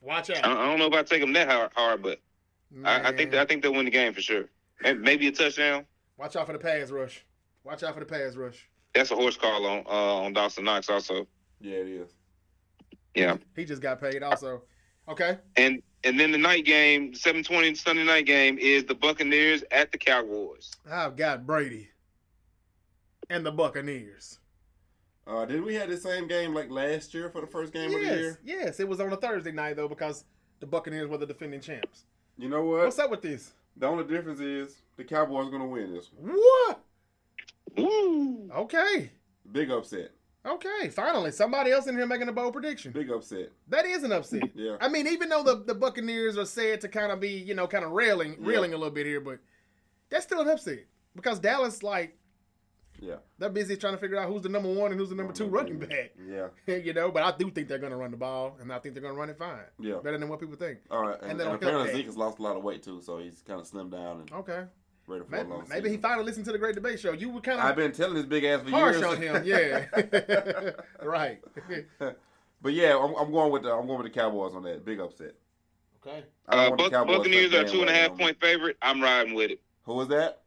Watch 0.00 0.30
out. 0.30 0.42
don't, 0.42 0.56
I 0.56 0.66
don't 0.66 0.78
know 0.78 0.86
if 0.86 0.92
I 0.92 1.02
take 1.02 1.20
them 1.20 1.32
that 1.32 1.48
hard, 1.48 1.72
hard 1.74 2.02
but 2.02 2.20
I, 2.84 3.08
I 3.08 3.16
think 3.16 3.32
Man. 3.32 3.40
I 3.40 3.44
think 3.46 3.62
they'll 3.62 3.72
win 3.72 3.86
the 3.86 3.90
game 3.90 4.12
for 4.12 4.20
sure. 4.20 4.44
And 4.84 5.00
maybe 5.00 5.26
a 5.26 5.32
touchdown. 5.32 5.86
Watch 6.16 6.36
out 6.36 6.46
for 6.46 6.52
the 6.52 6.58
pass 6.58 6.90
rush. 6.90 7.24
Watch 7.64 7.82
out 7.82 7.94
for 7.94 8.00
the 8.00 8.06
pass 8.06 8.36
rush. 8.36 8.68
That's 8.94 9.10
a 9.10 9.16
horse 9.16 9.36
call 9.36 9.66
on 9.66 9.84
uh, 9.86 10.24
on 10.24 10.32
Dawson 10.32 10.64
Knox 10.64 10.88
also. 10.88 11.26
Yeah, 11.60 11.76
it 11.76 11.88
is. 11.88 12.10
Yeah. 13.14 13.36
He 13.56 13.64
just 13.64 13.82
got 13.82 14.00
paid 14.00 14.22
also. 14.22 14.62
Okay. 15.08 15.38
And 15.56 15.82
and 16.04 16.18
then 16.18 16.30
the 16.32 16.38
night 16.38 16.64
game, 16.64 17.12
7:20 17.12 17.76
Sunday 17.76 18.04
night 18.04 18.26
game 18.26 18.58
is 18.58 18.84
the 18.84 18.94
Buccaneers 18.94 19.62
at 19.70 19.92
the 19.92 19.98
Cowboys. 19.98 20.70
I've 20.90 21.16
got 21.16 21.46
Brady 21.46 21.88
and 23.30 23.44
the 23.44 23.52
Buccaneers. 23.52 24.38
Uh, 25.26 25.44
did 25.44 25.62
we 25.62 25.74
have 25.74 25.90
the 25.90 25.96
same 25.96 26.26
game 26.26 26.54
like 26.54 26.70
last 26.70 27.12
year 27.12 27.28
for 27.28 27.42
the 27.42 27.46
first 27.46 27.72
game 27.72 27.92
of 27.92 28.00
the 28.00 28.00
year? 28.00 28.40
yes. 28.42 28.80
It 28.80 28.88
was 28.88 29.00
on 29.00 29.12
a 29.12 29.16
Thursday 29.16 29.52
night 29.52 29.76
though 29.76 29.88
because 29.88 30.24
the 30.60 30.66
Buccaneers 30.66 31.08
were 31.08 31.18
the 31.18 31.26
defending 31.26 31.60
champs. 31.60 32.04
You 32.38 32.48
know 32.48 32.62
what? 32.62 32.84
What's 32.84 32.98
up 32.98 33.10
with 33.10 33.22
this? 33.22 33.52
The 33.76 33.86
only 33.86 34.04
difference 34.04 34.40
is 34.40 34.76
the 34.96 35.04
Cowboys 35.04 35.50
going 35.50 35.62
to 35.62 35.68
win 35.68 35.92
this 35.92 36.10
one. 36.16 36.32
What? 36.34 36.80
Woo! 37.76 38.50
Okay. 38.56 39.10
Big 39.52 39.70
upset. 39.70 40.12
Okay. 40.46 40.88
Finally, 40.90 41.32
somebody 41.32 41.72
else 41.72 41.86
in 41.86 41.96
here 41.96 42.06
making 42.06 42.28
a 42.28 42.32
bold 42.32 42.52
prediction. 42.52 42.92
Big 42.92 43.10
upset. 43.10 43.50
That 43.68 43.84
is 43.86 44.02
an 44.04 44.12
upset. 44.12 44.42
Yeah. 44.54 44.76
I 44.80 44.88
mean, 44.88 45.06
even 45.06 45.28
though 45.28 45.42
the, 45.42 45.62
the 45.64 45.74
Buccaneers 45.74 46.36
are 46.38 46.46
said 46.46 46.80
to 46.82 46.88
kind 46.88 47.12
of 47.12 47.20
be, 47.20 47.28
you 47.30 47.54
know, 47.54 47.66
kind 47.66 47.84
of 47.84 47.90
railing, 47.92 48.36
Yeah. 48.40 48.46
reeling 48.48 48.72
a 48.72 48.76
little 48.76 48.92
bit 48.94 49.06
here, 49.06 49.20
but 49.20 49.38
that's 50.10 50.24
still 50.24 50.40
an 50.40 50.48
upset 50.48 50.86
because 51.14 51.38
Dallas, 51.38 51.82
like, 51.82 52.16
Yeah. 53.00 53.16
they're 53.38 53.50
busy 53.50 53.76
trying 53.76 53.94
to 53.94 53.98
figure 53.98 54.16
out 54.18 54.28
who's 54.28 54.42
the 54.42 54.48
number 54.48 54.72
one 54.72 54.90
and 54.90 54.98
who's 55.00 55.10
the 55.10 55.14
number 55.16 55.32
two 55.32 55.46
running 55.46 55.78
back. 55.78 56.12
Yeah. 56.26 56.48
you 56.66 56.92
know, 56.94 57.10
but 57.10 57.22
I 57.22 57.36
do 57.36 57.50
think 57.50 57.68
they're 57.68 57.78
going 57.78 57.92
to 57.92 57.96
run 57.98 58.10
the 58.10 58.16
ball, 58.16 58.56
and 58.60 58.72
I 58.72 58.78
think 58.78 58.94
they're 58.94 59.02
going 59.02 59.14
to 59.14 59.20
run 59.20 59.30
it 59.30 59.38
fine, 59.38 59.58
Yeah. 59.78 59.96
better 60.02 60.18
than 60.18 60.28
what 60.28 60.40
people 60.40 60.56
think. 60.56 60.78
All 60.90 61.02
right. 61.02 61.20
And 61.20 61.32
And, 61.32 61.40
then 61.40 61.46
and 61.48 61.56
apparently 61.56 61.92
Zeke 61.92 62.06
has 62.06 62.16
lost 62.16 62.38
a 62.38 62.42
lot 62.42 62.56
of 62.56 62.62
weight 62.64 62.82
too, 62.82 63.00
so 63.02 63.18
he's 63.18 63.42
kind 63.46 63.60
of 63.60 63.66
slimmed 63.68 63.90
down 63.92 64.20
and 64.20 64.32
Okay, 64.32 64.64
ready 65.08 65.24
for 65.24 65.30
maybe, 65.30 65.50
a 65.50 65.54
long 65.54 65.66
maybe 65.68 65.90
he 65.90 65.96
finally 65.96 66.24
listened 66.24 66.44
to 66.46 66.52
the 66.52 66.58
Great 66.58 66.74
Debate 66.74 67.00
Show. 67.00 67.12
You 67.12 67.30
were 67.30 67.40
kind 67.40 67.58
of 67.58 67.64
I've 67.64 67.76
been 67.76 67.92
telling 67.92 68.14
this 68.14 68.26
big 68.26 68.44
ass 68.44 68.62
for 68.62 68.70
harsh 68.70 68.96
years. 68.96 69.04
on 69.06 69.16
him, 69.20 69.42
yeah, 69.44 69.84
right. 71.02 71.40
but 72.62 72.72
yeah, 72.72 72.96
I'm, 72.96 73.14
I'm 73.14 73.32
going 73.32 73.52
with 73.52 73.62
the 73.62 73.72
I'm 73.72 73.86
going 73.86 74.02
with 74.02 74.12
the 74.12 74.18
Cowboys 74.18 74.54
on 74.54 74.62
that 74.64 74.84
big 74.84 75.00
upset. 75.00 75.34
okay, 76.06 76.24
I 76.48 76.56
don't 76.56 76.80
Uh, 76.80 76.84
Buc- 76.90 77.06
Buccaneers 77.06 77.54
are 77.54 77.64
two 77.64 77.64
and 77.64 77.64
a 77.64 77.64
half 77.64 77.72
two 77.72 77.80
and 77.80 77.90
a 77.90 77.92
weight 77.92 78.00
half 78.00 78.10
on 78.12 78.16
me. 78.18 78.24
point 78.24 78.40
favorite. 78.40 78.76
I'm 78.82 79.00
riding 79.02 79.34
with 79.34 79.50
it. 79.50 79.60
Who 79.84 80.00
is 80.00 80.08
that? 80.08 80.42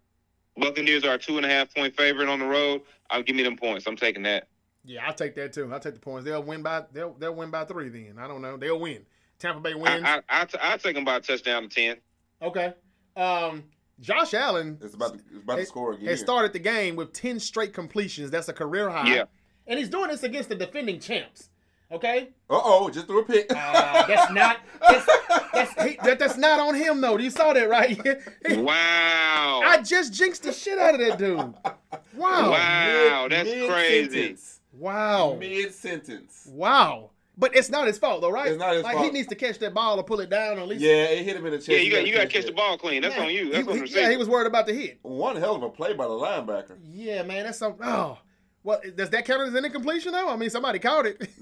Buccaneers 0.58 1.04
are 1.06 1.18
two 1.18 1.38
and 1.38 1.46
a 1.46 1.50
half 1.50 1.74
point 1.74 1.96
favorite 1.96 2.30
on 2.30 2.40
the 2.40 2.46
road. 2.46 2.82
I'll 3.10 3.24
give 3.24 3.36
me 3.36 3.44
them 3.44 3.58
points. 3.58 3.88
I'm 3.88 3.96
taking 3.96 4.24
that. 4.24 4.48
yeah, 4.84 5.06
I'll 5.08 5.14
take 5.14 5.36
that 5.36 5.54
too. 5.54 5.72
I'll 5.72 5.80
take 5.80 5.94
the 5.96 6.00
points. 6.00 6.26
They'll 6.26 6.44
win 6.44 6.62
by 6.62 6.84
they'll 6.92 7.14
they'll 7.14 7.36
win 7.36 7.50
by 7.52 7.66
three. 7.66 7.90
Then 7.90 8.16
I 8.20 8.28
don't 8.28 8.42
know. 8.42 8.58
They'll 8.58 8.80
win. 8.80 9.06
Tampa 9.40 9.60
Bay 9.60 9.74
wins. 9.74 10.04
I, 10.06 10.18
I, 10.18 10.42
I, 10.42 10.46
t- 10.46 10.58
I 10.62 10.78
take 10.78 10.94
them 10.96 11.04
by 11.04 11.16
a 11.16 11.20
touchdown 11.20 11.64
to 11.64 11.70
10. 11.70 11.98
okay. 12.44 12.74
Um, 13.16 13.64
Josh 14.02 14.34
Allen 14.34 14.78
It's 14.82 14.96
about 14.96 15.14
to, 15.14 15.20
it's 15.34 15.44
about 15.44 15.54
to 15.54 15.60
has- 15.62 15.68
score 15.70 15.94
again. 15.94 16.08
has 16.08 16.20
started 16.20 16.54
the 16.54 16.60
game 16.60 16.96
with 16.96 17.14
10 17.14 17.40
straight 17.40 17.74
completions. 17.74 18.32
That's 18.32 18.50
a 18.50 18.54
career 18.54 18.90
high. 18.90 19.14
Yeah. 19.14 19.24
And 19.68 19.78
he's 19.80 19.90
doing 19.90 20.10
this 20.10 20.24
against 20.24 20.50
the 20.50 20.56
defending 20.56 21.00
champs. 21.00 21.50
Okay? 21.92 22.30
Uh 22.50 22.60
oh, 22.64 22.90
just 22.90 23.06
threw 23.08 23.20
a 23.20 23.26
pick. 23.26 23.48
Uh, 23.52 24.08
that's 24.08 24.32
not 24.32 24.58
that's, 24.82 25.06
that's, 25.54 25.84
he, 25.84 25.98
that, 26.04 26.20
that's 26.20 26.38
not 26.38 26.60
on 26.60 26.74
him 26.74 27.02
though. 27.02 27.18
You 27.18 27.30
saw 27.30 27.52
that, 27.54 27.70
right? 27.70 28.00
He- 28.48 28.58
Wow. 28.58 29.62
I 29.66 29.82
just 29.84 30.14
jinxed 30.14 30.44
the 30.44 30.54
shit 30.54 30.80
out 30.80 30.94
of 30.96 31.00
that 31.02 31.18
dude. 31.20 31.38
Wow. 31.38 32.52
Wow, 32.52 33.28
that's 33.30 33.50
crazy. 33.70 34.36
Wow. 34.74 35.36
Mid 35.40 35.74
sentence. 35.74 36.48
Wow. 36.52 37.10
But 37.42 37.56
it's 37.56 37.70
not 37.70 37.88
his 37.88 37.98
fault 37.98 38.22
though, 38.22 38.30
right? 38.32 38.48
It's 38.52 38.60
not 38.60 38.74
his 38.76 38.84
like 38.84 38.98
he 39.00 39.10
needs 39.10 39.28
to 39.30 39.36
catch 39.36 39.58
that 39.60 39.74
ball 39.74 40.00
or 40.00 40.04
pull 40.04 40.20
it 40.22 40.30
down 40.30 40.58
or 40.60 40.62
at 40.62 40.68
least. 40.70 40.82
Yeah, 40.84 41.06
it 41.06 41.26
hit 41.26 41.36
him 41.36 41.46
in 41.48 41.52
the 41.52 41.58
chest. 41.58 41.70
yeah, 41.70 41.78
you 41.80 41.92
got 41.92 42.06
you 42.06 42.14
got 42.14 42.20
to 42.22 42.26
gotta 42.28 42.30
catch 42.40 42.46
the 42.46 42.52
ball 42.54 42.78
clean. 42.78 43.02
That's 43.02 43.16
Yeah, 43.18 43.24
on 43.24 43.34
you. 43.34 43.46
he- 43.48 43.52
That's 43.52 43.68
on 43.68 43.74
he- 43.74 43.80
the 43.82 43.90
yeah, 43.90 44.10
he 44.12 44.16
was 44.18 44.30
worried 44.30 44.48
about 44.48 44.68
the 44.68 44.74
hit. 44.74 45.00
One 45.02 45.36
hell 45.36 45.56
of 45.56 45.64
a 45.64 45.70
play 45.70 45.94
by 45.94 46.06
the 46.06 46.12
linebacker. 46.14 46.78
Yeah, 46.84 47.24
man, 47.24 47.46
that's 47.46 47.58
something. 47.58 47.86
Oh, 47.86 48.20
well, 48.64 48.80
does 48.96 49.10
that 49.10 49.26
count 49.26 49.42
as 49.42 49.56
an 49.56 49.66
incompletion 49.66 50.12
though? 50.12 50.30
I 50.30 50.36
mean, 50.36 50.52
somebody 50.52 50.78
caught 50.78 51.08
it. 51.08 51.18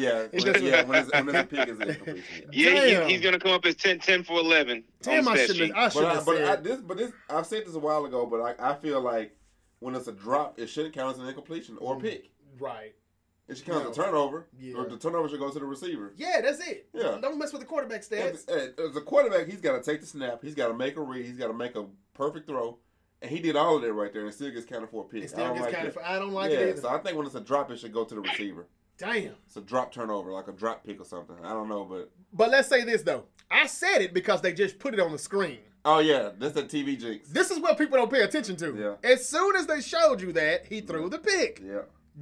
yeah. 0.00 0.26
It's 0.32 0.42
when, 0.44 0.54
just- 0.54 0.64
yeah, 0.64 0.82
when 0.84 1.02
it's, 1.02 1.12
when 1.12 1.28
it's 1.28 1.38
a 1.38 1.44
pick, 1.44 1.68
it's 1.68 1.80
incompletion. 1.80 2.48
Yeah. 2.50 2.70
Yeah, 2.84 3.04
he, 3.06 3.12
he's 3.12 3.20
gonna 3.20 3.38
come 3.38 3.52
up 3.52 3.66
as 3.66 3.74
10, 3.76 3.98
10 3.98 4.24
for 4.24 4.40
eleven. 4.40 4.84
Damn, 5.02 5.28
I 5.28 5.36
should 5.36 5.60
have. 5.60 5.70
I 5.76 5.88
should 5.90 6.00
But, 6.02 6.06
I, 6.06 6.14
have 6.14 6.24
but 6.24 6.36
I, 6.36 6.38
said. 6.46 6.64
this, 6.64 6.80
but 6.80 6.96
this, 6.96 7.12
I've 7.28 7.46
said 7.46 7.66
this 7.66 7.74
a 7.74 7.78
while 7.78 8.06
ago, 8.06 8.24
but 8.24 8.40
I, 8.58 8.70
I 8.70 8.74
feel 8.76 9.02
like 9.02 9.36
when 9.80 9.94
it's 9.94 10.08
a 10.08 10.12
drop, 10.12 10.58
it 10.58 10.68
shouldn't 10.68 10.94
count 10.94 11.12
as 11.16 11.18
an 11.22 11.28
incompletion 11.28 11.76
or 11.78 11.96
a 11.98 12.00
pick. 12.00 12.30
right. 12.58 12.94
It 13.50 13.56
should 13.56 13.66
count 13.66 13.78
as 13.88 13.96
a 13.96 14.00
No. 14.00 14.06
turnover, 14.06 14.46
Yeah. 14.58 14.76
or 14.76 14.86
the 14.88 14.96
turnover 14.96 15.28
should 15.28 15.40
go 15.40 15.50
to 15.50 15.58
the 15.58 15.64
receiver. 15.64 16.12
Yeah, 16.16 16.40
that's 16.40 16.60
it. 16.66 16.88
Yeah. 16.94 17.18
Don't 17.20 17.38
mess 17.38 17.52
with 17.52 17.60
the 17.60 17.66
quarterback 17.66 18.02
stats. 18.02 18.48
as 18.48 18.96
a 18.96 19.00
quarterback, 19.00 19.46
he's 19.48 19.60
got 19.60 19.82
to 19.82 19.82
take 19.90 20.00
the 20.00 20.06
snap. 20.06 20.40
He's 20.42 20.54
got 20.54 20.68
to 20.68 20.74
make 20.74 20.96
a 20.96 21.00
read. 21.00 21.26
He's 21.26 21.36
got 21.36 21.48
to 21.48 21.52
make 21.54 21.74
a 21.76 21.86
perfect 22.14 22.46
throw, 22.48 22.78
and 23.20 23.30
he 23.30 23.40
did 23.40 23.56
all 23.56 23.76
of 23.76 23.82
that 23.82 23.92
right 23.92 24.12
there, 24.12 24.24
and 24.24 24.32
still 24.32 24.50
gets 24.50 24.66
counted 24.66 24.88
for 24.90 25.04
a 25.04 25.08
pick. 25.08 25.24
It 25.24 25.30
still 25.30 25.44
don't 25.46 25.54
gets 25.56 25.66
like 25.66 25.74
that. 25.74 25.86
of. 25.86 25.98
I 26.04 26.18
don't 26.18 26.32
like 26.32 26.52
yeah, 26.52 26.58
it 26.60 26.68
either. 26.70 26.80
so 26.82 26.88
I 26.88 26.98
think 26.98 27.16
when 27.16 27.26
it's 27.26 27.34
a 27.34 27.40
drop, 27.40 27.70
it 27.70 27.78
should 27.78 27.92
go 27.92 28.04
to 28.04 28.14
the 28.14 28.20
receiver. 28.20 28.66
Damn. 28.98 29.32
It's 29.46 29.56
a 29.56 29.62
drop 29.62 29.92
turnover, 29.92 30.30
like 30.30 30.46
a 30.48 30.52
drop 30.52 30.84
pick 30.84 31.00
or 31.00 31.04
something. 31.06 31.36
I 31.42 31.50
don't 31.54 31.68
know, 31.68 31.84
but 31.84 32.10
But 32.32 32.50
let's 32.50 32.68
say 32.68 32.84
this 32.84 33.02
though. 33.02 33.24
I 33.50 33.66
said 33.66 33.98
it 34.02 34.12
because 34.14 34.42
they 34.42 34.52
just 34.52 34.78
put 34.78 34.94
it 34.94 35.00
on 35.00 35.10
the 35.10 35.18
screen. 35.18 35.58
oh 35.86 35.98
yeah, 36.00 36.30
that's 36.38 36.54
a 36.56 36.62
TV 36.62 36.96
jinx. 37.00 37.28
This 37.30 37.50
is 37.50 37.58
what 37.58 37.78
people 37.78 37.96
don't 37.96 38.12
pay 38.12 38.20
attention 38.20 38.56
to. 38.56 38.76
Yeah. 39.02 39.10
As 39.10 39.26
soon 39.26 39.56
as 39.56 39.66
they 39.66 39.80
showed 39.80 40.20
you 40.20 40.32
that, 40.34 40.66
he 40.66 40.82
threw 40.82 41.08
the 41.08 41.18
pick. 41.18 41.62
Yeah, 41.64 41.80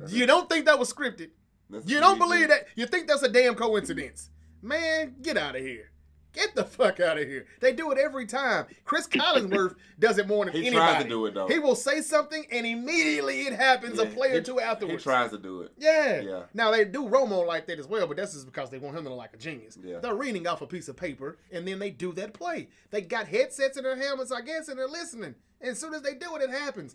You 0.09 0.27
don't 0.27 0.49
think 0.49 0.67
that 0.67 0.79
was 0.79 0.93
scripted? 0.93 1.31
That's 1.71 1.87
You 1.89 2.01
don't 2.01 2.19
believe 2.19 2.49
that? 2.49 2.67
You 2.77 2.87
think 2.87 3.09
that's 3.09 3.23
a 3.23 3.29
damn 3.29 3.55
coincidence? 3.55 4.31
Man, 4.63 5.17
get 5.23 5.37
out 5.37 5.55
of 5.57 5.63
here. 5.63 5.91
Get 6.35 6.55
the 6.55 6.65
fuck 6.65 7.01
out 7.01 7.19
of 7.19 7.27
here. 7.27 7.47
They 7.61 7.73
do 7.73 7.91
it 7.91 7.99
every 7.99 8.27
time. 8.27 8.67
Chris 8.85 9.09
Collinsworth 9.09 9.75
does 9.99 10.19
it 10.19 10.29
more 10.29 10.45
than 10.45 10.55
He 10.55 10.67
anybody. 10.67 10.77
tries 10.93 11.03
to 11.03 11.09
do 11.09 11.27
it, 11.27 11.35
though. 11.35 11.49
He 11.49 11.59
will 11.59 11.75
say 11.75 12.01
something 12.03 12.45
and 12.53 12.67
immediately 12.67 13.41
it 13.43 13.55
happens 13.55 13.99
a 13.99 14.05
Yeah, 14.07 14.15
play 14.15 14.29
or 14.33 14.35
he- 14.39 14.43
two 14.43 14.61
afterwards. 14.61 15.03
He 15.03 15.11
tries 15.11 15.31
to 15.31 15.39
do 15.39 15.63
it. 15.63 15.73
Yeah. 15.79 16.21
Yeah. 16.21 16.43
Now 16.55 16.71
they 16.71 16.85
do 16.85 17.09
Romo 17.09 17.47
like 17.47 17.67
that 17.67 17.79
as 17.79 17.89
well, 17.89 18.07
but 18.07 18.19
that's 18.19 18.35
just 18.35 18.47
because 18.47 18.69
they 18.71 18.79
want 18.79 18.97
him 18.97 19.05
to 19.05 19.11
look 19.11 19.19
like 19.19 19.35
a 19.35 19.39
genius. 19.39 19.79
Yeah. 19.83 19.99
They're 20.01 20.15
reading 20.15 20.47
off 20.47 20.61
a 20.61 20.67
piece 20.67 20.89
of 20.89 20.97
paper 20.97 21.39
and 21.51 21.67
then 21.67 21.79
they 21.79 21.91
do 21.91 22.13
that 22.13 22.35
play. 22.35 22.69
They 22.91 23.01
got 23.01 23.27
headsets 23.27 23.77
in 23.79 23.85
their 23.85 23.97
helmets, 23.97 24.31
I 24.31 24.43
guess, 24.43 24.69
and 24.69 24.79
they're 24.79 24.87
listening. 24.87 25.35
And 25.61 25.71
as 25.71 25.79
soon 25.81 25.95
as 25.95 26.03
they 26.03 26.15
do 26.15 26.37
it, 26.37 26.43
it 26.43 26.51
happens. 26.51 26.95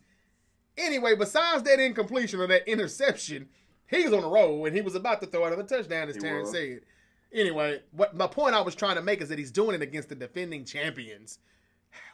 Anyway, 0.78 1.16
besides 1.16 1.64
that 1.64 1.80
incompletion 1.80 2.40
or 2.40 2.48
that 2.48 2.68
interception, 2.70 3.48
he 3.88 4.04
was 4.04 4.14
on 4.14 4.24
a 4.24 4.28
roll 4.28 4.66
and 4.66 4.76
he 4.76 4.82
was 4.82 4.96
about 4.96 5.22
to 5.22 5.28
throw 5.28 5.46
another 5.46 5.64
touchdown, 5.64 6.10
as 6.10 6.16
He 6.16 6.22
Terrence 6.22 6.48
was. 6.50 6.56
said. 6.58 6.82
Anyway, 7.32 7.82
what 7.92 8.16
my 8.16 8.28
point 8.28 8.56
I 8.56 8.62
was 8.62 8.76
trying 8.76 8.96
to 8.96 9.02
make 9.02 9.22
is 9.22 9.30
that 9.30 9.40
he's 9.40 9.52
doing 9.52 9.76
it 9.76 9.82
against 9.82 10.10
the 10.10 10.16
defending 10.16 10.66
champions. 10.66 11.40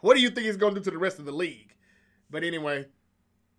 What 0.01 0.15
do 0.15 0.21
you 0.21 0.29
think 0.29 0.45
he's 0.47 0.57
going 0.57 0.73
to 0.75 0.79
do 0.79 0.83
to 0.85 0.91
the 0.91 0.97
rest 0.97 1.19
of 1.19 1.25
the 1.25 1.31
league? 1.31 1.75
But 2.29 2.43
anyway, 2.43 2.85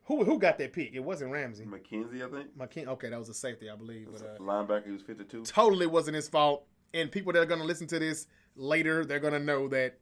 who 0.04 0.24
who 0.24 0.38
got 0.38 0.58
that 0.58 0.72
pick? 0.72 0.92
It 0.94 1.00
wasn't 1.00 1.32
Ramsey. 1.32 1.64
McKenzie, 1.64 2.22
I 2.26 2.30
think. 2.30 2.56
McKin- 2.58 2.88
okay, 2.88 3.10
that 3.10 3.18
was 3.18 3.28
a 3.28 3.34
safety, 3.34 3.68
I 3.70 3.76
believe. 3.76 4.08
But, 4.12 4.22
uh, 4.22 4.38
Linebacker, 4.38 4.86
he 4.86 4.92
was 4.92 5.02
52. 5.02 5.44
totally 5.44 5.86
wasn't 5.86 6.14
his 6.16 6.28
fault. 6.28 6.66
And 6.92 7.10
people 7.12 7.32
that 7.32 7.40
are 7.40 7.46
going 7.46 7.60
to 7.60 7.66
listen 7.66 7.86
to 7.88 7.98
this 7.98 8.26
later, 8.56 9.04
they're 9.04 9.20
going 9.20 9.32
to 9.34 9.38
know 9.38 9.68
that, 9.68 9.98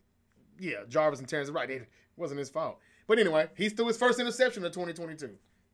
yeah, 0.59 0.79
Jarvis 0.89 1.19
and 1.21 1.29
Terrence 1.29 1.51
are 1.51 1.53
right. 1.53 1.71
It 1.71 1.89
wasn't 2.17 2.39
his 2.39 2.51
fault. 2.51 2.79
But 3.09 3.19
anyway, 3.19 3.49
he 3.57 3.71
threw 3.71 3.87
his 3.89 3.97
first 3.97 4.21
interception 4.21 4.65
of 4.65 4.73
2022. 4.73 5.31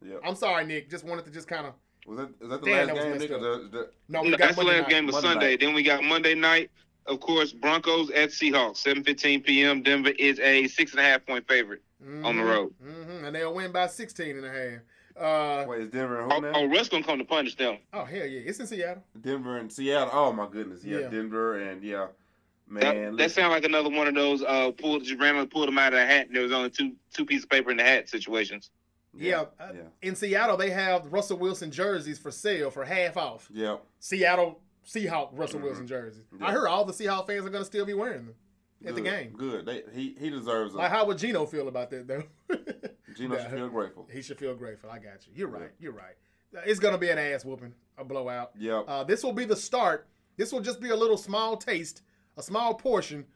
Yeah. 0.07 0.14
I'm 0.24 0.37
sorry, 0.37 0.64
Nick. 0.64 0.89
Just 0.89 1.05
wanted 1.05 1.24
to 1.26 1.30
just 1.32 1.49
kind 1.49 1.66
of. 1.66 1.74
Was 2.07 2.18
that, 2.18 2.28
is 2.41 2.49
that 2.51 2.61
the 2.62 2.66
Damn, 2.66 2.87
last 2.89 2.97
that 2.97 3.03
game, 3.11 3.18
Nick? 3.18 3.28
The, 3.28 3.68
the, 3.72 3.91
No, 4.09 4.20
No, 4.20 4.22
we 4.22 4.30
got 4.30 4.39
that's 4.39 4.57
the 4.57 4.62
Monday 4.64 4.78
last 4.78 4.82
night. 4.82 4.91
game 4.91 5.09
of 5.09 5.12
Monday 5.14 5.28
Sunday. 5.28 5.51
night. 5.51 5.61
Then 5.61 5.74
we 5.74 5.82
got 5.82 6.05
Monday 6.05 6.35
night. 6.35 6.70
Of 7.07 7.20
course, 7.20 7.53
Broncos 7.53 8.11
at 8.11 8.30
Seahawks, 8.30 8.82
7:15 8.82 9.45
p.m. 9.45 9.82
Denver 9.82 10.11
is 10.18 10.39
a 10.41 10.66
six 10.68 10.93
and 10.93 11.01
a 11.01 11.03
half 11.03 11.26
point 11.26 11.47
favorite 11.49 11.82
on 12.22 12.37
the 12.37 12.43
road. 12.45 12.72
hmm 12.82 13.24
And 13.24 13.35
they'll 13.35 13.53
win 13.53 13.72
by 13.72 13.89
16 13.89 14.37
and 14.39 14.47
a 14.47 14.51
half. 14.51 14.80
Uh, 15.16 15.66
wait, 15.68 15.82
is 15.82 15.89
Denver 15.91 16.22
and 16.22 16.32
who 16.32 16.39
Oh, 16.39 16.41
now? 16.41 16.53
oh, 16.55 16.64
Russ 16.66 16.89
gonna 16.89 17.05
come 17.05 17.18
to 17.18 17.24
punish 17.24 17.57
them. 17.57 17.78
oh, 17.93 18.05
hell 18.05 18.26
yeah. 18.26 18.41
It's 18.47 18.59
in 18.61 18.66
Seattle. 18.66 19.03
Denver 19.20 19.59
and 19.59 19.70
Seattle. 19.72 20.11
Oh 20.12 20.32
my 20.32 20.47
goodness, 20.51 20.82
yeah, 20.85 21.01
Yeah. 21.01 21.09
Denver 21.09 21.61
and 21.61 21.82
yeah, 21.82 22.07
man. 22.68 22.82
That, 22.82 23.16
that 23.18 23.30
sounds 23.30 23.50
like 23.52 23.64
another 23.64 23.90
one 23.90 24.06
of 24.06 24.14
those 24.14 24.42
uh 24.42 24.70
pulled 24.72 25.04
just 25.04 25.20
randomly 25.20 25.46
pulled 25.46 25.68
them 25.68 25.78
out 25.78 25.92
of 25.92 25.98
the 26.00 26.06
hat. 26.06 26.26
And 26.28 26.36
there 26.36 26.42
was 26.42 26.52
only 26.52 26.70
two 26.70 26.92
two 27.12 27.24
pieces 27.24 27.44
of 27.44 27.50
paper 27.50 27.70
in 27.70 27.76
the 27.76 27.82
hat 27.84 28.08
situations. 28.08 28.70
Yeah. 29.16 29.44
uh, 29.60 29.68
yeah, 29.74 29.80
In 30.02 30.16
Seattle, 30.16 30.56
they 30.56 30.70
have 30.70 31.12
Russell 31.12 31.38
Wilson 31.38 31.70
jerseys 31.70 32.18
for 32.18 32.32
sale 32.32 32.70
for 32.70 32.84
half 32.84 33.16
off. 33.16 33.48
yeah. 33.52 33.76
Seattle 34.00 34.60
Seahawk 34.84 35.30
Russell 35.32 35.60
Mhm. 35.60 35.64
Wilson 35.64 35.86
jerseys. 35.86 36.24
Yeah. 36.38 36.46
I 36.48 36.52
heard 36.52 36.66
all 36.66 36.84
the 36.84 36.92
Seahawk 36.92 37.26
fans 37.28 37.46
are 37.46 37.50
going 37.50 37.62
to 37.62 37.66
still 37.66 37.86
be 37.86 37.94
wearing 37.94 38.26
them 38.26 38.34
at 38.84 38.94
the 38.96 39.00
game. 39.00 39.32
Good. 39.36 39.64
They, 39.66 39.82
he 39.94 40.14
he 40.18 40.28
deserves 40.30 40.74
Like, 40.74 40.90
it. 40.90 40.94
how 40.94 41.06
would 41.06 41.16
Geno 41.18 41.46
feel 41.46 41.68
about 41.68 41.90
that, 41.90 42.06
though? 42.08 42.24
Geno 43.16 43.36
Yeah. 43.36 43.42
should 43.44 43.52
feel 43.52 43.68
grateful. 43.68 44.08
He 44.12 44.20
should 44.20 44.38
feel 44.38 44.54
grateful. 44.54 44.90
I 44.90 44.98
got 44.98 45.26
you. 45.26 45.32
You're 45.34 45.48
right. 45.48 45.70
You're 45.78 45.92
right. 45.92 46.16
Uh, 46.56 46.60
It's 46.66 46.80
going 46.80 46.92
to 46.94 46.98
be 46.98 47.08
an 47.10 47.18
ass 47.18 47.44
whooping, 47.44 47.72
a 47.96 48.04
blowout. 48.04 48.50
Yeah. 48.58 48.80
Uh, 48.80 49.04
this 49.04 49.22
will 49.22 49.32
be 49.32 49.44
the 49.44 49.56
start. 49.56 50.08
This 50.36 50.52
will 50.52 50.60
just 50.60 50.80
be 50.80 50.90
a 50.90 50.96
little 50.96 51.16
small 51.16 51.56
taste, 51.56 52.02
a 52.37 52.43
small 52.43 52.74
portion 52.74 53.26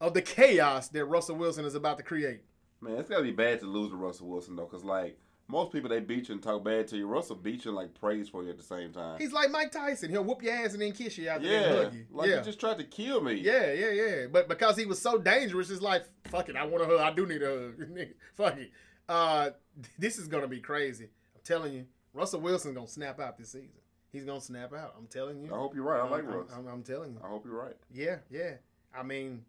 of 0.00 0.14
the 0.14 0.22
chaos 0.22 0.88
that 0.88 1.04
Russell 1.06 1.36
Wilson 1.36 1.64
is 1.64 1.74
about 1.74 1.96
to 1.98 2.02
create. 2.02 2.40
Man, 2.80 2.98
it's 2.98 3.08
gotta 3.08 3.22
be 3.22 3.32
bad 3.32 3.60
to 3.60 3.66
lose 3.66 3.90
to 3.90 3.96
Russell 3.96 4.28
Wilson 4.28 4.56
though, 4.56 4.66
cause 4.66 4.84
like 4.84 5.18
most 5.48 5.72
people 5.72 5.88
they 5.88 6.00
beat 6.00 6.28
you 6.28 6.34
and 6.34 6.42
talk 6.42 6.62
bad 6.62 6.86
to 6.88 6.96
you. 6.96 7.06
Russell 7.06 7.34
beat 7.34 7.64
you 7.64 7.70
and 7.70 7.76
like 7.76 7.94
praise 7.94 8.28
for 8.28 8.44
you 8.44 8.50
at 8.50 8.58
the 8.58 8.62
same 8.62 8.92
time. 8.92 9.18
He's 9.18 9.32
like 9.32 9.50
Mike 9.50 9.72
Tyson. 9.72 10.10
He'll 10.10 10.22
whoop 10.22 10.42
your 10.42 10.52
ass 10.52 10.74
and 10.74 10.82
then 10.82 10.92
kiss 10.92 11.16
you 11.18 11.28
out 11.28 11.42
there 11.42 11.56
and 11.56 11.74
yeah, 11.74 11.82
hug 11.82 11.94
you. 11.94 12.06
like 12.10 12.28
yeah. 12.28 12.38
he 12.38 12.44
just 12.44 12.60
tried 12.60 12.78
to 12.78 12.84
kill 12.84 13.22
me. 13.22 13.34
yeah, 13.34 13.72
yeah, 13.72 13.90
yeah. 13.90 14.26
But 14.30 14.48
because 14.48 14.76
he 14.76 14.84
was 14.84 15.00
so 15.00 15.18
dangerous, 15.18 15.70
it's 15.70 15.80
like, 15.80 16.04
fuck 16.24 16.48
it, 16.48 16.56
I 16.56 16.66
want 16.66 16.84
a 16.84 16.86
hug. 16.86 17.00
I 17.00 17.12
do 17.12 17.26
need 17.26 17.42
a 17.42 17.46
hug. 17.48 18.08
fuck 18.34 18.58
it. 18.58 18.70
Uh, 19.08 19.50
this 19.98 20.18
is 20.18 20.28
to 20.28 20.46
be 20.46 20.60
crazy. 20.60 21.04
I'm 21.34 21.40
telling 21.42 21.72
you, 21.72 21.86
Russell 22.12 22.40
Wilson's 22.40 22.76
to 22.76 22.86
snap 22.86 23.18
out 23.18 23.38
this 23.38 23.50
season. 23.50 23.70
He's 24.10 24.24
going 24.24 24.40
to 24.40 24.44
snap 24.44 24.72
out. 24.72 24.94
I'm 24.98 25.06
telling 25.06 25.42
you. 25.42 25.52
I 25.52 25.56
hope 25.58 25.74
you're 25.74 25.84
right. 25.84 26.00
I 26.00 26.08
like 26.08 26.24
I'm, 26.24 26.28
Russ. 26.28 26.46
I'm, 26.56 26.66
I'm 26.66 26.82
telling 26.82 27.12
you. 27.12 27.20
I 27.22 27.28
hope 27.28 27.44
you're 27.44 27.54
right. 27.60 27.76
Yeah, 27.92 28.16
yeah. 28.30 28.52
I 28.94 29.02
mean, 29.02 29.44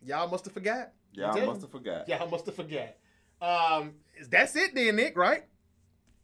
y'all 0.00 0.28
must 0.28 0.44
have 0.44 0.54
forgot. 0.54 0.92
Yeah, 1.12 1.26
I'm 1.26 1.30
I 1.30 1.34
telling 1.34 1.48
must 1.48 1.60
have 1.62 1.70
forgot. 1.70 2.08
Y'all 2.08 2.28
must 2.28 2.46
have 2.46 2.54
forgot. 2.54 2.94
Um, 3.42 3.94
that's 4.28 4.56
it 4.56 4.74
then, 4.74 4.96
Nick, 4.96 5.16
right? 5.16 5.44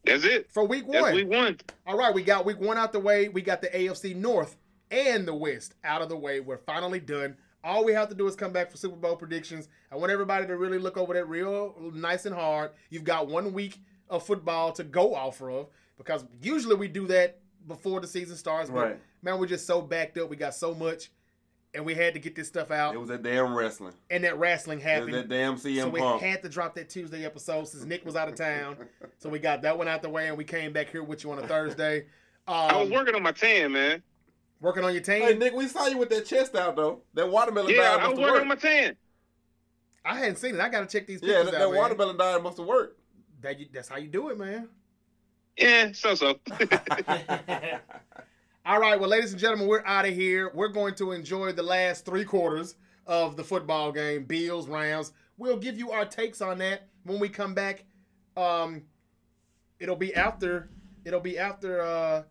That's 0.05 0.25
it. 0.25 0.51
For 0.51 0.65
week 0.65 0.85
That's 0.91 1.03
one. 1.03 1.15
week 1.15 1.29
one. 1.29 1.59
All 1.87 1.97
right, 1.97 2.15
we 2.15 2.23
got 2.23 2.47
week 2.47 2.59
one 2.61 2.79
out 2.79 2.93
the 2.93 3.01
way. 3.01 3.29
We 3.29 3.43
got 3.43 3.61
the 3.61 3.69
AFC 3.69 4.17
North 4.17 4.57
and 4.91 5.27
the 5.27 5.35
West 5.35 5.75
out 5.85 6.01
of 6.01 6.09
the 6.09 6.17
way. 6.17 6.41
We're 6.41 6.59
finally 6.59 7.01
done. 7.01 7.37
All 7.63 7.85
we 7.85 7.93
have 7.93 8.09
to 8.09 8.15
do 8.15 8.27
is 8.27 8.35
come 8.35 8.53
back 8.53 8.71
for 8.71 8.79
Super 8.79 8.97
Bowl 8.97 9.17
predictions. 9.17 9.69
I 9.93 9.97
want 9.97 10.11
everybody 10.11 10.47
to 10.47 10.57
really 10.57 10.79
look 10.79 10.97
over 10.97 11.13
that 11.13 11.29
real 11.29 11.75
nice 11.93 12.25
and 12.25 12.35
hard. 12.35 12.71
You've 12.89 13.05
got 13.05 13.29
one 13.29 13.53
week 13.53 13.79
of 14.09 14.25
football 14.25 14.73
to 14.73 14.85
go 14.85 15.15
off 15.15 15.43
of 15.43 15.69
because 15.99 16.25
usually 16.41 16.77
we 16.77 16.89
do 16.89 17.07
that 17.09 17.39
before 17.71 18.01
the 18.01 18.07
season 18.07 18.37
starts. 18.37 18.69
But 18.69 18.77
Right. 18.87 19.01
man, 19.23 19.39
we're 19.39 19.47
just 19.47 19.67
so 19.67 19.81
backed 19.81 20.19
up. 20.19 20.29
We 20.29 20.37
got 20.37 20.55
so 20.55 20.75
much, 20.75 21.11
and 21.73 21.85
we 21.87 21.95
had 21.95 22.13
to 22.15 22.21
get 22.21 22.35
this 22.35 22.49
stuff 22.49 22.71
out. 22.71 22.95
It 22.95 22.99
was 22.99 23.09
that 23.09 23.23
damn 23.23 23.55
wrestling. 23.55 23.95
and 24.11 24.25
that 24.25 24.39
wrestling 24.39 24.81
It 24.81 24.83
happened. 24.83 25.13
was 25.13 25.23
that 25.23 25.29
damn 25.29 25.57
CM 25.57 25.83
So 25.85 25.89
we 25.89 26.01
Punk. 26.01 26.21
had 26.23 26.43
to 26.43 26.49
drop 26.51 26.75
that 26.75 26.91
Tuesday 26.91 27.25
episode 27.25 27.67
since 27.69 27.85
Nick 27.85 28.05
was 28.05 28.17
out 28.17 28.29
of 28.29 28.35
town. 28.35 28.77
So 29.19 29.31
we 29.31 29.39
got 29.39 29.63
that 29.63 29.79
one 29.79 29.89
out 29.89 30.03
the 30.03 30.11
way, 30.11 30.29
and 30.29 30.37
we 30.37 30.45
came 30.45 30.73
back 30.73 30.91
here 30.91 31.03
with 31.03 31.25
you 31.25 31.33
on 31.33 31.39
a 31.39 31.47
Thursday. 31.47 32.01
Um, 32.47 32.55
I 32.57 32.77
was 32.77 32.91
working 32.91 33.15
on 33.15 33.23
my 33.23 33.33
tan, 33.33 33.73
man. 33.73 34.03
working 34.61 34.85
on 34.85 34.93
your 34.93 35.03
team. 35.03 35.23
Hey 35.23 35.35
Nick, 35.39 35.55
we 35.55 35.67
saw 35.69 35.87
you 35.87 35.97
with 35.97 36.11
that 36.11 36.27
chest 36.27 36.55
out 36.57 36.77
though. 36.77 37.01
That 37.15 37.31
watermelon 37.31 37.75
Yeah, 37.75 37.97
I 38.01 38.09
was 38.09 38.19
have 38.19 38.19
working 38.19 38.41
on 38.43 38.49
my 38.49 38.55
tan. 38.57 38.97
I 40.05 40.19
hadn't 40.19 40.37
seen 40.37 40.55
it. 40.55 40.61
I 40.61 40.69
got 40.69 40.81
to 40.81 40.87
check 40.87 41.07
these 41.07 41.21
Yeah, 41.23 41.35
pictures 41.37 41.51
that, 41.53 41.55
out, 41.57 41.61
that 41.61 41.69
man. 41.71 41.77
watermelon 41.79 42.17
diet 42.17 42.43
must 42.43 42.57
have 42.59 42.67
worked. 42.67 42.99
That 43.43 43.59
you, 43.61 43.67
that's 43.73 43.89
how 43.89 43.97
you 43.99 44.09
do 44.09 44.29
it, 44.31 44.39
man. 44.39 44.69
Yeah, 45.61 45.93
so 45.93 46.15
so. 46.15 46.41
All 48.67 48.79
right, 48.81 48.99
well, 49.01 49.09
ladies 49.11 49.33
and 49.33 49.41
gentlemen, 49.41 49.67
we're 49.69 49.85
out 49.85 50.07
of 50.07 50.15
here. 50.15 50.51
We're 50.55 50.69
going 50.69 50.95
to 50.97 51.13
enjoy 51.13 51.53
the 51.53 51.63
last 51.63 52.05
three 52.05 52.25
quarters 52.25 52.77
of 53.07 53.37
the 53.37 53.45
football 53.45 53.93
game, 53.93 54.25
Bills, 54.25 54.69
Rams. 54.69 55.13
We'll 55.39 55.57
give 55.57 55.79
you 55.79 55.91
our 55.91 56.05
takes 56.05 56.41
on 56.41 56.59
that 56.59 56.89
when 57.05 57.19
we 57.19 57.29
come 57.29 57.55
back. 57.55 57.85
Um, 58.37 58.83
it'll 59.79 59.97
be 59.97 60.15
after. 60.15 60.69
It'll 61.05 61.21
be 61.21 61.39
after. 61.39 61.81
Uh, 61.81 62.23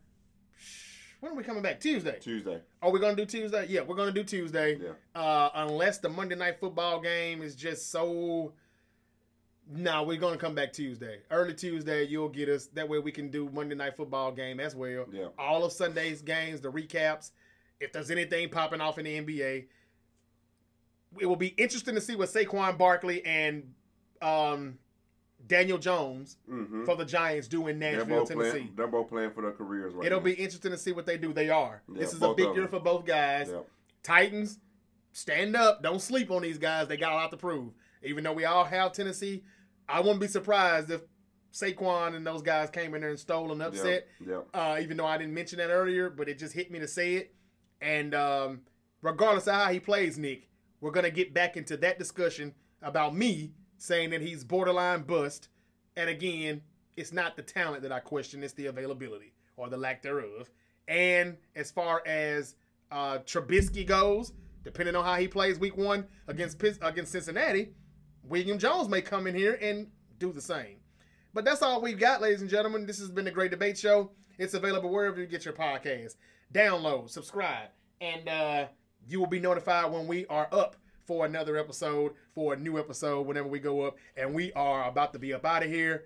When 1.20 1.32
are 1.32 1.36
we 1.36 1.44
coming 1.44 1.64
back? 1.64 1.80
Tuesday. 1.80 2.18
Tuesday. 2.20 2.62
Are 2.82 2.92
we 2.92 3.00
gonna 3.00 3.16
do 3.16 3.26
Tuesday? 3.26 3.66
Yeah, 3.68 3.82
we're 3.82 3.96
gonna 3.96 4.12
do 4.12 4.24
Tuesday. 4.24 4.78
Yeah. 4.78 5.20
Uh, 5.20 5.50
unless 5.56 5.98
the 5.98 6.10
Monday 6.10 6.36
night 6.36 6.60
football 6.60 7.02
game 7.02 7.42
is 7.42 7.56
just 7.56 7.92
so. 7.92 8.54
No, 9.72 10.02
we're 10.04 10.18
gonna 10.18 10.38
come 10.38 10.56
back 10.56 10.74
Tuesday. 10.74 11.20
Early 11.30 11.54
Tuesday, 11.54 12.04
you'll 12.04 12.30
get 12.30 12.50
us. 12.50 12.66
That 12.74 12.90
way 12.90 12.98
we 13.00 13.12
can 13.12 13.30
do 13.30 13.50
Monday 13.54 13.76
night 13.76 13.96
football 13.96 14.32
game 14.32 14.60
as 14.60 14.76
well. 14.76 15.06
Yeah. 15.12 15.28
All 15.38 15.64
of 15.64 15.72
Sunday's 15.72 16.22
games, 16.24 16.60
the 16.62 16.72
recaps. 16.72 17.32
If 17.80 17.94
there's 17.94 18.10
anything 18.10 18.50
popping 18.50 18.82
off 18.82 18.98
in 18.98 19.06
the 19.06 19.20
NBA, 19.20 19.66
it 21.20 21.26
will 21.26 21.36
be 21.36 21.50
interesting 21.50 21.96
to 21.96 22.02
see 22.02 22.16
what 22.16 22.30
Saquon 22.30 22.78
Barkley 22.78 23.24
and 23.26 23.72
um, 24.22 24.78
Daniel 25.48 25.78
Jones 25.78 26.38
Mm-hmm. 26.50 26.86
for 26.86 26.96
the 26.96 27.06
Giants 27.06 27.48
do 27.48 27.68
in 27.68 27.80
They're 27.80 27.98
Nashville, 27.98 28.26
Tennessee. 28.26 28.50
playing, 28.50 28.74
they're 28.76 28.88
both 28.88 29.10
playing 29.10 29.32
for 29.32 29.42
their 29.44 29.52
careers 29.52 29.94
right 29.94 30.06
It'll 30.06 30.20
now. 30.20 30.26
be 30.26 30.34
interesting 30.34 30.72
to 30.72 30.78
see 30.78 30.92
what 30.94 31.06
they 31.06 31.18
do. 31.18 31.32
They 31.32 31.50
are. 31.50 31.82
Yeah, 31.94 32.00
this 32.00 32.14
is 32.14 32.22
a 32.22 32.34
big 32.34 32.54
year 32.56 32.68
for 32.68 32.80
both 32.80 33.06
guys. 33.06 33.50
Yeah. 33.52 33.60
Titans, 34.04 34.60
stand 35.14 35.56
up. 35.56 35.82
Don't 35.84 36.02
sleep 36.02 36.32
on 36.32 36.42
these 36.42 36.58
guys. 36.58 36.88
They 36.88 36.98
got 36.98 37.12
a 37.14 37.16
lot 37.16 37.32
to 37.32 37.38
prove. 37.38 37.72
Even 38.04 38.24
though 38.24 38.34
we 38.34 38.46
all 38.46 38.64
have 38.66 38.94
Tennessee, 38.94 39.44
I 39.90 40.00
wouldn't 40.00 40.20
be 40.20 40.28
surprised 40.28 40.92
if 40.92 41.02
Saquon 41.52 42.16
and 42.16 42.26
those 42.26 42.42
guys 42.42 42.70
came 42.70 42.94
in 42.94 43.02
there 43.02 43.10
and 43.10 43.20
stole 43.20 43.52
an 43.52 43.62
upset. 43.62 44.08
Yeah. 44.26 44.42
Uh, 44.54 44.78
even 44.82 44.98
though 44.98 45.06
I 45.06 45.18
didn't 45.18 45.34
mention 45.34 45.58
that 45.58 45.70
earlier, 45.70 46.10
but 46.10 46.30
it 46.30 46.38
just 46.38 46.54
hit 46.54 46.72
me 46.72 46.80
to 46.80 46.88
say 46.88 47.16
it. 47.16 47.34
And 47.82 48.14
um, 48.14 48.62
regardless 49.02 49.48
of 49.48 49.56
how 49.56 49.72
he 49.72 49.80
plays, 49.80 50.18
Nick, 50.18 50.50
we're 50.82 50.92
gonna 50.92 51.10
get 51.10 51.34
back 51.34 51.58
into 51.58 51.76
that 51.78 51.98
discussion 51.98 52.54
about 52.82 53.16
me 53.16 53.54
saying 53.78 54.12
that 54.12 54.22
he's 54.22 54.44
borderline 54.44 55.02
bust. 55.02 55.50
And 55.96 56.10
again, 56.10 56.62
it's 56.96 57.12
not 57.12 57.36
the 57.36 57.42
talent 57.42 57.82
that 57.84 57.92
I 57.92 58.00
question; 58.00 58.44
it's 58.44 58.54
the 58.54 58.68
availability 58.68 59.34
or 59.58 59.70
the 59.70 59.78
lack 59.78 60.02
thereof. 60.02 60.50
And 60.88 61.38
as 61.56 61.72
far 61.72 62.02
as 62.06 62.56
uh, 62.92 63.20
Trubisky 63.20 63.86
goes, 63.86 64.34
depending 64.64 64.96
on 64.96 65.04
how 65.04 65.16
he 65.16 65.28
plays 65.28 65.60
Week 65.60 65.78
One 65.78 66.06
against 66.28 66.62
against 66.82 67.12
Cincinnati, 67.12 67.74
William 68.30 68.60
Jones 68.60 68.88
may 68.88 69.02
come 69.02 69.26
in 69.26 69.34
here 69.34 69.58
and 69.60 69.88
do 70.20 70.32
the 70.32 70.42
same. 70.42 70.78
But 71.34 71.46
that's 71.46 71.64
all 71.64 71.82
we've 71.82 72.00
got, 72.00 72.22
ladies 72.22 72.42
and 72.42 72.50
gentlemen. 72.50 72.86
This 72.86 73.00
has 73.00 73.10
been 73.10 73.26
the 73.26 73.32
Great 73.32 73.50
Debate 73.50 73.78
Show. 73.78 74.12
It's 74.38 74.54
available 74.54 74.92
wherever 74.92 75.20
you 75.20 75.26
get 75.26 75.46
your 75.46 75.54
podcast. 75.56 76.16
Download, 76.54 77.10
subscribe, 77.10 77.70
and 78.00 78.30
uh, 78.30 78.66
you 79.08 79.20
will 79.20 79.28
be 79.28 79.40
notified 79.40 79.92
when 79.92 80.06
we 80.06 80.28
are 80.28 80.48
up 80.52 80.76
for 81.06 81.26
another 81.26 81.58
episode, 81.58 82.14
for 82.36 82.54
a 82.54 82.58
new 82.58 82.78
episode, 82.78 83.26
whenever 83.26 83.48
we 83.48 83.60
go 83.60 83.82
up. 83.82 83.98
And 84.16 84.34
we 84.34 84.54
are 84.54 84.88
about 84.88 85.12
to 85.14 85.20
be 85.20 85.34
up 85.34 85.44
out 85.44 85.64
of 85.64 85.72
here. 85.72 86.06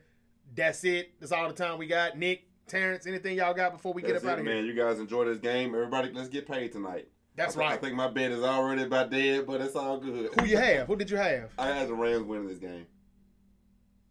That's 0.55 0.83
it. 0.85 1.19
That's 1.19 1.33
all 1.33 1.49
the 1.49 1.53
time 1.53 1.77
we 1.77 1.87
got. 1.87 2.17
Nick, 2.17 2.47
Terrence, 2.67 3.05
anything 3.05 3.37
y'all 3.37 3.53
got 3.53 3.73
before 3.73 3.93
we 3.93 4.01
get 4.01 4.13
That's 4.13 4.23
up 4.23 4.31
out 4.31 4.37
it, 4.37 4.41
of 4.41 4.45
man. 4.45 4.63
here? 4.63 4.65
You 4.65 4.73
guys 4.73 4.99
enjoy 4.99 5.25
this 5.25 5.39
game. 5.39 5.75
Everybody, 5.75 6.11
let's 6.13 6.29
get 6.29 6.47
paid 6.47 6.71
tonight. 6.71 7.09
That's 7.35 7.55
right. 7.55 7.71
I 7.71 7.77
think 7.77 7.95
my 7.95 8.07
bet 8.07 8.31
is 8.31 8.43
already 8.43 8.83
about 8.83 9.09
dead, 9.09 9.47
but 9.47 9.59
it's 9.61 9.75
all 9.75 9.97
good. 9.97 10.29
Who 10.39 10.45
you 10.45 10.57
have? 10.57 10.87
Who 10.87 10.95
did 10.95 11.09
you 11.09 11.17
have? 11.17 11.51
I 11.57 11.67
had 11.67 11.87
the 11.87 11.93
Rams 11.93 12.23
winning 12.25 12.47
this 12.47 12.59
game. 12.59 12.85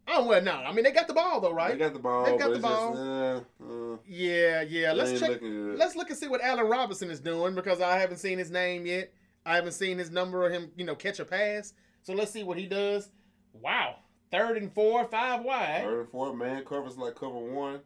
Oh 0.07 0.27
well, 0.27 0.41
no. 0.41 0.51
I 0.51 0.73
mean, 0.73 0.83
they 0.83 0.91
got 0.91 1.07
the 1.07 1.13
ball 1.13 1.39
though, 1.39 1.53
right? 1.53 1.71
They 1.71 1.77
got 1.77 1.93
the 1.93 1.99
ball. 1.99 2.25
They 2.25 2.37
got 2.37 2.53
the 2.53 2.59
ball. 2.59 2.91
Just, 2.91 3.01
uh, 3.01 3.93
uh, 3.93 3.97
Yeah, 4.05 4.61
yeah. 4.61 4.91
Let's 4.91 5.19
check. 5.19 5.39
Let's 5.41 5.95
look 5.95 6.09
and 6.09 6.19
see 6.19 6.27
what 6.27 6.41
Allen 6.41 6.67
Robinson 6.67 7.09
is 7.09 7.21
doing 7.21 7.55
because 7.55 7.79
I 7.79 7.97
haven't 7.97 8.17
seen 8.17 8.37
his 8.37 8.51
name 8.51 8.85
yet. 8.85 9.13
I 9.45 9.55
haven't 9.55 9.73
seen 9.73 9.97
his 9.97 10.11
number 10.11 10.45
or 10.45 10.49
him, 10.49 10.71
you 10.75 10.85
know, 10.85 10.95
catch 10.95 11.19
a 11.19 11.25
pass. 11.25 11.73
So 12.01 12.13
let's 12.13 12.31
see 12.31 12.43
what 12.43 12.57
he 12.57 12.65
does. 12.65 13.09
Wow, 13.53 13.97
third 14.31 14.57
and 14.57 14.73
four, 14.73 15.05
five 15.05 15.41
wide, 15.43 15.83
Third 15.83 15.99
and 16.01 16.09
four, 16.09 16.35
man 16.35 16.65
covers 16.65 16.97
like 16.97 17.15
cover 17.15 17.37
one. 17.37 17.79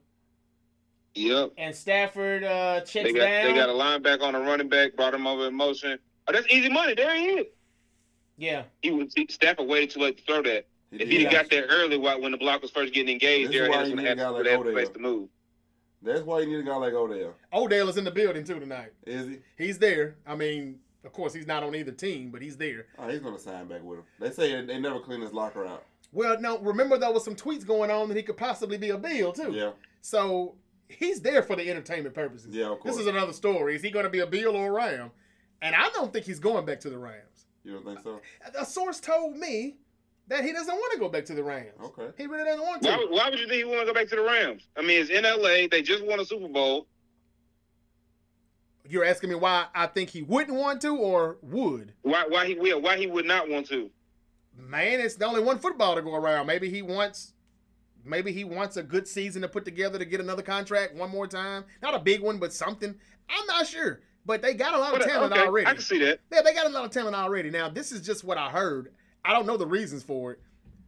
Yep. 1.18 1.54
and 1.58 1.76
Stafford 1.76 2.44
uh, 2.44 2.82
checks 2.82 3.08
They 3.08 3.14
got 3.14 3.26
down. 3.26 3.46
they 3.48 3.54
got 3.54 3.70
a 3.70 3.74
linebacker 3.74 4.22
on 4.22 4.36
a 4.36 4.40
running 4.40 4.70
back, 4.70 4.96
brought 4.96 5.14
him 5.14 5.26
over 5.28 5.48
in 5.48 5.54
motion. 5.56 5.98
Oh, 6.28 6.32
that's 6.34 6.48
easy 6.52 6.70
money. 6.70 6.94
There 6.94 7.16
he 7.16 7.26
is. 7.40 7.46
yeah, 8.38 8.64
He 8.82 8.92
was 8.92 9.14
Stafford 9.30 9.68
waited 9.68 9.90
too 9.92 10.00
late 10.02 10.18
to 10.18 10.24
throw 10.24 10.42
that. 10.44 10.68
He 10.92 10.98
If 11.02 11.10
he'd 11.10 11.24
have 11.24 11.32
got 11.32 11.50
there 11.50 11.66
early 11.70 11.98
while- 11.98 12.22
when 12.22 12.32
the 12.32 12.38
block 12.38 12.62
was 12.62 12.72
first 12.72 12.94
getting 12.94 13.12
engaged, 13.14 13.52
there 13.52 13.70
why 13.70 13.78
Henderson 13.78 14.00
you 14.00 14.06
had 14.06 14.18
a 14.20 14.22
guy 14.22 14.44
to 14.44 14.50
have 14.52 14.60
a 14.60 14.62
Odell. 14.62 14.72
place 14.74 14.90
to 14.90 15.00
move. 15.00 15.30
That's 16.04 16.22
why 16.22 16.42
you 16.42 16.48
need 16.48 16.60
a 16.60 16.64
guy 16.64 16.76
like 16.76 16.94
Odell. 16.94 17.34
Odell 17.54 17.90
is 17.90 17.98
in 17.98 18.04
the 18.04 18.12
building 18.12 18.44
too 18.44 18.60
tonight. 18.60 18.92
Is 19.06 19.28
he? 19.28 19.38
He's 19.58 19.80
there. 19.80 20.16
I 20.28 20.36
mean, 20.36 20.80
of 21.04 21.12
course, 21.12 21.34
he's 21.34 21.48
not 21.48 21.64
on 21.64 21.76
either 21.76 21.92
team, 21.92 22.30
but 22.30 22.42
he's 22.42 22.56
there. 22.56 22.86
Oh, 23.00 23.10
he's 23.10 23.20
gonna 23.20 23.40
sign 23.40 23.66
back 23.68 23.84
with 23.84 24.00
him. 24.00 24.06
They 24.20 24.30
say 24.32 24.62
they 24.64 24.80
never 24.80 25.00
clean 25.00 25.22
his 25.22 25.34
locker 25.34 25.66
out. 25.66 25.84
Well, 26.14 26.40
now 26.40 26.58
remember 26.60 26.98
there 26.98 27.12
was 27.12 27.24
some 27.26 27.36
tweets 27.36 27.66
going 27.66 27.90
on 27.92 28.08
that 28.10 28.16
he 28.18 28.24
could 28.24 28.38
possibly 28.38 28.78
be 28.78 28.90
a 28.92 28.98
Bill 28.98 29.34
too. 29.34 29.52
Yeah, 29.52 29.72
So 30.02 30.56
he's 30.90 31.22
there 31.22 31.42
for 31.44 31.56
the 31.56 31.70
entertainment 31.70 32.16
purposes. 32.16 32.54
yeah, 32.56 32.66
of 32.72 32.80
course. 32.80 32.96
This 32.96 33.02
is 33.02 33.08
another 33.08 33.34
story. 33.34 33.76
Is 33.76 33.82
he 33.82 33.90
going 33.92 34.06
to 34.06 34.10
be 34.10 34.20
a 34.20 34.28
Bill 34.28 34.56
or 34.56 34.68
a 34.70 34.72
Ram? 34.72 35.12
And 35.62 35.76
I 35.76 35.90
don't 35.94 36.14
think 36.14 36.26
he's 36.26 36.40
going 36.40 36.66
back 36.66 36.80
to 36.82 36.90
the 36.90 36.98
Rams. 36.98 37.46
you 37.64 37.74
don't 37.74 37.86
think 37.86 38.00
so? 38.04 38.22
A 38.60 38.66
source 38.66 39.00
told 39.00 39.36
me 39.38 39.78
that 40.28 40.44
he 40.44 40.52
doesn't 40.52 40.74
want 40.76 40.94
to 40.94 41.00
go 41.00 41.10
back 41.10 41.26
to 41.26 41.34
the 41.34 41.44
Rams. 41.44 41.72
Okay. 41.84 42.10
He 42.18 42.28
really 42.28 42.44
doesn't 42.44 42.62
want 42.64 42.84
Why, 42.84 42.92
to. 42.92 42.98
would- 42.98 43.10
why 43.12 43.30
would 43.30 43.40
you 43.40 43.48
think 43.48 43.58
he 43.58 43.64
want 43.64 43.80
to 43.80 43.86
go 43.86 43.94
back 43.94 44.08
to 44.10 44.16
the 44.16 44.22
Rams? 44.22 44.68
I 44.78 44.82
mean, 44.82 45.02
it's 45.02 45.10
in 45.10 45.24
LA. 45.24 45.68
They 45.70 45.82
just 45.82 46.06
won 46.06 46.20
a 46.20 46.26
Super 46.26 46.48
Bowl. 46.48 46.88
You're 48.90 49.04
asking 49.06 49.30
me 49.30 49.36
why 49.36 49.66
I 49.76 49.88
think 49.88 50.10
he 50.10 50.22
wouldn't 50.22 50.58
want 50.58 50.82
to 50.82 50.96
or 50.96 51.38
would. 51.42 51.94
Why 52.04 52.26
why 52.28 52.46
he 52.46 52.56
will? 52.56 52.82
Why 52.82 52.98
he 52.98 53.06
would 53.08 53.26
not 53.26 53.50
want 53.50 53.68
to? 53.68 53.90
Man, 54.58 55.02
it's 55.02 55.16
the 55.16 55.26
only 55.26 55.42
one 55.42 55.60
football 55.60 55.96
to 55.96 56.02
go 56.02 56.16
around. 56.16 56.48
Maybe 56.48 56.70
he 56.70 56.82
wants 56.82 57.34
maybe 58.08 58.32
he 58.32 58.44
wants 58.44 58.78
a 58.78 58.84
good 58.84 59.08
season 59.08 59.42
to 59.42 59.48
put 59.48 59.66
together 59.66 60.00
to 60.00 60.06
get 60.06 60.20
another 60.20 60.42
contract 60.42 60.96
one 60.96 61.10
more 61.10 61.28
time. 61.28 61.66
Not 61.82 61.94
a 61.94 62.00
big 62.00 62.22
one, 62.22 62.38
but 62.40 62.54
something. 62.54 62.96
I'm 63.30 63.46
not 63.48 63.68
sure. 63.68 64.02
But 64.26 64.42
they 64.42 64.54
got 64.54 64.74
a 64.74 64.78
lot 64.78 64.94
of 64.94 65.00
But, 65.00 65.10
uh, 65.10 65.14
talent 65.14 65.34
okay, 65.34 65.42
already. 65.42 65.68
I 65.68 65.74
can 65.74 65.82
see 65.82 66.00
that. 66.00 66.20
Yeah, 66.32 66.42
they 66.42 66.54
got 66.54 66.66
a 66.66 66.70
lot 66.70 66.86
of 66.86 66.92
talent 66.92 67.16
already. 67.16 67.50
Now, 67.50 67.70
this 67.70 67.92
is 67.92 68.06
just 68.06 68.24
what 68.24 68.38
I 68.38 68.50
heard. 68.50 68.92
I 69.24 69.34
don't 69.34 69.46
know 69.46 69.58
the 69.58 69.68
reasons 69.68 70.04
for 70.04 70.34
it. 70.34 70.40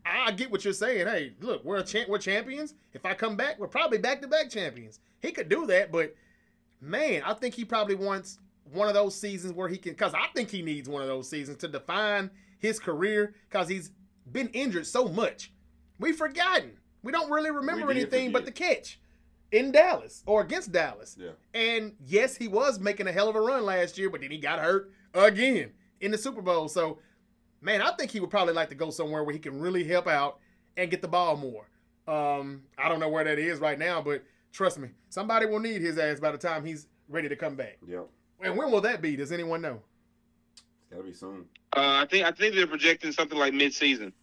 I 0.05 0.31
get 0.31 0.49
what 0.49 0.63
you're 0.63 0.73
saying. 0.73 1.07
Hey, 1.07 1.33
look, 1.39 1.63
we're 1.63 1.77
a 1.77 1.83
champ. 1.83 2.09
We're 2.09 2.17
champions. 2.17 2.73
If 2.93 3.05
I 3.05 3.13
come 3.13 3.35
back, 3.35 3.59
we're 3.59 3.67
probably 3.67 3.97
back-to-back 3.97 4.49
champions. 4.49 4.99
He 5.21 5.31
could 5.31 5.49
do 5.49 5.65
that, 5.67 5.91
but 5.91 6.15
man, 6.81 7.21
I 7.25 7.33
think 7.33 7.53
he 7.53 7.65
probably 7.65 7.95
wants 7.95 8.39
one 8.71 8.87
of 8.87 8.93
those 8.93 9.15
seasons 9.15 9.53
where 9.53 9.67
he 9.67 9.77
can. 9.77 9.93
Because 9.93 10.13
I 10.13 10.27
think 10.33 10.49
he 10.49 10.61
needs 10.61 10.89
one 10.89 11.01
of 11.01 11.07
those 11.07 11.29
seasons 11.29 11.57
to 11.59 11.67
define 11.67 12.31
his 12.59 12.79
career. 12.79 13.35
Because 13.49 13.67
he's 13.67 13.91
been 14.31 14.49
injured 14.49 14.87
so 14.87 15.07
much, 15.07 15.51
we've 15.99 16.15
forgotten. 16.15 16.71
We 17.03 17.11
don't 17.11 17.29
really 17.31 17.51
remember 17.51 17.87
did 17.87 17.97
anything 17.97 18.31
but 18.31 18.45
the 18.45 18.51
catch 18.51 18.99
in 19.51 19.71
Dallas 19.71 20.23
or 20.25 20.41
against 20.41 20.71
Dallas. 20.71 21.17
Yeah. 21.19 21.31
And 21.53 21.93
yes, 22.05 22.35
he 22.35 22.47
was 22.47 22.79
making 22.79 23.07
a 23.07 23.11
hell 23.11 23.29
of 23.29 23.35
a 23.35 23.41
run 23.41 23.65
last 23.65 23.97
year, 23.97 24.09
but 24.09 24.21
then 24.21 24.31
he 24.31 24.37
got 24.37 24.59
hurt 24.59 24.91
again 25.13 25.71
in 26.01 26.11
the 26.11 26.17
Super 26.17 26.41
Bowl. 26.41 26.67
So, 26.67 26.99
man, 27.61 27.81
I 27.81 27.91
think 27.91 28.11
he 28.11 28.19
would 28.19 28.29
probably 28.29 28.53
like 28.53 28.69
to 28.69 28.75
go 28.75 28.89
somewhere 28.89 29.23
where 29.23 29.33
he 29.33 29.39
can 29.39 29.59
really 29.59 29.83
help 29.83 30.07
out 30.07 30.39
and 30.77 30.89
get 30.91 31.01
the 31.01 31.07
ball 31.07 31.35
more. 31.35 31.67
Um, 32.07 32.63
I 32.77 32.89
don't 32.89 32.99
know 32.99 33.09
where 33.09 33.23
that 33.23 33.39
is 33.39 33.59
right 33.59 33.77
now, 33.77 34.01
but 34.01 34.23
trust 34.51 34.79
me, 34.79 34.89
somebody 35.09 35.45
will 35.45 35.59
need 35.59 35.81
his 35.81 35.97
ass 35.97 36.19
by 36.19 36.31
the 36.31 36.37
time 36.37 36.65
he's 36.65 36.87
ready 37.07 37.29
to 37.29 37.35
come 37.35 37.55
back. 37.55 37.77
Yep. 37.87 38.07
And 38.41 38.57
when 38.57 38.71
will 38.71 38.81
that 38.81 39.01
be? 39.01 39.15
Does 39.15 39.31
anyone 39.31 39.61
know? 39.61 39.81
It's 40.53 40.63
gotta 40.91 41.03
be 41.03 41.13
soon. 41.13 41.45
Uh, 41.75 42.01
I 42.01 42.07
think 42.09 42.25
I 42.25 42.31
think 42.31 42.55
they're 42.55 42.65
projecting 42.65 43.11
something 43.11 43.37
like 43.37 43.53
mid-season. 43.53 44.13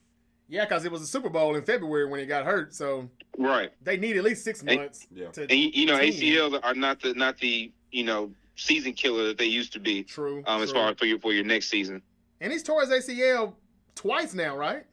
Yeah, 0.48 0.64
because 0.64 0.84
it 0.84 0.92
was 0.92 1.02
a 1.02 1.06
Super 1.06 1.28
Bowl 1.28 1.56
in 1.56 1.62
February 1.64 2.08
when 2.08 2.20
he 2.20 2.26
got 2.26 2.44
hurt, 2.44 2.72
so 2.74 3.10
Right. 3.36 3.72
they 3.82 3.96
need 3.96 4.16
at 4.16 4.22
least 4.24 4.44
six 4.44 4.60
Hey. 4.62 4.76
months. 4.76 5.06
Yeah. 5.12 5.30
To, 5.32 5.42
And 5.42 5.50
you, 5.52 5.70
you 5.72 5.86
know, 5.86 5.98
ACLs 5.98 6.60
are 6.62 6.74
not 6.74 7.00
the 7.00 7.14
not 7.14 7.38
the 7.38 7.72
you 7.90 8.04
know 8.04 8.32
season 8.54 8.92
killer 8.92 9.24
that 9.28 9.38
they 9.38 9.46
used 9.46 9.72
to 9.74 9.80
be. 9.80 10.02
true. 10.04 10.42
Um, 10.46 10.62
as 10.62 10.70
true. 10.70 10.78
far 10.80 10.90
as 10.90 10.98
for 10.98 11.06
your 11.06 11.18
for 11.18 11.32
your 11.32 11.44
next 11.44 11.68
season, 11.68 12.00
and 12.40 12.52
he's 12.52 12.62
tore 12.62 12.80
his 12.82 12.90
ACL 12.90 13.54
twice 13.94 14.34
now, 14.34 14.56
right? 14.56 14.84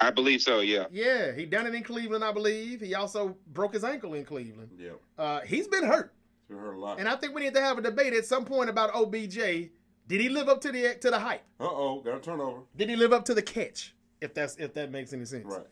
I 0.00 0.10
believe 0.10 0.42
so. 0.42 0.58
Yeah. 0.60 0.86
Yeah, 0.90 1.32
he 1.32 1.46
done 1.46 1.66
it 1.66 1.74
in 1.74 1.82
Cleveland, 1.84 2.24
I 2.24 2.32
believe. 2.32 2.80
He 2.80 2.94
also 2.94 3.36
broke 3.52 3.74
his 3.74 3.84
ankle 3.84 4.14
in 4.14 4.24
Cleveland. 4.24 4.70
Yep. 4.76 5.00
Uh, 5.16 5.40
he's 5.42 5.68
been 5.68 5.84
hurt, 5.84 6.12
It's 6.40 6.48
been 6.48 6.58
hurt 6.58 6.74
a 6.74 6.78
lot. 6.78 6.98
and 6.98 7.08
I 7.08 7.14
think 7.16 7.32
we 7.34 7.42
need 7.42 7.54
to 7.54 7.60
have 7.60 7.78
a 7.78 7.80
debate 7.80 8.12
at 8.12 8.26
some 8.26 8.44
point 8.44 8.68
about 8.68 8.90
OBJ. 8.94 9.70
Did 10.06 10.20
he 10.20 10.28
live 10.28 10.48
up 10.48 10.60
to 10.62 10.72
the 10.72 10.96
to 11.00 11.10
the 11.10 11.18
hype? 11.18 11.42
Uh 11.58 11.64
oh, 11.70 12.00
got 12.00 12.16
a 12.18 12.20
turnover. 12.20 12.60
Did 12.76 12.90
he 12.90 12.96
live 12.96 13.12
up 13.12 13.24
to 13.26 13.34
the 13.34 13.40
catch? 13.42 13.93
If 14.24 14.32
that's 14.32 14.56
if 14.56 14.72
that 14.74 14.90
makes 14.90 15.12
any 15.12 15.26
sense. 15.26 15.44
Right. 15.44 15.66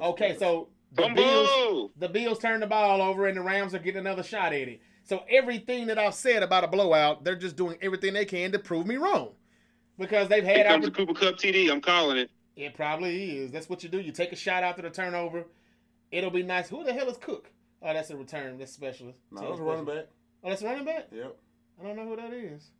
Okay, 0.00 0.36
so 0.38 0.68
the 0.92 1.08
Bills 1.14 1.48
Fumble. 1.50 1.92
the 1.98 2.08
Bills 2.08 2.38
turned 2.38 2.62
the 2.62 2.66
ball 2.66 3.02
over, 3.02 3.26
and 3.26 3.36
the 3.36 3.42
Rams 3.42 3.74
are 3.74 3.78
getting 3.78 4.00
another 4.00 4.22
shot 4.22 4.52
at 4.54 4.68
it. 4.68 4.80
So 5.04 5.24
everything 5.30 5.86
that 5.88 5.98
I've 5.98 6.14
said 6.14 6.42
about 6.42 6.64
a 6.64 6.68
blowout, 6.68 7.24
they're 7.24 7.36
just 7.36 7.56
doing 7.56 7.76
everything 7.82 8.14
they 8.14 8.24
can 8.24 8.50
to 8.52 8.58
prove 8.58 8.86
me 8.86 8.96
wrong, 8.96 9.32
because 9.98 10.28
they've 10.28 10.44
Here 10.44 10.56
had. 10.58 10.66
comes 10.66 10.86
the 10.86 10.90
Cooper 10.90 11.12
Kupp 11.14 11.36
TD. 11.36 11.70
I'm 11.70 11.80
calling 11.82 12.16
it. 12.16 12.30
It 12.56 12.74
probably 12.74 13.38
is. 13.38 13.52
That's 13.52 13.68
what 13.68 13.82
you 13.82 13.88
do. 13.88 14.00
You 14.00 14.10
take 14.12 14.32
a 14.32 14.36
shot 14.36 14.64
after 14.64 14.82
the 14.82 14.90
turnover. 14.90 15.44
It'll 16.10 16.30
be 16.30 16.42
nice. 16.42 16.68
Who 16.70 16.82
the 16.82 16.92
hell 16.94 17.08
is 17.08 17.18
Cook? 17.18 17.50
Oh, 17.82 17.92
that's 17.92 18.10
a 18.10 18.16
return. 18.16 18.58
That's 18.58 18.72
specialist. 18.72 19.18
No, 19.30 19.46
it 19.46 19.50
was 19.50 19.60
a 19.60 19.62
running 19.62 19.84
back. 19.84 20.06
Oh, 20.42 20.48
that's 20.48 20.62
a 20.62 20.64
running 20.64 20.84
back. 20.86 21.08
Yep. 21.12 21.36
I 21.78 21.84
don't 21.84 21.96
know 21.96 22.08
who 22.08 22.16
that 22.16 22.32
is. 22.32 22.70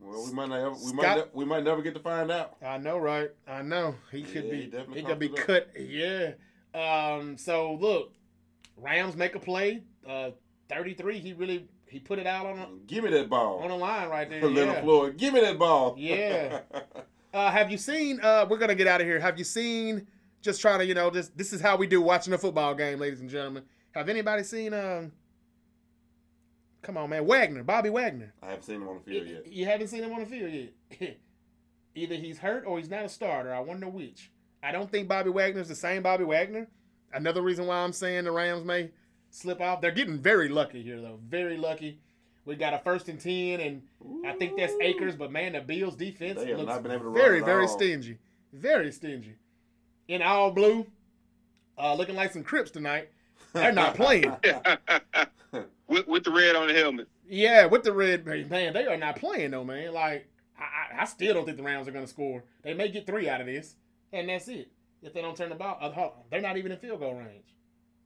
Well, 0.00 0.24
we 0.26 0.32
might 0.32 0.48
not. 0.48 0.60
Ever, 0.60 0.70
we 0.70 0.76
Scott- 0.78 0.94
might. 0.96 1.16
Ne- 1.16 1.30
we 1.34 1.44
might 1.44 1.64
never 1.64 1.82
get 1.82 1.94
to 1.94 2.00
find 2.00 2.30
out. 2.30 2.56
I 2.64 2.78
know, 2.78 2.98
right? 2.98 3.30
I 3.46 3.62
know. 3.62 3.94
He 4.12 4.22
could 4.22 4.44
Yeah, 4.44 4.50
be. 4.50 4.70
he 4.92 5.00
He, 5.00 5.02
could 5.02 5.18
be 5.18 5.28
cut. 5.28 5.68
Yeah. 5.78 6.32
Um. 6.74 7.36
So 7.36 7.74
look, 7.80 8.12
Rams 8.76 9.16
make 9.16 9.34
a 9.34 9.40
play. 9.40 9.82
Uh, 10.08 10.30
thirty-three. 10.68 11.18
He 11.18 11.32
really 11.32 11.68
he 11.86 11.98
put 11.98 12.18
it 12.18 12.26
out 12.26 12.46
on 12.46 12.58
a, 12.58 12.68
Give 12.86 13.02
me 13.04 13.10
that 13.10 13.28
ball. 13.28 13.58
on 13.60 13.68
the 13.68 13.74
line 13.76 14.08
right 14.08 14.28
there. 14.28 14.42
Leonard 14.48 14.74
Yeah. 14.76 14.80
Floyd, 14.82 15.16
give 15.16 15.34
me 15.34 15.40
that 15.40 15.58
ball. 15.58 15.94
Yeah. 15.98 16.60
Uh, 17.34 17.50
have 17.50 17.70
you 17.70 17.76
seen? 17.76 18.18
Uh, 18.22 18.46
we're 18.48 18.56
gonna 18.56 18.74
get 18.74 18.86
out 18.86 19.02
of 19.02 19.06
here. 19.06 19.20
Have 19.20 19.36
you 19.36 19.44
seen? 19.44 20.06
Just 20.40 20.62
trying 20.62 20.78
to, 20.78 20.86
you 20.86 20.94
know, 20.94 21.10
this 21.10 21.28
this 21.36 21.52
is 21.52 21.60
how 21.60 21.76
we 21.76 21.86
do 21.86 22.00
watching 22.00 22.32
a 22.32 22.38
football 22.38 22.74
game, 22.74 22.98
ladies 22.98 23.20
and 23.20 23.28
gentlemen. 23.28 23.64
Have 23.90 24.08
anybody 24.08 24.42
seen? 24.44 24.72
Um, 24.72 25.12
come 26.82 26.96
on, 26.96 27.10
man, 27.10 27.26
Wagner, 27.26 27.62
Bobby 27.62 27.90
Wagner. 27.90 28.32
I 28.42 28.46
haven't 28.46 28.64
seen 28.64 28.76
him 28.76 28.88
on 28.88 28.96
the 28.96 29.10
field 29.10 29.26
yet. 29.26 29.52
You 29.52 29.66
haven't 29.66 29.88
seen 29.88 30.02
him 30.02 30.12
on 30.12 30.20
the 30.20 30.26
field 30.26 30.52
yet. 30.52 31.16
Either 31.94 32.14
he's 32.14 32.38
hurt 32.38 32.64
or 32.66 32.78
he's 32.78 32.90
not 32.90 33.04
a 33.04 33.08
starter. 33.08 33.52
I 33.52 33.60
wonder 33.60 33.88
which. 33.88 34.30
I 34.62 34.72
don't 34.72 34.90
think 34.90 35.08
Bobby 35.08 35.30
Wagner's 35.30 35.68
the 35.68 35.74
same 35.74 36.02
Bobby 36.02 36.24
Wagner. 36.24 36.68
Another 37.12 37.42
reason 37.42 37.66
why 37.66 37.76
I'm 37.76 37.92
saying 37.92 38.24
the 38.24 38.32
Rams 38.32 38.64
may 38.64 38.90
slip 39.30 39.60
off. 39.60 39.80
They're 39.80 39.90
getting 39.90 40.18
very 40.18 40.48
lucky 40.48 40.82
here, 40.82 41.00
though. 41.00 41.18
Very 41.28 41.56
lucky. 41.56 42.00
We 42.44 42.56
got 42.56 42.74
a 42.74 42.78
first 42.78 43.08
and 43.08 43.20
ten, 43.20 43.60
and 43.60 43.82
I 44.26 44.32
think 44.32 44.56
that's 44.56 44.72
Akers. 44.80 45.16
But 45.16 45.30
man, 45.30 45.52
the 45.52 45.60
Bills' 45.60 45.96
defense 45.96 46.38
looks 46.38 46.66
not 46.66 46.82
been 46.82 46.92
able 46.92 47.04
to 47.04 47.08
run 47.10 47.14
very, 47.14 47.40
very 47.40 47.68
stingy. 47.68 48.18
Very 48.52 48.90
stingy. 48.90 49.34
In 50.08 50.22
all 50.22 50.50
blue, 50.50 50.86
uh, 51.76 51.94
looking 51.94 52.16
like 52.16 52.32
some 52.32 52.42
Crips 52.42 52.70
tonight. 52.70 53.10
They're 53.52 53.72
not 53.72 53.94
playing. 53.94 54.34
with, 55.88 56.06
with 56.06 56.24
the 56.24 56.30
red 56.30 56.54
on 56.56 56.68
the 56.68 56.74
helmet. 56.74 57.08
Yeah, 57.28 57.66
with 57.66 57.82
the 57.82 57.92
red 57.92 58.26
man, 58.26 58.72
they 58.72 58.86
are 58.86 58.96
not 58.96 59.16
playing 59.16 59.50
though, 59.50 59.64
man. 59.64 59.92
Like 59.92 60.28
I, 60.58 60.62
I, 60.98 61.02
I 61.02 61.04
still 61.04 61.34
don't 61.34 61.44
think 61.44 61.56
the 61.56 61.62
Rams 61.62 61.88
are 61.88 61.92
going 61.92 62.04
to 62.04 62.10
score. 62.10 62.44
They 62.62 62.74
may 62.74 62.88
get 62.88 63.06
three 63.06 63.28
out 63.28 63.40
of 63.40 63.46
this, 63.46 63.76
and 64.12 64.28
that's 64.28 64.48
it. 64.48 64.70
If 65.02 65.12
they 65.12 65.22
don't 65.22 65.36
turn 65.36 65.50
the 65.50 65.54
ball, 65.54 65.78
uh, 65.80 66.08
they're 66.30 66.40
not 66.40 66.56
even 66.56 66.72
in 66.72 66.78
field 66.78 67.00
goal 67.00 67.14
range. 67.14 67.54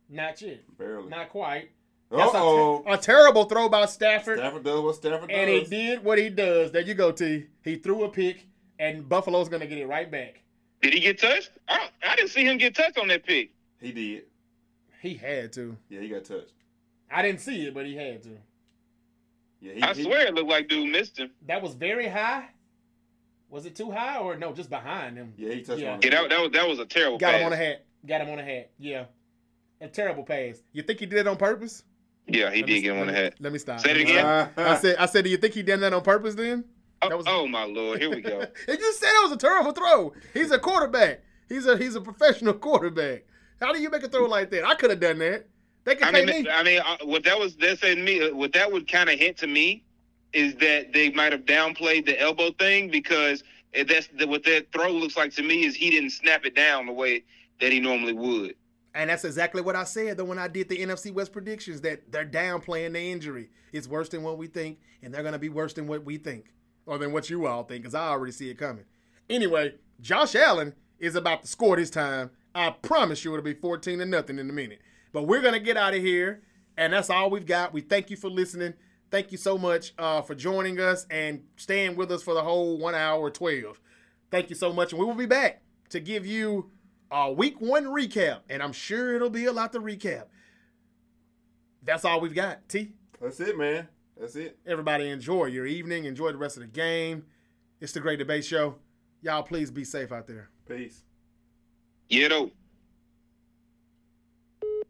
Not 0.09 0.41
yet. 0.43 0.61
Barely. 0.77 1.09
Not 1.09 1.31
quite. 1.31 1.71
That's 2.11 2.35
a, 2.35 2.39
oh. 2.39 2.83
ter- 2.85 2.93
a 2.93 2.99
terrible 2.99 3.45
throw 3.45 3.71
by 3.71 3.87
Stafford, 3.87 4.39
Stafford 4.39 4.65
does 4.65 4.81
what 4.83 4.97
Stafford 4.97 5.31
does. 5.31 5.39
and 5.39 5.49
he 5.49 5.65
did 5.65 6.05
what 6.05 6.19
he 6.19 6.29
does. 6.29 6.71
There 6.71 6.83
you 6.83 6.93
go, 6.93 7.11
T. 7.13 7.47
He 7.65 7.77
threw 7.77 8.05
a 8.05 8.09
pick, 8.11 8.47
and 8.79 9.09
Buffalo's 9.09 9.49
going 9.49 9.63
to 9.63 9.67
get 9.67 9.79
it 9.79 9.87
right 9.87 10.11
back. 10.11 10.43
Did 10.83 10.93
he 10.93 11.01
get 11.01 11.19
touched? 11.19 11.53
I, 11.69 11.79
don't- 11.79 11.93
I 12.07 12.17
didn't 12.17 12.31
see 12.31 12.45
him 12.45 12.59
get 12.59 12.75
touched 12.75 12.99
on 12.99 13.09
that 13.09 13.25
pick. 13.25 13.53
He 13.81 13.93
did. 13.93 14.25
He 15.01 15.15
had 15.15 15.53
to. 15.55 15.77
Yeah, 15.89 16.01
he 16.01 16.09
got 16.09 16.25
touched. 16.25 16.53
I 17.13 17.23
didn't 17.23 17.41
see 17.41 17.67
it, 17.67 17.75
but 17.75 17.87
he 17.87 17.95
had 17.97 18.23
to. 18.25 18.31
Yeah, 19.61 19.73
he, 19.75 19.83
I 19.83 19.95
he- 19.95 20.03
swear 20.05 20.27
it 20.27 20.35
looked 20.35 20.51
like 20.51 20.69
dude 20.69 20.91
missed 20.91 21.19
him. 21.19 21.31
That 21.47 21.63
was 21.63 21.75
very 21.75 22.09
high. 22.09 22.49
Was 23.49 23.67
it 23.67 23.77
too 23.77 23.91
high 23.91 24.17
or 24.19 24.37
no? 24.37 24.53
Just 24.53 24.71
behind 24.71 25.17
him. 25.17 25.35
Yeah, 25.37 25.53
he 25.53 25.63
touched 25.63 25.81
Yeah. 25.83 25.93
on 25.95 26.01
Yeah, 26.03 26.09
it. 26.09 26.11
that, 26.13 26.29
that 26.31 26.41
was 26.41 26.51
that 26.53 26.69
was 26.69 26.79
a 26.79 26.87
terrible 26.87 27.19
Got 27.19 27.33
pass. 27.33 27.41
him 27.41 27.45
on 27.47 27.51
the 27.51 27.57
hat. 27.59 27.85
Got 28.07 28.21
him 28.23 28.31
on 28.31 28.37
the 28.39 28.45
hat. 28.45 28.71
Yeah. 28.79 29.05
A 29.81 29.89
terrible 29.89 30.23
pass. 30.25 30.63
You 30.73 30.83
think 30.83 31.01
he 31.01 31.07
did 31.07 31.19
it 31.21 31.27
on 31.27 31.37
purpose? 31.37 31.85
Yeah, 32.27 32.51
he 32.51 32.61
Let 32.61 32.67
did 32.69 32.81
get 32.83 32.95
him 32.95 33.01
on 33.01 33.07
the 33.09 33.13
let 33.13 33.19
me- 33.19 33.25
hat. 33.25 33.35
Let 33.41 33.53
me 33.53 33.59
stop. 33.59 33.81
Say 33.81 33.91
it 33.91 33.97
again? 33.99 34.19
stop. 34.55 34.59
I 34.59 34.77
said, 34.79 34.97
I 34.97 35.07
said, 35.07 35.25
do 35.25 35.31
you 35.31 35.37
think 35.37 35.55
he 35.55 35.63
did 35.63 35.81
that 35.81 35.93
on 35.93 36.03
purpose 36.03 36.35
then? 36.35 36.65
Oh, 37.03 37.09
That 37.09 37.17
was- 37.19 37.27
oh 37.29 37.47
my 37.47 37.65
lord, 37.65 38.01
here 38.01 38.09
we 38.11 38.21
go. 38.21 38.41
and 38.69 38.79
you 38.79 38.93
said 38.95 39.09
it 39.11 39.23
was 39.25 39.33
a 39.33 39.37
terrible 39.37 39.73
throw. 39.73 40.13
He's 40.33 40.51
a 40.51 40.59
quarterback. 40.59 41.21
He's 41.49 41.67
a 41.67 41.77
he's 41.77 41.95
a 41.95 42.01
professional 42.01 42.55
quarterback. 42.69 43.25
How 43.61 43.73
do 43.73 43.81
you 43.83 43.91
make 43.91 44.03
a 44.03 44.09
throw 44.09 44.27
like 44.27 44.51
that? 44.51 44.65
I 44.65 44.75
could 44.77 44.91
have 44.91 45.01
done 45.01 45.19
that. 45.19 45.47
They 45.85 45.97
could 45.97 46.07
I 46.07 46.13
pay 46.13 46.25
mean, 46.25 46.45
me. 46.45 46.51
I 46.51 46.63
mean, 46.63 46.81
uh, 46.81 46.99
what 47.05 47.25
that 47.25 47.39
was 47.39 47.57
that 47.57 47.81
said 47.81 47.97
to 47.97 48.03
me, 48.03 48.23
uh, 48.23 48.35
what 48.35 48.53
that 48.53 48.71
would 48.71 48.91
kind 48.91 49.11
of 49.11 49.19
hint 49.19 49.37
to 49.39 49.47
me 49.47 49.85
is 50.33 50.55
that 50.57 50.93
they 50.93 51.11
might 51.11 51.33
have 51.33 51.45
downplayed 51.45 52.07
the 52.07 52.19
elbow 52.21 52.53
thing 52.53 52.91
because 52.91 53.43
that's 53.89 54.09
the, 54.19 54.27
what 54.27 54.45
that 54.45 54.67
throw 54.73 54.91
looks 54.91 55.17
like 55.17 55.33
to 55.35 55.43
me 55.43 55.65
is 55.65 55.75
he 55.75 55.91
didn't 55.91 56.11
snap 56.11 56.45
it 56.45 56.55
down 56.55 56.87
the 56.87 56.93
way 56.93 57.25
that 57.61 57.73
he 57.73 57.81
normally 57.81 58.13
would. 58.13 58.55
And 58.95 59.09
that's 59.09 59.25
exactly 59.25 59.63
what 59.63 59.77
I 59.77 59.85
said 59.85 60.17
though 60.17 60.25
when 60.25 60.39
I 60.39 60.49
did 60.49 60.69
the 60.69 60.79
NFC 60.79 61.13
West 61.13 61.33
predictions 61.33 61.81
that 61.81 62.13
they're 62.13 62.27
downplaying 62.27 62.93
the 62.93 63.01
injury. 63.01 63.49
It's 63.73 63.89
worse 63.89 64.09
than 64.11 64.23
what 64.23 64.37
we 64.37 64.47
think, 64.47 64.79
and 65.03 65.13
they're 65.13 65.23
gonna 65.23 65.39
be 65.39 65.49
worse 65.49 65.73
than 65.73 65.87
what 65.87 66.05
we 66.05 66.19
think, 66.19 66.53
or 66.87 66.99
than 66.99 67.13
what 67.13 67.31
you 67.31 67.47
all 67.47 67.65
think, 67.65 67.83
because 67.83 67.95
I 67.95 68.09
already 68.09 68.33
see 68.33 68.51
it 68.51 68.59
coming. 68.59 68.85
Anyway, 69.31 69.75
Josh 70.01 70.35
Allen 70.35 70.75
is 70.99 71.17
about 71.17 71.43
to 71.43 71.49
score 71.49 71.77
this 71.77 71.91
time. 71.91 72.31
I 72.55 72.71
promise 72.71 73.25
you 73.25 73.33
it'll 73.33 73.43
be 73.43 73.55
14 73.55 73.99
to 74.01 74.05
nothing 74.05 74.39
in 74.39 74.51
a 74.51 74.53
minute. 74.53 74.81
But 75.13 75.23
we're 75.25 75.43
gonna 75.43 75.61
get 75.61 75.77
out 75.77 75.95
of 75.95 76.01
here, 76.03 76.43
and 76.77 76.93
that's 76.93 77.11
all 77.11 77.31
we've 77.31 77.47
got. 77.47 77.73
We 77.73 77.81
thank 77.81 78.11
you 78.11 78.17
for 78.17 78.31
listening. 78.31 78.75
Thank 79.11 79.31
you 79.31 79.39
so 79.39 79.59
much 79.59 79.93
uh, 79.99 80.23
for 80.23 80.35
joining 80.35 80.81
us 80.81 81.07
and 81.11 81.43
staying 81.57 81.97
with 81.97 82.11
us 82.11 82.23
for 82.23 82.33
the 82.33 82.43
whole 82.43 82.79
one 82.79 82.95
hour 82.95 83.31
12. 83.31 83.79
Thank 84.31 84.49
you 84.49 84.57
so 84.57 84.73
much, 84.73 84.93
and 84.93 84.99
we 84.99 85.05
will 85.05 85.15
be 85.15 85.27
back 85.27 85.63
to 85.91 86.01
give 86.01 86.25
you 86.25 86.71
a 87.11 87.31
week 87.31 87.61
one 87.61 87.85
recap, 87.85 88.41
and 88.49 88.63
I'm 88.63 88.73
sure 88.73 89.15
it'll 89.15 89.29
be 89.29 89.45
a 89.45 89.53
lot 89.53 89.73
to 89.75 89.81
recap. 89.81 90.25
That's 91.83 92.05
all 92.05 92.21
we've 92.21 92.35
got. 92.35 92.69
T. 92.69 92.95
That's 93.21 93.39
it, 93.41 93.59
man. 93.59 93.89
That's 94.19 94.37
it. 94.37 94.59
Everybody 94.67 95.11
enjoy 95.11 95.47
your 95.47 95.67
evening. 95.67 96.07
Enjoy 96.07 96.33
the 96.33 96.39
rest 96.39 96.57
of 96.57 96.63
the 96.63 96.69
game. 96.69 97.25
It's 97.81 97.93
the 97.93 98.01
Great 98.01 98.19
Debate 98.19 98.45
Show. 98.45 98.77
Y'all 99.21 99.43
please 99.43 99.71
be 99.71 99.85
safe 99.85 100.11
out 100.11 100.27
there. 100.27 100.49
Peace. 100.67 101.03
Yeah, 102.09 102.29
though. 102.29 102.51